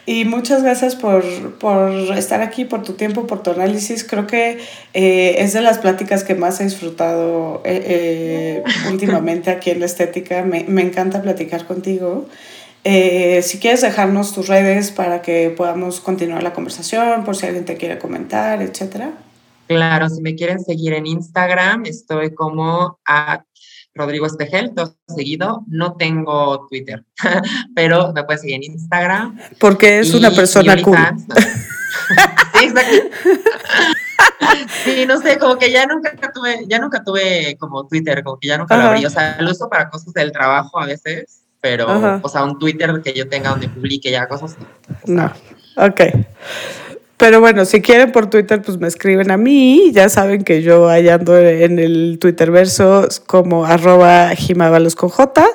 Y 0.07 0.25
muchas 0.27 0.63
gracias 0.63 0.95
por, 0.95 1.25
por 1.59 1.91
estar 2.17 2.41
aquí, 2.41 2.65
por 2.65 2.85
tu 2.85 2.93
tiempo, 2.93 3.27
por 3.27 3.43
tu 3.43 3.51
análisis. 3.51 4.05
Creo 4.05 4.29
que 4.29 4.61
eh, 4.95 5.35
es 5.39 5.53
de 5.53 5.61
las 5.61 5.79
pláticas 5.79 6.23
que 6.23 6.37
más 6.37 6.61
he 6.61 6.65
disfrutado 6.65 7.63
eh, 7.65 8.63
eh, 8.65 8.65
últimamente 8.93 9.51
aquí 9.51 9.71
en 9.71 9.81
la 9.81 9.87
estética. 9.87 10.45
Me, 10.45 10.65
me 10.69 10.83
encanta 10.83 11.16
platicar 11.23 11.67
contigo. 11.67 12.29
Eh, 12.85 13.43
si 13.43 13.59
quieres 13.59 13.81
dejarnos 13.81 14.33
tus 14.33 14.47
redes 14.47 14.93
para 14.93 15.21
que 15.21 15.51
podamos 15.51 16.01
continuar 16.01 16.43
la 16.43 16.53
conversación, 16.53 17.25
por 17.25 17.35
si 17.35 17.47
alguien 17.47 17.65
te 17.65 17.77
quiere 17.77 17.99
comentar, 17.99 18.63
etcétera. 18.63 19.13
Claro, 19.67 20.09
si 20.09 20.23
me 20.23 20.37
quieren 20.37 20.61
seguir 20.61 20.93
en 20.93 21.07
Instagram, 21.07 21.87
estoy 21.87 22.33
como 22.33 23.01
a 23.05 23.45
Rodrigo 23.97 24.27
Espejel, 24.27 24.73
todo 24.75 24.95
seguido. 25.09 25.65
No 25.67 25.95
tengo 25.95 26.67
Twitter, 26.69 27.05
pero 27.75 28.13
me 28.13 28.23
puedes 28.23 28.43
seguir 28.43 28.57
en 28.57 28.65
Instagram. 28.65 29.37
Porque 29.59 29.99
es 29.99 30.15
una 30.15 30.31
persona 30.31 30.81
cool. 30.83 30.97
sí, 32.55 32.67
exacto. 32.67 32.95
Sí, 33.23 33.31
no 35.07 35.21
sé, 35.21 35.39
como 35.39 35.57
que 35.59 35.71
ya 35.71 35.87
nunca 35.87 36.13
tuve, 36.33 36.65
ya 36.69 36.79
nunca 36.79 37.03
tuve 37.03 37.57
como 37.59 37.87
Twitter, 37.87 38.23
como 38.23 38.39
que 38.39 38.49
ya 38.49 38.59
nunca 38.59 38.77
lo 38.77 38.85
abrí. 38.85 39.05
O 39.07 39.11
sea, 39.11 39.37
lo 39.41 39.51
uso 39.51 39.69
para 39.69 39.89
cosas 39.91 40.13
del 40.13 40.33
trabajo 40.33 40.79
a 40.79 40.87
veces, 40.87 41.43
pero, 41.61 42.21
o 42.23 42.29
sea, 42.29 42.45
un 42.45 42.59
Twitter 42.59 43.01
que 43.03 43.13
yo 43.13 43.29
tenga 43.29 43.51
donde 43.51 43.69
publique 43.69 44.11
ya 44.11 44.27
cosas. 44.29 44.57
no. 45.07 45.33
Ok. 45.77 46.01
Pero 47.17 47.41
bueno, 47.41 47.65
si 47.65 47.81
quieren 47.81 48.13
por 48.13 48.29
Twitter, 48.29 48.61
pues 48.61 48.79
me 48.79 48.87
escriben 48.87 49.31
a 49.31 49.39
mí. 49.39 49.91
Ya 49.93 50.11
saben 50.11 50.45
que 50.45 50.61
yo 50.63 50.89
ahí 50.89 51.09
ando 51.09 51.39
en 51.39 51.79
el 51.79 52.19
Twitter 52.21 52.51
verso 52.51 53.09
como 53.27 53.65
arroba 53.65 54.31
jimabalos 54.37 54.95
con 54.95 55.09
J. 55.09 55.47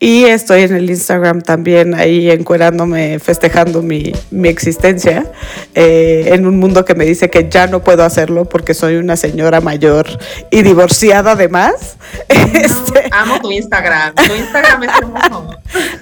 Y 0.00 0.24
estoy 0.24 0.62
en 0.62 0.74
el 0.74 0.90
Instagram 0.90 1.42
también 1.42 1.94
ahí 1.94 2.30
encuerándome, 2.30 3.20
festejando 3.20 3.80
mi, 3.82 4.12
mi 4.30 4.48
existencia 4.48 5.30
eh, 5.74 6.30
en 6.32 6.46
un 6.46 6.58
mundo 6.58 6.84
que 6.84 6.94
me 6.94 7.04
dice 7.04 7.30
que 7.30 7.48
ya 7.48 7.68
no 7.68 7.82
puedo 7.82 8.04
hacerlo 8.04 8.44
porque 8.44 8.74
soy 8.74 8.96
una 8.96 9.16
señora 9.16 9.60
mayor 9.60 10.06
y 10.50 10.62
divorciada 10.62 11.32
además. 11.32 11.96
Este, 12.28 13.08
amo 13.12 13.40
tu 13.40 13.50
Instagram. 13.50 14.14
Tu 14.14 14.34
Instagram 14.34 14.84
es 14.84 14.90
hermoso. 15.00 15.56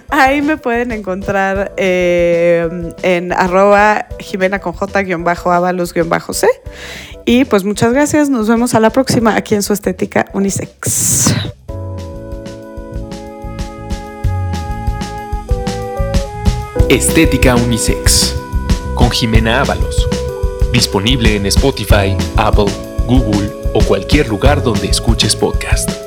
Ahí 0.09 0.41
me 0.43 0.57
pueden 0.57 0.93
encontrar 0.93 1.73
eh, 1.77 2.69
en 3.03 3.33
arroba 3.33 4.07
jimena 4.21 4.59
con 4.61 4.73
Y 7.25 7.45
pues 7.45 7.65
muchas 7.65 7.93
gracias. 7.93 8.31
Nos 8.31 8.49
vemos 8.49 8.75
a 8.75 8.81
la 8.81 8.91
próxima 8.91 9.37
aquí 9.37 9.55
en 9.55 9.63
su 9.63 9.73
estética 9.73 10.27
unisex. 10.33 11.35
Estética 16.89 17.57
Unisex 17.57 18.37
con 18.95 19.11
Jimena 19.11 19.61
Ábalos. 19.61 20.09
Disponible 20.73 21.35
en 21.35 21.47
Spotify, 21.47 22.17
Apple, 22.37 22.73
Google 23.09 23.51
o 23.75 23.83
cualquier 23.83 24.29
lugar 24.29 24.63
donde 24.63 24.87
escuches 24.87 25.35
podcast. 25.35 26.06